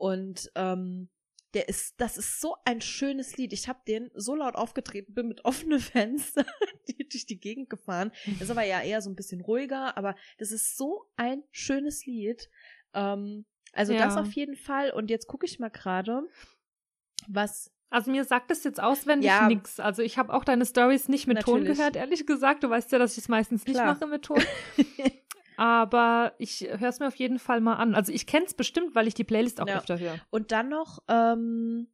Und 0.00 0.50
ähm, 0.54 1.10
der 1.52 1.68
ist, 1.68 2.00
das 2.00 2.16
ist 2.16 2.40
so 2.40 2.56
ein 2.64 2.80
schönes 2.80 3.36
Lied. 3.36 3.52
Ich 3.52 3.68
habe 3.68 3.80
den 3.86 4.10
so 4.14 4.34
laut 4.34 4.54
aufgetreten, 4.54 5.12
bin 5.12 5.28
mit 5.28 5.44
offenen 5.44 5.78
Fenster 5.80 6.46
die- 6.88 7.06
durch 7.08 7.26
die 7.26 7.38
Gegend 7.38 7.68
gefahren. 7.68 8.10
Das 8.24 8.42
ist 8.42 8.50
aber 8.50 8.64
ja 8.64 8.80
eher 8.80 9.02
so 9.02 9.10
ein 9.10 9.16
bisschen 9.16 9.40
ruhiger, 9.42 9.96
aber 9.98 10.14
das 10.38 10.52
ist 10.52 10.76
so 10.78 11.04
ein 11.16 11.42
schönes 11.50 12.06
Lied. 12.06 12.48
Ähm, 12.94 13.44
also 13.72 13.92
das 13.92 14.14
Ja. 14.14 14.20
auf 14.22 14.32
jeden 14.32 14.56
Fall. 14.56 14.90
Und 14.92 15.10
jetzt 15.10 15.26
gucke 15.26 15.44
ich 15.44 15.58
mal 15.58 15.68
gerade, 15.70 16.22
was. 17.28 17.70
Also 17.90 18.10
mir 18.12 18.24
sagt 18.24 18.50
das 18.52 18.62
jetzt 18.64 18.80
auswendig 18.80 19.26
Ja. 19.26 19.48
nix. 19.48 19.80
Also 19.80 20.00
ich 20.02 20.16
habe 20.16 20.32
auch 20.32 20.44
deine 20.44 20.64
Stories 20.64 21.08
nicht 21.08 21.26
mit 21.26 21.40
Ton 21.40 21.58
Natürlich. 21.60 21.76
gehört, 21.78 21.96
ehrlich 21.96 22.24
gesagt. 22.26 22.62
Du 22.62 22.70
weißt 22.70 22.90
ja, 22.92 22.98
dass 23.00 23.12
ich 23.12 23.18
es 23.18 23.28
meistens 23.28 23.66
nicht 23.66 23.74
Klar. 23.74 23.86
mache 23.94 24.06
mit 24.06 24.22
Ton. 24.22 24.40
Aber 25.60 26.32
ich 26.38 26.62
höre 26.62 26.88
es 26.88 27.00
mir 27.00 27.06
auf 27.08 27.16
jeden 27.16 27.38
Fall 27.38 27.60
mal 27.60 27.74
an. 27.74 27.94
Also 27.94 28.12
ich 28.12 28.26
kenne 28.26 28.46
es 28.46 28.54
bestimmt, 28.54 28.94
weil 28.94 29.06
ich 29.06 29.12
die 29.12 29.24
Playlist 29.24 29.60
auch 29.60 29.66
Ja. 29.68 29.76
öfter 29.76 29.98
höre. 29.98 30.14
Und 30.30 30.52
dann 30.52 30.70
noch 30.70 31.00
ähm, 31.06 31.86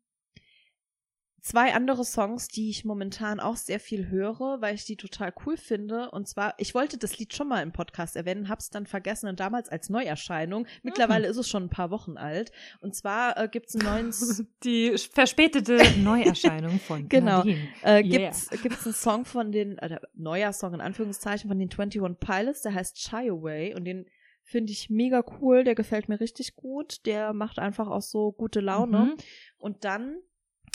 zwei 1.46 1.74
andere 1.74 2.04
Songs, 2.04 2.48
die 2.48 2.70
ich 2.70 2.84
momentan 2.84 3.38
auch 3.38 3.54
sehr 3.54 3.78
viel 3.78 4.08
höre, 4.08 4.60
weil 4.60 4.74
ich 4.74 4.84
die 4.84 4.96
total 4.96 5.32
cool 5.44 5.56
finde. 5.56 6.10
Und 6.10 6.26
zwar, 6.26 6.54
ich 6.58 6.74
wollte 6.74 6.98
das 6.98 7.18
Lied 7.18 7.34
schon 7.34 7.46
mal 7.46 7.62
im 7.62 7.70
Podcast 7.70 8.16
erwähnen, 8.16 8.48
hab's 8.48 8.68
dann 8.68 8.84
vergessen 8.84 9.28
und 9.28 9.38
damals 9.38 9.68
als 9.68 9.88
Neuerscheinung. 9.88 10.66
Mittlerweile 10.82 11.28
ist 11.28 11.36
es 11.36 11.48
schon 11.48 11.64
ein 11.64 11.70
paar 11.70 11.92
Wochen 11.92 12.16
alt. 12.16 12.50
Und 12.80 12.96
zwar 12.96 13.38
äh, 13.38 13.48
gibt's 13.48 13.76
einen 13.76 13.84
neuen 13.84 14.14
Die 14.64 14.96
verspätete 14.98 15.78
Neuerscheinung 16.00 16.80
von 16.80 17.08
Genau. 17.08 17.44
Äh, 17.44 17.56
Yeah. 17.84 18.02
gibt's, 18.02 18.50
gibt's 18.62 18.84
einen 18.84 18.94
Song 18.94 19.24
von 19.24 19.52
den, 19.52 19.78
äh, 19.78 20.00
neuer 20.14 20.52
Song 20.52 20.74
in 20.74 20.80
Anführungszeichen 20.80 21.48
von 21.48 21.58
den 21.58 21.70
21 21.70 22.02
Pilots, 22.18 22.62
der 22.62 22.74
heißt 22.74 23.00
Shy 23.00 23.30
Away 23.30 23.74
und 23.74 23.84
den 23.84 24.06
finde 24.42 24.72
ich 24.72 24.90
mega 24.90 25.24
cool, 25.40 25.62
der 25.62 25.74
gefällt 25.74 26.08
mir 26.08 26.18
richtig 26.20 26.56
gut, 26.56 27.06
der 27.06 27.32
macht 27.32 27.58
einfach 27.60 27.88
auch 27.88 28.02
so 28.02 28.32
gute 28.32 28.60
Laune. 28.60 28.98
Mhm. 28.98 29.16
Und 29.58 29.84
dann, 29.84 30.16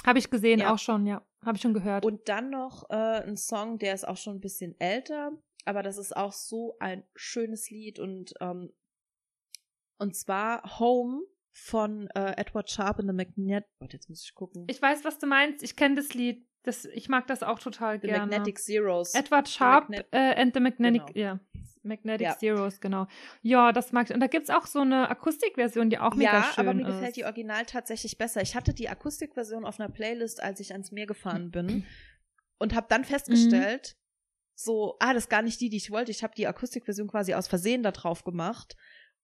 Habe 0.05 0.19
ich 0.19 0.29
gesehen, 0.29 0.59
Ja. 0.59 0.73
auch 0.73 0.79
schon, 0.79 1.05
ja. 1.05 1.25
Habe 1.45 1.55
ich 1.57 1.61
schon 1.61 1.73
gehört. 1.73 2.05
und 2.05 2.27
dann 2.29 2.49
noch 2.49 2.89
äh, 2.89 2.93
ein 3.23 3.37
Song, 3.37 3.77
der 3.79 3.93
ist 3.93 4.07
auch 4.07 4.17
schon 4.17 4.35
ein 4.37 4.41
bisschen 4.41 4.79
älter, 4.79 5.31
aber 5.65 5.83
das 5.83 5.97
ist 5.97 6.15
auch 6.15 6.33
so 6.33 6.75
ein 6.79 7.03
schönes 7.15 7.69
Lied 7.69 7.99
und, 7.99 8.33
ähm, 8.41 8.71
und 9.99 10.15
zwar 10.15 10.79
Home 10.79 11.21
von 11.53 12.07
äh, 12.15 12.33
Edward 12.37 12.69
Sharp 12.69 12.99
in 12.99 13.07
The 13.07 13.13
Magnet, 13.13 13.65
Warte, 13.79 13.97
jetzt 13.97 14.09
muss 14.09 14.23
ich 14.23 14.33
gucken. 14.33 14.65
ich 14.69 14.81
weiß, 14.81 15.03
was 15.03 15.19
du 15.19 15.27
meinst. 15.27 15.63
Ich 15.63 15.75
kenne 15.75 15.95
das 15.95 16.13
Lied. 16.13 16.47
Das, 16.63 16.85
ich 16.85 17.09
mag 17.09 17.25
das 17.27 17.41
auch 17.43 17.59
total 17.59 17.99
The 17.99 18.07
gerne. 18.07 18.27
Magnetic 18.27 18.59
Zeros. 18.59 19.13
Edward 19.15 19.49
Sharp 19.49 19.89
Magnet- 19.89 20.07
äh, 20.11 20.35
and 20.39 20.53
the 20.53 20.59
Magnetic, 20.59 21.07
Genau. 21.07 21.19
ja. 21.19 21.39
Magnetic 21.83 22.27
Ja. 22.27 22.37
Zeros, 22.37 22.79
genau. 22.79 23.07
Ja, 23.41 23.71
das 23.71 23.91
mag 23.91 24.07
ich. 24.09 24.13
Und 24.13 24.19
da 24.19 24.27
gibt's 24.27 24.51
auch 24.51 24.67
so 24.67 24.81
eine 24.81 25.09
Akustikversion, 25.09 25.89
die 25.89 25.97
auch 25.97 26.13
mega 26.13 26.33
ja, 26.33 26.43
schön 26.43 26.67
aber 26.67 26.75
mir 26.75 26.87
ist. 26.87 26.93
gefällt 26.95 27.15
die 27.15 27.25
Original 27.25 27.65
tatsächlich 27.65 28.19
besser. 28.19 28.41
Ich 28.43 28.55
hatte 28.55 28.73
die 28.75 28.87
Akustikversion 28.89 29.65
auf 29.65 29.79
einer 29.79 29.89
Playlist, 29.89 30.43
als 30.43 30.59
ich 30.59 30.71
ans 30.73 30.91
Meer 30.91 31.07
gefahren 31.07 31.49
bin 31.49 31.85
und 32.59 32.75
habe 32.75 32.85
dann 32.89 33.03
festgestellt, 33.05 33.97
so, 34.53 34.95
ah, 34.99 35.13
das 35.15 35.23
ist 35.23 35.29
gar 35.29 35.41
nicht 35.41 35.59
die, 35.59 35.69
die 35.69 35.77
ich 35.77 35.89
wollte. 35.89 36.11
Ich 36.11 36.21
habe 36.21 36.35
die 36.37 36.45
Akustikversion 36.45 37.07
quasi 37.07 37.33
aus 37.33 37.47
Versehen 37.47 37.81
da 37.81 37.89
drauf 37.91 38.23
gemacht. 38.23 38.75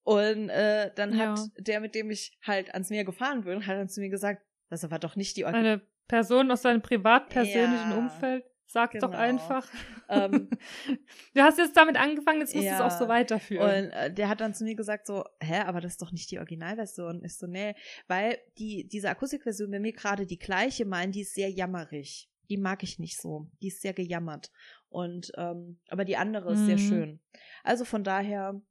Und 0.02 0.50
äh, 0.50 0.90
dann 0.96 1.14
Ja. 1.16 1.32
hat 1.34 1.40
der, 1.60 1.80
mit 1.82 1.94
dem 1.94 2.10
ich 2.10 2.40
halt 2.42 2.74
ans 2.74 2.90
Meer 2.90 3.04
gefahren 3.06 3.44
bin, 3.44 3.68
hat 3.68 3.78
dann 3.78 3.90
zu 3.90 4.00
mir 4.00 4.10
gesagt, 4.10 4.42
das 4.72 4.90
war 4.90 4.98
doch 4.98 5.16
nicht 5.16 5.38
die 5.38 5.46
Original. 5.46 5.82
Eine 6.10 6.20
Person 6.22 6.52
aus 6.52 6.62
deinem 6.62 6.82
privat-persönlichen 6.82 7.92
Ja, 7.92 7.98
Umfeld. 7.98 8.46
Sag 8.70 8.92
doch 9.00 9.12
genau. 9.12 9.18
einfach. 9.18 9.66
Ähm, 10.10 10.50
du 11.34 11.42
hast 11.42 11.58
jetzt 11.58 11.76
damit 11.78 11.96
angefangen, 11.98 12.40
jetzt 12.42 12.54
musst 12.54 12.68
du 12.68 12.72
es 12.72 12.80
Ja. 12.80 12.86
auch 12.86 12.92
so 12.92 13.08
weiterführen. 13.08 13.86
Und 13.86 13.92
äh, 13.92 14.14
der 14.14 14.28
hat 14.28 14.42
dann 14.42 14.54
zu 14.54 14.66
mir 14.66 14.76
gesagt 14.76 15.08
so, 15.08 15.24
hä, 15.42 15.60
aber 15.62 15.80
das 15.80 15.94
ist 15.94 16.02
doch 16.02 16.12
nicht 16.12 16.30
die 16.32 16.38
Originalversion. 16.40 17.24
Ich 17.24 17.38
so, 17.38 17.48
nee, 17.48 17.76
weil 18.08 18.38
die, 18.58 18.86
diese 18.88 19.10
Akustikversion, 19.10 19.72
wenn 19.72 19.84
wir 19.84 19.94
gerade 19.94 20.26
die 20.26 20.38
gleiche 20.38 20.86
meinen, 20.86 21.14
die 21.14 21.22
ist 21.22 21.34
sehr 21.34 21.50
jammerig. 21.50 22.30
Die 22.50 22.58
mag 22.58 22.84
ich 22.84 23.00
nicht 23.00 23.20
so. 23.22 23.48
Die 23.62 23.68
ist 23.68 23.82
sehr 23.82 23.94
gejammert. 23.94 24.52
Und, 24.90 25.32
ähm, 25.38 25.80
aber 25.90 26.04
die 26.06 26.18
andere 26.18 26.54
ist 26.54 26.66
sehr 26.66 26.76
Mhm. 26.78 26.80
schön. 26.82 27.20
Also 27.64 27.86
von 27.86 28.04
daher, 28.04 28.62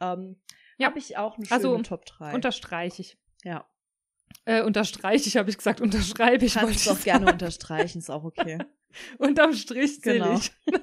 ähm, 0.00 0.40
Ja. 0.78 0.88
habe 0.88 0.98
ich 0.98 1.16
auch 1.18 1.36
eine 1.36 1.46
schöne 1.46 1.56
Also, 1.56 1.78
Top 1.82 2.04
3. 2.04 2.34
Unterstreiche 2.34 3.02
ich. 3.02 3.18
ja. 3.44 3.64
Äh, 4.44 4.62
unterstreiche 4.62 5.28
ich, 5.28 5.36
habe 5.36 5.50
ich 5.50 5.58
gesagt, 5.58 5.80
unterschreibe 5.80 6.44
ich. 6.44 6.54
Kannst 6.54 6.76
ich 6.76 6.84
doch 6.84 7.00
gerne 7.00 7.26
sagen. 7.26 7.34
unterstreichen, 7.34 7.98
ist 7.98 8.10
auch 8.10 8.24
okay. 8.24 8.58
Unterm 9.18 9.52
Strich 9.54 10.00
Genau. 10.02 10.34
ich. 10.34 10.52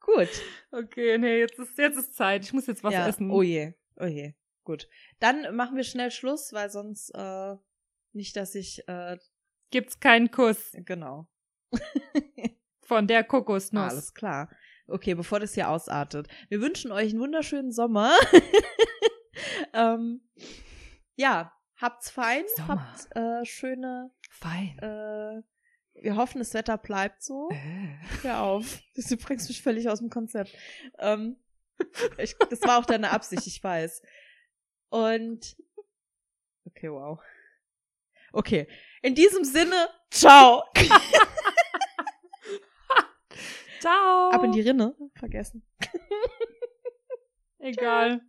Gut. 0.00 0.28
okay, 0.70 1.18
nee, 1.18 1.40
jetzt 1.40 1.58
ist, 1.58 1.76
jetzt 1.76 1.98
ist 1.98 2.14
Zeit. 2.14 2.44
Ich 2.44 2.52
muss 2.52 2.66
jetzt 2.66 2.82
was 2.82 2.94
ja. 2.94 3.06
essen. 3.06 3.30
Oh 3.30 3.42
je, 3.42 3.74
oh 3.96 4.06
je. 4.06 4.32
Gut. 4.64 4.88
Dann 5.18 5.54
machen 5.54 5.76
wir 5.76 5.84
schnell 5.84 6.10
Schluss, 6.10 6.52
weil 6.52 6.70
sonst 6.70 7.10
äh, 7.14 7.56
nicht, 8.12 8.36
dass 8.36 8.54
ich 8.54 8.86
äh, 8.88 9.18
Gibt's 9.70 10.00
keinen 10.00 10.30
Kuss 10.30 10.72
genau. 10.72 11.28
von 12.82 13.06
der 13.06 13.22
Kokosnuss. 13.24 13.90
Alles 13.90 14.14
klar. 14.14 14.50
Okay, 14.86 15.14
bevor 15.14 15.40
das 15.40 15.52
hier 15.54 15.68
ausartet. 15.68 16.28
Wir 16.48 16.62
wünschen 16.62 16.90
euch 16.90 17.10
einen 17.10 17.20
wunderschönen 17.20 17.72
Sommer. 17.72 18.16
ähm, 19.74 20.22
ja, 21.16 21.52
habt's 21.80 22.10
fein, 22.10 22.44
Sommer. 22.56 22.92
habt 22.92 23.16
äh, 23.16 23.44
schöne, 23.44 24.10
Fein. 24.30 24.78
äh, 24.78 25.42
wir 26.02 26.16
hoffen, 26.16 26.38
das 26.38 26.54
Wetter 26.54 26.78
bleibt 26.78 27.22
so. 27.22 27.48
Äh. 27.50 27.96
Hör 28.22 28.42
auf. 28.42 28.80
Du 29.08 29.16
bringst 29.16 29.48
mich 29.48 29.62
völlig 29.62 29.88
aus 29.88 30.00
dem 30.00 30.10
Konzept. 30.10 30.52
Ähm, 30.98 31.36
ich, 32.18 32.36
das 32.50 32.60
war 32.62 32.78
auch 32.78 32.86
deine 32.86 33.10
Absicht, 33.12 33.46
ich 33.46 33.62
weiß. 33.62 34.02
Und 34.90 35.56
okay, 36.66 36.90
wow. 36.90 37.20
Okay, 38.32 38.66
in 39.02 39.14
diesem 39.14 39.44
Sinne, 39.44 39.88
ciao. 40.10 40.64
Ciao. 43.80 44.30
Ab 44.30 44.42
in 44.42 44.52
die 44.52 44.60
Rinne. 44.60 44.94
Vergessen. 45.14 45.62
Egal. 47.58 48.20